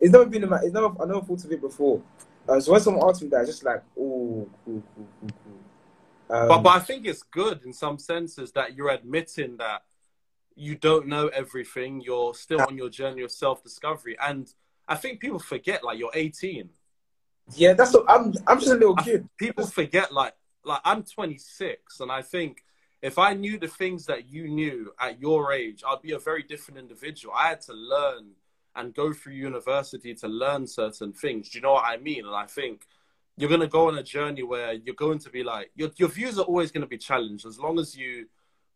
it's 0.00 0.12
never 0.12 0.26
been 0.26 0.42
in 0.42 0.50
my, 0.50 0.58
it's 0.58 0.72
never 0.72 0.88
I 1.00 1.06
never 1.06 1.20
thought 1.20 1.44
of 1.44 1.52
it 1.52 1.60
before. 1.60 2.02
Uh, 2.48 2.60
so 2.60 2.72
when 2.72 2.80
someone 2.80 3.08
asks 3.08 3.22
me 3.22 3.28
that, 3.28 3.42
it's 3.42 3.50
just 3.50 3.64
like 3.64 3.82
oh 3.98 4.48
cool 4.64 4.82
cool 4.94 5.08
cool 5.20 5.30
cool. 5.44 6.38
Um, 6.38 6.48
but 6.48 6.62
but 6.62 6.70
I 6.70 6.80
think 6.80 7.06
it's 7.06 7.22
good 7.22 7.62
in 7.64 7.72
some 7.72 7.98
senses 7.98 8.52
that 8.52 8.76
you're 8.76 8.90
admitting 8.90 9.56
that 9.58 9.82
you 10.54 10.74
don't 10.74 11.06
know 11.06 11.28
everything. 11.28 12.00
You're 12.00 12.34
still 12.34 12.62
on 12.62 12.76
your 12.76 12.90
journey 12.90 13.22
of 13.22 13.30
self 13.30 13.62
discovery, 13.62 14.16
and 14.20 14.52
I 14.88 14.96
think 14.96 15.20
people 15.20 15.38
forget 15.38 15.84
like 15.84 15.98
you're 15.98 16.10
18. 16.14 16.70
Yeah, 17.54 17.74
that's 17.74 17.94
what, 17.94 18.04
I'm. 18.08 18.34
I'm 18.46 18.58
just 18.58 18.72
a 18.72 18.74
little 18.74 18.96
kid. 18.96 19.24
I, 19.24 19.28
people 19.38 19.66
forget 19.66 20.12
like 20.12 20.34
like 20.64 20.80
I'm 20.84 21.04
26, 21.04 22.00
and 22.00 22.10
I 22.10 22.22
think 22.22 22.64
if 23.02 23.18
I 23.18 23.34
knew 23.34 23.58
the 23.58 23.68
things 23.68 24.06
that 24.06 24.28
you 24.28 24.48
knew 24.48 24.92
at 25.00 25.20
your 25.20 25.52
age, 25.52 25.84
I'd 25.86 26.02
be 26.02 26.12
a 26.12 26.18
very 26.18 26.42
different 26.42 26.80
individual. 26.80 27.34
I 27.34 27.48
had 27.48 27.60
to 27.62 27.72
learn 27.72 28.30
and 28.76 28.94
go 28.94 29.12
through 29.12 29.34
university 29.34 30.14
to 30.14 30.28
learn 30.28 30.66
certain 30.66 31.12
things. 31.12 31.48
Do 31.48 31.58
you 31.58 31.62
know 31.62 31.72
what 31.72 31.84
I 31.86 31.96
mean? 31.96 32.26
And 32.26 32.34
I 32.34 32.46
think 32.46 32.86
you're 33.36 33.48
going 33.48 33.60
to 33.60 33.68
go 33.68 33.88
on 33.88 33.98
a 33.98 34.02
journey 34.02 34.42
where 34.42 34.72
you're 34.72 34.94
going 34.94 35.18
to 35.20 35.30
be 35.30 35.42
like 35.42 35.70
your 35.74 35.90
your 35.96 36.08
views 36.08 36.38
are 36.38 36.44
always 36.44 36.70
going 36.70 36.82
to 36.82 36.88
be 36.88 36.98
challenged. 36.98 37.46
As 37.46 37.58
long 37.58 37.78
as 37.78 37.96
you 37.96 38.26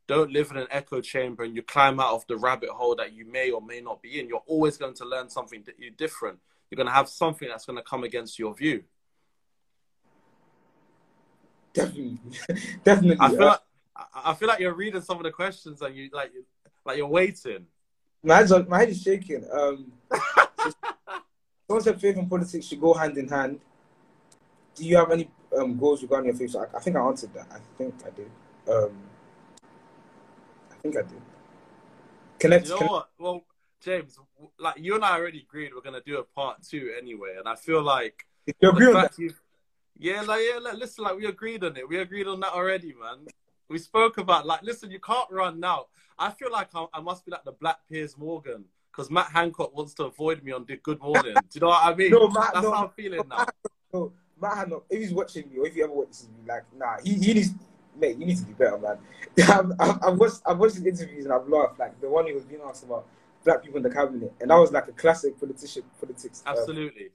don't 0.06 0.32
live 0.32 0.50
in 0.50 0.56
an 0.56 0.66
echo 0.70 1.00
chamber 1.00 1.44
and 1.44 1.54
you 1.54 1.62
climb 1.62 2.00
out 2.00 2.14
of 2.14 2.26
the 2.26 2.36
rabbit 2.36 2.70
hole 2.70 2.96
that 2.96 3.12
you 3.12 3.24
may 3.24 3.50
or 3.50 3.62
may 3.62 3.80
not 3.80 4.02
be 4.02 4.18
in 4.18 4.28
you're 4.28 4.42
always 4.46 4.76
going 4.76 4.94
to 4.94 5.04
learn 5.04 5.28
something 5.30 5.62
that 5.66 5.78
you're 5.78 5.92
different. 5.92 6.38
You're 6.70 6.76
going 6.76 6.88
to 6.88 6.92
have 6.92 7.08
something 7.08 7.48
that's 7.48 7.66
going 7.66 7.78
to 7.78 7.82
come 7.82 8.04
against 8.04 8.38
your 8.38 8.54
view. 8.54 8.84
Definitely. 11.72 12.18
Definitely 12.84 13.16
i 13.20 13.28
feel 13.28 13.46
like 13.46 13.60
i 14.14 14.34
feel 14.34 14.48
like 14.48 14.58
you're 14.58 14.74
reading 14.74 15.00
some 15.00 15.18
of 15.18 15.22
the 15.22 15.30
questions 15.30 15.82
and 15.82 15.94
you 15.94 16.10
like 16.12 16.32
like 16.84 16.96
you're 16.96 17.06
waiting 17.06 17.66
my 18.22 18.78
head 18.78 18.88
is 18.88 19.02
shaking 19.02 19.44
um 19.52 19.92
someone 21.66 21.82
said 21.82 22.00
faith 22.00 22.16
and 22.16 22.28
politics 22.28 22.66
should 22.66 22.80
go 22.80 22.92
hand 22.94 23.16
in 23.16 23.28
hand 23.28 23.60
do 24.80 24.84
you 24.86 24.96
have 24.96 25.10
any 25.10 25.28
um, 25.56 25.76
goals 25.76 26.02
regarding 26.02 26.26
your 26.26 26.36
future? 26.36 26.68
I, 26.72 26.76
I, 26.76 26.80
think 26.80 26.96
I 26.96 27.00
answered 27.00 27.34
that. 27.34 27.46
I 27.52 27.58
think 27.76 27.94
I 28.06 28.10
did. 28.10 28.30
Um, 28.68 28.96
I 30.70 30.74
think 30.82 30.96
I 30.96 31.02
did. 31.02 31.22
Connect. 32.38 32.64
You 32.64 32.70
know 32.70 32.76
connect- 32.76 32.92
what? 32.92 33.10
Well, 33.18 33.44
James, 33.80 34.18
like 34.58 34.78
you 34.78 34.94
and 34.94 35.04
I 35.04 35.16
already 35.16 35.40
agreed 35.40 35.72
we're 35.74 35.80
gonna 35.80 36.02
do 36.04 36.18
a 36.18 36.22
part 36.22 36.62
two 36.62 36.92
anyway, 36.98 37.36
and 37.38 37.48
I 37.48 37.56
feel 37.56 37.82
like 37.82 38.26
you 38.60 38.70
agree 38.70 38.88
on 38.88 38.94
that. 38.94 39.12
Yeah, 39.98 40.22
like 40.22 40.40
yeah, 40.50 40.58
like, 40.58 40.78
listen, 40.78 41.04
like 41.04 41.16
we 41.16 41.26
agreed 41.26 41.64
on 41.64 41.76
it. 41.76 41.88
We 41.88 41.98
agreed 41.98 42.26
on 42.26 42.40
that 42.40 42.52
already, 42.52 42.94
man. 43.00 43.26
We 43.70 43.78
spoke 43.78 44.18
about 44.18 44.46
like, 44.46 44.62
listen, 44.62 44.90
you 44.90 44.98
can't 44.98 45.30
run 45.30 45.60
now. 45.60 45.86
I 46.18 46.30
feel 46.30 46.50
like 46.50 46.68
I, 46.74 46.86
I 46.92 47.00
must 47.00 47.24
be 47.24 47.30
like 47.30 47.44
the 47.44 47.52
Black 47.52 47.78
Piers 47.88 48.18
Morgan 48.18 48.64
because 48.90 49.10
Matt 49.12 49.30
Hancock 49.30 49.74
wants 49.74 49.94
to 49.94 50.04
avoid 50.04 50.42
me 50.42 50.50
on 50.50 50.66
the 50.66 50.76
Good 50.76 51.00
Morning. 51.00 51.34
Do 51.34 51.40
you 51.54 51.60
know 51.60 51.68
what 51.68 51.84
I 51.84 51.94
mean? 51.94 52.10
No, 52.12 52.28
Matt, 52.28 52.50
That's 52.52 52.64
no, 52.64 52.72
how 52.72 52.84
I'm 52.84 52.90
feeling 52.90 53.20
no, 53.28 53.36
now. 53.36 53.46
No, 53.94 54.12
Matt 54.42 54.56
Hancock, 54.56 54.84
if 54.90 55.00
he's 55.00 55.14
watching 55.14 55.48
me 55.48 55.58
or 55.58 55.68
if 55.68 55.74
he 55.74 55.82
ever 55.84 55.92
watches 55.92 56.28
me, 56.28 56.48
like, 56.48 56.64
nah, 56.76 56.96
he, 57.04 57.14
he 57.14 57.32
needs, 57.32 57.50
mate, 57.96 58.18
you 58.18 58.26
need 58.26 58.38
to 58.38 58.44
be 58.44 58.54
better, 58.54 58.76
man. 58.76 58.98
I've, 59.38 59.70
I've, 59.78 60.02
I've 60.02 60.18
watched, 60.18 60.40
I've 60.44 60.58
watched 60.58 60.74
his 60.74 60.86
interviews 60.86 61.24
and 61.24 61.32
I've 61.32 61.48
laughed. 61.48 61.78
Like 61.78 62.00
the 62.00 62.08
one 62.08 62.26
he 62.26 62.32
was 62.32 62.44
being 62.44 62.62
asked 62.66 62.82
about 62.82 63.06
black 63.44 63.62
people 63.62 63.76
in 63.76 63.84
the 63.84 63.90
cabinet, 63.90 64.32
and 64.40 64.50
that 64.50 64.56
was 64.56 64.72
like 64.72 64.88
a 64.88 64.92
classic 64.92 65.38
politician 65.38 65.84
politics. 66.00 66.42
um, 66.44 66.56
Absolutely. 66.58 67.10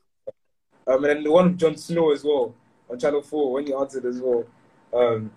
Um, 0.88 1.03
and 1.03 1.06
then 1.06 1.24
the 1.24 1.32
one 1.32 1.49
with 1.49 1.58
Jon 1.58 1.76
Snow 1.76 2.14
as 2.14 2.24
well 2.24 2.56
on 2.89 2.97
Channel 2.97 3.24
Four 3.24 3.51
when 3.51 3.68
he 3.68 3.74
answered 3.74 4.06
as 4.06 4.22
well. 4.22 4.45
Um, 4.93 5.32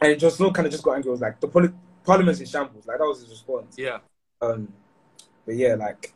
and 0.00 0.18
just 0.18 0.36
Snow 0.36 0.50
kind 0.50 0.66
of 0.66 0.72
just 0.72 0.84
got 0.84 0.94
angry. 0.94 1.08
It 1.08 1.12
Was 1.12 1.20
like 1.20 1.40
the 1.40 1.48
poli- 1.48 1.72
parliament's 2.04 2.40
in 2.40 2.46
shambles. 2.46 2.86
Like 2.86 2.98
that 2.98 3.04
was 3.04 3.20
his 3.20 3.30
response. 3.30 3.76
Yeah. 3.78 3.98
Um, 4.40 4.72
but 5.46 5.56
yeah, 5.56 5.74
like 5.74 6.14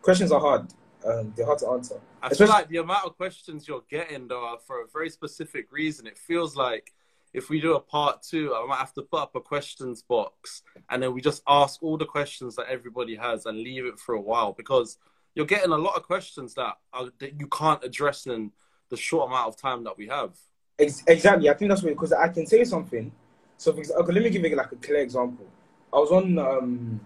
questions 0.00 0.32
are 0.32 0.40
hard. 0.40 0.66
Um, 1.04 1.32
they're 1.36 1.46
hard 1.46 1.58
to 1.60 1.68
answer. 1.68 2.00
I 2.22 2.32
feel 2.32 2.48
like 2.48 2.68
the 2.68 2.76
amount 2.78 3.06
of 3.06 3.16
questions 3.16 3.66
you're 3.66 3.84
getting 3.90 4.28
though 4.28 4.44
are 4.44 4.58
for 4.58 4.82
a 4.82 4.86
very 4.92 5.10
specific 5.10 5.72
reason. 5.72 6.06
It 6.06 6.16
feels 6.16 6.54
like 6.54 6.92
if 7.34 7.48
we 7.48 7.60
do 7.60 7.74
a 7.74 7.80
part 7.80 8.22
two, 8.22 8.54
I 8.54 8.64
might 8.66 8.76
have 8.76 8.92
to 8.94 9.02
put 9.02 9.20
up 9.20 9.34
a 9.34 9.40
questions 9.40 10.02
box 10.02 10.62
and 10.90 11.02
then 11.02 11.12
we 11.12 11.20
just 11.20 11.42
ask 11.48 11.82
all 11.82 11.96
the 11.96 12.04
questions 12.04 12.56
that 12.56 12.66
everybody 12.68 13.16
has 13.16 13.46
and 13.46 13.58
leave 13.58 13.86
it 13.86 13.98
for 13.98 14.14
a 14.14 14.20
while 14.20 14.52
because 14.52 14.98
you're 15.34 15.46
getting 15.46 15.72
a 15.72 15.78
lot 15.78 15.96
of 15.96 16.02
questions 16.02 16.54
that 16.54 16.74
are, 16.92 17.08
that 17.18 17.40
you 17.40 17.46
can't 17.48 17.82
address 17.82 18.26
in 18.26 18.52
the 18.90 18.96
short 18.96 19.28
amount 19.28 19.48
of 19.48 19.56
time 19.56 19.82
that 19.84 19.96
we 19.96 20.06
have. 20.06 20.36
Ex- 20.78 21.04
exactly. 21.06 21.48
I 21.48 21.54
think 21.54 21.68
that's 21.70 21.82
what 21.82 21.90
because 21.90 22.12
I 22.12 22.28
can 22.28 22.46
say 22.46 22.64
something. 22.64 23.10
So, 23.56 23.72
for 23.72 23.80
example, 23.80 24.04
okay, 24.04 24.12
let 24.12 24.24
me 24.24 24.30
give 24.30 24.44
you 24.44 24.56
like 24.56 24.72
a 24.72 24.76
clear 24.76 24.98
example. 24.98 25.46
I 25.92 25.96
was 25.98 26.10
on. 26.10 26.38
Um, 26.38 27.00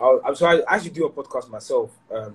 I, 0.00 0.18
I'm 0.26 0.34
sorry. 0.34 0.64
I 0.66 0.76
actually 0.76 0.90
do 0.90 1.06
a 1.06 1.10
podcast 1.10 1.48
myself. 1.50 1.90
Um, 2.12 2.34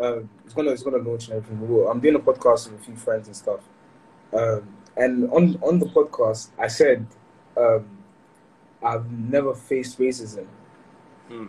um, 0.00 0.28
it's 0.44 0.54
gonna 0.54 0.70
it's 0.70 0.82
gonna 0.82 0.98
launch 0.98 1.28
and 1.28 1.36
everything. 1.36 1.86
I'm 1.88 2.00
doing 2.00 2.16
a 2.16 2.20
podcast 2.20 2.70
with 2.70 2.80
a 2.80 2.84
few 2.84 2.96
friends 2.96 3.28
and 3.28 3.36
stuff. 3.36 3.60
Um, 4.32 4.76
and 4.96 5.30
on 5.30 5.58
on 5.62 5.78
the 5.78 5.86
podcast, 5.86 6.48
I 6.58 6.66
said 6.66 7.06
um, 7.56 7.86
I've 8.82 9.10
never 9.10 9.54
faced 9.54 9.98
racism. 9.98 10.46
Hmm. 11.28 11.46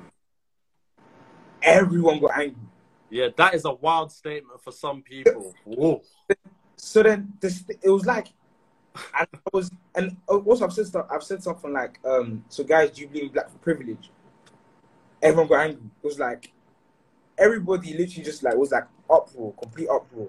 Everyone 1.62 2.20
got 2.20 2.38
angry. 2.38 2.62
Yeah, 3.10 3.30
that 3.38 3.56
is 3.56 3.66
a 3.66 3.74
wild 3.74 4.12
statement 4.12 4.62
for 4.62 4.72
some 4.72 5.02
people. 5.02 5.54
Whoa. 5.64 6.02
So 6.86 7.02
then 7.02 7.34
this 7.40 7.64
it 7.82 7.90
was 7.90 8.06
like 8.06 8.28
and 9.18 9.28
I 9.34 9.50
was 9.52 9.72
and 9.96 10.16
also 10.28 10.66
I've 10.66 10.72
said 10.72 10.86
stuff 10.86 11.08
I've 11.10 11.24
said 11.24 11.42
something 11.42 11.74
like 11.74 11.98
um 12.06 12.46
so 12.48 12.64
guys 12.64 12.92
do 12.92 13.02
you 13.02 13.08
believe 13.08 13.24
in 13.24 13.30
black 13.32 13.50
privilege? 13.62 14.12
Everyone 15.20 15.48
got 15.48 15.62
angry. 15.62 15.90
It 16.04 16.06
was 16.06 16.20
like 16.20 16.54
everybody 17.40 17.98
literally 17.98 18.24
just 18.24 18.44
like 18.44 18.56
was 18.56 18.72
like 18.72 18.86
uproar, 19.10 19.54
complete 19.54 19.90
uproar. 19.90 20.28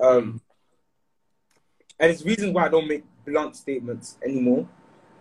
Um 0.00 0.40
and 1.98 2.10
it's 2.10 2.22
the 2.22 2.30
reason 2.30 2.54
why 2.54 2.64
I 2.64 2.68
don't 2.70 2.88
make 2.88 3.04
blunt 3.26 3.54
statements 3.54 4.16
anymore. 4.24 4.66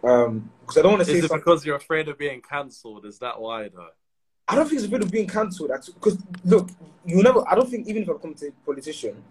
Um 0.02 0.50
because 0.62 0.78
I 0.78 0.82
don't 0.84 0.94
want 0.94 1.02
to 1.02 1.06
say 1.08 1.18
Is 1.18 1.26
it 1.26 1.28
something 1.28 1.44
because 1.44 1.66
you're 1.66 1.76
afraid 1.76 2.08
of 2.08 2.18
being 2.18 2.42
cancelled? 2.42 3.06
Is 3.06 3.20
that 3.20 3.40
why 3.40 3.68
though? 3.68 3.90
I 4.48 4.56
don't 4.56 4.66
think 4.66 4.78
it's 4.78 4.88
a 4.88 4.92
bit 4.92 5.04
of 5.04 5.12
being 5.12 5.28
cancelled. 5.28 5.72
Because 5.94 6.18
look, 6.46 6.70
you 7.06 7.22
never. 7.22 7.46
I 7.48 7.56
don't 7.56 7.70
think 7.70 7.90
even 7.90 8.04
if 8.04 8.10
I 8.10 8.14
become 8.14 8.34
a 8.42 8.66
politician, 8.66 9.22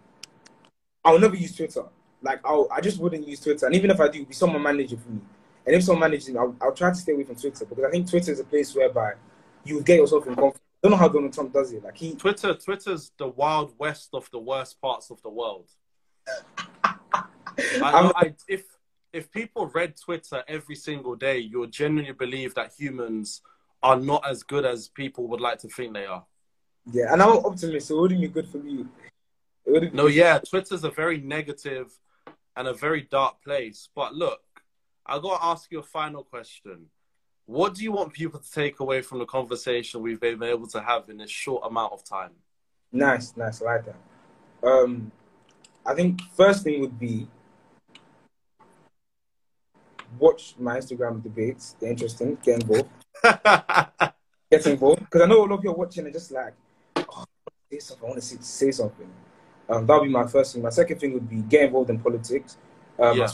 I'll 1.05 1.19
never 1.19 1.37
use 1.37 1.55
Twitter. 1.57 1.85
Like 2.23 2.41
I'll, 2.45 2.69
I 2.73 2.81
just 2.81 2.99
wouldn't 2.99 3.27
use 3.27 3.41
Twitter. 3.41 3.67
And 3.67 3.75
even 3.75 3.91
if 3.91 4.01
I 4.01 4.09
do, 4.09 4.25
be 4.25 4.35
someone 4.35 4.63
managing 4.63 4.99
for 4.99 5.11
me. 5.11 5.21
And 5.67 5.77
if 5.77 5.85
someone 5.85 6.11
manages 6.11 6.31
me, 6.31 6.39
I'll, 6.39 6.57
I'll 6.61 6.73
try 6.73 6.91
to 6.91 6.97
stay 6.97 7.13
away 7.13 7.25
from 7.25 7.37
Twitter 7.37 7.65
because 7.65 7.85
I 7.85 7.91
think 7.91 8.09
Twitter 8.09 8.33
is 8.33 8.41
a 8.41 8.45
place 8.45 8.75
whereby 8.75 9.13
you 9.65 9.83
get 9.83 9.97
yourself 9.97 10.27
in 10.27 10.35
conflict. 10.35 10.65
I 10.83 10.89
don't 10.89 10.93
know 10.93 10.97
how 10.97 11.09
Donald 11.09 11.33
Trump 11.33 11.53
does 11.53 11.73
it. 11.73 11.85
Like 11.85 11.97
he, 11.97 12.15
Twitter, 12.15 12.55
Twitter's 12.55 13.13
the 13.19 13.29
wild 13.29 13.75
west 13.79 14.11
of 14.15 14.31
the 14.31 14.39
worst 14.39 14.81
parts 14.81 15.11
of 15.11 15.21
the 15.23 15.29
world. 15.29 15.69
I, 17.15 18.13
I, 18.15 18.35
if 18.47 18.65
if 19.13 19.31
people 19.31 19.67
read 19.67 19.97
Twitter 19.97 20.45
every 20.47 20.77
single 20.77 21.17
day, 21.17 21.39
you 21.39 21.61
would 21.61 21.73
genuinely 21.73 22.13
believe 22.13 22.55
that 22.55 22.73
humans 22.79 23.43
are 23.83 23.97
not 23.97 24.27
as 24.29 24.43
good 24.43 24.65
as 24.65 24.89
people 24.89 25.27
would 25.29 25.41
like 25.41 25.59
to 25.61 25.69
think 25.69 25.95
they 25.95 26.07
are. 26.07 26.25
yeah, 26.91 27.13
and 27.13 27.23
I'm 27.23 27.39
an 27.39 27.43
optimist, 27.45 27.89
so 27.89 27.99
it 27.99 28.01
wouldn't 28.01 28.21
be 28.21 28.29
good 28.29 28.49
for 28.49 28.59
me. 28.59 28.87
It 29.69 29.73
wouldn't 29.73 29.93
be 29.93 29.97
No, 29.99 30.07
yeah, 30.07 30.39
Twitter's 30.39 30.83
a 30.83 30.91
very 30.91 31.19
negative 31.19 31.93
and 32.57 32.67
a 32.67 32.73
very 32.73 33.03
dark 33.03 33.43
place. 33.45 33.91
But 33.95 34.15
look, 34.15 34.41
I 35.05 35.19
got 35.19 35.39
to 35.39 35.45
ask 35.45 35.71
you 35.71 35.81
a 35.81 35.83
final 35.83 36.25
question. 36.25 36.87
What 37.45 37.75
do 37.75 37.83
you 37.83 37.93
want 37.93 38.15
people 38.15 38.41
to 38.41 38.51
take 38.51 38.81
away 38.81 39.03
from 39.03 39.19
the 39.19 39.27
conversation 39.27 40.01
we've 40.01 40.21
been 40.21 40.43
able 40.43 40.67
to 40.69 40.81
have 40.81 41.11
in 41.11 41.19
this 41.19 41.31
short 41.31 41.65
amount 41.67 41.93
of 41.93 42.03
time? 42.03 42.33
Nice, 42.93 43.37
nice, 43.37 43.61
I 43.61 43.65
like 43.67 43.85
that. 43.85 44.67
Um, 44.67 45.13
I 45.85 45.95
think 45.95 46.23
first 46.35 46.65
thing 46.65 46.81
would 46.81 46.99
be 46.99 47.29
watch 50.19 50.55
my 50.59 50.79
Instagram 50.79 51.23
debates. 51.23 51.77
They're 51.79 51.91
interesting. 51.91 52.39
Get 52.43 52.63
involved. 52.63 52.89
Get 54.51 54.67
involved 54.67 55.01
because 55.01 55.21
I 55.21 55.27
know 55.27 55.41
a 55.41 55.45
lot 55.45 55.53
of 55.53 55.61
people 55.61 55.75
are 55.75 55.79
watching 55.79 56.07
and 56.07 56.15
just 56.15 56.31
like, 56.33 56.55
oh, 56.97 57.03
I 57.03 57.25
want 57.25 57.27
to 57.71 57.77
say 57.77 57.81
something. 57.81 58.05
I 58.05 58.09
want 58.09 58.21
to 58.21 58.27
say, 58.27 58.37
say 58.41 58.71
something. 58.71 59.11
Um, 59.69 59.87
that 59.87 59.95
would 60.01 60.07
be 60.07 60.13
my 60.13 60.27
first 60.27 60.55
thing. 60.55 60.63
My 60.63 60.71
second 60.71 60.99
thing 60.99 61.13
would 61.13 61.29
be 61.29 61.43
get 61.43 61.65
involved 61.65 61.91
in 61.91 61.99
politics. 61.99 62.57
Um, 62.99 63.19
Yeah. 63.19 63.29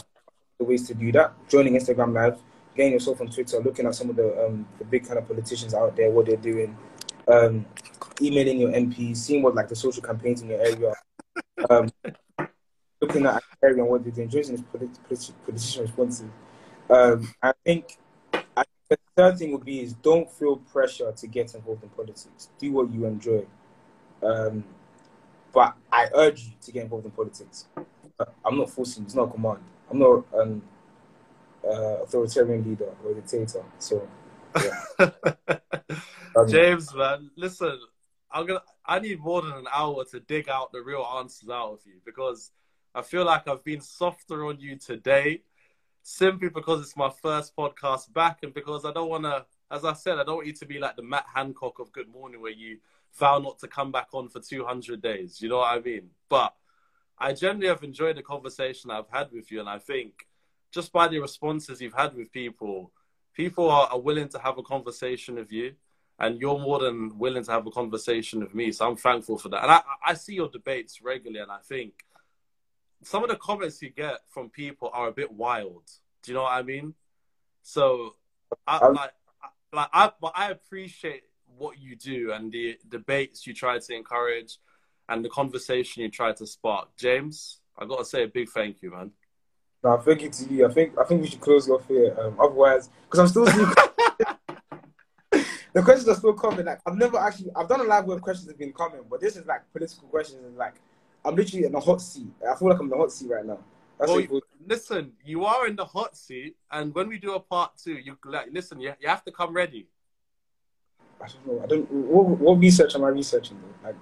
The 0.57 0.63
ways 0.65 0.87
to 0.87 0.93
do 0.93 1.11
that: 1.11 1.33
joining 1.49 1.73
Instagram 1.75 2.13
Live, 2.13 2.39
getting 2.75 2.93
yourself 2.93 3.19
on 3.19 3.27
Twitter, 3.27 3.59
looking 3.59 3.85
at 3.85 3.95
some 3.95 4.09
of 4.09 4.15
the 4.15 4.45
um, 4.45 4.65
the 4.79 4.85
big 4.85 5.05
kind 5.05 5.17
of 5.19 5.27
politicians 5.27 5.73
out 5.73 5.95
there, 5.97 6.09
what 6.11 6.27
they're 6.27 6.37
doing, 6.37 6.77
um, 7.27 7.65
emailing 8.21 8.59
your 8.59 8.71
MPs, 8.71 9.17
seeing 9.17 9.41
what 9.43 9.53
like 9.53 9.67
the 9.67 9.75
social 9.75 10.01
campaigns 10.01 10.41
in 10.41 10.49
your 10.49 10.61
area, 10.61 10.93
um, 11.69 11.91
looking 13.01 13.25
at 13.25 13.43
area 13.61 13.81
and 13.81 13.89
what 13.89 14.03
they're 14.03 14.13
doing, 14.13 14.29
joining 14.29 14.63
politi- 14.63 14.97
politi- 15.09 15.33
politician 15.45 15.81
responses. 15.83 16.29
Um, 16.89 17.33
I 17.41 17.53
think 17.65 17.97
I, 18.55 18.63
the 18.89 18.97
third 19.17 19.37
thing 19.37 19.51
would 19.51 19.65
be 19.65 19.81
is 19.81 19.93
don't 19.93 20.31
feel 20.31 20.57
pressure 20.57 21.11
to 21.11 21.27
get 21.27 21.53
involved 21.55 21.83
in 21.83 21.89
politics. 21.89 22.49
Do 22.59 22.71
what 22.71 22.91
you 22.91 23.05
enjoy. 23.05 23.45
Um, 24.23 24.63
but 25.55 25.73
I 25.89 26.09
urge 26.13 26.43
you 26.43 26.51
to 26.61 26.71
get 26.73 26.83
involved 26.83 27.05
in 27.05 27.11
politics. 27.11 27.65
Uh, 27.77 28.25
I'm 28.45 28.57
not 28.57 28.69
forcing 28.69 29.03
you. 29.03 29.05
It's 29.05 29.15
not 29.15 29.29
a 29.29 29.31
command. 29.31 29.59
I'm 29.89 29.99
not 29.99 30.25
an 30.33 30.61
uh, 31.65 32.03
authoritarian 32.03 32.69
leader 32.69 32.93
or 33.03 33.13
dictator. 33.13 33.63
So, 33.79 34.07
yeah. 34.57 35.11
James, 36.49 36.93
man, 36.93 37.31
listen, 37.37 37.79
I'm 38.29 38.45
gonna. 38.45 38.61
I 38.85 38.99
need 38.99 39.19
more 39.21 39.41
than 39.41 39.53
an 39.53 39.67
hour 39.73 40.03
to 40.11 40.19
dig 40.19 40.49
out 40.49 40.73
the 40.73 40.81
real 40.81 41.07
answers 41.17 41.49
out 41.49 41.71
of 41.71 41.79
you 41.85 42.01
because 42.05 42.51
I 42.93 43.01
feel 43.01 43.25
like 43.25 43.47
I've 43.47 43.63
been 43.63 43.81
softer 43.81 44.45
on 44.45 44.59
you 44.59 44.75
today, 44.75 45.41
simply 46.03 46.49
because 46.49 46.81
it's 46.81 46.97
my 46.97 47.09
first 47.21 47.55
podcast 47.55 48.11
back, 48.13 48.39
and 48.43 48.53
because 48.53 48.83
I 48.83 48.91
don't 48.91 49.09
want 49.09 49.23
to. 49.23 49.45
As 49.71 49.85
I 49.85 49.93
said, 49.93 50.19
I 50.19 50.23
don't 50.25 50.35
want 50.35 50.47
you 50.47 50.53
to 50.53 50.65
be 50.65 50.79
like 50.79 50.97
the 50.97 51.01
Matt 51.01 51.25
Hancock 51.33 51.79
of 51.79 51.91
Good 51.93 52.09
Morning, 52.09 52.41
where 52.41 52.51
you 52.51 52.77
vow 53.17 53.39
not 53.39 53.59
to 53.59 53.67
come 53.67 53.91
back 53.91 54.07
on 54.13 54.29
for 54.29 54.39
200 54.39 55.01
days. 55.01 55.41
You 55.41 55.49
know 55.49 55.57
what 55.57 55.77
I 55.77 55.79
mean? 55.79 56.09
But 56.29 56.53
I 57.17 57.33
generally 57.33 57.67
have 57.67 57.83
enjoyed 57.83 58.17
the 58.17 58.23
conversation 58.23 58.91
I've 58.91 59.09
had 59.09 59.31
with 59.31 59.51
you, 59.51 59.59
and 59.59 59.69
I 59.69 59.79
think 59.79 60.27
just 60.71 60.91
by 60.91 61.07
the 61.07 61.19
responses 61.19 61.81
you've 61.81 61.93
had 61.93 62.15
with 62.15 62.31
people, 62.31 62.91
people 63.33 63.69
are, 63.69 63.87
are 63.87 63.99
willing 63.99 64.27
to 64.29 64.39
have 64.39 64.57
a 64.57 64.63
conversation 64.63 65.35
with 65.35 65.51
you 65.51 65.75
and 66.19 66.39
you're 66.39 66.59
more 66.59 66.79
than 66.79 67.17
willing 67.17 67.43
to 67.43 67.51
have 67.51 67.67
a 67.67 67.71
conversation 67.71 68.39
with 68.39 68.55
me. 68.55 68.71
So 68.71 68.87
I'm 68.87 68.95
thankful 68.95 69.37
for 69.37 69.49
that. 69.49 69.63
And 69.63 69.71
I, 69.71 69.81
I 70.05 70.13
see 70.13 70.35
your 70.35 70.49
debates 70.49 71.01
regularly, 71.01 71.41
and 71.41 71.51
I 71.51 71.59
think 71.59 71.93
some 73.03 73.23
of 73.23 73.29
the 73.29 73.35
comments 73.35 73.81
you 73.81 73.89
get 73.89 74.19
from 74.29 74.49
people 74.49 74.89
are 74.93 75.09
a 75.09 75.11
bit 75.11 75.31
wild. 75.31 75.83
Do 76.23 76.31
you 76.31 76.35
know 76.35 76.43
what 76.43 76.53
I 76.53 76.63
mean? 76.63 76.93
So, 77.63 78.15
I, 78.65 78.77
Um, 78.77 78.93
like, 78.93 79.11
like 79.73 79.89
I, 79.91 80.11
but 80.21 80.31
I 80.35 80.51
appreciate 80.51 81.23
what 81.57 81.79
you 81.79 81.95
do 81.95 82.31
and 82.33 82.51
the 82.51 82.77
debates 82.89 83.45
you 83.47 83.53
try 83.53 83.79
to 83.79 83.93
encourage, 83.93 84.57
and 85.09 85.23
the 85.23 85.29
conversation 85.29 86.01
you 86.01 86.09
try 86.09 86.31
to 86.33 86.47
spark. 86.47 86.89
James, 86.97 87.59
I've 87.77 87.89
got 87.89 87.99
to 87.99 88.05
say 88.05 88.23
a 88.23 88.27
big 88.27 88.49
thank 88.49 88.81
you, 88.81 88.91
man. 88.91 89.11
No, 89.83 89.97
thank 89.97 90.23
you 90.23 90.29
to 90.29 90.53
you. 90.53 90.67
I 90.67 90.73
think 90.73 90.97
I 90.97 91.03
think 91.03 91.21
we 91.21 91.27
should 91.27 91.41
close 91.41 91.69
off 91.69 91.87
here. 91.87 92.15
Um, 92.19 92.37
otherwise, 92.39 92.89
because 93.03 93.19
I'm 93.19 93.27
still 93.27 93.45
seeing 93.45 93.67
the 95.73 95.83
questions 95.83 96.07
are 96.09 96.15
still 96.15 96.33
coming. 96.33 96.65
Like 96.65 96.79
I've 96.87 96.97
never 96.97 97.19
actually 97.19 97.51
I've 97.55 97.69
done 97.69 97.81
a 97.81 97.83
live 97.83 98.05
where 98.05 98.17
questions 98.17 98.49
have 98.49 98.57
been 98.57 98.73
coming, 98.73 99.01
but 99.09 99.21
this 99.21 99.35
is 99.35 99.45
like 99.45 99.61
political 99.71 100.07
questions 100.07 100.43
and 100.43 100.57
like 100.57 100.73
I'm 101.23 101.35
literally 101.35 101.65
in 101.65 101.75
a 101.75 101.79
hot 101.79 102.01
seat. 102.01 102.31
I 102.41 102.55
feel 102.55 102.69
like 102.69 102.79
I'm 102.79 102.85
in 102.85 102.89
the 102.89 102.97
hot 102.97 103.11
seat 103.11 103.29
right 103.29 103.45
now. 103.45 103.59
That's 103.99 104.11
Well, 104.11 104.41
listen, 104.67 105.13
you 105.23 105.45
are 105.45 105.67
in 105.67 105.75
the 105.75 105.85
hot 105.85 106.17
seat, 106.17 106.55
and 106.71 106.93
when 106.93 107.07
we 107.07 107.17
do 107.17 107.35
a 107.35 107.39
part 107.39 107.77
two, 107.77 107.93
you 107.93 108.17
like 108.25 108.47
listen. 108.51 108.79
You, 108.79 108.93
you 108.99 109.07
have 109.07 109.23
to 109.25 109.31
come 109.31 109.53
ready. 109.53 109.87
I 111.21 111.27
don't 111.27 111.47
know. 111.47 111.63
I 111.63 111.67
don't. 111.67 111.91
What, 111.91 112.25
what 112.39 112.59
research 112.59 112.95
am 112.95 113.03
I 113.03 113.09
researching? 113.09 113.57
Though? 113.61 113.87
Like, 113.87 113.95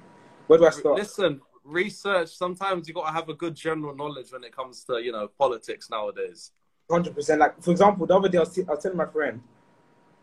where 0.48 0.60
do 0.60 0.66
I 0.66 0.72
start? 0.72 0.98
Listen, 1.00 1.42
research. 1.64 2.30
Sometimes 2.30 2.88
you 2.88 2.94
got 2.94 3.08
to 3.08 3.14
have 3.14 3.30
a 3.30 3.34
good 3.34 3.56
general 3.56 3.96
knowledge 3.96 4.32
when 4.32 4.44
it 4.44 4.56
comes 4.56 4.84
to 4.86 5.02
you 5.02 5.12
know 5.12 5.28
politics 5.38 5.90
nowadays. 5.90 6.52
hundred 6.90 7.16
percent. 7.16 7.40
Like 7.40 7.62
for 7.62 7.72
example, 7.72 8.06
the 8.06 8.16
other 8.16 8.30
day 8.30 8.38
I 8.38 8.42
was, 8.42 8.54
t- 8.54 8.64
I 8.68 8.72
was 8.72 8.84
telling 8.84 8.98
my 8.98 9.06
friend, 9.06 9.42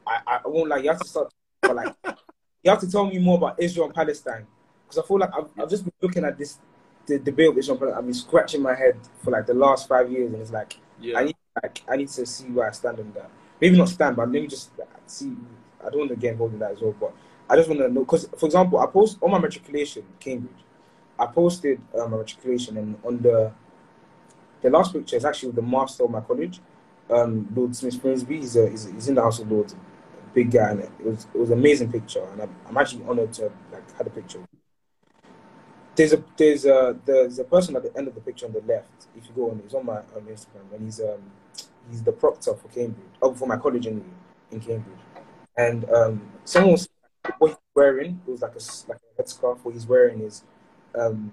I, 0.07 0.21
I 0.27 0.41
won't 0.49 0.69
like 0.69 0.83
you 0.83 0.91
have 0.91 1.01
to 1.01 1.09
start, 1.09 1.33
but 1.63 1.77
like 1.77 1.95
you 2.63 2.71
have 2.71 2.81
to 2.81 2.91
tell 2.91 3.07
me 3.07 3.19
more 3.19 3.39
about 3.39 3.61
Israel 3.61 3.87
and 3.87 3.95
Palestine 3.95 4.47
because 4.85 5.03
I 5.03 5.07
feel 5.07 5.19
like 5.19 5.31
I've, 5.37 5.49
I've 5.59 5.71
just 5.71 5.85
been 5.85 5.93
looking 6.03 6.25
at 6.25 6.37
this 6.37 6.59
the 7.07 7.19
debate 7.19 7.49
of 7.49 7.59
Israel 7.59 7.75
and 7.75 7.81
Palestine. 7.81 7.99
I've 7.99 8.07
been 8.07 8.15
scratching 8.15 8.63
my 8.63 8.75
head 8.75 8.97
for 9.23 9.31
like 9.31 9.47
the 9.47 9.55
last 9.55 9.89
five 9.89 10.11
years, 10.11 10.33
and 10.33 10.43
it's 10.43 10.51
like 10.51 10.77
Yeah. 11.01 11.19
I 11.19 11.25
need 11.25 11.37
like 11.63 11.83
I 11.89 11.97
need 11.97 12.09
to 12.09 12.27
see 12.27 12.49
where 12.49 12.69
I 12.69 12.73
stand 12.73 12.99
on 12.99 13.13
that. 13.15 13.31
Maybe 13.61 13.77
not 13.77 13.89
stand, 13.89 14.17
but 14.17 14.29
maybe 14.29 14.47
just 14.47 14.77
like, 14.79 14.89
see. 15.07 15.37
I 15.85 15.91
don't 15.91 16.01
want 16.01 16.11
to 16.11 16.17
get 16.17 16.33
involved 16.33 16.55
in 16.55 16.61
that 16.61 16.73
as 16.73 16.81
well, 16.81 16.95
but 16.99 17.15
I 17.49 17.57
just 17.57 17.69
want 17.69 17.81
to 17.81 17.89
know 17.89 18.01
because, 18.01 18.29
for 18.39 18.47
example, 18.47 18.79
I 18.79 18.87
post 18.87 19.19
on 19.23 19.31
my 19.31 19.39
matriculation, 19.39 20.05
Cambridge. 20.19 20.53
I 21.19 21.27
posted 21.27 21.81
uh, 21.95 22.07
my 22.07 22.17
matriculation, 22.19 22.77
and 22.77 22.97
on 23.05 23.21
the 23.21 23.53
the 24.63 24.71
last 24.71 24.93
picture 24.93 25.17
is 25.17 25.25
actually 25.25 25.49
with 25.49 25.57
the 25.57 25.63
master 25.63 26.05
of 26.05 26.11
my 26.11 26.21
college, 26.21 26.61
um, 27.11 27.49
Lord 27.55 27.75
Smith 27.75 28.01
Grimsby. 28.01 28.37
He's, 28.37 28.55
he's, 28.55 28.85
he's 28.85 29.09
in 29.09 29.15
the 29.15 29.23
House 29.23 29.39
of 29.39 29.51
Lords, 29.51 29.73
a 29.73 30.35
big 30.35 30.51
guy, 30.51 30.71
and 30.71 30.81
it 30.81 31.05
was 31.05 31.27
it 31.35 31.39
was 31.39 31.51
an 31.51 31.59
amazing 31.59 31.91
picture, 31.91 32.25
and 32.33 32.43
I'm, 32.43 32.55
I'm 32.69 32.77
actually 32.77 33.05
honored 33.09 33.33
to 33.35 33.51
like 33.73 33.97
had 33.97 34.07
a 34.07 34.11
picture. 34.11 34.41
There's 35.97 36.13
a 36.13 36.23
there's 36.37 36.65
a 36.65 36.97
there's 37.05 37.39
a 37.39 37.45
person 37.45 37.77
at 37.77 37.83
the 37.83 37.97
end 37.97 38.09
of 38.09 38.15
the 38.15 38.21
picture 38.21 38.47
on 38.47 38.53
the 38.53 38.61
left. 38.61 39.07
If 39.17 39.27
you 39.27 39.33
go 39.35 39.51
on, 39.51 39.61
he's 39.63 39.75
on 39.75 39.87
my 39.87 40.01
Instagram, 40.17 40.73
and 40.73 40.85
he's 40.85 41.01
um 41.01 41.21
he's 41.91 42.03
the 42.03 42.13
proctor 42.13 42.55
for 42.55 42.69
Cambridge, 42.69 43.07
oh 43.23 43.35
for 43.35 43.47
my 43.47 43.57
college 43.57 43.87
in 43.87 44.05
in 44.51 44.61
Cambridge, 44.61 44.99
and 45.57 45.89
um 45.91 46.23
someone 46.45 46.73
was 46.73 46.89
what 47.39 47.49
he's 47.49 47.57
wearing 47.75 48.21
it 48.27 48.31
was 48.31 48.43
like 48.43 48.55
a 48.55 48.63
like 48.89 48.99
a 48.99 49.23
headscarf. 49.23 49.59
What 49.63 49.75
he's 49.75 49.87
wearing 49.87 50.21
is 50.21 50.45
um 50.95 51.33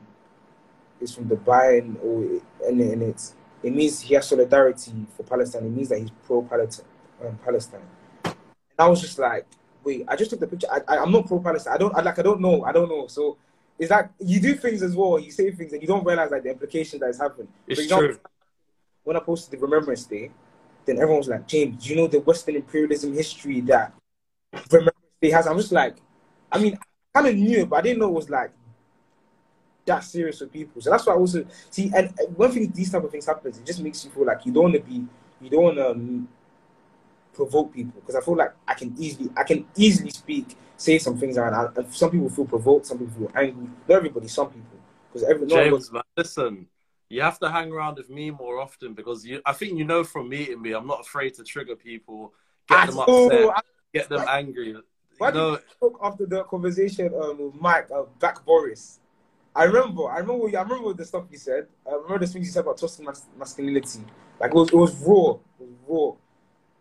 is 0.99 1.13
from 1.13 1.25
Dubai, 1.25 1.79
and 1.79 1.97
or 1.97 2.41
and, 2.67 2.81
and 2.81 3.03
it's 3.03 3.35
it 3.63 3.73
means 3.73 4.01
he 4.01 4.13
has 4.15 4.27
solidarity 4.27 4.93
for 5.15 5.23
Palestine. 5.23 5.65
It 5.65 5.71
means 5.71 5.89
that 5.89 5.99
he's 5.99 6.11
pro 6.25 6.41
Palestine. 6.43 6.85
Um, 7.23 7.37
Palestine. 7.43 7.81
And 8.25 8.35
I 8.77 8.87
was 8.87 9.01
just 9.01 9.17
like, 9.17 9.47
wait, 9.83 10.05
I 10.07 10.15
just 10.15 10.29
took 10.29 10.39
the 10.39 10.47
picture. 10.47 10.67
I, 10.71 10.97
I'm 10.97 11.11
not 11.11 11.25
pro 11.25 11.39
Palestine. 11.39 11.73
I 11.73 11.77
don't 11.77 11.95
I, 11.95 12.01
like. 12.01 12.19
I 12.19 12.21
don't 12.21 12.41
know. 12.41 12.63
I 12.63 12.71
don't 12.71 12.89
know. 12.89 13.07
So 13.07 13.37
it's 13.79 13.91
like 13.91 14.09
you 14.19 14.39
do 14.39 14.55
things 14.55 14.83
as 14.83 14.95
well. 14.95 15.19
You 15.19 15.31
say 15.31 15.51
things 15.51 15.73
and 15.73 15.81
you 15.81 15.87
don't 15.87 16.05
realize 16.05 16.31
like 16.31 16.43
the 16.43 16.51
implication 16.51 16.99
that 16.99 17.09
is 17.09 17.19
happening. 17.19 17.47
It's 17.67 17.81
example, 17.81 18.09
true. 18.09 18.19
When 19.03 19.17
I 19.17 19.19
posted 19.19 19.57
the 19.57 19.63
Remembrance 19.63 20.03
Day, 20.03 20.31
then 20.85 20.97
everyone 20.97 21.17
was 21.19 21.27
like, 21.27 21.47
James, 21.47 21.83
do 21.83 21.89
you 21.89 21.95
know 21.95 22.07
the 22.07 22.19
Western 22.19 22.55
imperialism 22.55 23.13
history 23.13 23.61
that 23.61 23.93
Remembrance 24.71 24.97
Day 25.21 25.31
has? 25.31 25.47
I'm 25.47 25.57
just 25.57 25.71
like, 25.71 25.97
I 26.51 26.59
mean, 26.59 26.77
I 27.15 27.19
kind 27.21 27.27
of 27.27 27.35
knew 27.35 27.59
it, 27.59 27.69
but 27.69 27.77
I 27.77 27.81
didn't 27.81 27.99
know 27.99 28.07
it 28.07 28.13
was 28.13 28.29
like 28.29 28.51
that 29.85 30.03
serious 30.03 30.39
for 30.39 30.47
people. 30.47 30.81
So 30.81 30.89
that's 30.89 31.05
why 31.05 31.13
I 31.13 31.17
also 31.17 31.45
see. 31.69 31.91
And 31.95 32.13
one 32.35 32.51
thing, 32.51 32.71
these 32.71 32.91
type 32.91 33.03
of 33.03 33.11
things 33.11 33.25
happens, 33.25 33.57
it 33.57 33.65
just 33.65 33.81
makes 33.81 34.03
you 34.03 34.11
feel 34.11 34.25
like 34.25 34.45
you 34.45 34.51
don't 34.51 34.63
want 34.63 34.75
to 34.75 34.81
be, 34.81 35.05
you 35.41 35.49
don't 35.49 35.63
want 35.63 35.77
to 35.77 35.91
um, 35.91 36.27
provoke 37.33 37.73
people 37.73 37.99
because 38.01 38.15
I 38.15 38.21
feel 38.21 38.35
like 38.35 38.53
I 38.67 38.73
can 38.73 38.93
easily, 38.97 39.29
I 39.37 39.43
can 39.43 39.65
easily 39.75 40.09
speak, 40.09 40.57
say 40.75 40.97
some 40.97 41.17
things, 41.17 41.37
and, 41.37 41.55
I, 41.55 41.67
and 41.75 41.93
some 41.93 42.11
people 42.11 42.29
feel 42.29 42.45
provoked, 42.45 42.85
some 42.87 42.99
people 42.99 43.13
feel 43.27 43.31
angry. 43.35 43.67
Not 43.87 43.95
everybody, 43.95 44.27
some 44.27 44.47
people, 44.47 44.77
because 45.11 45.27
every 45.27 45.47
James, 45.47 45.91
man, 45.91 46.03
listen, 46.17 46.67
you 47.09 47.21
have 47.21 47.39
to 47.39 47.49
hang 47.49 47.71
around 47.71 47.97
with 47.97 48.09
me 48.09 48.31
more 48.31 48.59
often 48.59 48.93
because 48.93 49.25
you. 49.25 49.41
I 49.45 49.53
think 49.53 49.77
you 49.77 49.85
know 49.85 50.03
from 50.03 50.27
meeting 50.29 50.61
me, 50.61 50.73
I'm 50.73 50.87
not 50.87 51.01
afraid 51.01 51.33
to 51.35 51.43
trigger 51.43 51.75
people, 51.75 52.33
get 52.67 52.81
I 52.81 52.85
them 52.87 52.95
know, 52.95 53.01
upset, 53.03 53.55
I- 53.55 53.61
get 53.99 54.09
them 54.09 54.25
angry. 54.27 54.75
Why 55.17 55.29
You 55.29 55.33
did 55.33 55.41
you 55.41 55.59
talk 55.79 55.99
after 56.03 56.25
the 56.25 56.43
conversation 56.43 57.13
um, 57.19 57.39
with 57.39 57.55
Mike 57.55 57.87
uh, 57.93 58.03
back 58.19 58.45
Boris? 58.45 58.99
I 59.55 59.63
remember, 59.63 60.07
I 60.07 60.19
remember, 60.19 60.55
I 60.57 60.61
remember 60.61 60.93
the 60.93 61.05
stuff 61.05 61.25
you 61.31 61.37
said. 61.39 61.67
I 61.89 61.95
remember 61.95 62.19
the 62.19 62.27
things 62.27 62.45
you 62.47 62.51
said 62.51 62.59
about 62.61 62.77
toxic 62.77 63.03
mas- 63.03 63.25
masculinity. 63.37 64.01
Like 64.39 64.51
it 64.51 64.53
was, 64.53 64.69
it 64.69 64.75
was 64.75 64.95
raw. 65.01 65.31
It 65.59 65.67
was 65.87 66.17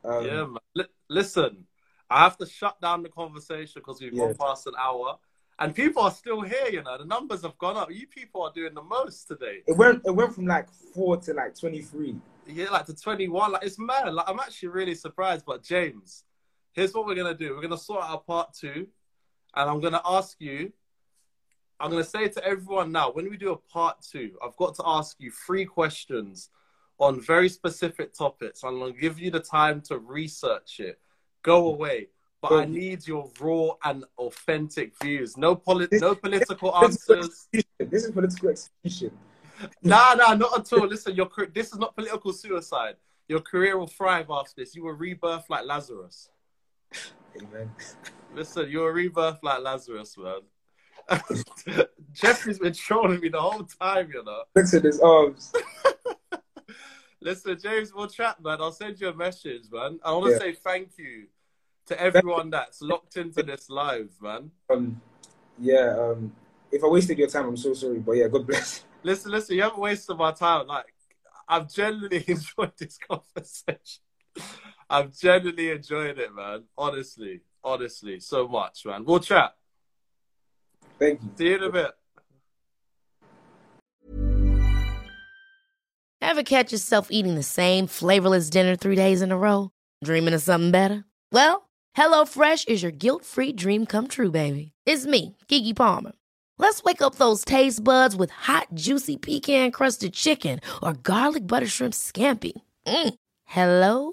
raw. 0.05 0.19
Um, 0.19 0.27
yeah, 0.27 0.45
man. 0.45 0.59
Li- 0.75 0.85
listen, 1.09 1.65
I 2.11 2.25
have 2.25 2.37
to 2.39 2.47
shut 2.47 2.79
down 2.81 3.03
the 3.03 3.09
conversation 3.09 3.81
because 3.81 4.01
we've 4.01 4.13
Yeah. 4.13 4.27
gone 4.27 4.35
past 4.35 4.67
an 4.67 4.75
hour, 4.79 5.19
and 5.59 5.75
people 5.75 6.03
are 6.03 6.11
still 6.11 6.43
here. 6.43 6.69
You 6.71 6.83
know, 6.83 6.99
the 6.99 7.07
numbers 7.07 7.43
have 7.43 7.57
gone 7.57 7.79
up. 7.79 7.91
You 7.91 8.07
people 8.07 8.43
are 8.43 8.53
doing 8.53 8.75
the 8.75 8.83
most 8.83 9.27
today. 9.27 9.63
It 9.67 9.77
went, 9.77 10.03
it 10.05 10.11
went 10.15 10.35
from 10.35 10.47
like 10.47 10.69
four 10.95 11.17
to 11.17 11.33
like 11.33 11.59
twenty 11.59 11.81
three. 11.81 12.17
Yeah, 12.47 12.69
like 12.71 12.85
to 12.87 12.95
21. 12.95 13.53
Like 13.53 13.65
it's 13.65 13.79
mad. 13.79 14.13
Like 14.13 14.29
I'm 14.29 14.39
actually 14.39 14.69
really 14.69 14.95
surprised. 14.95 15.45
But 15.47 15.63
James, 15.65 16.25
here's 16.77 16.95
what 16.95 17.07
we're 17.07 17.17
gonna 17.17 17.35
do. 17.35 17.55
We're 17.55 17.63
gonna 17.63 17.79
sort 17.79 18.05
out 18.05 18.27
part 18.27 18.53
two, 18.53 18.87
and 19.57 19.71
I'm 19.71 19.81
gonna 19.81 20.03
ask 20.05 20.37
you. 20.41 20.73
I'm 21.81 21.91
gonna 21.91 22.05
say 22.05 22.29
to 22.29 22.45
everyone 22.45 22.93
now, 22.93 23.11
when 23.11 23.29
we 23.29 23.37
do 23.37 23.53
a 23.53 23.57
part 23.57 23.97
two, 24.01 24.39
I've 24.43 24.57
got 24.57 24.77
to 24.77 24.83
ask 24.87 25.17
you 25.19 25.31
three 25.31 25.65
questions 25.65 26.51
on 26.99 27.21
very 27.21 27.49
specific 27.49 28.15
topics. 28.15 28.63
I'm 28.63 28.79
gonna 28.79 28.93
give 28.93 29.19
you 29.19 29.31
the 29.31 29.41
time 29.41 29.81
to 29.89 29.99
research 29.99 30.81
it. 30.81 31.01
Go 31.43 31.67
away. 31.67 32.09
But 32.43 32.53
I 32.53 32.65
need 32.67 33.07
your 33.07 33.31
raw 33.41 33.71
and 33.85 34.05
authentic 34.19 34.93
views. 35.03 35.37
No 35.37 35.57
poli- 35.57 35.89
no 35.93 36.15
political 36.15 36.75
answers. 36.77 37.49
This 37.79 38.05
is 38.05 38.11
political 38.11 38.51
execution. 38.51 39.11
Nah, 39.83 40.15
nah, 40.15 40.35
not 40.35 40.59
at 40.59 40.73
all. 40.73 40.87
Listen, 40.87 41.15
your 41.15 41.31
this 41.53 41.73
is 41.73 41.79
not 41.79 41.97
political 41.97 42.33
suicide. 42.33 42.97
Your 43.29 43.41
career 43.41 43.79
will 43.79 43.87
thrive 43.87 44.27
after 44.31 44.53
this. 44.59 44.75
You 44.75 44.85
will 44.85 44.93
rebirth 44.93 45.49
like 45.49 45.65
Lazarus. 45.65 46.29
Amen. 47.41 47.71
Listen, 48.35 48.69
you're 48.71 48.91
a 48.91 48.93
rebirth 48.93 49.39
like 49.43 49.61
Lazarus, 49.61 50.17
man. 50.19 50.41
Jeffrey's 52.13 52.59
been 52.59 52.73
trolling 52.73 53.21
me 53.21 53.29
the 53.29 53.41
whole 53.41 53.65
time, 53.65 54.11
you 54.13 54.25
know. 54.25 54.43
Looks 54.55 54.75
at 54.75 54.85
his 54.85 55.01
arms. 55.01 55.53
Listen, 57.21 57.59
James, 57.61 57.93
we'll 57.95 58.09
chat, 58.09 58.43
man. 58.43 58.59
I'll 58.61 58.73
send 58.73 59.01
you 59.01 59.09
a 59.09 59.15
message, 59.15 59.65
man. 59.71 59.99
I 60.05 60.13
want 60.13 60.27
to 60.27 60.33
Yeah. 60.33 60.39
say 60.39 60.53
thank 60.53 60.91
you 60.99 61.27
to 61.87 62.01
everyone 62.01 62.51
that's 62.51 62.83
locked 62.83 63.17
into 63.17 63.43
this 63.43 63.71
live, 63.71 64.11
man. 64.21 64.51
Um, 64.71 65.01
yeah. 65.59 65.97
Um, 65.99 66.33
if 66.73 66.83
I 66.85 66.89
wasted 66.89 67.19
your 67.19 67.29
time, 67.29 67.47
I'm 67.47 67.57
so 67.57 67.73
sorry. 67.75 67.99
But 68.01 68.13
yeah, 68.13 68.29
God 68.29 68.47
bless. 68.47 68.85
Listen, 69.03 69.31
listen, 69.31 69.57
you 69.57 69.63
haven't 69.63 69.79
wasted 69.79 70.17
my 70.17 70.33
time. 70.33 70.67
Like, 70.67 70.93
I've 71.49 71.73
genuinely 71.73 72.25
enjoyed 72.29 72.73
this 72.77 72.99
conversation. 72.99 74.03
I've 74.89 75.17
genuinely 75.17 75.71
enjoyed 75.71 76.19
it, 76.19 76.35
man. 76.35 76.65
Honestly, 76.79 77.41
honestly, 77.63 78.21
so 78.21 78.47
much, 78.47 78.87
man. 78.87 79.05
We'll 79.05 79.21
chat. 79.21 79.55
Thank 80.99 81.23
you. 81.23 81.31
See 81.37 81.49
you 81.49 81.57
in 81.57 81.63
a 81.65 81.71
bit. 81.71 81.91
Ever 86.21 86.43
catch 86.43 86.73
yourself 86.73 87.09
eating 87.11 87.35
the 87.35 87.43
same 87.43 87.87
flavorless 87.87 88.51
dinner 88.51 88.77
three 88.77 88.97
days 88.97 89.23
in 89.23 89.33
a 89.33 89.39
row? 89.39 89.71
Dreaming 90.05 90.35
of 90.35 90.43
something 90.43 90.71
better? 90.71 91.05
Well, 91.33 91.69
HelloFresh 91.97 92.69
is 92.69 92.83
your 92.83 92.93
guilt-free 92.93 93.53
dream 93.53 93.87
come 93.87 94.09
true, 94.09 94.31
baby. 94.31 94.73
It's 94.87 95.07
me, 95.07 95.37
Keke 95.49 95.75
Palmer. 95.75 96.13
Let's 96.59 96.83
wake 96.83 97.03
up 97.03 97.17
those 97.17 97.45
taste 97.45 97.83
buds 97.85 98.17
with 98.17 98.31
hot, 98.31 98.69
juicy 98.75 99.17
pecan-crusted 99.17 100.15
chicken 100.15 100.61
or 100.83 100.95
garlic 100.95 101.47
butter 101.47 101.67
shrimp 101.67 101.95
scampi. 101.95 102.53
Mm. 102.87 103.15
Hello 103.45 104.13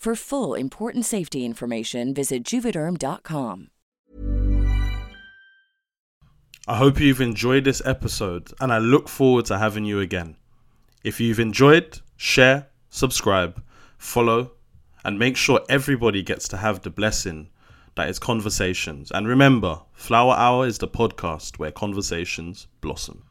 For 0.00 0.14
full 0.14 0.54
important 0.54 1.04
safety 1.04 1.44
information, 1.44 2.14
visit 2.14 2.42
juvederm.com. 2.42 3.68
I 6.66 6.76
hope 6.76 6.98
you've 6.98 7.20
enjoyed 7.20 7.64
this 7.64 7.82
episode 7.84 8.50
and 8.62 8.72
I 8.72 8.78
look 8.78 9.10
forward 9.10 9.44
to 9.46 9.58
having 9.58 9.84
you 9.84 10.00
again. 10.00 10.36
If 11.04 11.20
you've 11.20 11.38
enjoyed, 11.38 12.00
share, 12.16 12.68
subscribe, 12.88 13.62
follow, 13.98 14.52
and 15.04 15.18
make 15.18 15.36
sure 15.36 15.60
everybody 15.68 16.22
gets 16.22 16.48
to 16.48 16.56
have 16.56 16.80
the 16.80 16.88
blessing 16.88 17.50
that 17.94 18.08
is 18.08 18.18
conversations. 18.18 19.10
And 19.10 19.28
remember, 19.28 19.82
Flower 19.92 20.32
Hour 20.32 20.66
is 20.66 20.78
the 20.78 20.88
podcast 20.88 21.58
where 21.58 21.72
conversations 21.72 22.68
blossom. 22.80 23.24